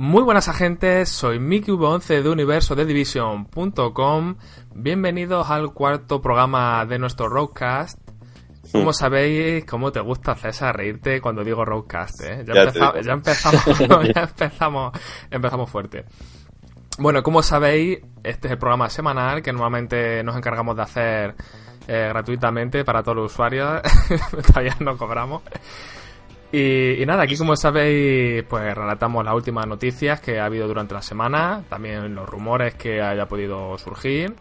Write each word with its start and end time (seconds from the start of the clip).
Muy 0.00 0.22
buenas 0.22 0.48
agentes, 0.48 1.10
soy 1.10 1.38
MikiV11 1.38 2.22
de 2.22 2.30
universo 2.30 2.74
de 2.74 2.86
Division.com. 2.86 4.36
Bienvenidos 4.74 5.50
al 5.50 5.74
cuarto 5.74 6.22
programa 6.22 6.86
de 6.86 6.98
nuestro 6.98 7.28
Roadcast. 7.28 7.98
Como 8.72 8.94
sabéis, 8.94 9.66
cómo 9.66 9.92
te 9.92 10.00
gusta 10.00 10.34
César 10.36 10.74
reírte 10.74 11.20
cuando 11.20 11.44
digo 11.44 11.66
Roadcast, 11.66 12.22
¿eh? 12.22 12.46
Ya 12.46 12.62
empezamos, 13.12 13.78
ya 14.14 14.22
empezamos, 14.22 14.92
empezamos 15.30 15.70
fuerte. 15.70 16.06
Bueno, 16.96 17.22
como 17.22 17.42
sabéis, 17.42 17.98
este 18.24 18.48
es 18.48 18.52
el 18.52 18.58
programa 18.58 18.88
semanal 18.88 19.42
que 19.42 19.52
normalmente 19.52 20.24
nos 20.24 20.34
encargamos 20.34 20.76
de 20.76 20.82
hacer 20.82 21.34
eh, 21.86 22.06
gratuitamente 22.08 22.86
para 22.86 23.02
todos 23.02 23.16
los 23.18 23.32
usuarios. 23.32 23.82
Todavía 24.46 24.78
no 24.80 24.96
cobramos. 24.96 25.42
Y, 26.52 27.02
y 27.02 27.06
nada, 27.06 27.22
aquí 27.22 27.36
como 27.36 27.54
sabéis, 27.54 28.42
pues 28.44 28.74
relatamos 28.74 29.24
las 29.24 29.34
últimas 29.34 29.66
noticias 29.66 30.20
que 30.20 30.40
ha 30.40 30.46
habido 30.46 30.66
durante 30.66 30.94
la 30.94 31.02
semana, 31.02 31.62
también 31.68 32.14
los 32.14 32.28
rumores 32.28 32.74
que 32.74 33.00
haya 33.00 33.26
podido 33.26 33.78
surgir 33.78 34.34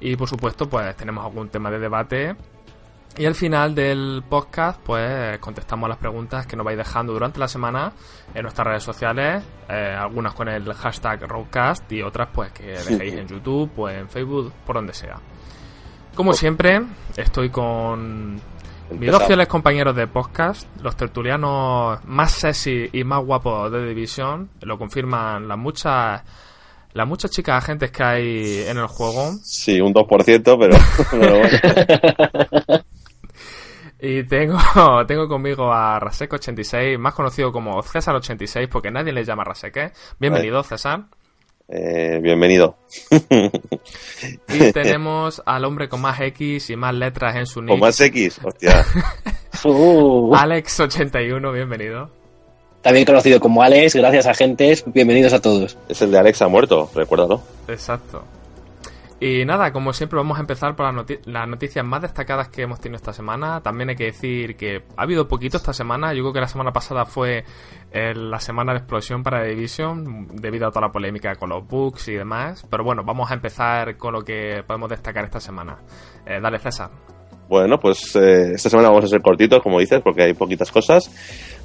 y 0.00 0.16
por 0.16 0.28
supuesto 0.28 0.68
pues 0.68 0.94
tenemos 0.96 1.24
algún 1.24 1.48
tema 1.48 1.70
de 1.70 1.78
debate 1.78 2.36
y 3.18 3.24
al 3.24 3.34
final 3.34 3.74
del 3.74 4.22
podcast 4.28 4.78
pues 4.82 5.38
contestamos 5.38 5.88
las 5.88 5.96
preguntas 5.96 6.46
que 6.46 6.54
nos 6.54 6.66
vais 6.66 6.76
dejando 6.76 7.14
durante 7.14 7.38
la 7.38 7.48
semana 7.48 7.92
en 8.34 8.42
nuestras 8.42 8.66
redes 8.66 8.82
sociales, 8.82 9.42
eh, 9.70 9.96
algunas 9.98 10.34
con 10.34 10.48
el 10.48 10.70
hashtag 10.74 11.22
Roadcast 11.26 11.90
y 11.92 12.02
otras 12.02 12.28
pues 12.32 12.52
que 12.52 12.66
dejéis 12.66 13.14
en 13.14 13.26
YouTube 13.26 13.70
o 13.78 13.88
en 13.88 14.08
Facebook, 14.10 14.52
por 14.66 14.76
donde 14.76 14.92
sea. 14.92 15.18
Como 16.14 16.34
siempre, 16.34 16.82
estoy 17.16 17.48
con 17.48 18.38
mis 18.90 19.10
dos 19.10 19.24
fieles 19.24 19.48
compañeros 19.48 19.96
de 19.96 20.06
podcast, 20.06 20.66
los 20.82 20.96
tertulianos 20.96 22.04
más 22.04 22.32
sexy 22.32 22.88
y 22.92 23.04
más 23.04 23.24
guapos 23.24 23.70
de 23.72 23.86
Division, 23.86 24.50
lo 24.62 24.78
confirman 24.78 25.48
las 25.48 25.58
muchas 25.58 26.22
las 26.92 27.06
muchas 27.06 27.30
chicas 27.30 27.62
agentes 27.62 27.90
que 27.90 28.02
hay 28.02 28.64
en 28.66 28.78
el 28.78 28.86
juego. 28.86 29.32
Sí, 29.42 29.80
un 29.80 29.92
2%, 29.92 30.58
pero, 30.58 30.76
pero 31.10 31.38
bueno. 31.38 32.84
Y 34.00 34.24
tengo, 34.24 34.58
tengo 35.06 35.28
conmigo 35.28 35.72
a 35.72 36.00
Rasek86, 36.00 36.98
más 36.98 37.14
conocido 37.14 37.52
como 37.52 37.82
César86, 37.82 38.68
porque 38.68 38.90
nadie 38.90 39.12
le 39.12 39.24
llama 39.24 39.44
Rasek. 39.44 39.76
¿eh? 39.76 39.92
Bienvenido, 40.18 40.62
César. 40.62 41.04
Eh, 41.68 42.20
bienvenido. 42.22 42.76
Y 44.48 44.72
tenemos 44.72 45.42
al 45.44 45.64
hombre 45.64 45.88
con 45.88 46.00
más 46.00 46.20
X 46.20 46.70
y 46.70 46.76
más 46.76 46.94
letras 46.94 47.36
en 47.36 47.46
su 47.46 47.60
Con 47.60 47.66
nick, 47.66 47.80
más 47.80 48.00
X, 48.00 48.40
hostia. 48.42 48.84
Uh, 49.64 50.34
Alex81, 50.34 51.52
bienvenido. 51.52 52.10
también 52.82 53.06
conocido 53.06 53.40
como 53.40 53.62
Alex, 53.62 53.96
gracias 53.96 54.26
agentes, 54.26 54.84
bienvenidos 54.86 55.32
a 55.32 55.40
todos. 55.40 55.78
Es 55.88 56.02
el 56.02 56.10
de 56.10 56.18
Alexa 56.18 56.46
muerto, 56.46 56.90
recuérdalo. 56.94 57.40
Exacto. 57.66 58.22
Y 59.18 59.46
nada, 59.46 59.72
como 59.72 59.94
siempre 59.94 60.18
vamos 60.18 60.36
a 60.36 60.42
empezar 60.42 60.76
por 60.76 60.84
las, 60.84 60.94
noti- 60.94 61.20
las 61.24 61.48
noticias 61.48 61.82
más 61.84 62.02
destacadas 62.02 62.48
que 62.50 62.62
hemos 62.62 62.80
tenido 62.80 62.96
esta 62.96 63.14
semana. 63.14 63.62
También 63.62 63.88
hay 63.88 63.96
que 63.96 64.04
decir 64.04 64.56
que 64.56 64.82
ha 64.94 65.02
habido 65.02 65.26
poquito 65.26 65.56
esta 65.56 65.72
semana. 65.72 66.12
Yo 66.12 66.20
creo 66.22 66.34
que 66.34 66.40
la 66.40 66.48
semana 66.48 66.70
pasada 66.70 67.06
fue 67.06 67.42
eh, 67.92 68.14
la 68.14 68.38
semana 68.40 68.72
de 68.72 68.78
explosión 68.80 69.22
para 69.22 69.42
Division 69.42 70.28
debido 70.34 70.66
a 70.66 70.70
toda 70.70 70.88
la 70.88 70.92
polémica 70.92 71.34
con 71.36 71.48
los 71.48 71.66
bugs 71.66 72.08
y 72.08 72.12
demás. 72.12 72.66
Pero 72.70 72.84
bueno, 72.84 73.04
vamos 73.06 73.30
a 73.30 73.34
empezar 73.34 73.96
con 73.96 74.12
lo 74.12 74.20
que 74.20 74.62
podemos 74.66 74.90
destacar 74.90 75.24
esta 75.24 75.40
semana. 75.40 75.78
Eh, 76.26 76.38
dale, 76.42 76.58
César. 76.58 76.90
Bueno, 77.48 77.78
pues 77.78 78.14
eh, 78.16 78.52
esta 78.54 78.68
semana 78.68 78.88
vamos 78.90 79.04
a 79.04 79.08
ser 79.08 79.22
cortitos, 79.22 79.62
como 79.62 79.80
dices, 79.80 80.02
porque 80.04 80.24
hay 80.24 80.34
poquitas 80.34 80.70
cosas. 80.70 81.10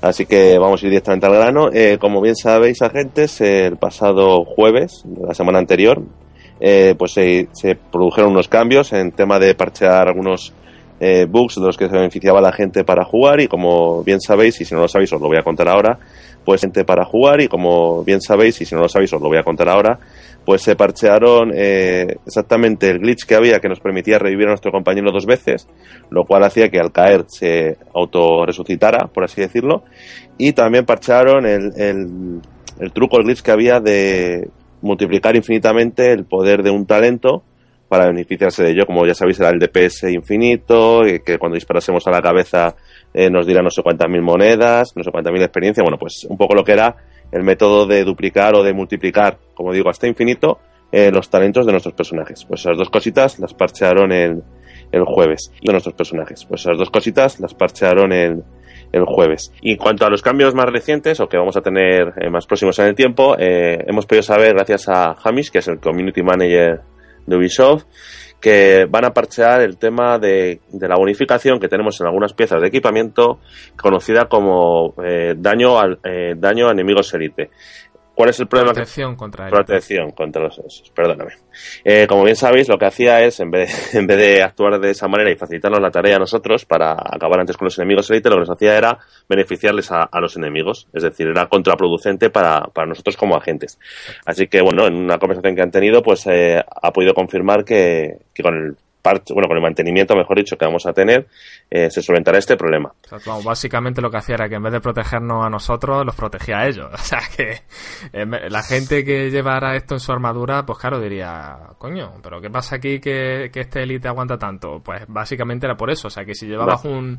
Así 0.01 0.25
que 0.25 0.57
vamos 0.57 0.81
a 0.81 0.85
ir 0.85 0.91
directamente 0.91 1.25
al 1.25 1.33
grano. 1.33 1.69
Eh, 1.73 1.97
como 1.99 2.21
bien 2.21 2.37
sabéis, 2.37 2.81
agentes, 2.81 3.41
el 3.41 3.75
pasado 3.75 4.45
jueves, 4.45 5.03
la 5.27 5.33
semana 5.33 5.59
anterior, 5.59 6.01
eh, 6.63 6.93
pues 6.95 7.13
se, 7.13 7.47
produjeron 7.91 8.31
unos 8.31 8.47
cambios 8.47 8.93
en 8.93 9.11
tema 9.11 9.39
de 9.39 9.55
parchear 9.55 10.07
algunos 10.07 10.53
eh, 10.99 11.25
bugs 11.27 11.55
de 11.55 11.61
los 11.61 11.75
que 11.75 11.89
se 11.89 11.95
beneficiaba 11.95 12.39
la 12.39 12.51
gente 12.51 12.83
para 12.83 13.03
jugar. 13.03 13.41
Y 13.41 13.47
como 13.47 14.03
bien 14.03 14.21
sabéis, 14.21 14.61
y 14.61 14.65
si 14.65 14.75
no 14.75 14.81
lo 14.81 14.87
sabéis, 14.87 15.11
os 15.11 15.19
lo 15.19 15.27
voy 15.27 15.37
a 15.37 15.43
contar 15.43 15.67
ahora, 15.67 15.97
pues 16.45 16.61
gente 16.61 16.85
para 16.85 17.03
jugar. 17.03 17.41
Y 17.41 17.47
como 17.47 18.03
bien 18.03 18.21
sabéis, 18.21 18.61
y 18.61 18.65
si 18.65 18.75
no 18.75 18.87
sabéis, 18.87 19.11
os 19.11 19.19
lo 19.19 19.27
voy 19.27 19.39
a 19.39 19.43
contar 19.43 19.69
ahora, 19.69 19.97
pues 20.45 20.61
se 20.61 20.75
parchearon 20.75 21.51
eh, 21.55 22.17
exactamente 22.27 22.91
el 22.91 22.99
glitch 22.99 23.25
que 23.25 23.33
había 23.33 23.59
que 23.59 23.67
nos 23.67 23.79
permitía 23.79 24.19
revivir 24.19 24.45
a 24.45 24.51
nuestro 24.51 24.71
compañero 24.71 25.11
dos 25.11 25.25
veces, 25.25 25.67
lo 26.11 26.25
cual 26.25 26.43
hacía 26.43 26.69
que 26.69 26.79
al 26.79 26.91
caer 26.91 27.25
se 27.27 27.77
auto-resucitara, 27.95 29.07
por 29.07 29.23
así 29.23 29.41
decirlo, 29.41 29.83
y 30.37 30.53
también 30.53 30.85
parchearon 30.85 31.47
el, 31.47 31.73
el 31.75 32.91
truco, 32.91 33.17
el 33.17 33.23
glitch 33.23 33.41
que 33.41 33.51
había 33.51 33.79
de 33.79 34.47
multiplicar 34.81 35.35
infinitamente 35.35 36.11
el 36.11 36.25
poder 36.25 36.63
de 36.63 36.71
un 36.71 36.85
talento 36.85 37.43
para 37.87 38.07
beneficiarse 38.07 38.63
de 38.63 38.71
ello, 38.71 38.85
como 38.85 39.05
ya 39.05 39.13
sabéis 39.13 39.39
era 39.39 39.49
el 39.49 39.59
DPS 39.59 40.03
infinito, 40.03 41.05
y 41.05 41.19
que 41.19 41.37
cuando 41.37 41.55
disparásemos 41.55 42.07
a 42.07 42.11
la 42.11 42.21
cabeza 42.21 42.73
eh, 43.13 43.29
nos 43.29 43.45
diera 43.45 43.61
no 43.61 43.69
sé 43.69 43.83
cuántas 43.83 44.09
mil 44.09 44.21
monedas, 44.21 44.93
no 44.95 45.03
sé 45.03 45.11
cuántas 45.11 45.33
mil 45.33 45.41
experiencia, 45.41 45.83
bueno, 45.83 45.97
pues 45.97 46.25
un 46.29 46.37
poco 46.37 46.55
lo 46.55 46.63
que 46.63 46.71
era 46.71 46.95
el 47.31 47.43
método 47.43 47.85
de 47.85 48.05
duplicar 48.05 48.55
o 48.55 48.63
de 48.63 48.73
multiplicar, 48.73 49.37
como 49.53 49.73
digo, 49.73 49.89
hasta 49.89 50.07
infinito, 50.07 50.59
eh, 50.91 51.11
los 51.11 51.29
talentos 51.29 51.65
de 51.65 51.73
nuestros 51.73 51.93
personajes. 51.93 52.45
Pues 52.45 52.61
esas 52.61 52.77
dos 52.77 52.89
cositas 52.89 53.39
las 53.39 53.53
parchearon 53.53 54.11
el, 54.11 54.41
el 54.91 55.03
jueves 55.03 55.51
de 55.61 55.71
nuestros 55.71 55.95
personajes. 55.95 56.45
Pues 56.45 56.61
esas 56.61 56.77
dos 56.77 56.89
cositas 56.89 57.39
las 57.39 57.53
parchearon 57.53 58.13
el, 58.13 58.43
el 58.91 59.05
jueves. 59.05 59.51
Y 59.61 59.71
en 59.71 59.77
cuanto 59.77 60.05
a 60.05 60.09
los 60.09 60.21
cambios 60.21 60.53
más 60.53 60.65
recientes 60.65 61.19
o 61.19 61.27
que 61.27 61.37
vamos 61.37 61.57
a 61.57 61.61
tener 61.61 62.13
eh, 62.17 62.29
más 62.29 62.45
próximos 62.45 62.77
en 62.79 62.87
el 62.87 62.95
tiempo, 62.95 63.35
eh, 63.37 63.83
hemos 63.87 64.05
podido 64.05 64.23
saber, 64.23 64.53
gracias 64.53 64.89
a 64.89 65.15
Hamish, 65.23 65.51
que 65.51 65.59
es 65.59 65.67
el 65.67 65.79
Community 65.79 66.21
Manager 66.21 66.81
de 67.25 67.35
Ubisoft, 67.35 67.85
que 68.39 68.87
van 68.89 69.05
a 69.05 69.11
parchear 69.11 69.61
el 69.61 69.77
tema 69.77 70.17
de, 70.17 70.61
de 70.69 70.87
la 70.87 70.95
bonificación 70.95 71.59
que 71.59 71.67
tenemos 71.67 72.01
en 72.01 72.07
algunas 72.07 72.33
piezas 72.33 72.59
de 72.59 72.67
equipamiento 72.67 73.39
conocida 73.79 74.25
como 74.25 74.95
eh, 75.05 75.35
daño, 75.37 75.77
al, 75.77 75.99
daño 76.37 76.67
a 76.67 76.71
enemigos 76.71 77.13
élite. 77.13 77.51
¿Cuál 78.21 78.29
es 78.29 78.39
el 78.39 78.45
problema? 78.45 78.71
que 78.73 78.81
Protección 78.81 79.15
contra 79.15 79.45
él. 79.45 79.51
Protección 79.51 80.11
contra 80.11 80.43
los 80.43 80.59
esos, 80.59 80.91
perdóname. 80.91 81.31
Eh, 81.83 82.05
como 82.05 82.23
bien 82.23 82.35
sabéis, 82.35 82.69
lo 82.69 82.77
que 82.77 82.85
hacía 82.85 83.19
es, 83.23 83.39
en 83.39 83.49
vez, 83.49 83.93
de, 83.93 83.97
en 83.99 84.05
vez 84.05 84.17
de 84.19 84.43
actuar 84.43 84.79
de 84.79 84.91
esa 84.91 85.07
manera 85.07 85.31
y 85.31 85.35
facilitarnos 85.35 85.81
la 85.81 85.89
tarea 85.89 86.17
a 86.17 86.19
nosotros 86.19 86.63
para 86.65 86.91
acabar 86.91 87.39
antes 87.39 87.57
con 87.57 87.65
los 87.65 87.79
enemigos 87.79 88.11
élite, 88.11 88.29
lo 88.29 88.35
que 88.35 88.41
nos 88.41 88.51
hacía 88.51 88.77
era 88.77 88.99
beneficiarles 89.27 89.91
a, 89.91 90.03
a 90.03 90.19
los 90.19 90.37
enemigos. 90.37 90.87
Es 90.93 91.01
decir, 91.01 91.29
era 91.29 91.47
contraproducente 91.47 92.29
para, 92.29 92.61
para 92.65 92.89
nosotros 92.89 93.17
como 93.17 93.35
agentes. 93.35 93.79
Así 94.23 94.45
que, 94.45 94.61
bueno, 94.61 94.85
en 94.85 94.97
una 94.97 95.17
conversación 95.17 95.55
que 95.55 95.63
han 95.63 95.71
tenido, 95.71 96.03
pues 96.03 96.27
eh, 96.27 96.61
ha 96.63 96.91
podido 96.91 97.15
confirmar 97.15 97.65
que, 97.65 98.19
que 98.35 98.43
con 98.43 98.53
el 98.53 98.75
parche, 99.01 99.33
bueno, 99.33 99.47
con 99.47 99.57
el 99.57 99.63
mantenimiento, 99.63 100.15
mejor 100.15 100.37
dicho, 100.37 100.57
que 100.57 100.65
vamos 100.65 100.85
a 100.85 100.93
tener, 100.93 101.27
eh, 101.69 101.89
se 101.89 102.01
solventará 102.01 102.37
este 102.37 102.55
problema. 102.57 102.91
O 103.05 103.07
sea, 103.07 103.19
vamos, 103.25 103.43
básicamente 103.43 104.01
lo 104.01 104.09
que 104.11 104.17
hacía 104.17 104.35
era 104.35 104.47
que 104.49 104.55
en 104.55 104.63
vez 104.63 104.73
de 104.73 104.79
protegernos 104.81 105.45
a 105.45 105.49
nosotros, 105.49 106.05
los 106.05 106.15
protegía 106.15 106.59
a 106.59 106.67
ellos. 106.67 106.87
O 106.93 106.97
sea 106.97 107.19
que 107.35 107.61
eh, 108.13 108.25
la 108.49 108.61
gente 108.63 109.03
que 109.03 109.29
llevara 109.29 109.75
esto 109.75 109.95
en 109.95 109.99
su 109.99 110.11
armadura, 110.11 110.65
pues 110.65 110.79
claro, 110.79 110.99
diría, 110.99 111.57
coño, 111.77 112.13
pero 112.23 112.39
¿qué 112.39 112.49
pasa 112.49 112.75
aquí 112.77 112.99
que, 112.99 113.49
que 113.51 113.61
este 113.61 113.83
élite 113.83 114.07
aguanta 114.07 114.37
tanto? 114.37 114.79
Pues 114.83 115.03
básicamente 115.07 115.65
era 115.65 115.75
por 115.75 115.89
eso. 115.91 116.07
O 116.07 116.11
sea 116.11 116.23
que 116.23 116.33
si 116.35 116.47
llevabas 116.47 116.85
un, 116.85 117.17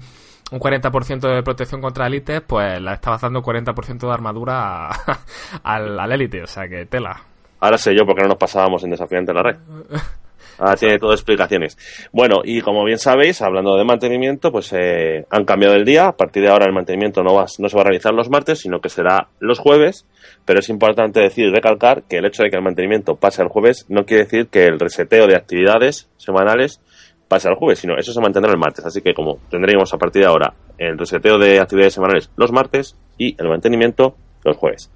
un 0.51 0.59
40% 0.61 1.35
de 1.35 1.43
protección 1.43 1.81
contra 1.81 2.07
élites, 2.07 2.41
pues 2.47 2.81
la 2.81 2.95
estabas 2.95 3.21
dando 3.21 3.43
40% 3.43 3.99
de 4.07 4.13
armadura 4.13 4.89
a- 4.89 5.19
al 5.63 5.99
al 5.99 6.13
élite. 6.13 6.43
O 6.43 6.47
sea 6.47 6.69
que 6.69 6.87
tela. 6.87 7.21
Ahora 7.61 7.79
sé 7.79 7.95
yo 7.97 8.05
por 8.07 8.17
qué 8.17 8.23
no 8.23 8.29
nos 8.29 8.39
pasábamos 8.39 8.83
en 8.85 8.91
desafiante 8.91 9.31
en 9.33 9.37
la 9.37 9.43
red. 9.43 9.57
Ahora 10.59 10.77
tiene 10.77 10.99
todo 10.99 11.13
explicaciones. 11.13 11.77
Bueno, 12.13 12.43
y 12.45 12.61
como 12.61 12.85
bien 12.85 12.99
sabéis, 12.99 13.43
hablando 13.43 13.77
de 13.77 13.85
mantenimiento, 13.85 14.53
pues 14.53 14.73
eh, 14.73 15.25
han 15.31 15.45
cambiado 15.45 15.75
el 15.75 15.85
día. 15.85 16.09
A 16.09 16.17
partir 16.17 16.43
de 16.43 16.51
ahora 16.51 16.67
el 16.67 16.73
mantenimiento 16.73 17.23
no, 17.23 17.35
va, 17.35 17.47
no 17.59 17.69
se 17.69 17.77
va 17.77 17.83
a 17.83 17.85
realizar 17.85 18.13
los 18.13 18.31
martes, 18.31 18.61
sino 18.61 18.81
que 18.81 18.89
será 18.89 19.29
los 19.41 19.59
jueves. 19.59 20.07
Pero 20.45 20.61
es 20.61 20.69
importante 20.69 21.21
decir 21.21 21.47
y 21.47 21.51
recalcar 21.51 22.03
que 22.05 22.19
el 22.19 22.27
hecho 22.27 22.43
de 22.43 22.51
que 22.51 22.57
el 22.57 22.63
mantenimiento 22.63 23.17
pase 23.17 23.43
al 23.43 23.49
jueves 23.49 23.87
no 23.89 24.05
quiere 24.05 24.25
decir 24.25 24.49
que 24.49 24.67
el 24.67 24.79
reseteo 24.79 25.27
de 25.27 25.37
actividades 25.37 26.09
semanales 26.17 26.81
pase 27.29 27.49
al 27.49 27.55
jueves, 27.55 27.79
sino 27.79 27.97
eso 27.97 28.13
se 28.13 28.21
mantendrá 28.21 28.53
el 28.53 28.59
martes. 28.59 28.85
Así 28.85 29.01
que 29.01 29.15
como 29.15 29.39
tendremos 29.51 29.93
a 29.95 29.99
partir 29.99 30.23
de 30.23 30.29
ahora 30.29 30.53
el 30.79 30.99
reseteo 30.99 31.39
de 31.39 31.61
actividades 31.61 31.95
semanales 31.95 32.31
los 32.37 32.53
martes 32.53 32.97
y 33.17 33.35
el 33.41 33.49
mantenimiento 33.49 34.17
los 34.45 34.57
jueves. 34.57 34.91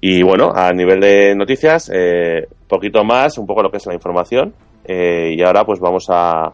Y 0.00 0.22
bueno, 0.22 0.52
a 0.54 0.72
nivel 0.72 1.00
de 1.00 1.34
noticias, 1.34 1.90
eh, 1.92 2.48
poquito 2.68 3.04
más, 3.04 3.36
un 3.38 3.46
poco 3.46 3.62
lo 3.62 3.70
que 3.70 3.76
es 3.76 3.86
la 3.86 3.94
información. 3.94 4.54
Eh, 4.84 5.34
y 5.36 5.42
ahora 5.42 5.64
pues 5.64 5.78
vamos 5.78 6.06
a, 6.08 6.52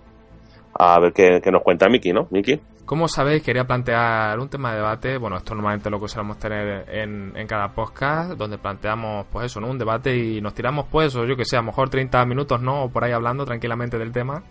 a 0.75 1.01
ver 1.01 1.13
qué, 1.13 1.41
qué 1.43 1.51
nos 1.51 1.63
cuenta 1.63 1.89
Miki, 1.89 2.13
¿no? 2.13 2.27
Miki. 2.31 2.59
Como 2.85 3.09
sabéis, 3.09 3.43
quería 3.43 3.65
plantear 3.65 4.39
un 4.39 4.49
tema 4.49 4.71
de 4.71 4.77
debate. 4.77 5.19
Bueno, 5.19 5.37
esto 5.37 5.55
normalmente 5.55 5.91
lo 5.91 6.01
que 6.01 6.07
solemos 6.07 6.39
tener 6.39 6.89
en, 6.89 7.33
en 7.37 7.47
cada 7.49 7.73
podcast, 7.73 8.33
donde 8.33 8.59
planteamos, 8.59 9.27
pues 9.31 9.47
eso, 9.47 9.61
¿no? 9.61 9.69
Un 9.69 9.79
debate 9.79 10.17
y 10.17 10.41
nos 10.41 10.55
tiramos, 10.55 10.87
pues, 10.89 11.17
o 11.17 11.25
yo 11.25 11.37
que 11.37 11.45
sé, 11.45 11.57
a 11.57 11.61
lo 11.61 11.67
mejor 11.67 11.91
30 11.91 12.25
minutos, 12.27 12.61
¿no? 12.63 12.85
O 12.85 12.89
por 12.89 13.03
ahí 13.03 13.11
hablando 13.11 13.45
tranquilamente 13.45 13.99
del 13.99 14.13
tema. 14.13 14.45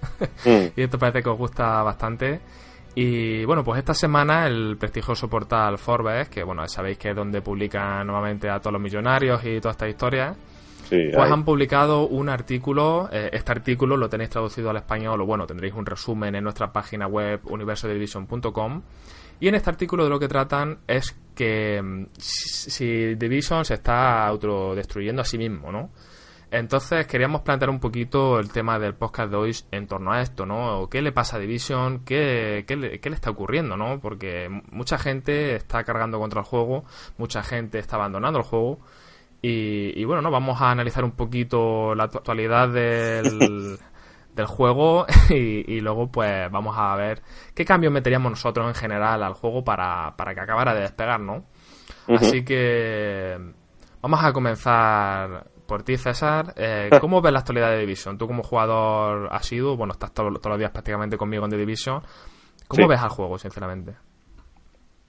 Mm. 0.44 0.68
y 0.76 0.82
esto 0.82 1.00
parece 1.00 1.24
que 1.24 1.30
os 1.30 1.38
gusta 1.38 1.82
bastante. 1.84 2.42
Y 2.96 3.44
bueno, 3.44 3.64
pues 3.64 3.80
esta 3.80 3.94
semana 3.94 4.48
el 4.48 4.78
prestigioso 4.78 5.30
portal 5.30 5.78
Forbes, 5.78 6.30
que 6.30 6.44
bueno, 6.44 6.66
sabéis 6.68 6.98
que 6.98 7.10
es 7.10 7.16
donde 7.16 7.42
publican 7.42 8.08
nuevamente 8.08 8.50
a 8.50 8.60
todos 8.60 8.74
los 8.74 8.82
millonarios 8.82 9.44
y 9.44 9.60
todas 9.60 9.76
estas 9.76 9.90
historias, 9.90 10.38
pues 10.90 11.32
han 11.32 11.44
publicado 11.44 12.08
un 12.08 12.30
artículo. 12.30 13.10
Eh, 13.12 13.30
este 13.34 13.52
artículo 13.52 13.98
lo 13.98 14.08
tenéis 14.08 14.30
traducido 14.30 14.70
al 14.70 14.78
español, 14.78 15.20
o 15.22 15.26
bueno, 15.26 15.46
tendréis 15.46 15.74
un 15.74 15.86
resumen 15.86 16.36
en 16.36 16.44
nuestra 16.44 16.72
página 16.72 17.08
web 17.08 17.42
universodivision.com. 17.46 18.82
Y 19.42 19.48
en 19.50 19.56
este 19.56 19.70
artículo 19.70 20.06
de 20.06 20.10
lo 20.10 20.20
que 20.20 20.30
tratan 20.30 20.80
es 20.88 21.20
que 21.36 21.82
mm, 21.82 22.06
si 22.18 23.16
Division 23.16 23.66
se 23.66 23.74
está 23.74 24.26
autodestruyendo 24.26 25.22
a 25.22 25.26
sí 25.26 25.38
mismo, 25.38 25.72
¿no? 25.72 25.90
Entonces 26.56 27.06
queríamos 27.06 27.42
plantear 27.42 27.70
un 27.70 27.82
poquito 27.82 28.40
el 28.40 28.50
tema 28.50 28.80
del 28.80 28.96
podcast 28.96 29.30
de 29.30 29.36
hoy 29.36 29.56
en 29.72 29.88
torno 29.88 30.14
a 30.14 30.22
esto, 30.22 30.46
¿no? 30.46 30.88
¿Qué 30.90 31.02
le 31.02 31.12
pasa 31.12 31.36
a 31.36 31.40
Division? 31.40 32.06
¿Qué, 32.06 32.64
qué, 32.66 32.78
le, 32.78 33.02
qué 33.02 33.10
le 33.10 33.16
está 33.18 33.30
ocurriendo, 33.30 33.76
no? 33.76 34.00
Porque 34.00 34.48
mucha 34.72 34.98
gente 34.98 35.56
está 35.56 35.84
cargando 35.84 36.18
contra 36.18 36.40
el 36.40 36.46
juego, 36.46 36.86
mucha 37.18 37.44
gente 37.44 37.78
está 37.78 37.98
abandonando 37.98 38.40
el 38.40 38.46
juego. 38.46 38.80
Y, 39.42 40.04
bueno, 40.06 40.22
no 40.22 40.32
vamos 40.32 40.62
a 40.62 40.72
analizar 40.72 41.04
un 41.04 41.12
poquito 41.12 41.94
la 41.94 42.06
actualidad 42.06 42.70
del, 42.70 43.78
del 44.34 44.46
juego 44.46 45.06
y, 45.30 45.82
luego 45.82 46.10
pues 46.10 46.50
vamos 46.50 46.76
a 46.78 46.96
ver 46.96 47.22
qué 47.54 47.66
cambios 47.66 47.92
meteríamos 47.92 48.32
nosotros 48.32 48.66
en 48.66 48.76
general 48.76 49.22
al 49.24 49.34
juego 49.34 49.64
para, 49.66 50.16
para 50.16 50.34
que 50.34 50.40
acabara 50.40 50.74
de 50.74 50.82
despegar, 50.82 51.20
¿no? 51.20 51.44
Así 52.08 52.46
que 52.46 53.38
vamos 54.02 54.24
a 54.24 54.32
comenzar 54.32 55.55
por 55.66 55.84
ti, 55.84 55.98
César. 55.98 56.54
Eh, 56.56 56.90
¿Cómo 57.02 57.22
ves 57.22 57.34
la 57.34 57.40
actualidad 57.40 57.72
de 57.72 57.80
Division? 57.80 58.18
Tú 58.18 58.28
como 58.28 58.44
jugador 58.44 59.30
asiduo, 59.32 59.76
bueno, 59.76 59.94
estás 59.94 60.14
todos 60.14 60.32
los 60.32 60.60
días 60.60 60.72
prácticamente 60.72 61.18
conmigo 61.18 61.46
en 61.46 61.52
The 61.52 61.58
Division. 61.58 62.02
¿Cómo 62.68 62.88
ves 62.88 63.00
al 63.02 63.10
juego, 63.10 63.38
sinceramente? 63.38 63.94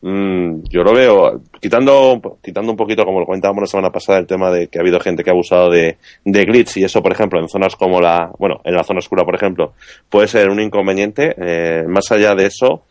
Mm, 0.03 0.63
yo 0.69 0.83
lo 0.83 0.93
veo, 0.93 1.41
quitando, 1.59 2.39
quitando 2.43 2.71
un 2.71 2.77
poquito, 2.77 3.05
como 3.05 3.21
lo 3.21 3.27
comentábamos 3.27 3.63
la 3.63 3.67
semana 3.67 3.91
pasada, 3.91 4.19
el 4.19 4.27
tema 4.27 4.51
de 4.51 4.69
que 4.69 4.79
ha 4.79 4.83
habido 4.83 5.01
gente 5.01 5.25
que 5.25 5.31
ha 5.31 5.33
abusado 5.33 5.71
de, 5.71 5.97
de 6.25 6.45
glitch 6.45 6.77
y 6.77 6.85
eso, 6.85 7.03
por 7.03 7.13
ejemplo, 7.13 7.41
en 7.41 7.49
zonas 7.49 7.75
como 7.77 8.01
la, 8.01 8.31
bueno, 8.39 8.61
en 8.65 8.75
la 8.75 8.85
zona 8.85 8.99
oscura, 8.99 9.25
por 9.25 9.35
ejemplo, 9.35 9.73
puede 10.11 10.29
ser 10.29 10.51
un 10.51 10.61
inconveniente. 10.61 11.35
Eh, 11.39 11.85
más 11.89 12.13
allá 12.13 12.35
de 12.35 12.47
eso, 12.47 12.85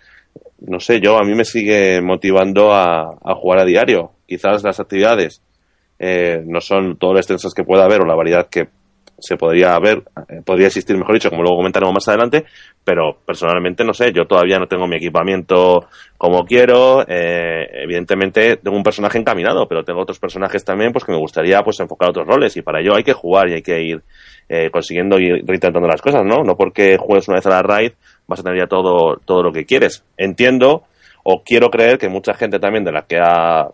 no 0.61 0.79
sé, 0.79 0.99
yo 0.99 1.17
a 1.17 1.23
mí 1.23 1.35
me 1.35 1.45
sigue 1.45 2.01
motivando 2.01 2.73
a, 2.73 3.15
a 3.23 3.35
jugar 3.35 3.59
a 3.59 3.65
diario. 3.65 4.11
Quizás 4.27 4.63
las 4.63 4.79
actividades 4.79 5.41
eh, 5.99 6.43
no 6.45 6.61
son 6.61 6.97
todo 6.97 7.13
lo 7.13 7.19
extensas 7.19 7.53
que 7.53 7.63
pueda 7.63 7.85
haber 7.85 8.01
o 8.01 8.05
la 8.05 8.15
variedad 8.15 8.47
que 8.49 8.67
se 9.17 9.37
podría 9.37 9.77
ver, 9.79 10.03
eh, 10.29 10.41
podría 10.45 10.67
existir, 10.67 10.97
mejor 10.97 11.15
dicho, 11.15 11.29
como 11.29 11.41
luego 11.41 11.57
comentaremos 11.57 11.93
más 11.93 12.07
adelante, 12.07 12.45
pero 12.83 13.17
personalmente 13.25 13.83
no 13.83 13.93
sé, 13.93 14.11
yo 14.11 14.25
todavía 14.25 14.59
no 14.59 14.67
tengo 14.67 14.87
mi 14.87 14.97
equipamiento 14.97 15.87
como 16.17 16.45
quiero, 16.45 17.05
eh, 17.07 17.65
evidentemente 17.83 18.57
tengo 18.57 18.75
un 18.75 18.83
personaje 18.83 19.17
encaminado, 19.17 19.67
pero 19.67 19.83
tengo 19.83 20.01
otros 20.01 20.19
personajes 20.19 20.65
también 20.65 20.91
pues 20.91 21.05
que 21.05 21.11
me 21.11 21.17
gustaría 21.17 21.63
pues 21.63 21.79
enfocar 21.79 22.09
otros 22.09 22.27
roles 22.27 22.57
y 22.57 22.61
para 22.61 22.81
ello 22.81 22.95
hay 22.95 23.03
que 23.03 23.13
jugar 23.13 23.49
y 23.49 23.53
hay 23.53 23.61
que 23.61 23.81
ir 23.81 24.01
eh, 24.49 24.69
consiguiendo 24.69 25.17
y 25.17 25.29
reintentando 25.41 25.87
las 25.87 26.01
cosas, 26.01 26.23
¿no? 26.23 26.43
No 26.43 26.55
porque 26.55 26.97
juegues 26.97 27.27
una 27.27 27.37
vez 27.37 27.45
a 27.47 27.49
la 27.49 27.61
raid 27.61 27.93
vas 28.27 28.39
a 28.39 28.43
tener 28.43 28.59
ya 28.59 28.67
todo, 28.67 29.17
todo 29.23 29.43
lo 29.43 29.51
que 29.51 29.65
quieres. 29.65 30.03
Entiendo 30.17 30.83
o 31.23 31.41
quiero 31.43 31.69
creer 31.69 31.97
que 31.97 32.09
mucha 32.09 32.33
gente 32.33 32.59
también 32.59 32.83
de 32.83 32.91
la 32.91 33.03
que 33.03 33.17
ha 33.17 33.69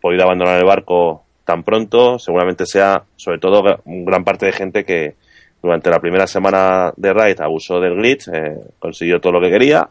podido 0.00 0.24
abandonar 0.24 0.58
el 0.58 0.66
barco 0.66 1.24
tan 1.44 1.62
pronto, 1.62 2.18
seguramente 2.18 2.66
sea 2.66 3.04
sobre 3.16 3.38
todo 3.38 3.80
gran 3.84 4.24
parte 4.24 4.46
de 4.46 4.52
gente 4.52 4.84
que 4.84 5.14
durante 5.62 5.90
la 5.90 6.00
primera 6.00 6.26
semana 6.26 6.92
de 6.96 7.12
Raid 7.12 7.40
abusó 7.40 7.80
del 7.80 7.96
glitch, 7.96 8.28
eh, 8.28 8.56
consiguió 8.78 9.20
todo 9.20 9.32
lo 9.34 9.40
que 9.40 9.50
quería 9.50 9.88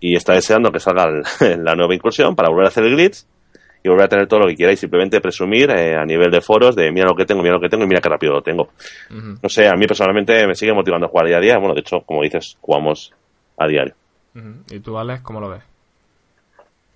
y 0.00 0.16
está 0.16 0.34
deseando 0.34 0.70
que 0.70 0.80
salga 0.80 1.06
la 1.58 1.74
nueva 1.74 1.94
incursión 1.94 2.36
para 2.36 2.48
volver 2.48 2.66
a 2.66 2.68
hacer 2.68 2.84
el 2.84 2.94
glitch 2.94 3.24
y 3.84 3.88
volver 3.88 4.04
a 4.04 4.08
tener 4.08 4.28
todo 4.28 4.40
lo 4.40 4.46
que 4.46 4.54
quiera 4.54 4.72
y 4.72 4.76
simplemente 4.76 5.20
presumir 5.20 5.70
eh, 5.70 5.96
a 5.96 6.04
nivel 6.04 6.30
de 6.30 6.40
foros 6.40 6.76
de 6.76 6.92
mira 6.92 7.06
lo 7.06 7.16
que 7.16 7.24
tengo, 7.24 7.42
mira 7.42 7.54
lo 7.54 7.60
que 7.60 7.68
tengo 7.68 7.84
y 7.84 7.88
mira 7.88 8.00
qué 8.00 8.08
rápido 8.08 8.34
lo 8.34 8.42
tengo. 8.42 8.68
No 9.10 9.48
sé, 9.48 9.66
a 9.66 9.72
mí 9.72 9.86
personalmente 9.86 10.46
me 10.46 10.54
sigue 10.54 10.72
motivando 10.72 11.06
a 11.06 11.08
jugar 11.08 11.26
día 11.26 11.38
a 11.38 11.40
día. 11.40 11.58
Bueno, 11.58 11.74
de 11.74 11.80
hecho, 11.80 12.00
como 12.02 12.22
dices, 12.22 12.56
jugamos 12.60 13.12
a 13.58 13.66
diario. 13.66 13.94
¿Y 14.70 14.78
tú, 14.78 14.96
Alex, 14.96 15.22
cómo 15.22 15.40
lo 15.40 15.48
ves? 15.50 15.71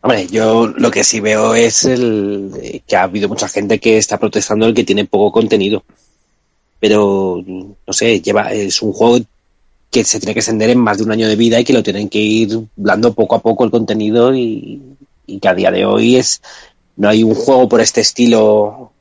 Hombre, 0.07 0.29
yo 0.29 0.69
lo 0.69 0.89
que 0.93 1.03
sí 1.03 1.19
veo 1.19 1.57
es 1.57 1.85
el, 1.85 2.81
que 2.87 2.95
ha 2.95 3.03
habido 3.03 3.29
mucha 3.29 3.49
gente 3.49 3.81
que 3.81 3.99
está 3.99 4.19
protestando 4.19 4.65
el 4.65 4.73
que 4.73 4.85
tiene 4.85 5.05
poco 5.05 5.33
contenido. 5.33 5.83
Pero, 6.79 7.43
no 7.45 7.93
sé, 7.93 8.21
lleva, 8.21 8.53
es 8.53 8.83
un 8.83 8.93
juego 8.93 9.19
que 9.91 10.05
se 10.05 10.21
tiene 10.21 10.33
que 10.33 10.39
extender 10.39 10.71
en 10.71 10.79
más 10.79 10.99
de 10.99 11.03
un 11.03 11.11
año 11.11 11.27
de 11.27 11.35
vida 11.35 11.59
y 11.59 11.65
que 11.65 11.73
lo 11.73 11.83
tienen 11.83 12.09
que 12.09 12.21
ir 12.21 12.57
dando 12.77 13.15
poco 13.15 13.35
a 13.35 13.41
poco 13.41 13.65
el 13.65 13.73
contenido 13.73 14.33
y, 14.33 14.81
que 15.43 15.49
a 15.49 15.55
día 15.55 15.73
de 15.73 15.85
hoy 15.85 16.15
es 16.15 16.41
no 16.95 17.09
hay 17.09 17.25
un 17.25 17.35
juego 17.35 17.69
por 17.69 17.81
este 17.81 18.01
estilo 18.01 18.93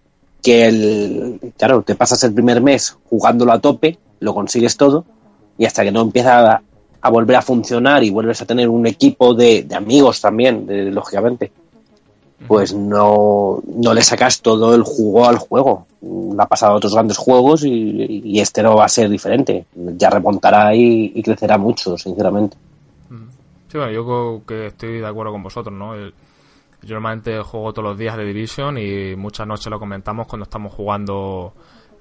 que 0.41 0.65
el 0.65 1.39
claro 1.55 1.83
te 1.83 1.93
pasas 1.93 2.23
el 2.23 2.33
primer 2.33 2.61
mes 2.61 2.97
jugándolo 3.11 3.51
a 3.51 3.61
tope 3.61 3.99
lo 4.19 4.33
consigues 4.33 4.75
todo 4.75 5.05
y 5.59 5.65
hasta 5.65 5.83
que 5.83 5.91
no 5.91 6.01
empieza 6.01 6.63
a 7.05 7.09
volver 7.09 7.35
a 7.35 7.41
funcionar 7.43 8.03
y 8.03 8.09
vuelves 8.09 8.41
a 8.41 8.47
tener 8.47 8.67
un 8.67 8.87
equipo 8.87 9.35
de, 9.35 9.67
amigos 9.75 10.19
también, 10.21 10.65
lógicamente, 10.91 11.51
pues 12.47 12.73
no, 12.73 13.61
no 13.63 13.93
le 13.93 14.01
sacas 14.01 14.41
todo 14.41 14.73
el 14.73 14.81
jugo 14.81 15.27
al 15.29 15.37
juego. 15.37 15.85
Ha 16.39 16.47
pasado 16.47 16.73
a 16.73 16.77
otros 16.77 16.95
grandes 16.95 17.17
juegos 17.17 17.63
y, 17.63 18.39
este 18.39 18.63
no 18.63 18.77
va 18.77 18.85
a 18.85 18.89
ser 18.89 19.07
diferente. 19.07 19.67
Ya 19.75 20.09
remontará 20.09 20.73
y, 20.73 21.21
crecerá 21.21 21.59
mucho, 21.59 21.95
sinceramente. 21.95 22.57
Sí, 23.71 23.77
bueno, 23.77 23.91
yo 23.91 24.03
creo 24.03 24.41
que 24.47 24.65
estoy 24.67 24.97
de 24.97 25.07
acuerdo 25.07 25.31
con 25.31 25.43
vosotros, 25.43 25.75
¿no? 25.75 25.95
yo 25.95 26.93
normalmente 26.95 27.39
juego 27.41 27.71
todos 27.71 27.89
los 27.89 27.97
días 27.99 28.17
de 28.17 28.25
Division 28.25 28.79
y 28.79 29.15
muchas 29.15 29.45
noches 29.45 29.67
lo 29.67 29.79
comentamos 29.79 30.25
cuando 30.25 30.45
estamos 30.45 30.73
jugando 30.73 31.53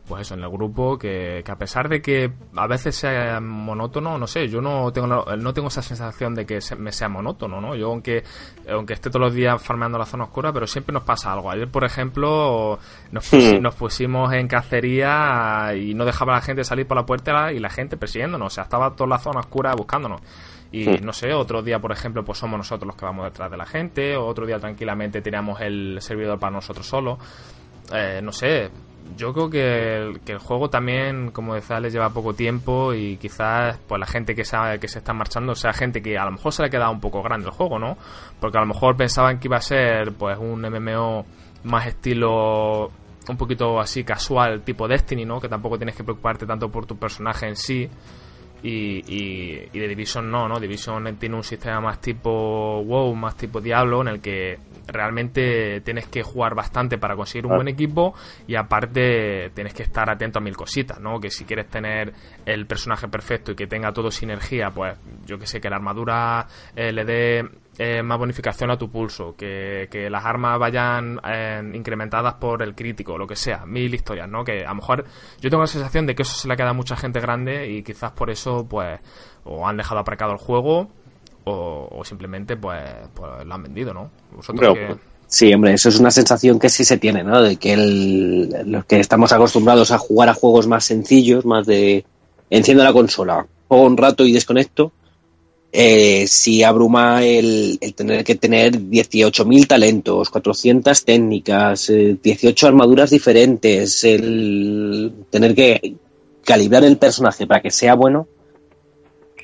pues 0.07 0.23
eso, 0.23 0.35
en 0.35 0.43
el 0.43 0.51
grupo, 0.51 0.99
que, 0.99 1.43
a 1.47 1.57
pesar 1.57 1.89
de 1.89 2.03
que 2.03 2.31
a 2.55 2.67
veces 2.67 2.95
sea 2.95 3.41
monótono, 3.41 4.19
no 4.19 4.27
sé, 4.27 4.49
yo 4.49 4.61
no 4.61 4.93
tengo 4.93 5.07
no 5.07 5.55
tengo 5.55 5.69
esa 5.69 5.81
sensación 5.81 6.35
de 6.35 6.45
que 6.45 6.59
me 6.79 6.93
sea 6.93 7.09
monótono, 7.09 7.61
¿no? 7.61 7.75
Yo 7.75 7.91
aunque 7.91 8.23
aunque 8.71 8.93
esté 8.93 9.09
todos 9.09 9.27
los 9.27 9.35
días 9.35 9.63
farmeando 9.63 9.97
la 9.97 10.05
zona 10.05 10.25
oscura, 10.25 10.53
pero 10.53 10.67
siempre 10.67 10.93
nos 10.93 11.05
pasa 11.05 11.33
algo. 11.33 11.51
Ayer, 11.51 11.69
por 11.69 11.85
ejemplo, 11.85 12.79
nos, 13.13 13.33
nos 13.61 13.75
pusimos 13.75 14.33
en 14.35 14.47
cacería 14.47 15.75
y 15.75 15.95
no 15.95 16.05
dejaba 16.05 16.35
la 16.35 16.43
gente 16.43 16.65
salir 16.65 16.87
por 16.87 16.99
la 16.99 17.07
puerta 17.07 17.53
y 17.53 17.59
la 17.59 17.71
gente 17.71 17.97
persiguiéndonos, 17.97 18.47
o 18.47 18.55
sea, 18.55 18.65
estaba 18.65 18.95
toda 18.95 19.09
la 19.09 19.19
zona 19.19 19.41
oscura 19.41 19.75
buscándonos. 19.75 20.21
Y 20.71 20.87
no 20.87 21.13
sé, 21.13 21.33
otro 21.33 21.63
día, 21.63 21.79
por 21.79 21.93
ejemplo, 21.93 22.25
pues 22.25 22.39
somos 22.39 22.59
nosotros 22.59 22.89
los 22.89 22.97
que 22.97 23.05
vamos 23.05 23.25
detrás 23.27 23.49
de 23.49 23.57
la 23.57 23.65
gente, 23.65 24.17
otro 24.17 24.45
día 24.45 24.59
tranquilamente 24.59 25.23
tiramos 25.23 25.61
el 25.61 25.99
servidor 26.01 26.39
para 26.41 26.53
nosotros 26.53 26.85
solos. 26.85 27.19
Eh, 27.93 28.21
no 28.21 28.33
sé, 28.33 28.71
yo 29.17 29.33
creo 29.33 29.51
que 29.51 29.97
el, 30.33 30.39
juego 30.39 30.71
también, 30.71 31.31
como 31.31 31.55
decía, 31.55 31.79
les 31.81 31.93
lleva 31.93 32.11
poco 32.11 32.35
tiempo 32.35 32.95
y 32.95 33.17
quizás 33.17 33.79
pues 33.87 34.01
la 34.01 34.07
gente 34.07 34.35
que 34.35 34.45
sabe 34.45 34.81
que 34.81 34.89
se 34.89 34.99
está 34.99 35.13
marchando 35.13 35.55
sea 35.55 35.73
gente 35.73 36.03
que 36.03 36.19
a 36.19 36.25
lo 36.25 36.33
mejor 36.33 36.53
se 36.53 36.63
le 36.63 36.69
ha 36.69 36.71
quedado 36.71 36.91
un 36.91 37.01
poco 37.01 37.23
grande 37.23 37.47
el 37.47 37.53
juego, 37.53 37.79
¿no? 37.79 37.97
Porque 38.41 38.59
a 38.59 38.61
lo 38.61 38.67
mejor 38.67 38.97
pensaban 38.97 39.39
que 39.39 39.49
iba 39.49 39.59
a 39.59 39.61
ser 39.61 40.13
pues 40.13 40.39
un 40.39 40.63
MMO 40.63 41.27
más 41.65 41.87
estilo 41.87 42.91
un 43.29 43.37
poquito 43.37 43.81
así 43.81 44.05
casual, 44.05 44.63
tipo 44.63 44.89
Destiny, 44.89 45.25
¿no? 45.25 45.41
Que 45.41 45.49
tampoco 45.49 45.77
tienes 45.79 45.97
que 45.97 46.05
preocuparte 46.05 46.47
tanto 46.47 46.69
por 46.69 46.87
tu 46.87 46.97
personaje 46.97 47.47
en 47.47 47.57
sí. 47.57 47.89
Y, 48.65 49.05
y, 49.07 49.69
y 49.73 49.79
de 49.79 49.89
Division 49.89 50.31
no, 50.31 50.49
¿no? 50.49 50.59
Division 50.59 51.17
tiene 51.19 51.37
un 51.37 51.45
sistema 51.45 51.81
más 51.81 52.01
tipo 52.01 52.83
WoW, 52.83 53.15
más 53.15 53.37
tipo 53.37 53.61
Diablo, 53.61 54.01
en 54.01 54.09
el 54.09 54.21
que 54.21 54.59
realmente 54.87 55.81
tienes 55.83 56.09
que 56.09 56.23
jugar 56.23 56.55
bastante 56.55 56.99
para 56.99 57.15
conseguir 57.15 57.47
un 57.47 57.57
buen 57.57 57.69
equipo 57.69 58.15
y 58.47 58.57
aparte 58.57 59.51
tienes 59.55 59.75
que 59.75 59.83
estar 59.83 60.11
atento 60.11 60.39
a 60.39 60.43
mil 60.43 60.57
cositas, 60.57 60.99
¿no? 61.01 61.21
Que 61.21 61.31
si 61.31 61.45
quieres 61.45 61.69
tener 61.69 62.13
el 62.45 62.67
personaje 62.67 63.09
perfecto 63.09 63.53
y 63.53 63.55
que 63.55 63.67
tenga 63.67 63.93
todo 63.93 64.11
sinergia, 64.11 64.71
pues 64.71 64.99
yo 65.27 65.39
que 65.39 65.47
sé, 65.47 65.61
que 65.61 65.69
la 65.71 65.77
armadura 65.77 66.47
eh, 66.75 66.93
le 66.93 67.05
dé 67.05 67.49
eh, 67.79 68.03
más 68.03 68.19
bonificación 68.19 68.71
a 68.71 68.79
tu 68.79 68.89
pulso, 68.91 69.35
que, 69.37 70.09
las 70.11 70.25
armas 70.25 70.59
vayan 70.59 71.21
eh, 71.27 71.63
incrementadas 71.75 72.35
por 72.35 72.63
el 72.63 72.75
crítico, 72.75 73.19
lo 73.19 73.27
que 73.27 73.37
sea, 73.37 73.67
mil 73.67 73.93
historias, 73.93 74.29
¿no? 74.29 74.45
Que 74.45 74.65
a 74.65 74.69
lo 74.69 74.77
mejor 74.77 75.05
yo 75.41 75.51
tengo 75.51 75.63
la 75.63 75.69
sensación 75.69 76.07
de 76.07 76.15
que 76.15 76.23
eso 76.23 76.35
se 76.35 76.47
le 76.47 76.57
queda 76.57 76.71
a 76.71 76.75
mucha 76.75 76.97
gente 76.97 77.21
grande 77.21 77.71
y 77.71 77.83
quizás 77.83 78.13
por 78.13 78.31
eso, 78.31 78.67
pues, 78.69 79.01
o 79.45 79.67
han 79.67 79.77
dejado 79.77 80.01
aparcado 80.01 80.33
el 80.33 80.39
juego 80.39 80.89
o, 81.45 82.03
simplemente 82.05 82.57
pues, 82.57 82.81
pues, 83.15 83.45
lo 83.45 83.55
han 83.55 83.63
vendido, 83.63 83.93
¿no? 83.93 84.11
Sí, 85.27 85.53
hombre, 85.53 85.75
eso 85.75 85.89
es 85.89 85.99
una 85.99 86.11
sensación 86.11 86.59
que 86.59 86.69
sí 86.69 86.85
se 86.85 86.99
tiene, 86.99 87.25
¿no? 87.25 87.43
De 87.43 87.57
que 87.57 87.77
los 87.77 88.85
que 88.85 89.01
estamos 89.01 89.33
acostumbrados 89.33 89.91
a 89.91 89.99
jugar 89.99 90.29
a 90.29 90.35
juegos 90.35 90.67
más 90.67 90.85
sencillos, 90.85 91.45
más 91.45 91.67
de 91.67 92.05
enciendo 92.51 92.85
la 92.85 92.93
consola, 92.93 93.47
juego 93.67 93.85
un 93.85 93.97
rato 93.97 94.25
y 94.25 94.33
desconecto, 94.33 94.93
eh, 95.77 96.29
si 96.29 96.63
abruma 96.63 97.25
el, 97.25 97.81
tener 97.97 98.23
que 98.23 98.37
tener 98.37 98.75
18.000 98.75 99.67
talentos, 99.67 100.31
400 100.31 101.05
técnicas, 101.05 101.89
18 101.89 102.47
eh, 102.47 102.69
armaduras 102.69 103.11
diferentes, 103.11 104.05
el 104.05 105.13
tener 105.31 105.53
que 105.53 105.97
calibrar 106.45 106.85
el 106.85 106.97
personaje 106.97 107.49
para 107.49 107.61
que 107.61 107.73
sea 107.73 107.97
bueno, 107.97 108.29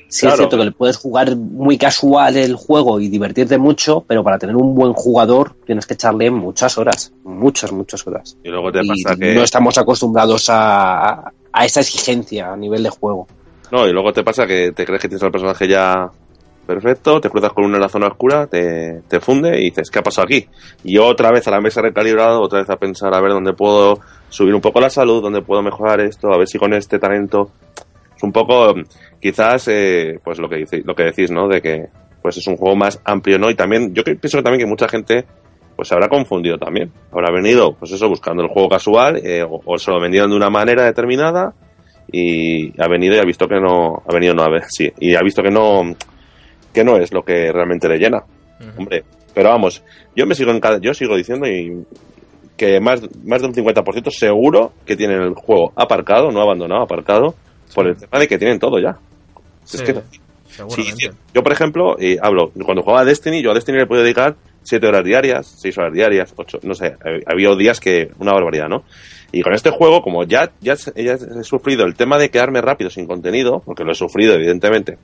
Sí 0.07 0.25
es 0.25 0.35
cierto 0.35 0.57
que 0.57 0.65
le 0.65 0.71
puedes 0.71 0.97
jugar 0.97 1.35
muy 1.35 1.77
casual 1.77 2.37
el 2.37 2.55
juego 2.55 3.01
y 3.01 3.09
divertirte 3.09 3.57
mucho, 3.57 4.03
pero 4.07 4.23
para 4.23 4.37
tener 4.37 4.55
un 4.55 4.73
buen 4.73 4.93
jugador 4.93 5.55
tienes 5.65 5.85
que 5.85 5.95
echarle 5.95 6.31
muchas 6.31 6.77
horas, 6.77 7.13
muchas, 7.23 7.73
muchas 7.73 8.07
horas. 8.07 8.37
Y 8.43 8.49
luego 8.49 8.71
te 8.71 8.79
pasa 8.85 9.17
que... 9.17 9.33
No 9.33 9.43
estamos 9.43 9.77
acostumbrados 9.77 10.49
a, 10.49 11.31
a 11.51 11.65
esa 11.65 11.79
exigencia 11.81 12.51
a 12.51 12.57
nivel 12.57 12.83
de 12.83 12.89
juego. 12.89 13.27
No, 13.71 13.87
y 13.87 13.93
luego 13.93 14.11
te 14.11 14.23
pasa 14.23 14.45
que 14.45 14.73
te 14.73 14.85
crees 14.85 15.01
que 15.01 15.07
tienes 15.07 15.23
al 15.23 15.31
personaje 15.31 15.65
ya 15.65 16.11
perfecto, 16.73 17.21
te 17.21 17.29
cruzas 17.29 17.53
con 17.53 17.65
uno 17.65 17.75
en 17.75 17.81
la 17.81 17.89
zona 17.89 18.07
oscura, 18.07 18.47
te, 18.47 19.01
te, 19.07 19.19
funde 19.19 19.59
y 19.59 19.65
dices, 19.65 19.89
¿qué 19.89 19.99
ha 19.99 20.03
pasado 20.03 20.25
aquí? 20.25 20.47
Y 20.83 20.97
otra 20.97 21.31
vez 21.31 21.47
a 21.47 21.51
la 21.51 21.61
mesa 21.61 21.81
recalibrado, 21.81 22.41
otra 22.41 22.59
vez 22.59 22.69
a 22.69 22.77
pensar 22.77 23.13
a 23.13 23.21
ver 23.21 23.31
dónde 23.31 23.53
puedo 23.53 23.99
subir 24.29 24.55
un 24.55 24.61
poco 24.61 24.79
la 24.79 24.89
salud, 24.89 25.21
dónde 25.21 25.41
puedo 25.41 25.61
mejorar 25.61 25.99
esto, 26.01 26.31
a 26.33 26.37
ver 26.37 26.47
si 26.47 26.57
con 26.57 26.73
este 26.73 26.99
talento... 26.99 27.51
Es 28.15 28.23
un 28.23 28.31
poco 28.31 28.75
quizás 29.19 29.67
eh, 29.67 30.19
pues 30.23 30.37
lo 30.37 30.47
que 30.47 30.57
dice, 30.57 30.83
lo 30.85 30.93
que 30.93 31.05
decís 31.05 31.31
no 31.31 31.47
de 31.47 31.59
que 31.59 31.87
pues 32.21 32.37
es 32.37 32.45
un 32.45 32.55
juego 32.55 32.75
más 32.75 33.01
amplio 33.03 33.39
no 33.39 33.49
y 33.49 33.55
también 33.55 33.95
yo 33.95 34.03
pienso 34.03 34.37
que 34.37 34.43
también 34.43 34.59
que 34.59 34.69
mucha 34.69 34.87
gente 34.87 35.25
pues 35.75 35.87
se 35.87 35.95
habrá 35.95 36.07
confundido 36.07 36.59
también. 36.59 36.91
Habrá 37.11 37.31
venido 37.31 37.73
pues 37.73 37.91
eso 37.91 38.07
buscando 38.07 38.43
el 38.43 38.49
juego 38.49 38.69
casual 38.69 39.17
eh, 39.25 39.43
o, 39.43 39.77
se 39.79 39.89
lo 39.89 39.99
vendieron 39.99 40.29
de 40.29 40.35
una 40.35 40.51
manera 40.51 40.83
determinada 40.83 41.53
y 42.11 42.79
ha 42.79 42.87
venido 42.87 43.15
y 43.15 43.19
ha 43.19 43.25
visto 43.25 43.47
que 43.47 43.59
no 43.59 44.03
ha 44.07 44.13
venido 44.13 44.35
no 44.35 44.43
a 44.43 44.49
ver 44.49 44.65
sí 44.67 44.91
y 44.99 45.15
ha 45.15 45.21
visto 45.21 45.41
que 45.41 45.49
no 45.49 45.95
que 46.73 46.83
no 46.83 46.97
es 46.97 47.13
lo 47.13 47.23
que 47.23 47.51
realmente 47.51 47.87
le 47.87 47.97
llena. 47.97 48.23
Hombre 48.77 49.03
pero 49.33 49.49
vamos 49.49 49.81
yo 50.15 50.25
me 50.25 50.35
sigo 50.35 50.51
en 50.51 50.59
cada, 50.59 50.79
yo 50.79 50.93
sigo 50.93 51.15
diciendo 51.15 51.47
y 51.47 51.85
que 52.57 52.79
más 52.79 53.01
más 53.23 53.41
de 53.41 53.47
un 53.47 53.53
50% 53.53 54.11
seguro 54.11 54.73
que 54.85 54.95
tienen 54.95 55.21
el 55.21 55.33
juego 55.33 55.71
aparcado 55.75 56.31
no 56.31 56.41
abandonado 56.41 56.83
aparcado 56.83 57.35
por 57.73 57.87
el 57.87 57.95
tema 57.95 58.19
de 58.19 58.27
que 58.27 58.37
tienen 58.37 58.59
todo 58.59 58.79
ya. 58.79 58.97
Es 59.73 59.81
que 59.81 59.95
yo, 61.33 61.43
por 61.43 61.53
ejemplo, 61.53 61.95
y 61.97 62.17
hablo, 62.21 62.51
cuando 62.65 62.81
jugaba 62.81 63.01
a 63.01 63.05
Destiny, 63.05 63.41
yo 63.41 63.51
a 63.51 63.53
Destiny 63.53 63.77
le 63.77 63.85
podía 63.85 64.03
dedicar 64.03 64.35
7 64.63 64.85
horas 64.85 65.05
diarias, 65.05 65.55
6 65.61 65.77
horas 65.77 65.93
diarias, 65.93 66.33
8, 66.35 66.59
no 66.63 66.73
sé, 66.73 66.87
eh, 66.87 67.21
había 67.25 67.55
días 67.55 67.79
que 67.79 68.11
una 68.19 68.33
barbaridad, 68.33 68.67
¿no? 68.67 68.83
Y 69.31 69.41
con 69.43 69.53
este 69.53 69.69
juego, 69.69 70.01
como 70.01 70.25
ya, 70.25 70.51
ya, 70.59 70.75
ya 70.75 71.13
he 71.13 71.43
sufrido 71.43 71.85
el 71.85 71.95
tema 71.95 72.17
de 72.17 72.29
quedarme 72.29 72.59
rápido 72.59 72.89
sin 72.89 73.07
contenido, 73.07 73.61
porque 73.65 73.85
lo 73.85 73.93
he 73.93 73.95
sufrido, 73.95 74.33
evidentemente, 74.33 74.97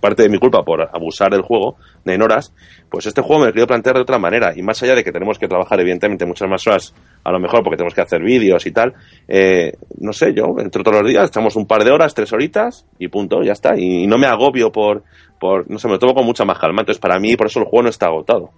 parte 0.00 0.22
de 0.22 0.28
mi 0.28 0.38
culpa 0.38 0.62
por 0.62 0.82
abusar 0.82 1.30
del 1.30 1.42
juego 1.42 1.76
de 2.04 2.14
en 2.14 2.22
horas, 2.22 2.52
pues 2.90 3.06
este 3.06 3.22
juego 3.22 3.40
me 3.40 3.46
lo 3.46 3.52
quiero 3.52 3.66
plantear 3.66 3.96
de 3.96 4.02
otra 4.02 4.18
manera. 4.18 4.52
Y 4.54 4.62
más 4.62 4.82
allá 4.82 4.94
de 4.94 5.02
que 5.02 5.12
tenemos 5.12 5.38
que 5.38 5.48
trabajar, 5.48 5.80
evidentemente, 5.80 6.26
muchas 6.26 6.48
más 6.48 6.66
horas, 6.66 6.94
a 7.24 7.32
lo 7.32 7.40
mejor 7.40 7.62
porque 7.62 7.76
tenemos 7.76 7.94
que 7.94 8.02
hacer 8.02 8.22
vídeos 8.22 8.66
y 8.66 8.72
tal, 8.72 8.94
eh, 9.26 9.72
no 9.98 10.12
sé, 10.12 10.34
yo, 10.34 10.54
entre 10.58 10.82
todos 10.82 11.02
los 11.02 11.08
días, 11.08 11.28
echamos 11.28 11.56
un 11.56 11.66
par 11.66 11.84
de 11.84 11.90
horas, 11.90 12.14
tres 12.14 12.32
horitas 12.32 12.86
y 12.98 13.08
punto, 13.08 13.42
ya 13.42 13.52
está. 13.52 13.76
Y, 13.76 14.06
no 14.06 14.18
me 14.18 14.26
agobio 14.26 14.70
por, 14.70 15.02
por, 15.40 15.68
no 15.70 15.78
sé, 15.78 15.88
me 15.88 15.94
lo 15.94 15.98
tomo 15.98 16.14
con 16.14 16.26
mucha 16.26 16.44
más 16.44 16.58
calma. 16.58 16.82
Entonces, 16.82 17.00
para 17.00 17.18
mí, 17.18 17.36
por 17.36 17.46
eso 17.46 17.60
el 17.60 17.66
juego 17.66 17.84
no 17.84 17.88
está 17.88 18.06
agotado. 18.06 18.50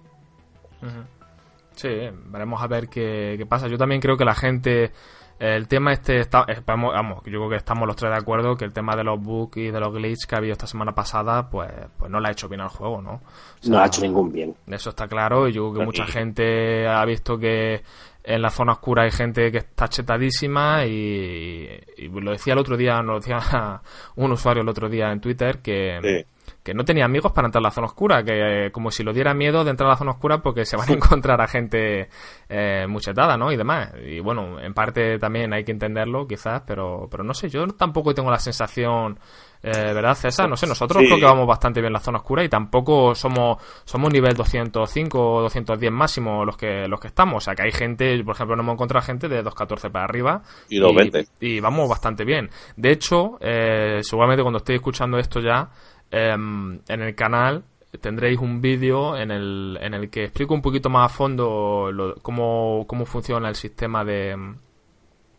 Sí, 1.75 1.89
veremos 2.25 2.61
a 2.61 2.67
ver 2.67 2.89
qué, 2.89 3.35
qué 3.37 3.45
pasa. 3.45 3.67
Yo 3.67 3.77
también 3.77 4.01
creo 4.01 4.17
que 4.17 4.25
la 4.25 4.33
gente 4.33 4.91
el 5.39 5.67
tema 5.67 5.93
este, 5.93 6.19
está, 6.19 6.45
vamos, 6.65 7.17
yo 7.25 7.39
creo 7.39 7.49
que 7.49 7.55
estamos 7.57 7.87
los 7.87 7.95
tres 7.95 8.11
de 8.11 8.17
acuerdo 8.17 8.55
que 8.55 8.65
el 8.65 8.73
tema 8.73 8.95
de 8.95 9.03
los 9.03 9.21
bugs 9.21 9.57
y 9.57 9.69
de 9.69 9.79
los 9.79 9.93
glitches 9.93 10.25
que 10.25 10.35
ha 10.35 10.39
habido 10.39 10.53
esta 10.53 10.67
semana 10.67 10.93
pasada, 10.93 11.49
pues, 11.49 11.69
pues 11.97 12.09
no 12.09 12.19
le 12.19 12.29
ha 12.29 12.31
hecho 12.31 12.49
bien 12.49 12.61
al 12.61 12.69
juego, 12.69 13.01
¿no? 13.01 13.21
no 13.67 13.79
ha 13.79 13.85
hecho 13.85 14.01
ningún 14.01 14.31
bien. 14.31 14.55
Eso 14.67 14.89
está 14.89 15.07
claro 15.07 15.47
y 15.47 15.53
yo 15.53 15.69
creo 15.69 15.81
que 15.81 15.85
mucha 15.85 16.05
gente 16.05 16.87
ha 16.87 17.03
visto 17.05 17.37
que 17.37 17.83
en 18.23 18.41
la 18.41 18.49
zona 18.49 18.73
oscura 18.73 19.03
hay 19.03 19.11
gente 19.11 19.51
que 19.51 19.59
está 19.59 19.87
chetadísima 19.87 20.85
y, 20.85 21.67
lo 22.11 22.31
decía 22.31 22.53
el 22.53 22.59
otro 22.59 22.75
día, 22.75 23.01
nos 23.01 23.23
decía 23.23 23.81
un 24.15 24.31
usuario 24.31 24.63
el 24.63 24.69
otro 24.69 24.89
día 24.89 25.11
en 25.11 25.21
Twitter 25.21 25.59
que 25.59 26.25
que 26.67 26.73
no 26.73 26.83
tenía 26.83 27.05
amigos 27.05 27.31
para 27.31 27.47
entrar 27.47 27.61
a 27.61 27.67
la 27.69 27.71
zona 27.71 27.87
oscura, 27.87 28.25
que 28.25 28.65
eh, 28.65 28.71
como 28.73 28.91
si 28.91 29.01
lo 29.01 29.13
diera 29.13 29.33
miedo 29.33 29.63
de 29.63 29.71
entrar 29.71 29.87
a 29.87 29.93
la 29.93 29.97
zona 29.97 30.11
oscura 30.11 30.39
porque 30.39 30.65
se 30.65 30.75
van 30.75 30.89
a 30.89 30.93
encontrar 30.95 31.39
a 31.39 31.47
gente 31.47 32.09
eh, 32.49 32.85
muchetada, 32.89 33.37
¿no? 33.37 33.53
Y 33.53 33.55
demás. 33.55 33.93
Y 34.05 34.19
bueno, 34.19 34.59
en 34.59 34.73
parte 34.73 35.17
también 35.17 35.53
hay 35.53 35.63
que 35.63 35.71
entenderlo, 35.71 36.27
quizás, 36.27 36.63
pero, 36.67 37.07
pero 37.09 37.23
no 37.23 37.33
sé, 37.33 37.47
yo 37.47 37.65
tampoco 37.67 38.13
tengo 38.13 38.29
la 38.29 38.39
sensación, 38.39 39.17
eh, 39.63 39.93
¿verdad, 39.93 40.13
César? 40.15 40.49
No 40.49 40.57
sé, 40.57 40.67
nosotros 40.67 41.03
creo 41.05 41.17
que 41.17 41.23
vamos 41.23 41.47
bastante 41.47 41.79
bien 41.79 41.87
en 41.87 41.93
la 41.93 42.01
zona 42.01 42.17
oscura 42.17 42.43
y 42.43 42.49
tampoco 42.49 43.15
somos 43.15 43.63
somos 43.85 44.11
nivel 44.11 44.33
205 44.33 45.19
o 45.19 45.41
210 45.43 45.89
máximo 45.89 46.43
los 46.43 46.57
que 46.57 46.85
los 46.89 46.99
que 46.99 47.07
estamos. 47.07 47.37
O 47.37 47.45
sea, 47.45 47.55
que 47.55 47.63
hay 47.63 47.71
gente, 47.71 48.21
por 48.25 48.35
ejemplo, 48.35 48.57
no 48.57 48.63
hemos 48.63 48.73
encontrado 48.73 49.05
gente 49.05 49.29
de 49.29 49.37
214 49.37 49.89
para 49.89 50.03
arriba. 50.03 50.41
Y 50.67 50.79
220. 50.79 51.31
Y, 51.39 51.61
vamos 51.61 51.87
bastante 51.87 52.25
bien. 52.25 52.49
De 52.75 52.91
hecho, 52.91 53.37
eh, 53.39 53.99
seguramente 54.01 54.43
cuando 54.43 54.57
estéis 54.57 54.79
escuchando 54.79 55.17
esto 55.17 55.39
ya, 55.39 55.69
Em, 56.11 56.79
en 56.87 57.01
el 57.01 57.15
canal 57.15 57.63
tendréis 58.01 58.39
un 58.39 58.61
vídeo 58.61 59.17
en 59.17 59.31
el, 59.31 59.77
en 59.81 59.93
el 59.93 60.09
que 60.09 60.25
explico 60.25 60.53
un 60.53 60.61
poquito 60.61 60.89
más 60.89 61.11
a 61.11 61.15
fondo 61.15 61.89
cómo, 62.21 62.85
cómo 62.87 63.05
funciona 63.05 63.49
el 63.49 63.55
sistema 63.55 64.03
de, 64.03 64.35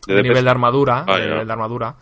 nivel 0.07 0.43
de 0.43 0.49
armadura, 0.49 1.05
ah, 1.07 1.17
de 1.17 1.51
armadura. 1.51 1.95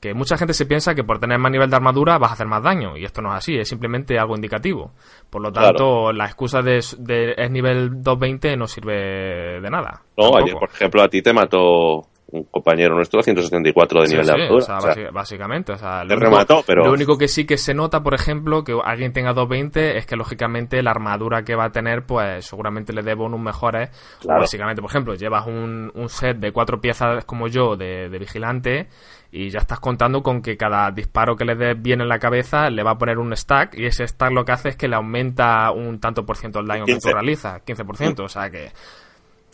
Que 0.00 0.14
mucha 0.14 0.38
gente 0.38 0.54
se 0.54 0.64
piensa 0.64 0.94
que 0.94 1.04
por 1.04 1.18
tener 1.18 1.38
más 1.38 1.52
nivel 1.52 1.68
de 1.68 1.76
armadura 1.76 2.16
vas 2.16 2.30
a 2.30 2.34
hacer 2.34 2.46
más 2.46 2.62
daño, 2.62 2.96
y 2.96 3.04
esto 3.04 3.20
no 3.20 3.28
es 3.32 3.36
así, 3.36 3.58
es 3.58 3.68
simplemente 3.68 4.18
algo 4.18 4.34
indicativo. 4.34 4.92
Por 5.28 5.42
lo 5.42 5.52
tanto, 5.52 6.10
la 6.10 6.24
excusa 6.24 6.62
de, 6.62 6.80
de, 6.98 7.34
es 7.36 7.50
nivel 7.50 8.02
220 8.02 8.56
no 8.56 8.66
sirve 8.66 9.60
de 9.60 9.70
nada. 9.70 10.00
No, 10.16 10.38
ayer, 10.38 10.54
por 10.54 10.70
ejemplo, 10.70 11.02
a 11.02 11.08
ti 11.08 11.20
te 11.20 11.34
mató 11.34 12.09
un 12.32 12.44
compañero 12.44 12.94
nuestro 12.94 13.20
a 13.20 13.22
174 13.22 14.02
de 14.02 14.08
nivel 14.08 14.26
de 14.26 14.32
altura. 14.32 14.78
O 14.78 14.80
sea, 14.80 15.10
básicamente, 15.12 15.72
o 15.72 15.76
sea, 15.76 16.04
lo, 16.04 16.16
único, 16.16 16.62
pero... 16.66 16.84
lo 16.84 16.92
único 16.92 17.18
que 17.18 17.28
sí 17.28 17.44
que 17.44 17.56
se 17.56 17.74
nota, 17.74 18.02
por 18.02 18.14
ejemplo, 18.14 18.64
que 18.64 18.78
alguien 18.84 19.12
tenga 19.12 19.32
220 19.32 19.98
es 19.98 20.06
que 20.06 20.16
lógicamente 20.16 20.82
la 20.82 20.90
armadura 20.92 21.42
que 21.42 21.54
va 21.54 21.66
a 21.66 21.72
tener, 21.72 22.06
pues 22.06 22.46
seguramente 22.46 22.92
le 22.92 23.02
debo 23.02 23.26
unos 23.26 23.40
mejores. 23.40 23.90
básicamente, 24.24 24.80
por 24.80 24.90
ejemplo, 24.90 25.14
llevas 25.14 25.46
un, 25.46 25.90
un, 25.94 26.08
set 26.08 26.38
de 26.38 26.52
cuatro 26.52 26.80
piezas 26.80 27.24
como 27.24 27.48
yo 27.48 27.76
de, 27.76 28.08
vigilante 28.08 28.88
y 29.32 29.48
ya 29.48 29.60
estás 29.60 29.80
contando 29.80 30.22
con 30.22 30.42
que 30.42 30.56
cada 30.56 30.90
disparo 30.90 31.36
que 31.36 31.44
le 31.44 31.54
des 31.54 31.80
bien 31.80 32.00
en 32.00 32.08
la 32.08 32.18
cabeza 32.18 32.68
le 32.68 32.82
va 32.82 32.92
a 32.92 32.98
poner 32.98 33.18
un 33.18 33.34
stack 33.34 33.78
y 33.78 33.86
ese 33.86 34.06
stack 34.06 34.32
lo 34.32 34.44
que 34.44 34.52
hace 34.52 34.70
es 34.70 34.76
que 34.76 34.88
le 34.88 34.96
aumenta 34.96 35.70
un 35.70 36.00
tanto 36.00 36.26
por 36.26 36.36
ciento 36.36 36.58
el 36.58 36.66
daño 36.66 36.84
que 36.84 36.98
tú 36.98 37.08
realizas, 37.08 37.64
15%, 37.64 38.24
o 38.24 38.28
sea 38.28 38.50
que 38.50 38.70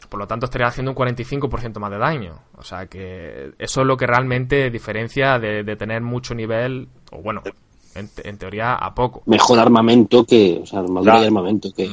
por 0.08 0.20
lo 0.20 0.26
tanto, 0.26 0.46
estaría 0.46 0.66
haciendo 0.66 0.92
un 0.92 0.96
45% 0.96 1.78
más 1.78 1.90
de 1.90 1.98
daño. 1.98 2.34
O 2.56 2.62
sea 2.62 2.86
que 2.86 3.52
eso 3.58 3.80
es 3.80 3.86
lo 3.86 3.96
que 3.96 4.06
realmente 4.06 4.70
diferencia 4.70 5.38
de, 5.38 5.76
tener 5.76 6.02
mucho 6.02 6.34
nivel, 6.34 6.88
o 7.10 7.22
bueno, 7.22 7.42
en, 7.94 8.38
teoría 8.38 8.74
a 8.74 8.94
poco. 8.94 9.22
Mejor 9.26 9.58
armamento 9.58 10.24
que, 10.24 10.60
o 10.62 10.66
sea, 10.66 10.80
armadura 10.80 11.22
y 11.22 11.26
armamento 11.26 11.70
que, 11.74 11.88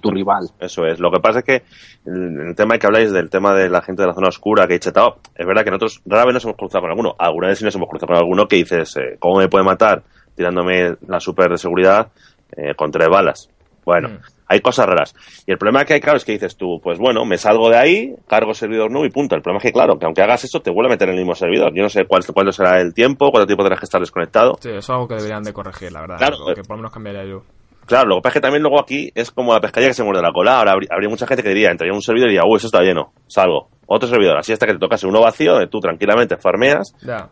tu 0.00 0.10
rival. 0.10 0.50
Eso 0.58 0.86
es. 0.86 1.00
Lo 1.00 1.10
que 1.10 1.20
pasa 1.20 1.40
es 1.40 1.44
que 1.44 1.62
el, 2.06 2.54
tema 2.54 2.78
que 2.78 2.86
habláis 2.86 3.12
del 3.12 3.30
tema 3.30 3.54
de 3.54 3.68
la 3.68 3.82
gente 3.82 4.02
de 4.02 4.08
la 4.08 4.14
zona 4.14 4.28
oscura 4.28 4.66
que 4.66 4.76
he 4.76 4.80
chetado, 4.80 5.16
es 5.34 5.46
verdad 5.46 5.64
que 5.64 5.70
nosotros 5.70 6.02
rara 6.06 6.24
vez 6.24 6.34
nos 6.34 6.44
hemos 6.44 6.56
cruzado 6.56 6.82
con 6.82 6.90
alguno. 6.90 7.14
Alguna 7.18 7.48
vez 7.48 7.58
sí 7.58 7.64
nos 7.64 7.74
hemos 7.74 7.88
cruzado 7.88 8.08
con 8.08 8.16
alguno 8.16 8.46
que 8.46 8.56
dices, 8.56 8.96
eh, 8.96 9.16
¿cómo 9.18 9.38
me 9.38 9.48
puede 9.48 9.64
matar 9.64 10.02
tirándome 10.34 10.96
la 11.06 11.20
super 11.20 11.50
de 11.50 11.58
seguridad 11.58 12.08
eh, 12.56 12.74
con 12.76 12.90
tres 12.90 13.08
balas? 13.08 13.50
Bueno. 13.84 14.08
Mm 14.08 14.39
hay 14.50 14.60
cosas 14.60 14.84
raras. 14.84 15.14
Y 15.46 15.52
el 15.52 15.58
problema 15.58 15.84
que 15.84 15.94
hay, 15.94 16.00
claro, 16.00 16.16
es 16.16 16.24
que 16.24 16.32
dices 16.32 16.56
tú, 16.56 16.80
pues 16.82 16.98
bueno, 16.98 17.24
me 17.24 17.38
salgo 17.38 17.70
de 17.70 17.76
ahí, 17.76 18.14
cargo 18.26 18.52
servidor 18.52 18.90
nuevo 18.90 19.06
y 19.06 19.10
punto. 19.10 19.36
El 19.36 19.42
problema 19.42 19.58
es 19.58 19.62
que, 19.62 19.72
claro, 19.72 19.96
que 19.96 20.06
aunque 20.06 20.22
hagas 20.22 20.42
eso, 20.42 20.60
te 20.60 20.72
vuelve 20.72 20.88
a 20.88 20.94
meter 20.94 21.08
en 21.08 21.14
el 21.14 21.20
mismo 21.20 21.36
servidor. 21.36 21.72
Yo 21.72 21.84
no 21.84 21.88
sé 21.88 22.04
cuál, 22.04 22.24
cuándo 22.34 22.50
será 22.50 22.80
el 22.80 22.92
tiempo, 22.92 23.30
cuánto 23.30 23.46
tiempo 23.46 23.62
tendrás 23.62 23.78
que 23.78 23.84
estar 23.84 24.00
desconectado. 24.00 24.58
Sí, 24.60 24.70
eso 24.70 24.78
es 24.78 24.90
algo 24.90 25.06
que 25.06 25.14
deberían 25.14 25.44
de 25.44 25.52
corregir, 25.52 25.92
la 25.92 26.00
verdad. 26.00 26.16
Claro. 26.18 26.36
que 26.52 26.62
por 26.62 26.70
lo 26.70 26.76
menos 26.78 26.92
cambiaría 26.92 27.24
yo. 27.24 27.44
Claro, 27.86 28.08
lo 28.08 28.16
que 28.16 28.22
pasa 28.22 28.30
es 28.30 28.34
que 28.34 28.40
también 28.40 28.62
luego 28.62 28.80
aquí 28.80 29.12
es 29.14 29.30
como 29.30 29.54
la 29.54 29.60
pescadilla 29.60 29.90
que 29.90 29.94
se 29.94 30.02
muerde 30.02 30.20
la 30.20 30.32
cola. 30.32 30.58
Ahora 30.58 30.72
habría, 30.72 31.08
mucha 31.08 31.28
gente 31.28 31.44
que 31.44 31.50
diría, 31.50 31.70
entraría 31.70 31.94
un 31.94 32.02
servidor 32.02 32.28
y 32.28 32.32
diría, 32.32 32.44
uy, 32.44 32.56
eso 32.56 32.66
está 32.66 32.82
lleno, 32.82 33.12
salgo. 33.28 33.68
Otro 33.86 34.08
servidor, 34.08 34.36
así 34.36 34.52
hasta 34.52 34.66
que 34.66 34.72
te 34.72 34.78
tocase 34.80 35.06
uno 35.06 35.20
vacío, 35.20 35.68
tú 35.68 35.78
tranquilamente 35.78 36.36
farmeas. 36.36 36.92
Ya. 37.02 37.28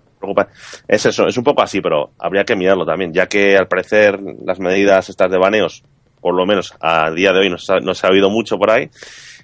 Es 0.87 1.06
eso, 1.06 1.26
es 1.26 1.37
un 1.37 1.44
poco 1.44 1.62
así, 1.62 1.80
pero 1.80 2.10
habría 2.18 2.44
que 2.44 2.56
mirarlo 2.56 2.84
también, 2.84 3.12
ya 3.12 3.26
que 3.26 3.56
al 3.56 3.68
parecer 3.68 4.18
las 4.44 4.58
medidas 4.58 5.08
estas 5.08 5.30
de 5.30 5.38
baneos 5.38 5.84
por 6.20 6.34
lo 6.34 6.46
menos 6.46 6.75
a 6.80 7.10
día 7.10 7.32
de 7.32 7.40
hoy 7.40 7.50
no 7.50 7.58
se 7.58 7.75
ha, 7.75 7.80
no 7.80 7.94
se 7.94 8.06
ha 8.06 8.10
habido 8.10 8.30
mucho 8.30 8.58
por 8.58 8.70
ahí. 8.70 8.90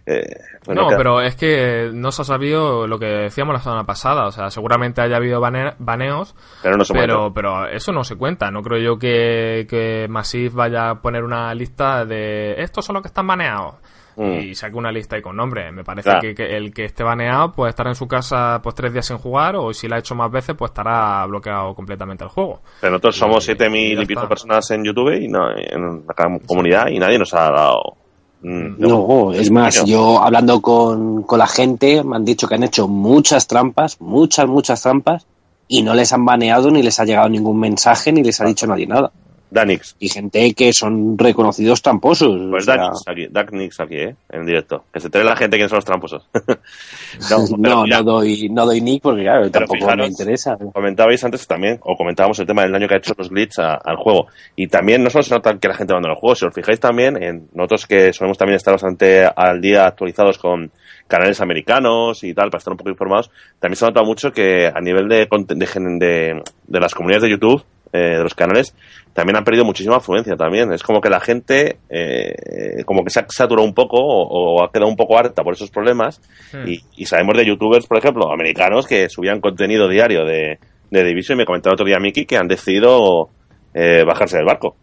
Eh, 0.07 0.37
no, 0.69 0.89
pero 0.97 1.23
es 1.23 1.35
que 1.35 1.91
no 1.93 2.13
se 2.13 2.23
ha 2.23 2.25
sabido 2.27 2.87
lo 2.87 2.99
que 2.99 3.07
decíamos 3.07 3.55
la 3.55 3.61
semana 3.61 3.85
pasada. 3.85 4.27
O 4.27 4.33
sea, 4.33 4.51
seguramente 4.51 5.01
haya 5.01 5.17
habido 5.17 5.41
baneos, 5.41 6.35
pero, 6.63 6.77
no 6.77 6.85
se 6.85 6.93
pero, 6.93 7.33
pero, 7.33 7.67
eso 7.69 7.93
no 7.93 8.05
se 8.05 8.17
cuenta. 8.17 8.51
No 8.51 8.63
creo 8.63 8.81
yo 8.81 8.99
que, 8.99 9.67
que 9.69 10.07
Massive 10.09 10.51
vaya 10.55 10.91
a 10.91 11.01
poner 11.01 11.25
una 11.25 11.55
lista 11.55 12.05
de 12.05 12.55
estos 12.59 12.85
son 12.85 12.95
los 12.95 13.03
que 13.03 13.09
están 13.09 13.27
baneados. 13.27 13.77
Mm. 14.17 14.41
y 14.41 14.55
saque 14.55 14.77
una 14.77 14.93
lista 14.93 15.19
y 15.19 15.23
con 15.23 15.37
nombre. 15.37 15.71
Me 15.73 15.85
parece 15.85 16.35
que, 16.35 16.57
el 16.57 16.73
que 16.73 16.85
esté 16.85 17.03
baneado 17.03 17.53
puede 17.53 17.71
estar 17.71 17.87
en 17.87 17.95
su 17.95 18.07
casa 18.07 18.61
pues 18.63 18.75
tres 18.75 18.93
días 18.93 19.07
sin 19.07 19.19
jugar 19.19 19.57
o 19.57 19.73
si 19.73 19.89
lo 19.89 19.97
ha 19.97 19.99
hecho 19.99 20.15
más 20.15 20.31
veces 20.31 20.55
pues 20.57 20.71
estará 20.71 21.25
bloqueado 21.27 21.75
completamente 21.75 22.25
el 22.25 22.31
juego. 22.31 22.61
Pero 22.81 22.93
nosotros 22.93 23.17
somos 23.17 23.49
7.000 23.49 24.03
y 24.03 24.07
pico 24.07 24.29
personas 24.29 24.71
en 24.71 24.85
YouTube 24.85 25.15
y 25.21 25.29
no, 25.29 25.51
en 25.51 26.05
la 26.07 26.39
comunidad 26.47 26.89
y 26.89 26.99
nadie 26.99 27.19
nos 27.19 27.35
ha 27.35 27.51
dado... 27.51 27.97
Mm, 28.43 28.75
no, 28.79 29.33
es 29.33 29.51
más, 29.51 29.85
yo 29.87 30.23
hablando 30.23 30.61
con, 30.61 31.23
con 31.23 31.39
la 31.39 31.47
gente 31.47 32.05
me 32.05 32.17
han 32.17 32.27
dicho 32.27 32.47
que 32.47 32.57
han 32.57 32.63
hecho 32.63 32.87
muchas 32.87 33.47
trampas, 33.47 34.01
muchas, 34.01 34.47
muchas 34.47 34.83
trampas 34.83 35.27
y 35.67 35.83
no 35.83 35.95
les 35.95 36.13
han 36.13 36.25
baneado 36.25 36.71
ni 36.71 36.83
les 36.83 37.01
ha 37.01 37.05
llegado 37.05 37.29
ningún 37.29 37.59
mensaje 37.59 38.13
ni 38.13 38.23
les 38.23 38.41
ha 38.41 38.45
dicho 38.45 38.67
nadie 38.67 38.87
nada. 38.87 39.11
Danix. 39.55 39.97
Y 40.01 40.09
gente 40.09 40.53
que 40.55 40.73
son 40.73 41.17
reconocidos 41.17 41.81
tramposos. 41.81 42.39
Pues 42.51 42.65
o 42.65 42.67
sea, 42.67 42.77
Danix 42.77 43.03
aquí, 43.07 43.27
Danix 43.31 43.81
aquí, 43.81 43.97
¿eh? 43.97 44.17
En 44.31 44.45
directo. 44.45 44.85
Que 44.93 45.01
se 45.01 45.07
entere 45.07 45.25
la 45.25 45.37
gente 45.37 45.57
quiénes 45.57 45.71
son 45.71 45.77
los 45.79 45.85
tramposos. 45.85 46.29
no, 47.59 47.85
no, 47.87 48.03
doy, 48.03 48.49
no 48.51 48.67
doy 48.67 48.81
nick 48.81 49.03
porque 49.03 49.23
claro, 49.23 49.51
tampoco 49.51 49.77
fijaros- 49.77 49.97
me 49.99 50.07
interesa. 50.07 50.57
Comentabais 50.73 51.23
antes 51.25 51.47
también, 51.47 51.79
o 51.83 51.97
comentábamos 51.97 52.39
el 52.41 52.47
tema 52.47 52.63
del 52.63 52.73
daño 52.73 52.89
que 52.89 52.95
ha 52.95 52.99
hecho 52.99 53.15
los 53.17 53.31
glitch 53.31 53.59
a- 53.59 53.75
al 53.77 53.97
juego. 53.97 54.27
Y 54.57 54.67
también 54.67 55.03
no 55.03 55.11
solo 55.11 55.23
se 55.23 55.35
nota 55.35 55.57
que 55.59 55.69
la 55.69 55.75
gente 55.75 55.93
abandona 55.93 56.15
el 56.15 56.21
juego, 56.21 56.35
si 56.35 56.45
os 56.47 56.55
fijáis 56.55 56.81
también, 56.81 57.23
en 57.23 57.49
nosotros 57.55 57.87
que 57.87 58.13
solemos 58.13 58.37
también 58.39 58.57
estar 58.57 58.75
bastante 58.75 59.25
al 59.25 59.61
día 59.61 59.87
actualizados 59.87 60.39
con 60.39 60.71
canales 61.07 61.41
americanos 61.41 62.25
y 62.25 62.33
tal, 62.35 62.51
para 62.51 62.59
estar 62.59 62.73
un 62.73 62.79
poco 62.79 62.91
informados, 62.91 63.31
también 63.61 63.77
se 63.77 63.85
nota 63.85 64.03
mucho 64.03 64.33
que 64.33 64.67
a 64.75 64.81
nivel 64.81 65.07
de, 65.09 65.29
de, 65.49 65.55
de, 65.99 66.43
de 66.67 66.81
las 66.81 66.95
comunidades 66.95 67.23
de 67.25 67.31
YouTube, 67.31 67.63
eh, 67.95 68.17
de 68.19 68.23
los 68.23 68.35
canales, 68.35 68.75
también 69.15 69.37
han 69.37 69.45
perdido 69.45 69.65
muchísima 69.65 69.97
afluencia 69.97 70.35
también. 70.37 70.73
Es 70.73 70.83
como 70.83 71.01
que 71.01 71.09
la 71.09 71.21
gente, 71.21 71.79
eh, 71.89 72.83
como 72.85 73.05
que 73.05 73.11
se 73.11 73.21
ha 73.21 73.27
saturado 73.29 73.67
un 73.67 73.73
poco 73.73 73.97
o, 73.99 74.59
o 74.59 74.65
ha 74.65 74.71
quedado 74.73 74.91
un 74.91 74.97
poco 74.97 75.17
harta 75.17 75.43
por 75.43 75.55
esos 75.55 75.71
problemas. 75.71 76.21
Hmm. 76.53 76.69
Y, 76.69 76.81
y 76.97 77.07
sabemos 77.07 77.37
de 77.37 77.47
youtubers, 77.47 77.87
por 77.87 77.99
ejemplo, 77.99 78.33
americanos 78.33 78.87
que 78.87 79.09
subían 79.09 79.41
contenido 79.41 79.89
diario 79.89 80.25
de, 80.25 80.59
de 80.91 81.05
Division 81.05 81.39
y 81.39 81.43
me 81.43 81.47
comentaba 81.47 81.75
otro 81.75 81.87
día 81.87 82.01
Miki 82.01 82.27
que 82.27 82.37
han 82.37 82.49
decidido 82.49 83.31
eh, 83.73 84.03
bajarse 84.05 84.37
del 84.37 84.47
barco. 84.47 84.77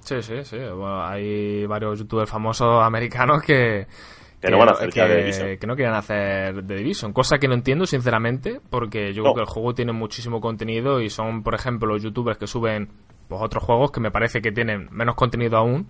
Sí, 0.00 0.22
sí, 0.22 0.42
sí. 0.42 0.56
Bueno, 0.56 1.04
hay 1.04 1.66
varios 1.66 1.98
youtubers 1.98 2.30
famosos 2.30 2.82
americanos 2.82 3.42
que... 3.42 3.86
Que 4.44 4.50
no 4.50 4.58
van 4.58 4.68
a 4.68 4.72
hacer 4.72 4.90
que, 4.90 4.96
ya 5.00 5.06
The 5.08 5.16
Division. 5.16 5.58
que 5.58 5.66
no 5.66 5.76
quieren 5.76 5.94
hacer 5.94 6.66
The 6.66 6.74
Division, 6.76 7.12
cosa 7.12 7.38
que 7.38 7.48
no 7.48 7.54
entiendo 7.54 7.86
sinceramente, 7.86 8.60
porque 8.70 9.12
yo 9.12 9.22
No. 9.22 9.32
creo 9.32 9.34
que 9.36 9.40
el 9.50 9.54
juego 9.54 9.74
tiene 9.74 9.92
muchísimo 9.92 10.40
contenido 10.40 11.00
y 11.00 11.10
son, 11.10 11.42
por 11.42 11.54
ejemplo, 11.54 11.88
los 11.88 12.02
youtubers 12.02 12.38
que 12.38 12.46
suben 12.46 12.88
pues 13.28 13.40
otros 13.42 13.64
juegos 13.64 13.90
que 13.90 14.00
me 14.00 14.10
parece 14.10 14.42
que 14.42 14.52
tienen 14.52 14.88
menos 14.92 15.14
contenido 15.14 15.56
aún. 15.56 15.86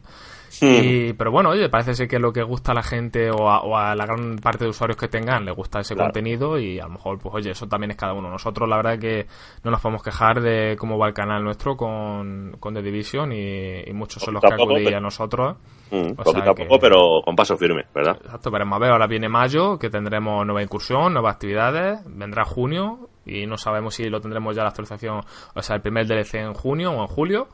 Y, 0.62 1.12
pero 1.14 1.30
bueno, 1.30 1.50
oye, 1.50 1.68
parece 1.68 1.94
ser 1.94 2.08
que 2.08 2.18
lo 2.18 2.32
que 2.32 2.42
gusta 2.42 2.72
a 2.72 2.74
la 2.74 2.82
gente 2.82 3.30
o 3.30 3.48
a, 3.48 3.60
o 3.62 3.76
a 3.76 3.94
la 3.94 4.06
gran 4.06 4.36
parte 4.36 4.64
de 4.64 4.70
usuarios 4.70 4.96
que 4.96 5.08
tengan 5.08 5.44
le 5.44 5.52
gusta 5.52 5.80
ese 5.80 5.94
Claro. 5.94 6.08
contenido 6.08 6.58
y 6.58 6.78
a 6.78 6.84
lo 6.84 6.90
mejor, 6.90 7.18
pues 7.18 7.34
oye, 7.34 7.50
eso 7.50 7.66
también 7.66 7.90
es 7.92 7.96
cada 7.96 8.12
uno. 8.12 8.30
Nosotros 8.30 8.68
la 8.68 8.76
verdad 8.76 8.98
que 8.98 9.26
no 9.62 9.70
nos 9.70 9.80
podemos 9.80 10.02
quejar 10.02 10.40
de 10.40 10.76
cómo 10.78 10.98
va 10.98 11.08
el 11.08 11.14
canal 11.14 11.42
nuestro 11.42 11.76
con, 11.76 12.56
con 12.60 12.74
The 12.74 12.82
Division 12.82 13.32
y, 13.32 13.80
y 13.86 13.92
muchos 13.92 14.22
son 14.22 14.34
los 14.34 14.42
que 14.42 14.48
Tampoco, 14.48 14.74
pero- 14.74 14.96
a 14.96 15.00
nosotros. 15.00 15.56
Mm, 15.90 16.12
O 16.12 16.14
poquito 16.14 16.42
sea 16.42 16.50
a 16.50 16.54
que- 16.54 16.64
poco, 16.64 16.78
pero 16.80 17.20
con 17.24 17.36
paso 17.36 17.56
firme, 17.56 17.84
¿verdad? 17.94 18.16
Exacto, 18.24 18.50
veremos 18.50 18.76
a 18.76 18.80
ver, 18.80 18.90
ahora 18.92 19.06
viene 19.06 19.28
mayo, 19.28 19.78
que 19.78 19.90
tendremos 19.90 20.44
nueva 20.46 20.62
incursión, 20.62 21.12
nuevas 21.12 21.34
actividades, 21.34 22.00
vendrá 22.06 22.44
junio 22.44 23.08
y 23.26 23.46
no 23.46 23.56
sabemos 23.56 23.94
si 23.94 24.04
lo 24.08 24.20
tendremos 24.20 24.54
ya 24.56 24.62
la 24.62 24.68
actualización, 24.70 25.20
o 25.54 25.62
sea, 25.62 25.76
el 25.76 25.82
primer 25.82 26.06
DLC 26.06 26.34
en 26.40 26.54
junio 26.54 26.90
o 26.92 27.00
en 27.02 27.06
julio. 27.06 27.48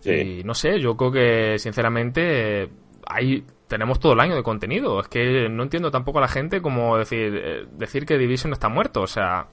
Sí. 0.00 0.10
Y 0.40 0.44
no 0.44 0.54
sé, 0.54 0.78
yo 0.80 0.96
creo 0.96 1.10
que 1.12 1.58
sinceramente 1.58 2.68
ahí 3.06 3.44
tenemos 3.68 3.98
todo 3.98 4.12
el 4.12 4.20
año 4.20 4.34
de 4.36 4.42
contenido. 4.42 5.00
Es 5.00 5.08
que 5.08 5.48
no 5.48 5.62
entiendo 5.64 5.90
tampoco 5.90 6.18
a 6.18 6.22
la 6.22 6.28
gente 6.28 6.62
como 6.62 6.96
decir, 6.98 7.40
eh, 7.42 7.66
decir 7.72 8.06
que 8.06 8.18
Division 8.18 8.52
está 8.52 8.68
muerto, 8.68 9.02
o 9.02 9.06
sea... 9.06 9.48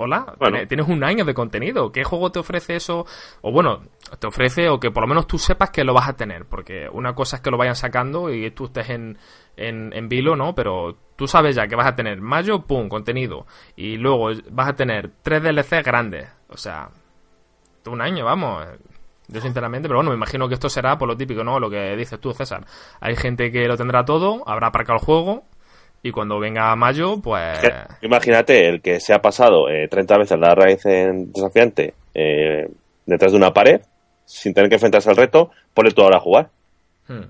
Hola, 0.00 0.32
Bueno. 0.38 0.58
tienes 0.68 0.86
un 0.86 1.02
año 1.02 1.24
de 1.24 1.34
contenido. 1.34 1.90
¿Qué 1.90 2.04
juego 2.04 2.30
te 2.30 2.38
ofrece 2.38 2.76
eso? 2.76 3.04
O 3.40 3.50
bueno, 3.50 3.82
te 4.20 4.28
ofrece 4.28 4.68
o 4.68 4.78
que 4.78 4.92
por 4.92 5.02
lo 5.02 5.08
menos 5.08 5.26
tú 5.26 5.38
sepas 5.38 5.70
que 5.70 5.82
lo 5.82 5.92
vas 5.92 6.08
a 6.08 6.12
tener. 6.16 6.44
Porque 6.44 6.88
una 6.92 7.16
cosa 7.16 7.34
es 7.34 7.42
que 7.42 7.50
lo 7.50 7.56
vayan 7.56 7.74
sacando 7.74 8.32
y 8.32 8.48
tú 8.52 8.66
estés 8.66 8.90
en, 8.90 9.18
en, 9.56 9.92
en 9.92 10.08
vilo, 10.08 10.36
¿no? 10.36 10.54
Pero 10.54 10.96
tú 11.16 11.26
sabes 11.26 11.56
ya 11.56 11.66
que 11.66 11.74
vas 11.74 11.88
a 11.88 11.96
tener 11.96 12.20
mayo, 12.20 12.60
pum, 12.64 12.88
contenido. 12.88 13.44
Y 13.74 13.96
luego 13.96 14.30
vas 14.52 14.68
a 14.68 14.76
tener 14.76 15.10
tres 15.20 15.42
DLC 15.42 15.82
grandes. 15.84 16.28
O 16.48 16.56
sea, 16.56 16.90
un 17.86 18.00
año, 18.00 18.24
vamos. 18.24 18.68
Yo 19.28 19.42
sinceramente, 19.42 19.88
pero 19.88 19.98
bueno, 19.98 20.10
me 20.10 20.16
imagino 20.16 20.48
que 20.48 20.54
esto 20.54 20.70
será 20.70 20.96
por 20.96 21.06
lo 21.06 21.16
típico, 21.16 21.44
¿no? 21.44 21.60
Lo 21.60 21.68
que 21.68 21.94
dices 21.96 22.18
tú, 22.18 22.32
César. 22.32 22.64
Hay 23.00 23.14
gente 23.14 23.52
que 23.52 23.68
lo 23.68 23.76
tendrá 23.76 24.04
todo, 24.04 24.42
habrá 24.46 24.68
aparcado 24.68 24.98
el 24.98 25.04
juego. 25.04 25.44
Y 26.02 26.12
cuando 26.12 26.38
venga 26.38 26.74
mayo, 26.76 27.20
pues... 27.20 27.58
Imagínate 28.02 28.68
el 28.68 28.80
que 28.80 29.00
se 29.00 29.12
ha 29.12 29.20
pasado 29.20 29.68
eh, 29.68 29.88
30 29.88 30.18
veces 30.18 30.38
la 30.38 30.54
raíz 30.54 30.86
en 30.86 31.32
desafiante 31.32 31.92
eh, 32.14 32.70
detrás 33.04 33.32
de 33.32 33.38
una 33.38 33.52
pared, 33.52 33.80
sin 34.24 34.54
tener 34.54 34.70
que 34.70 34.76
enfrentarse 34.76 35.10
al 35.10 35.16
reto, 35.16 35.50
ponle 35.74 35.90
tú 35.90 36.02
ahora 36.02 36.18
a 36.18 36.20
jugar. 36.20 36.50
hmm. 37.08 37.24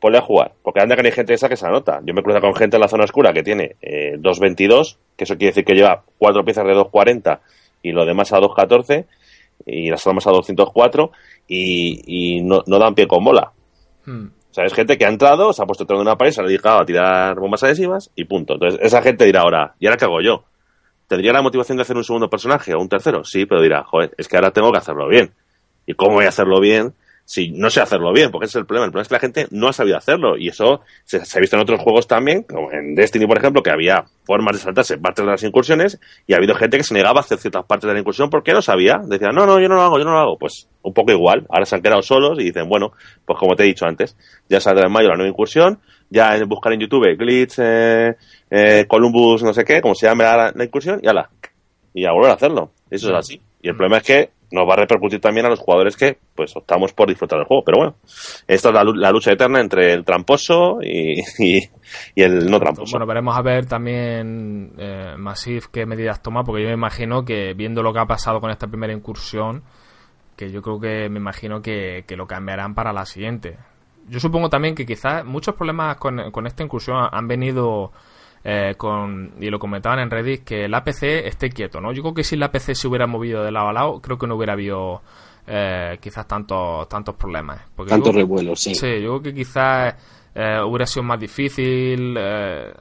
Ponle 0.00 0.18
a 0.18 0.22
jugar. 0.22 0.52
Porque 0.62 0.80
anda 0.80 0.96
que 0.96 1.06
hay 1.06 1.12
gente 1.12 1.34
esa 1.34 1.50
que 1.50 1.56
se 1.56 1.66
anota. 1.66 2.00
Yo 2.02 2.14
me 2.14 2.22
cruzo 2.22 2.40
con 2.40 2.54
gente 2.54 2.76
en 2.76 2.80
la 2.80 2.88
zona 2.88 3.04
oscura 3.04 3.34
que 3.34 3.42
tiene 3.42 3.76
eh, 3.82 4.16
2.22, 4.16 4.96
que 5.14 5.24
eso 5.24 5.36
quiere 5.36 5.50
decir 5.50 5.64
que 5.66 5.74
lleva 5.74 6.02
cuatro 6.18 6.42
piezas 6.42 6.64
de 6.64 6.72
2.40 6.72 7.40
y 7.82 7.92
lo 7.92 8.06
demás 8.06 8.32
a 8.32 8.38
2.14 8.38 9.04
y 9.66 9.90
las 9.90 10.06
armas 10.06 10.26
a 10.26 10.30
204 10.30 11.10
y, 11.48 12.38
y 12.38 12.42
no, 12.42 12.62
no 12.66 12.78
dan 12.78 12.94
pie 12.94 13.06
con 13.06 13.24
bola. 13.24 13.52
Hmm. 14.04 14.26
O 14.50 14.54
sea, 14.54 14.64
es 14.64 14.74
gente 14.74 14.98
que 14.98 15.04
ha 15.04 15.08
entrado, 15.08 15.52
se 15.52 15.62
ha 15.62 15.66
puesto 15.66 15.84
detrás 15.84 15.98
de 15.98 16.02
una 16.02 16.16
pared, 16.16 16.32
se 16.32 16.40
ha 16.40 16.44
dedicado 16.44 16.80
a 16.80 16.84
tirar 16.84 17.38
bombas 17.38 17.62
adhesivas 17.62 18.10
y 18.16 18.24
punto. 18.24 18.54
Entonces, 18.54 18.80
esa 18.82 19.00
gente 19.00 19.24
dirá 19.24 19.42
ahora, 19.42 19.74
¿y 19.78 19.86
ahora 19.86 19.96
qué 19.96 20.04
hago 20.06 20.20
yo? 20.20 20.44
¿Tendría 21.06 21.32
la 21.32 21.42
motivación 21.42 21.76
de 21.76 21.82
hacer 21.82 21.96
un 21.96 22.04
segundo 22.04 22.28
personaje 22.28 22.74
o 22.74 22.80
un 22.80 22.88
tercero? 22.88 23.24
Sí, 23.24 23.46
pero 23.46 23.62
dirá, 23.62 23.84
joder, 23.84 24.12
es 24.18 24.28
que 24.28 24.36
ahora 24.36 24.50
tengo 24.50 24.72
que 24.72 24.78
hacerlo 24.78 25.08
bien. 25.08 25.32
¿Y 25.86 25.94
cómo 25.94 26.14
voy 26.16 26.24
a 26.24 26.28
hacerlo 26.28 26.60
bien 26.60 26.94
si 27.30 27.52
no 27.52 27.70
sé 27.70 27.80
hacerlo 27.80 28.12
bien? 28.12 28.32
Porque 28.32 28.46
ese 28.46 28.58
es 28.58 28.62
el 28.62 28.66
problema. 28.66 28.86
El 28.86 28.90
problema 28.90 29.02
es 29.02 29.08
que 29.08 29.14
la 29.14 29.20
gente 29.20 29.46
no 29.52 29.68
ha 29.68 29.72
sabido 29.72 29.96
hacerlo. 29.96 30.36
Y 30.36 30.48
eso 30.48 30.80
se, 31.04 31.24
se 31.24 31.38
ha 31.38 31.40
visto 31.40 31.54
en 31.54 31.62
otros 31.62 31.80
juegos 31.80 32.08
también, 32.08 32.42
como 32.42 32.72
en 32.72 32.96
Destiny, 32.96 33.24
por 33.24 33.38
ejemplo, 33.38 33.62
que 33.62 33.70
había 33.70 34.04
formas 34.24 34.56
de 34.56 34.62
saltarse 34.62 34.98
partes 34.98 35.24
de 35.24 35.30
las 35.30 35.44
incursiones 35.44 36.00
y 36.26 36.32
ha 36.32 36.38
habido 36.38 36.56
gente 36.56 36.76
que 36.76 36.82
se 36.82 36.92
negaba 36.92 37.20
a 37.20 37.22
hacer 37.22 37.38
ciertas 37.38 37.64
partes 37.66 37.86
de 37.86 37.94
la 37.94 38.00
incursión 38.00 38.30
porque 38.30 38.52
no 38.52 38.60
sabía. 38.60 38.98
Decía, 39.04 39.28
no, 39.28 39.46
no, 39.46 39.60
yo 39.60 39.68
no 39.68 39.76
lo 39.76 39.82
hago, 39.82 39.98
yo 40.00 40.04
no 40.04 40.10
lo 40.10 40.18
hago. 40.18 40.38
Pues 40.38 40.66
un 40.82 40.92
poco 40.92 41.12
igual. 41.12 41.46
Ahora 41.50 41.66
se 41.66 41.76
han 41.76 41.82
quedado 41.82 42.02
solos 42.02 42.36
y 42.40 42.42
dicen, 42.42 42.68
bueno, 42.68 42.90
pues 43.24 43.38
como 43.38 43.54
te 43.54 43.62
he 43.62 43.66
dicho 43.66 43.86
antes, 43.86 44.16
ya 44.48 44.58
saldrá 44.58 44.88
en 44.88 44.92
mayo 44.92 45.10
la 45.10 45.14
nueva 45.14 45.30
incursión, 45.30 45.78
ya 46.08 46.34
en 46.34 46.48
buscar 46.48 46.72
en 46.72 46.80
YouTube 46.80 47.16
Glitch, 47.16 47.60
eh, 47.60 48.16
eh, 48.50 48.86
Columbus, 48.88 49.44
no 49.44 49.54
sé 49.54 49.62
qué, 49.64 49.80
como 49.80 49.94
se 49.94 50.06
llame 50.08 50.24
la, 50.24 50.50
la 50.52 50.64
incursión, 50.64 50.98
y 51.00 51.06
ala. 51.06 51.30
Y 51.94 52.06
a 52.06 52.10
volver 52.10 52.32
a 52.32 52.34
hacerlo. 52.34 52.72
Eso 52.90 53.10
es 53.10 53.14
así. 53.14 53.40
Y 53.62 53.68
el 53.68 53.76
problema 53.76 53.98
es 53.98 54.02
que 54.02 54.39
nos 54.52 54.68
va 54.68 54.74
a 54.74 54.76
repercutir 54.76 55.20
también 55.20 55.46
a 55.46 55.48
los 55.48 55.60
jugadores 55.60 55.96
que 55.96 56.18
pues 56.34 56.56
optamos 56.56 56.92
por 56.92 57.08
disfrutar 57.08 57.38
del 57.38 57.46
juego. 57.46 57.64
Pero 57.64 57.78
bueno, 57.78 57.94
esta 58.46 58.68
es 58.68 58.74
la, 58.74 58.84
la 58.84 59.10
lucha 59.12 59.32
eterna 59.32 59.60
entre 59.60 59.92
el 59.92 60.04
tramposo 60.04 60.78
y, 60.82 61.20
el 62.16 62.50
no 62.50 62.58
tramposo. 62.58 62.92
Bueno, 62.92 63.06
veremos 63.06 63.36
a 63.36 63.42
ver 63.42 63.66
también 63.66 64.72
eh, 64.78 65.14
qué 65.72 65.86
medidas 65.86 66.22
toma, 66.22 66.42
porque 66.42 66.62
yo 66.62 66.68
me 66.68 66.74
imagino 66.74 67.24
que 67.24 67.54
viendo 67.54 67.82
lo 67.82 67.92
que 67.92 68.00
ha 68.00 68.06
pasado 68.06 68.40
con 68.40 68.50
esta 68.50 68.66
primera 68.66 68.92
incursión, 68.92 69.62
que 70.36 70.50
yo 70.50 70.62
creo 70.62 70.80
que 70.80 71.08
me 71.08 71.18
imagino 71.18 71.62
que, 71.62 72.04
que 72.06 72.16
lo 72.16 72.26
cambiarán 72.26 72.74
para 72.74 72.92
la 72.92 73.04
siguiente. 73.06 73.56
Yo 74.08 74.18
supongo 74.18 74.48
también 74.48 74.74
que 74.74 74.86
quizás 74.86 75.24
muchos 75.24 75.54
problemas 75.54 75.96
con 75.98 76.46
esta 76.46 76.64
incursión 76.64 76.96
han 77.12 77.28
venido 77.28 77.92
eh, 78.44 78.74
con, 78.76 79.32
y 79.40 79.50
lo 79.50 79.58
comentaban 79.58 79.98
en 80.00 80.10
Reddit, 80.10 80.44
que 80.44 80.64
el 80.64 80.74
APC 80.74 81.02
esté 81.26 81.50
quieto, 81.50 81.80
¿no? 81.80 81.92
Yo 81.92 82.02
creo 82.02 82.14
que 82.14 82.24
si 82.24 82.34
el 82.36 82.42
APC 82.42 82.74
se 82.74 82.88
hubiera 82.88 83.06
movido 83.06 83.44
de 83.44 83.50
lado 83.52 83.68
a 83.68 83.72
lado, 83.72 84.00
creo 84.00 84.18
que 84.18 84.26
no 84.26 84.36
hubiera 84.36 84.54
habido 84.54 85.02
eh, 85.46 85.98
quizás 86.00 86.26
tantos, 86.28 86.88
tantos 86.88 87.14
problemas. 87.16 87.60
Porque 87.76 87.90
Tanto 87.90 88.10
yo- 88.12 88.18
revuelo, 88.18 88.56
sí. 88.56 88.74
Sí, 88.74 88.86
yo 89.02 89.20
creo 89.20 89.22
que 89.22 89.34
quizás 89.34 89.94
eh, 90.34 90.60
hubiera 90.64 90.86
sido 90.86 91.02
más 91.02 91.18
difícil 91.20 92.14
eh, 92.18 92.72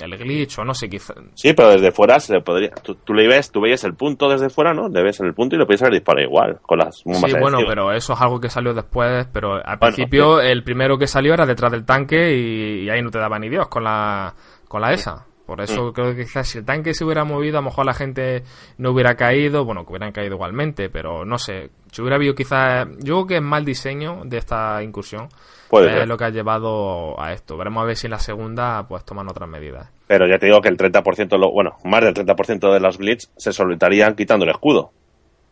el 0.00 0.16
glitch 0.16 0.58
o 0.58 0.64
no 0.64 0.74
sé, 0.74 0.88
quizás... 0.88 1.16
Sí, 1.34 1.52
pero 1.54 1.70
desde 1.70 1.92
fuera 1.92 2.18
se 2.20 2.34
le 2.34 2.40
podría. 2.40 2.70
Tú, 2.70 2.94
tú 2.96 3.12
le 3.14 3.26
ves, 3.26 3.50
tú 3.50 3.60
veías 3.60 3.82
el 3.84 3.94
punto 3.94 4.28
desde 4.28 4.48
fuera, 4.48 4.72
¿no? 4.74 4.88
Le 4.88 5.02
ves 5.02 5.20
el 5.20 5.34
punto 5.34 5.56
y 5.56 5.58
lo 5.58 5.66
podías 5.66 5.82
haber 5.82 5.94
disparado 5.94 6.26
igual, 6.26 6.58
con 6.62 6.78
las 6.78 6.96
Sí, 6.98 7.02
bueno, 7.04 7.26
adhesivas. 7.26 7.64
pero 7.66 7.92
eso 7.92 8.12
es 8.14 8.20
algo 8.20 8.40
que 8.40 8.48
salió 8.48 8.72
después, 8.74 9.26
pero 9.32 9.54
al 9.54 9.62
Bueno, 9.78 9.94
principio 9.94 10.40
el 10.40 10.62
primero 10.62 10.96
que 10.98 11.06
salió 11.06 11.34
era 11.34 11.44
detrás 11.46 11.72
del 11.72 11.84
tanque 11.84 12.34
y, 12.36 12.84
y 12.84 12.90
ahí 12.90 13.02
no 13.02 13.10
te 13.10 13.18
daba 13.18 13.38
ni 13.38 13.48
Dios 13.50 13.68
con 13.68 13.84
la, 13.84 14.34
con 14.70 14.80
la 14.82 14.92
ESA. 14.92 15.26
Por 15.46 15.60
eso 15.60 15.92
creo 15.92 16.14
que 16.14 16.22
quizás 16.22 16.46
si 16.46 16.58
el 16.58 16.64
tanque 16.64 16.94
se 16.94 17.04
hubiera 17.04 17.24
movido, 17.24 17.58
a 17.58 17.60
lo 17.60 17.64
mejor 17.70 17.84
la 17.84 17.92
gente 17.92 18.44
no 18.78 18.92
hubiera 18.92 19.16
caído, 19.16 19.64
bueno, 19.64 19.84
que 19.84 19.90
hubieran 19.90 20.12
caído 20.12 20.36
igualmente, 20.36 20.88
pero 20.90 21.24
no 21.24 21.38
sé, 21.38 21.70
si 21.90 22.00
hubiera 22.02 22.14
habido 22.14 22.36
quizás, 22.36 22.86
yo 23.00 23.14
creo 23.16 23.26
que 23.26 23.34
es 23.38 23.42
mal 23.42 23.64
diseño 23.64 24.20
de 24.24 24.38
esta 24.38 24.80
incursión, 24.80 25.28
Puede 25.68 25.88
es 25.88 25.94
ser. 25.94 26.08
lo 26.08 26.16
que 26.16 26.24
ha 26.24 26.30
llevado 26.30 27.20
a 27.20 27.32
esto. 27.32 27.56
Veremos 27.56 27.82
a 27.82 27.86
ver 27.86 27.96
si 27.96 28.06
en 28.06 28.12
la 28.12 28.20
segunda 28.20 28.86
pues 28.86 29.04
toman 29.04 29.28
otras 29.28 29.48
medidas. 29.48 29.90
Pero 30.06 30.28
ya 30.28 30.38
te 30.38 30.46
digo 30.46 30.60
que 30.60 30.68
el 30.68 30.76
30%, 30.76 31.36
lo, 31.36 31.50
bueno, 31.50 31.72
más 31.84 32.04
del 32.04 32.14
30% 32.14 32.72
de 32.72 32.78
los 32.80 32.96
glitch 32.98 33.28
se 33.36 33.52
solventarían 33.52 34.14
quitando 34.14 34.44
el 34.44 34.52
escudo. 34.52 34.92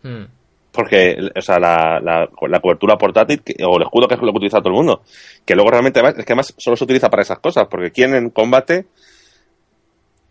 Hmm. 0.05 0.27
Porque, 0.71 1.17
o 1.37 1.41
sea, 1.41 1.59
la, 1.59 1.99
la, 2.01 2.29
la 2.49 2.61
cobertura 2.61 2.97
portátil, 2.97 3.43
que- 3.43 3.57
o 3.65 3.77
el 3.79 3.83
escudo 3.83 4.07
que 4.07 4.15
es 4.15 4.21
lo 4.21 4.31
que 4.31 4.37
utiliza 4.37 4.59
todo 4.59 4.69
el 4.69 4.75
mundo, 4.77 5.03
que 5.45 5.57
luego 5.57 5.71
realmente 5.73 5.99
es 6.01 6.15
que 6.25 6.33
además 6.35 6.55
solo 6.57 6.77
se 6.77 6.85
utiliza 6.85 7.09
para 7.11 7.23
esas 7.23 7.41
cosas, 7.41 7.67
porque 7.69 7.91
¿quién 7.91 8.15
en 8.15 8.31
combate 8.31 8.87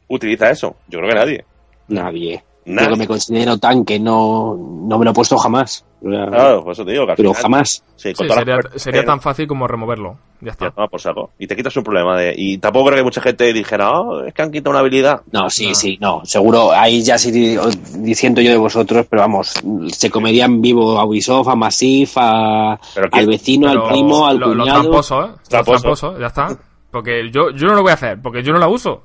utiliza 0.07 0.49
eso? 0.49 0.75
Yo 0.87 0.99
creo 0.99 1.09
que 1.09 1.15
nadie. 1.15 1.45
Nadie. 1.87 2.43
Lo 2.65 2.89
que 2.89 2.95
me 2.97 3.07
considero 3.07 3.57
tanque 3.57 3.97
no, 3.97 4.53
no 4.57 4.99
me 4.99 5.05
lo 5.05 5.11
he 5.11 5.13
puesto 5.13 5.37
jamás. 5.37 5.85
Claro, 6.01 6.63
por 6.65 6.73
eso 6.73 6.83
te 6.83 6.91
digo 6.91 7.05
que 7.05 7.11
al 7.11 7.15
Pero 7.17 7.29
final- 7.29 7.41
jamás. 7.41 7.81
Sí, 7.95 8.13
Sí, 8.13 8.27
sería, 8.75 9.01
que- 9.01 9.07
tan 9.07 9.21
fácil 9.21 9.47
como 9.47 9.67
removerlo. 9.69 10.17
Ya 10.41 10.51
está. 10.51 10.65
Ya 10.65 10.71
toma 10.71 10.87
por 10.89 10.99
saco. 10.99 11.31
Y 11.39 11.47
te 11.47 11.55
quitas 11.55 11.75
un 11.77 11.83
problema 11.85 12.17
de. 12.17 12.33
Y 12.37 12.57
tampoco 12.57 12.87
creo 12.87 12.97
que 12.97 13.03
mucha 13.05 13.21
gente 13.21 13.53
dijera, 13.53 13.89
oh, 14.01 14.21
es 14.25 14.33
que 14.33 14.41
han 14.41 14.51
quitado 14.51 14.71
una 14.71 14.79
habilidad. 14.81 15.21
No, 15.31 15.49
sí, 15.49 15.69
No. 15.69 15.75
sí, 15.75 15.97
no. 16.01 16.25
Seguro, 16.25 16.73
ahí 16.73 17.01
ya 17.03 17.17
sí 17.17 17.31
di- 17.31 17.57
diciendo 17.99 18.41
yo 18.41 18.51
de 18.51 18.57
vosotros, 18.57 19.07
pero 19.09 19.21
vamos, 19.21 19.53
se 19.93 20.09
comerían 20.11 20.61
vivo 20.61 20.99
a 20.99 21.05
Ubisoft, 21.05 21.47
a 21.47 21.55
Massif, 21.55 22.15
a, 22.17 22.77
que- 22.93 23.17
al 23.19 23.27
vecino, 23.27 23.69
Pero 23.69 23.85
al 23.87 23.91
primo, 23.93 24.27
al 24.27 24.37
lo, 24.39 24.53
lo 24.53 24.63
cuñado. 24.63 24.81
tramposo, 24.81 25.23
¿eh? 25.23 25.27
Lo 25.29 25.37
Tramposo. 25.49 25.79
tramposo, 25.81 26.19
ya 26.19 26.27
está. 26.27 26.57
Porque 26.91 27.29
yo, 27.31 27.51
yo 27.51 27.67
no 27.67 27.75
lo 27.75 27.81
voy 27.81 27.91
a 27.91 27.95
hacer, 27.95 28.21
porque 28.21 28.41
yo 28.41 28.53
no 28.53 28.59
la 28.59 28.67
uso. 28.67 29.03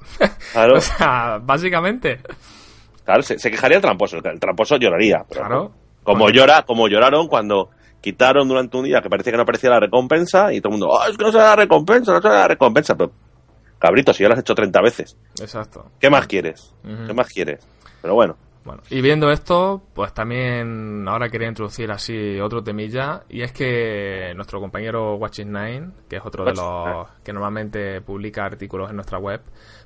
Claro, 0.52 0.74
o 0.78 0.80
sea, 0.80 1.38
básicamente. 1.42 2.20
claro 3.04 3.22
se, 3.22 3.38
se 3.38 3.50
quejaría 3.50 3.76
el 3.78 3.82
tramposo. 3.82 4.18
El 4.18 4.40
tramposo 4.40 4.76
lloraría. 4.76 5.24
pero 5.28 5.40
Claro. 5.40 5.72
Como, 6.04 6.30
llora, 6.30 6.62
como 6.62 6.88
lloraron 6.88 7.28
cuando 7.28 7.70
quitaron 8.00 8.48
durante 8.48 8.76
un 8.76 8.84
día 8.84 9.00
que 9.00 9.08
parecía 9.08 9.30
que 9.32 9.36
no 9.36 9.44
aparecía 9.44 9.70
la 9.70 9.80
recompensa 9.80 10.52
y 10.52 10.60
todo 10.60 10.74
el 10.74 10.80
mundo, 10.80 10.88
oh, 10.92 11.04
es 11.08 11.16
que 11.16 11.24
no 11.24 11.30
se 11.30 11.38
da 11.38 11.50
la 11.50 11.56
recompensa, 11.56 12.12
no 12.12 12.20
se 12.20 12.28
da 12.28 12.34
la 12.40 12.48
recompensa. 12.48 12.96
Pero, 12.96 13.12
cabrito, 13.78 14.12
si 14.12 14.22
ya 14.22 14.28
lo 14.28 14.34
has 14.34 14.40
hecho 14.40 14.54
30 14.54 14.80
veces, 14.82 15.16
Exacto. 15.40 15.86
¿qué 16.00 16.10
más 16.10 16.26
quieres? 16.26 16.74
¿Qué 16.82 17.14
más 17.14 17.28
quieres? 17.28 17.64
Pero 18.00 18.14
bueno, 18.14 18.36
Bueno, 18.64 18.82
y 18.90 19.00
viendo 19.00 19.30
esto, 19.30 19.82
pues 19.92 20.14
también 20.14 21.06
ahora 21.08 21.28
quería 21.28 21.48
introducir 21.48 21.90
así 21.90 22.38
otro 22.38 22.62
temilla, 22.62 23.24
y 23.28 23.42
es 23.42 23.52
que 23.52 24.32
nuestro 24.36 24.60
compañero 24.60 25.16
Watching 25.16 25.52
Nine, 25.52 25.90
que 26.08 26.16
es 26.16 26.22
otro 26.24 26.44
de 26.44 26.52
los 26.54 27.08
que 27.24 27.32
normalmente 27.32 28.00
publica 28.02 28.44
artículos 28.44 28.88
en 28.90 28.96
nuestra 28.96 29.18
web, 29.18 29.40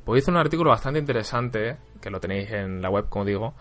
pues 0.05 0.23
hizo 0.23 0.31
un 0.31 0.37
artículo 0.37 0.71
bastante 0.71 0.99
interesante, 0.99 1.79
que 2.03 2.11
lo 2.11 2.21
tenéis 2.21 2.51
en 2.51 2.83
la 2.83 2.91
web, 2.91 3.09
como 3.09 3.25
digo, 3.25 3.55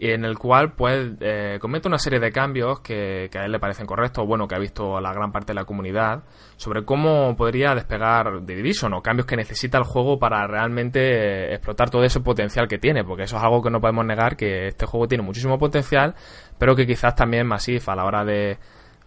y 0.00 0.12
en 0.12 0.24
el 0.24 0.38
cual 0.38 0.72
pues 0.74 1.10
eh, 1.20 1.58
comenta 1.60 1.88
una 1.88 1.98
serie 1.98 2.20
de 2.20 2.30
cambios 2.30 2.80
que, 2.80 3.28
que 3.32 3.38
a 3.38 3.44
él 3.44 3.52
le 3.52 3.58
parecen 3.58 3.84
correctos, 3.84 4.24
bueno, 4.26 4.46
que 4.46 4.54
ha 4.54 4.58
visto 4.58 5.00
la 5.00 5.12
gran 5.12 5.32
parte 5.32 5.48
de 5.48 5.54
la 5.54 5.64
comunidad, 5.64 6.22
sobre 6.56 6.84
cómo 6.84 7.34
podría 7.36 7.74
despegar 7.74 8.44
The 8.46 8.54
Division 8.54 8.94
o 8.94 9.02
cambios 9.02 9.26
que 9.26 9.36
necesita 9.36 9.76
el 9.76 9.84
juego 9.84 10.18
para 10.18 10.46
realmente 10.46 11.00
eh, 11.00 11.54
explotar 11.54 11.90
todo 11.90 12.04
ese 12.04 12.20
potencial 12.20 12.68
que 12.68 12.78
tiene, 12.78 13.02
porque 13.02 13.24
eso 13.24 13.36
es 13.36 13.42
algo 13.42 13.60
que 13.60 13.70
no 13.70 13.80
podemos 13.80 14.06
negar, 14.06 14.36
que 14.36 14.68
este 14.68 14.86
juego 14.86 15.08
tiene 15.08 15.24
muchísimo 15.24 15.58
potencial, 15.58 16.14
pero 16.58 16.76
que 16.76 16.86
quizás 16.86 17.16
también 17.16 17.48
Massive 17.48 17.82
a 17.88 17.96
la 17.96 18.04
hora 18.04 18.24
de, 18.24 18.56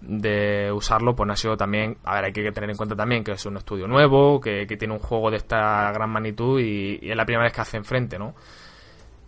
de 0.01 0.73
usarlo, 0.73 1.15
pues 1.15 1.25
no 1.25 1.31
ha 1.31 1.37
sido 1.37 1.55
también, 1.55 1.99
a 2.03 2.15
ver, 2.15 2.25
hay 2.25 2.33
que 2.33 2.51
tener 2.51 2.69
en 2.69 2.75
cuenta 2.75 2.97
también 2.97 3.23
que 3.23 3.31
es 3.31 3.45
un 3.45 3.55
estudio 3.55 3.87
nuevo, 3.87 4.41
que, 4.41 4.67
que 4.67 4.75
tiene 4.75 4.93
un 4.93 4.99
juego 4.99 5.31
de 5.31 5.37
esta 5.37 5.89
gran 5.93 6.09
magnitud 6.09 6.59
y, 6.59 6.99
y 7.01 7.11
es 7.11 7.15
la 7.15 7.23
primera 7.23 7.45
vez 7.45 7.53
que 7.53 7.61
hace 7.61 7.77
enfrente, 7.77 8.19
¿no? 8.19 8.35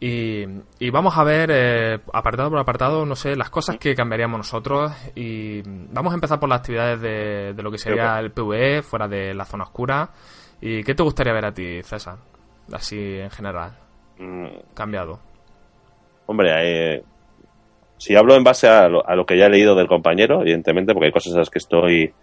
Y, 0.06 0.44
y 0.80 0.90
vamos 0.90 1.18
a 1.18 1.24
ver, 1.24 1.50
eh, 1.50 1.98
apartado 2.12 2.50
por 2.50 2.60
apartado, 2.60 3.06
no 3.06 3.16
sé, 3.16 3.38
las 3.38 3.50
cosas 3.50 3.78
que 3.78 3.96
cambiaríamos 3.96 4.38
nosotros. 4.38 4.92
Y 5.16 5.62
vamos 5.94 6.12
a 6.12 6.16
empezar 6.16 6.42
por 6.42 6.50
las 6.50 6.60
actividades 6.60 7.00
de, 7.00 7.54
de 7.54 7.64
lo 7.64 7.72
que 7.72 7.78
sería 7.78 8.20
el 8.20 8.32
PvE, 8.32 8.82
fuera 8.82 9.08
de 9.08 9.34
la 9.34 9.46
zona 9.46 9.64
oscura. 9.64 10.10
¿Y 10.60 10.84
qué 10.84 10.94
te 10.94 11.04
gustaría 11.04 11.32
ver 11.32 11.46
a 11.46 11.54
ti, 11.54 11.82
César? 11.84 12.18
Así 12.74 12.98
en 13.00 13.30
general, 13.30 13.78
mm, 14.20 14.74
cambiado. 14.74 15.20
hombre, 16.26 16.52
eh, 16.96 17.04
si 17.98 18.14
hablo 18.18 18.36
en 18.36 18.44
base 18.44 18.68
a 18.68 18.90
lo, 18.90 19.08
a 19.08 19.16
lo 19.16 19.26
que 19.26 19.38
ya 19.38 19.46
he 19.46 19.50
leído 19.50 19.74
del 19.74 19.88
compañero, 19.88 20.42
evidentemente, 20.42 20.94
porque 20.94 21.06
hay 21.08 21.12
cosas 21.14 21.32
en 21.32 21.40
las 21.40 21.50
que 21.50 21.60
estoy 21.60 22.14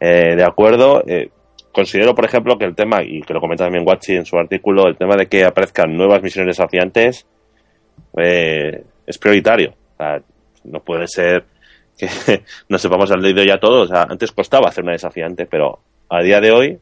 eh, 0.00 0.36
de 0.36 0.44
acuerdo, 0.44 1.02
eh, 1.06 1.30
considero, 1.72 2.14
por 2.14 2.24
ejemplo, 2.24 2.58
que 2.58 2.64
el 2.64 2.74
tema, 2.74 3.02
y 3.02 3.22
que 3.22 3.34
lo 3.34 3.40
comenta 3.40 3.64
también 3.64 3.86
Watchi 3.86 4.16
en 4.16 4.26
su 4.26 4.36
artículo, 4.38 4.86
el 4.86 4.96
tema 4.96 5.16
de 5.16 5.26
que 5.26 5.44
aparezcan 5.44 5.96
nuevas 5.96 6.22
misiones 6.22 6.56
desafiantes 6.56 7.26
eh, 8.16 8.82
es 9.06 9.18
prioritario. 9.18 9.74
No 10.64 10.80
puede 10.80 11.06
ser 11.06 11.44
que 11.96 12.08
no 12.68 12.78
sepamos 12.78 13.10
al 13.10 13.22
dedo 13.22 13.42
ya 13.44 13.58
todo. 13.58 13.82
O 13.82 13.86
sea, 13.86 14.06
antes 14.08 14.32
costaba 14.32 14.68
hacer 14.68 14.84
una 14.84 14.92
desafiante, 14.92 15.46
pero 15.46 15.80
a 16.08 16.22
día 16.22 16.40
de 16.40 16.50
hoy, 16.50 16.78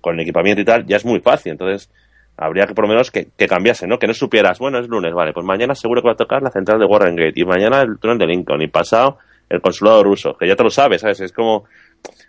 con 0.00 0.14
el 0.14 0.20
equipamiento 0.20 0.62
y 0.62 0.64
tal, 0.64 0.86
ya 0.86 0.96
es 0.96 1.04
muy 1.04 1.20
fácil. 1.20 1.52
Entonces, 1.52 1.90
habría 2.36 2.66
que 2.66 2.74
por 2.74 2.84
lo 2.84 2.90
menos 2.90 3.10
que, 3.10 3.28
que 3.36 3.46
cambiase, 3.46 3.86
¿no? 3.86 3.98
Que 3.98 4.06
no 4.06 4.14
supieras, 4.14 4.58
bueno, 4.58 4.78
es 4.78 4.88
lunes, 4.88 5.12
vale, 5.14 5.32
pues 5.32 5.46
mañana 5.46 5.74
seguro 5.74 6.02
que 6.02 6.08
va 6.08 6.12
a 6.12 6.16
tocar 6.16 6.42
la 6.42 6.50
central 6.50 6.78
de 6.78 6.86
Warren 6.86 7.16
Gate, 7.16 7.38
y 7.40 7.44
mañana 7.44 7.82
el 7.82 7.98
túnel 7.98 8.18
de 8.18 8.26
Lincoln, 8.26 8.62
y 8.62 8.68
pasado 8.68 9.18
el 9.48 9.60
consulado 9.60 10.02
ruso, 10.02 10.36
que 10.36 10.48
ya 10.48 10.56
te 10.56 10.64
lo 10.64 10.70
sabes, 10.70 11.02
¿sabes? 11.02 11.20
Es 11.20 11.32
como 11.32 11.64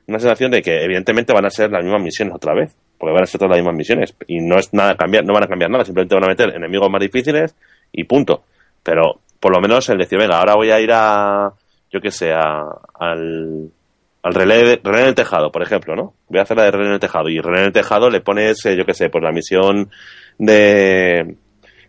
una 0.07 0.19
sensación 0.19 0.51
de 0.51 0.61
que 0.61 0.83
evidentemente 0.83 1.33
van 1.33 1.45
a 1.45 1.49
ser 1.49 1.71
las 1.71 1.83
mismas 1.83 2.01
misiones 2.01 2.35
otra 2.35 2.53
vez, 2.53 2.75
porque 2.97 3.13
van 3.13 3.23
a 3.23 3.25
ser 3.25 3.39
todas 3.39 3.51
las 3.51 3.59
mismas 3.59 3.75
misiones, 3.75 4.15
y 4.27 4.39
no 4.39 4.57
es 4.57 4.73
nada 4.73 4.95
cambiar, 4.95 5.25
no 5.25 5.33
van 5.33 5.43
a 5.43 5.47
cambiar 5.47 5.69
nada, 5.71 5.83
simplemente 5.83 6.15
van 6.15 6.23
a 6.25 6.27
meter 6.27 6.55
enemigos 6.55 6.89
más 6.89 7.01
difíciles 7.01 7.55
y 7.91 8.03
punto. 8.05 8.43
Pero 8.83 9.19
por 9.39 9.51
lo 9.53 9.59
menos 9.59 9.87
el 9.89 9.97
decir, 9.97 10.17
venga, 10.19 10.37
ahora 10.39 10.55
voy 10.55 10.71
a 10.71 10.79
ir 10.79 10.91
a, 10.93 11.51
yo 11.91 11.99
qué 12.01 12.11
sé, 12.11 12.31
a- 12.31 12.63
al, 12.99 13.69
al 14.23 14.33
relé, 14.33 14.57
de- 14.63 14.79
relé 14.83 15.01
en 15.01 15.07
el 15.07 15.15
tejado, 15.15 15.51
por 15.51 15.61
ejemplo, 15.63 15.95
¿no? 15.95 16.13
Voy 16.29 16.39
a 16.39 16.43
hacer 16.43 16.57
la 16.57 16.63
de 16.63 16.71
relé 16.71 16.87
en 16.87 16.93
el 16.93 16.99
tejado, 16.99 17.29
y 17.29 17.39
relé 17.39 17.59
en 17.59 17.65
el 17.65 17.73
tejado 17.73 18.09
le 18.09 18.21
pones, 18.21 18.65
eh, 18.65 18.75
yo 18.77 18.85
qué 18.85 18.93
sé, 18.93 19.09
pues 19.09 19.23
la 19.23 19.31
misión 19.31 19.89
de... 20.37 21.35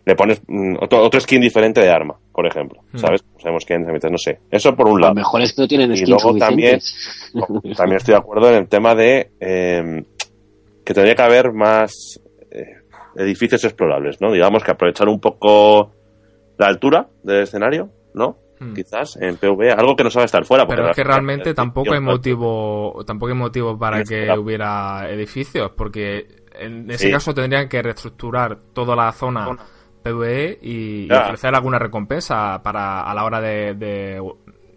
Le 0.07 0.15
pones 0.15 0.41
mm, 0.47 0.75
otro, 0.79 1.03
otro 1.03 1.19
skin 1.19 1.41
diferente 1.41 1.81
de 1.81 1.89
arma, 1.89 2.15
por 2.31 2.47
ejemplo, 2.47 2.79
Hmm. 2.93 2.97
¿sabes? 2.97 3.25
Sabemos 3.39 3.65
quién 3.65 3.85
se 3.85 3.91
mete, 3.91 4.09
no 4.09 4.17
sé. 4.17 4.39
Eso 4.49 4.73
por 4.73 4.87
un 4.87 4.93
Lo 4.93 5.07
lado. 5.07 5.15
mejor 5.15 5.41
es 5.41 5.51
que 5.53 5.61
no 5.63 5.67
tienen 5.67 5.91
Y 5.91 5.97
skins 5.97 6.09
luego 6.09 6.37
también, 6.37 6.79
suficientes. 6.79 7.77
también 7.77 7.97
estoy 7.97 8.13
de 8.13 8.19
acuerdo 8.19 8.49
en 8.49 8.55
el 8.55 8.67
tema 8.69 8.95
de 8.95 9.31
eh, 9.41 10.05
que 10.85 10.93
tendría 10.93 11.13
que 11.13 11.21
haber 11.23 11.51
más 11.51 12.21
eh, 12.51 12.77
edificios 13.17 13.61
explorables, 13.65 14.21
¿no? 14.21 14.31
Digamos 14.31 14.63
que 14.63 14.71
aprovechar 14.71 15.09
un 15.09 15.19
poco 15.19 15.91
la 16.57 16.67
altura 16.67 17.07
del 17.23 17.43
escenario, 17.43 17.89
¿no? 18.13 18.37
Hmm. 18.61 18.73
Quizás 18.75 19.17
en 19.17 19.35
PV, 19.35 19.71
algo 19.71 19.97
que 19.97 20.05
no 20.05 20.09
sabe 20.09 20.25
estar 20.25 20.45
fuera. 20.45 20.65
porque 20.65 20.77
Pero 20.77 20.89
es 20.91 20.95
que 20.95 21.03
realmente 21.03 21.53
tampoco 21.53 21.93
hay 21.93 21.99
motivo, 21.99 23.03
tampoco 23.05 23.33
hay 23.33 23.37
motivo 23.37 23.77
para 23.77 24.03
que 24.03 24.25
que- 24.25 24.31
hubiera 24.39 25.07
edificios, 25.11 25.71
porque 25.75 26.25
en 26.59 26.89
ese 26.89 27.07
Sí. 27.07 27.11
caso 27.11 27.33
tendrían 27.33 27.67
que 27.67 27.81
reestructurar 27.81 28.57
toda 28.73 28.95
la 28.95 29.11
zona 29.11 29.49
PvE 30.09 30.59
y, 30.61 31.11
ofrecer 31.11 31.53
alguna 31.53 31.79
recompensa 31.79 32.61
para 32.63 33.01
a 33.01 33.13
la 33.13 33.25
hora 33.25 33.41
de, 33.41 33.73
de, 33.73 34.21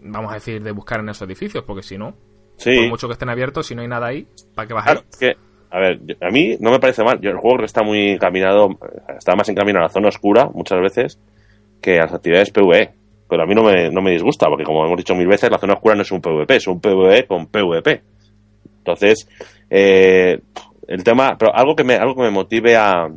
vamos 0.03 0.31
a 0.31 0.35
decir, 0.35 0.63
de 0.63 0.73
buscar 0.73 1.01
en 1.01 1.09
esos 1.09 1.27
edificios, 1.27 1.65
porque 1.65 1.83
si 1.83 1.99
no, 1.99 2.15
Sí, 2.57 2.77
por 2.77 2.89
mucho 2.89 3.07
que 3.07 3.15
estén 3.15 3.31
abiertos, 3.31 3.67
si 3.67 3.75
no 3.75 3.83
hay 3.83 3.89
nada 3.89 4.09
ahí, 4.09 4.27
¿para 4.55 4.69
qué 4.69 4.75
vas 4.75 4.85
claro, 4.85 5.03
que, 5.19 5.35
a 5.71 5.79
ver, 5.79 6.01
a 6.21 6.31
mí 6.31 6.57
no 6.61 6.71
me 6.71 6.81
parece 6.81 7.05
mal. 7.05 7.21
Yo, 7.21 7.31
el 7.31 7.39
juego 7.39 7.65
está 7.65 7.83
muy 7.83 8.11
encaminado, 8.11 8.69
está 9.17 9.37
más 9.37 9.49
encaminado 9.49 9.85
a 9.85 9.89
la 9.89 9.93
zona 9.93 10.09
oscura 10.09 10.51
muchas 10.53 10.81
veces 10.81 11.19
que 11.81 11.99
a 11.99 12.03
las 12.03 12.15
actividades 12.15 12.51
PvE. 12.51 12.93
Pero 13.29 13.45
a 13.45 13.47
mí 13.47 13.55
no 13.55 13.63
me, 13.63 13.91
no 13.91 14.03
me 14.03 14.11
disgusta, 14.11 14.49
porque 14.49 14.65
como 14.65 14.85
hemos 14.85 14.97
dicho 14.97 15.15
mil 15.15 15.29
veces, 15.29 15.51
la 15.51 15.59
zona 15.59 15.75
oscura 15.75 15.95
no 15.95 16.03
es 16.03 16.11
un 16.11 16.21
PvP, 16.21 16.57
es 16.57 16.67
un 16.67 16.81
PvE 16.81 17.27
con 17.29 17.47
PvP. 17.47 18.03
Entonces, 18.79 19.29
eh, 19.71 20.41
el 20.89 21.05
tema, 21.05 21.37
pero 21.39 21.55
algo 21.55 21.77
que 21.77 21.85
me, 21.85 21.95
algo 21.95 22.17
que 22.17 22.23
me 22.23 22.31
motive 22.31 22.77
a, 22.77 23.09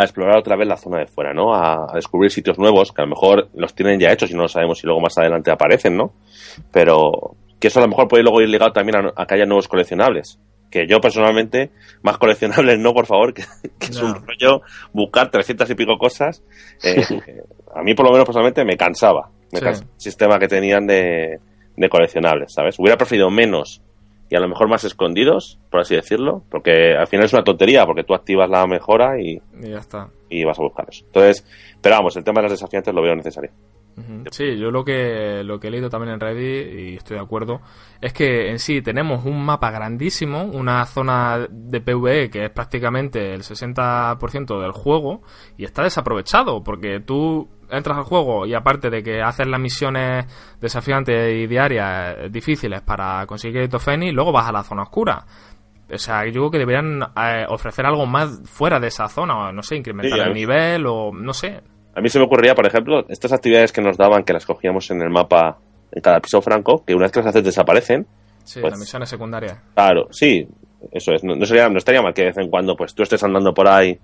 a 0.00 0.04
explorar 0.04 0.38
otra 0.38 0.56
vez 0.56 0.68
la 0.68 0.76
zona 0.76 0.98
de 0.98 1.06
fuera, 1.06 1.32
¿no? 1.34 1.54
A, 1.54 1.90
a 1.90 1.94
descubrir 1.94 2.30
sitios 2.30 2.58
nuevos, 2.58 2.92
que 2.92 3.02
a 3.02 3.04
lo 3.04 3.10
mejor 3.10 3.48
los 3.54 3.74
tienen 3.74 3.98
ya 4.00 4.12
hechos 4.12 4.30
y 4.30 4.34
no 4.34 4.42
lo 4.42 4.48
sabemos 4.48 4.78
si 4.78 4.86
luego 4.86 5.00
más 5.00 5.16
adelante 5.18 5.50
aparecen, 5.50 5.96
¿no? 5.96 6.12
Pero 6.72 7.34
que 7.60 7.68
eso 7.68 7.80
a 7.80 7.82
lo 7.82 7.88
mejor 7.88 8.08
puede 8.08 8.22
luego 8.22 8.40
ir 8.40 8.48
ligado 8.48 8.72
también 8.72 8.96
a, 8.96 9.12
a 9.16 9.26
que 9.26 9.34
haya 9.34 9.46
nuevos 9.46 9.68
coleccionables. 9.68 10.38
Que 10.70 10.86
yo 10.86 11.00
personalmente, 11.00 11.70
más 12.02 12.18
coleccionables 12.18 12.78
no, 12.78 12.92
por 12.92 13.06
favor, 13.06 13.32
que, 13.32 13.42
que 13.78 13.86
es 13.86 14.02
un 14.02 14.14
rollo 14.14 14.60
buscar 14.92 15.30
300 15.30 15.68
y 15.70 15.74
pico 15.74 15.96
cosas. 15.98 16.42
eh, 16.82 17.02
a 17.74 17.82
mí, 17.82 17.94
por 17.94 18.04
lo 18.06 18.12
menos, 18.12 18.26
personalmente, 18.26 18.64
me 18.64 18.76
cansaba. 18.76 19.30
Me 19.50 19.60
Sí. 19.60 19.64
cansa 19.64 19.82
el 19.84 19.88
sistema 20.00 20.38
que 20.38 20.46
tenían 20.46 20.86
de, 20.86 21.38
de 21.76 21.88
coleccionables, 21.88 22.52
¿sabes? 22.52 22.78
Hubiera 22.78 22.98
preferido 22.98 23.30
menos 23.30 23.80
y 24.30 24.36
a 24.36 24.40
lo 24.40 24.48
mejor 24.48 24.68
más 24.68 24.84
escondidos, 24.84 25.58
por 25.70 25.80
así 25.80 25.94
decirlo, 25.94 26.42
porque 26.50 26.94
al 26.96 27.06
final 27.06 27.26
es 27.26 27.32
una 27.32 27.44
tontería, 27.44 27.86
porque 27.86 28.04
tú 28.04 28.14
activas 28.14 28.48
la 28.48 28.66
mejora 28.66 29.20
y, 29.20 29.40
Y 29.62 29.70
ya 29.70 29.78
está. 29.78 30.08
y 30.28 30.44
vas 30.44 30.58
a 30.58 30.62
buscar 30.62 30.86
eso. 30.88 31.04
Entonces, 31.06 31.46
pero 31.80 31.96
vamos, 31.96 32.16
el 32.16 32.24
tema 32.24 32.40
de 32.40 32.48
las 32.48 32.52
desafiantes 32.52 32.94
lo 32.94 33.02
veo 33.02 33.14
necesario. 33.16 33.50
Sí, 34.30 34.56
yo 34.56 34.70
lo 34.70 34.84
que, 34.84 35.42
lo 35.42 35.58
que 35.58 35.66
he 35.66 35.70
leído 35.72 35.90
también 35.90 36.14
en 36.14 36.20
Reddit, 36.20 36.78
y 36.78 36.94
estoy 36.94 37.16
de 37.16 37.22
acuerdo, 37.24 37.60
es 38.00 38.12
que 38.12 38.48
en 38.48 38.60
sí 38.60 38.80
tenemos 38.80 39.24
un 39.24 39.44
mapa 39.44 39.72
grandísimo, 39.72 40.44
una 40.44 40.84
zona 40.86 41.48
de 41.50 41.80
PvE 41.80 42.30
que 42.30 42.44
es 42.44 42.50
prácticamente 42.50 43.34
el 43.34 43.42
60% 43.42 44.60
del 44.60 44.70
juego, 44.70 45.22
y 45.56 45.64
está 45.64 45.82
desaprovechado, 45.82 46.62
porque 46.62 47.00
tú 47.00 47.48
entras 47.70 47.98
al 47.98 48.04
juego 48.04 48.46
y 48.46 48.54
aparte 48.54 48.90
de 48.90 49.02
que 49.02 49.20
haces 49.22 49.46
las 49.46 49.60
misiones 49.60 50.26
desafiantes 50.60 51.34
y 51.34 51.46
diarias 51.46 52.16
eh, 52.18 52.28
difíciles 52.30 52.80
para 52.82 53.24
conseguir 53.26 53.56
crédito 53.58 53.78
Feni, 53.78 54.10
luego 54.12 54.32
vas 54.32 54.48
a 54.48 54.52
la 54.52 54.62
zona 54.62 54.82
oscura. 54.82 55.24
O 55.90 55.96
sea, 55.98 56.24
yo 56.26 56.32
creo 56.32 56.50
que 56.50 56.58
deberían 56.58 57.02
eh, 57.16 57.46
ofrecer 57.48 57.86
algo 57.86 58.04
más 58.06 58.42
fuera 58.44 58.78
de 58.78 58.88
esa 58.88 59.08
zona, 59.08 59.48
o 59.48 59.52
no 59.52 59.62
sé, 59.62 59.76
incrementar 59.76 60.18
Sí, 60.18 60.24
el 60.26 60.34
nivel 60.34 60.84
o 60.86 61.12
no 61.12 61.32
sé. 61.32 61.62
A 61.94 62.00
mí 62.00 62.08
se 62.10 62.18
me 62.18 62.26
ocurriría, 62.26 62.54
por 62.54 62.66
ejemplo, 62.66 63.04
estas 63.08 63.32
actividades 63.32 63.72
que 63.72 63.80
nos 63.80 63.96
daban, 63.96 64.22
que 64.24 64.32
las 64.34 64.44
cogíamos 64.44 64.90
en 64.90 65.00
el 65.00 65.10
mapa 65.10 65.58
en 65.90 66.02
cada 66.02 66.20
piso 66.20 66.42
franco, 66.42 66.84
que 66.84 66.94
una 66.94 67.04
vez 67.04 67.12
que 67.12 67.20
las 67.20 67.28
haces 67.28 67.44
desaparecen. 67.44 68.06
Sí, 68.44 68.60
Pues- 68.60 68.72
las 68.72 68.80
misiones 68.80 69.08
secundarias. 69.08 69.58
Claro, 69.74 70.08
sí, 70.10 70.46
eso 70.92 71.12
es. 71.12 71.24
No, 71.24 71.34
no 71.34 71.46
sería, 71.46 71.68
no 71.70 71.78
estaría 71.78 72.02
mal 72.02 72.12
que 72.14 72.22
de 72.22 72.28
vez 72.28 72.38
en 72.38 72.50
cuando 72.50 72.76
pues 72.76 72.94
tú 72.94 73.02
estés 73.02 73.22
andando 73.24 73.52
por 73.54 73.66
ahí 73.68 73.98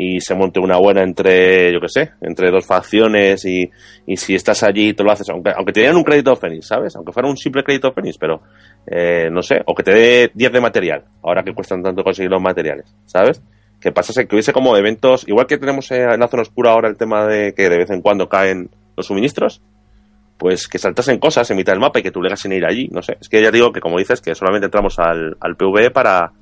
y 0.00 0.20
se 0.20 0.36
monte 0.36 0.60
una 0.60 0.78
buena 0.78 1.02
entre, 1.02 1.72
yo 1.72 1.80
qué 1.80 1.88
sé, 1.88 2.10
entre 2.20 2.52
dos 2.52 2.64
facciones 2.64 3.44
y, 3.44 3.68
y 4.06 4.16
si 4.16 4.36
estás 4.36 4.62
allí 4.62 4.94
te 4.94 5.02
lo 5.02 5.10
haces, 5.10 5.28
aunque, 5.28 5.50
aunque 5.50 5.72
te 5.72 5.80
dieran 5.80 5.96
un 5.96 6.04
crédito 6.04 6.36
Fénix, 6.36 6.68
¿sabes? 6.68 6.94
Aunque 6.94 7.12
fuera 7.12 7.28
un 7.28 7.36
simple 7.36 7.64
crédito 7.64 7.90
Fénix, 7.90 8.16
pero 8.16 8.40
eh, 8.86 9.28
no 9.28 9.42
sé, 9.42 9.60
o 9.66 9.74
que 9.74 9.82
te 9.82 9.92
dé 9.92 10.30
10 10.32 10.52
de 10.52 10.60
material, 10.60 11.04
ahora 11.20 11.42
que 11.42 11.52
cuestan 11.52 11.82
tanto 11.82 12.04
conseguir 12.04 12.30
los 12.30 12.40
materiales, 12.40 12.94
¿sabes? 13.06 13.42
Que 13.80 13.90
pasase, 13.90 14.28
que 14.28 14.36
hubiese 14.36 14.52
como 14.52 14.76
eventos, 14.76 15.26
igual 15.26 15.48
que 15.48 15.58
tenemos 15.58 15.90
en 15.90 16.20
la 16.20 16.28
zona 16.28 16.42
oscura 16.42 16.70
ahora 16.70 16.88
el 16.88 16.96
tema 16.96 17.26
de 17.26 17.52
que 17.52 17.68
de 17.68 17.78
vez 17.78 17.90
en 17.90 18.00
cuando 18.00 18.28
caen 18.28 18.70
los 18.96 19.06
suministros, 19.06 19.62
pues 20.38 20.68
que 20.68 20.78
saltasen 20.78 21.18
cosas 21.18 21.50
en 21.50 21.56
mitad 21.56 21.72
del 21.72 21.80
mapa 21.80 21.98
y 21.98 22.04
que 22.04 22.12
tú 22.12 22.22
legas 22.22 22.38
sin 22.38 22.52
ir 22.52 22.64
allí, 22.64 22.88
no 22.92 23.02
sé. 23.02 23.16
Es 23.20 23.28
que 23.28 23.42
ya 23.42 23.50
digo 23.50 23.72
que 23.72 23.80
como 23.80 23.98
dices, 23.98 24.20
que 24.20 24.36
solamente 24.36 24.66
entramos 24.66 25.00
al, 25.00 25.36
al 25.40 25.56
PvE 25.56 25.90
para, 25.90 26.32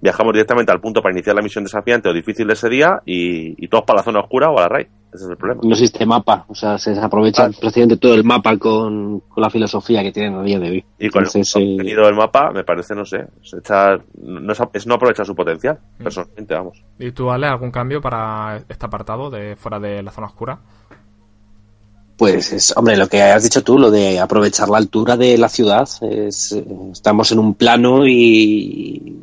viajamos 0.00 0.32
directamente 0.32 0.72
al 0.72 0.80
punto 0.80 1.00
para 1.02 1.12
iniciar 1.14 1.34
la 1.36 1.42
misión 1.42 1.64
desafiante 1.64 2.08
o 2.08 2.12
difícil 2.12 2.46
de 2.46 2.52
ese 2.52 2.68
día 2.68 3.00
y, 3.06 3.62
y 3.64 3.68
todos 3.68 3.84
para 3.84 3.98
la 3.98 4.02
zona 4.04 4.20
oscura 4.20 4.50
o 4.50 4.58
a 4.58 4.62
la 4.62 4.68
raid. 4.68 4.86
Ese 5.14 5.24
es 5.24 5.30
el 5.30 5.36
problema. 5.38 5.62
No 5.64 5.70
existe 5.70 6.04
mapa, 6.04 6.44
o 6.48 6.54
sea, 6.54 6.76
se 6.76 6.98
aprovecha 6.98 7.44
Ah. 7.46 7.50
prácticamente 7.58 7.96
todo 7.96 8.12
el 8.14 8.22
mapa 8.24 8.58
con, 8.58 9.20
con 9.20 9.40
la 9.42 9.48
filosofía 9.48 10.02
que 10.02 10.12
tienen 10.12 10.34
a 10.34 10.42
día 10.42 10.58
de 10.58 10.70
hoy. 10.70 10.84
Y 10.98 11.08
con 11.08 11.24
Entonces, 11.24 11.56
el 11.56 11.62
eh, 11.62 11.66
contenido 11.76 12.04
del 12.06 12.14
mapa, 12.14 12.50
me 12.52 12.64
parece, 12.64 12.94
no 12.94 13.06
sé, 13.06 13.24
es, 13.42 13.54
echar- 13.54 14.02
no 14.22 14.52
es, 14.52 14.58
es 14.74 14.86
no 14.86 14.94
aprovechar 14.96 15.24
su 15.24 15.34
potencial, 15.34 15.78
Mm. 15.98 16.02
personalmente, 16.02 16.54
vamos. 16.54 16.82
¿Y 16.98 17.12
tú, 17.12 17.30
Ale, 17.30 17.46
algún 17.46 17.70
cambio 17.70 18.00
para 18.02 18.62
este 18.68 18.84
apartado 18.86 19.30
de 19.30 19.56
fuera 19.56 19.80
de 19.80 20.02
la 20.02 20.10
zona 20.10 20.26
oscura? 20.26 20.58
Pues 22.18 22.52
es, 22.52 22.74
hombre, 22.76 22.96
lo 22.96 23.08
que 23.08 23.20
has 23.22 23.42
dicho 23.42 23.62
tú, 23.62 23.78
lo 23.78 23.90
de 23.90 24.18
aprovechar 24.20 24.68
la 24.70 24.78
altura 24.78 25.16
de 25.18 25.36
la 25.36 25.48
ciudad, 25.50 25.86
es, 26.00 26.52
eh, 26.52 26.64
estamos 26.90 27.30
en 27.32 27.38
un 27.38 27.54
plano 27.54 28.06
y, 28.06 29.16